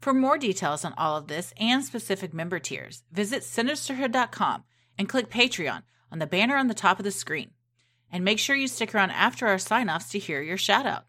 For 0.00 0.14
more 0.14 0.38
details 0.38 0.84
on 0.84 0.94
all 0.96 1.16
of 1.16 1.26
this 1.26 1.52
and 1.58 1.84
specific 1.84 2.32
member 2.32 2.58
tiers, 2.58 3.02
visit 3.12 3.42
sinisterhood.com 3.42 4.64
and 4.96 5.08
click 5.08 5.28
Patreon 5.28 5.82
on 6.10 6.18
the 6.18 6.26
banner 6.26 6.56
on 6.56 6.68
the 6.68 6.74
top 6.74 6.98
of 6.98 7.04
the 7.04 7.10
screen. 7.10 7.50
And 8.10 8.24
make 8.24 8.38
sure 8.38 8.56
you 8.56 8.68
stick 8.68 8.94
around 8.94 9.10
after 9.10 9.46
our 9.46 9.58
sign 9.58 9.90
offs 9.90 10.10
to 10.10 10.18
hear 10.18 10.40
your 10.40 10.56
shout 10.56 10.86
out. 10.86 11.07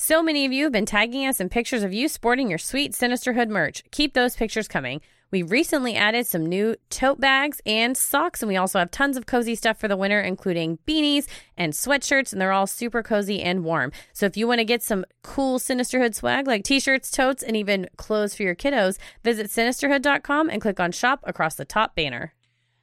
So 0.00 0.22
many 0.22 0.46
of 0.46 0.52
you 0.52 0.62
have 0.62 0.72
been 0.72 0.86
tagging 0.86 1.26
us 1.26 1.40
in 1.40 1.48
pictures 1.48 1.82
of 1.82 1.92
you 1.92 2.06
sporting 2.06 2.48
your 2.48 2.58
sweet 2.58 2.92
Sinisterhood 2.92 3.48
merch. 3.48 3.82
Keep 3.90 4.14
those 4.14 4.36
pictures 4.36 4.68
coming. 4.68 5.00
We 5.32 5.42
recently 5.42 5.96
added 5.96 6.24
some 6.24 6.46
new 6.46 6.76
tote 6.88 7.20
bags 7.20 7.60
and 7.66 7.96
socks, 7.96 8.40
and 8.40 8.48
we 8.48 8.56
also 8.56 8.78
have 8.78 8.92
tons 8.92 9.16
of 9.16 9.26
cozy 9.26 9.56
stuff 9.56 9.76
for 9.76 9.88
the 9.88 9.96
winter, 9.96 10.20
including 10.20 10.78
beanies 10.86 11.26
and 11.56 11.72
sweatshirts, 11.72 12.30
and 12.30 12.40
they're 12.40 12.52
all 12.52 12.68
super 12.68 13.02
cozy 13.02 13.42
and 13.42 13.64
warm. 13.64 13.90
So 14.12 14.24
if 14.24 14.36
you 14.36 14.46
want 14.46 14.60
to 14.60 14.64
get 14.64 14.84
some 14.84 15.04
cool 15.24 15.58
Sinisterhood 15.58 16.14
swag 16.14 16.46
like 16.46 16.62
t 16.62 16.78
shirts, 16.78 17.10
totes, 17.10 17.42
and 17.42 17.56
even 17.56 17.88
clothes 17.96 18.36
for 18.36 18.44
your 18.44 18.54
kiddos, 18.54 18.98
visit 19.24 19.48
sinisterhood.com 19.48 20.48
and 20.48 20.62
click 20.62 20.78
on 20.78 20.92
shop 20.92 21.24
across 21.24 21.56
the 21.56 21.64
top 21.64 21.96
banner. 21.96 22.34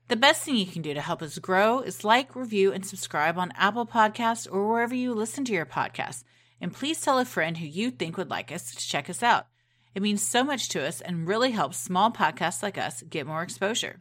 The 0.10 0.18
best 0.18 0.44
thing 0.44 0.58
you 0.58 0.66
can 0.66 0.82
do 0.82 0.94
to 0.94 1.02
help 1.02 1.22
us 1.22 1.40
grow 1.40 1.80
is 1.80 2.04
like, 2.04 2.36
review, 2.36 2.74
and 2.74 2.86
subscribe 2.86 3.38
on 3.38 3.54
Apple 3.56 3.86
Podcasts 3.86 4.52
or 4.52 4.68
wherever 4.68 4.94
you 4.94 5.14
listen 5.14 5.46
to 5.46 5.54
your 5.54 5.66
podcasts. 5.66 6.26
And 6.66 6.74
please 6.74 7.00
tell 7.00 7.20
a 7.20 7.26
friend 7.26 7.56
who 7.56 7.68
you 7.68 7.92
think 7.92 8.18
would 8.18 8.32
like 8.32 8.52
us 8.52 8.74
to 8.74 8.88
check 8.88 9.08
us 9.08 9.22
out. 9.22 9.46
It 9.94 10.02
means 10.02 10.28
so 10.28 10.44
much 10.44 10.68
to 10.70 10.84
us 10.84 11.00
and 11.00 11.28
really 11.28 11.52
helps 11.52 11.78
small 11.78 12.10
podcasts 12.10 12.64
like 12.64 12.80
us 12.80 13.04
get 13.08 13.28
more 13.28 13.44
exposure. 13.44 14.00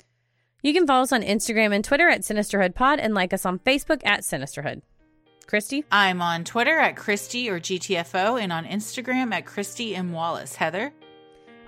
You 0.62 0.72
can 0.72 0.86
follow 0.86 1.02
us 1.02 1.12
on 1.12 1.20
Instagram 1.20 1.74
and 1.74 1.84
Twitter 1.84 2.08
at 2.08 2.22
Sinisterhood 2.22 2.74
Pod 2.74 3.00
and 3.00 3.12
like 3.12 3.34
us 3.34 3.44
on 3.44 3.58
Facebook 3.58 4.00
at 4.06 4.24
Sinisterhood. 4.24 4.80
Christy? 5.46 5.84
I'm 5.92 6.22
on 6.22 6.42
Twitter 6.42 6.78
at 6.78 6.96
Christy 6.96 7.50
or 7.50 7.60
GTFO 7.60 8.40
and 8.40 8.50
on 8.50 8.64
Instagram 8.64 9.34
at 9.34 9.44
Christy 9.44 9.94
M. 9.94 10.12
Wallace. 10.12 10.56
Heather? 10.56 10.90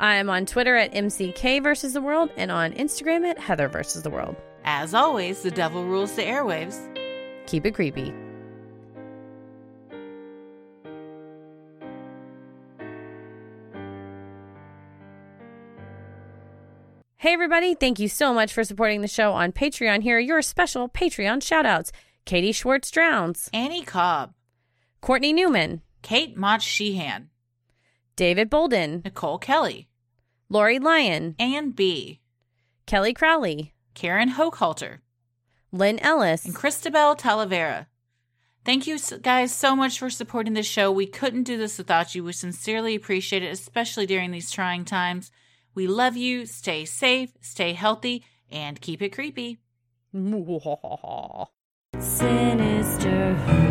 I'm 0.00 0.30
on 0.30 0.46
Twitter 0.46 0.76
at 0.76 0.94
MCK 0.94 1.62
versus 1.62 1.92
the 1.92 2.00
world 2.00 2.30
and 2.38 2.50
on 2.50 2.72
Instagram 2.72 3.26
at 3.26 3.38
Heather 3.38 3.68
versus 3.68 4.02
the 4.02 4.08
world. 4.08 4.36
As 4.64 4.94
always, 4.94 5.42
the 5.42 5.50
devil 5.50 5.84
rules 5.84 6.16
the 6.16 6.22
airwaves. 6.22 6.80
Keep 7.46 7.66
it 7.66 7.74
creepy. 7.74 8.14
Hey, 17.18 17.32
everybody. 17.32 17.74
Thank 17.74 17.98
you 17.98 18.08
so 18.08 18.34
much 18.34 18.52
for 18.52 18.62
supporting 18.62 19.00
the 19.00 19.08
show 19.08 19.32
on 19.32 19.50
Patreon. 19.50 20.02
Here 20.02 20.18
are 20.18 20.20
your 20.20 20.42
special 20.42 20.86
Patreon 20.86 21.38
shoutouts 21.38 21.90
Katie 22.26 22.52
Schwartz 22.52 22.90
Drowns, 22.90 23.48
Annie 23.54 23.84
Cobb, 23.84 24.34
Courtney 25.00 25.32
Newman, 25.32 25.80
Kate 26.02 26.36
Mott 26.36 26.60
Sheehan, 26.60 27.30
David 28.16 28.50
Bolden, 28.50 29.00
Nicole 29.02 29.38
Kelly, 29.38 29.88
Lori 30.50 30.78
Lyon, 30.78 31.34
Ann 31.38 31.70
B., 31.70 32.20
Kelly 32.84 33.14
Crowley, 33.14 33.72
Karen 33.94 34.32
Hochhalter, 34.32 34.98
Lynn 35.72 35.98
Ellis, 36.00 36.44
and 36.44 36.54
Christabel 36.54 37.16
Talavera. 37.16 37.86
Thank 38.62 38.86
you 38.86 38.98
guys 39.22 39.54
so 39.54 39.74
much 39.74 39.98
for 39.98 40.10
supporting 40.10 40.52
the 40.52 40.62
show. 40.62 40.92
We 40.92 41.06
couldn't 41.06 41.44
do 41.44 41.56
this 41.56 41.78
without 41.78 42.14
you. 42.14 42.24
We 42.24 42.32
sincerely 42.32 42.94
appreciate 42.94 43.42
it, 43.42 43.52
especially 43.52 44.04
during 44.04 44.32
these 44.32 44.50
trying 44.50 44.84
times. 44.84 45.30
We 45.76 45.86
love 45.86 46.16
you. 46.16 46.46
Stay 46.46 46.86
safe, 46.86 47.34
stay 47.42 47.74
healthy, 47.74 48.24
and 48.50 48.80
keep 48.80 49.02
it 49.02 49.10
creepy. 49.10 49.58
Sinisterhood. 51.98 53.65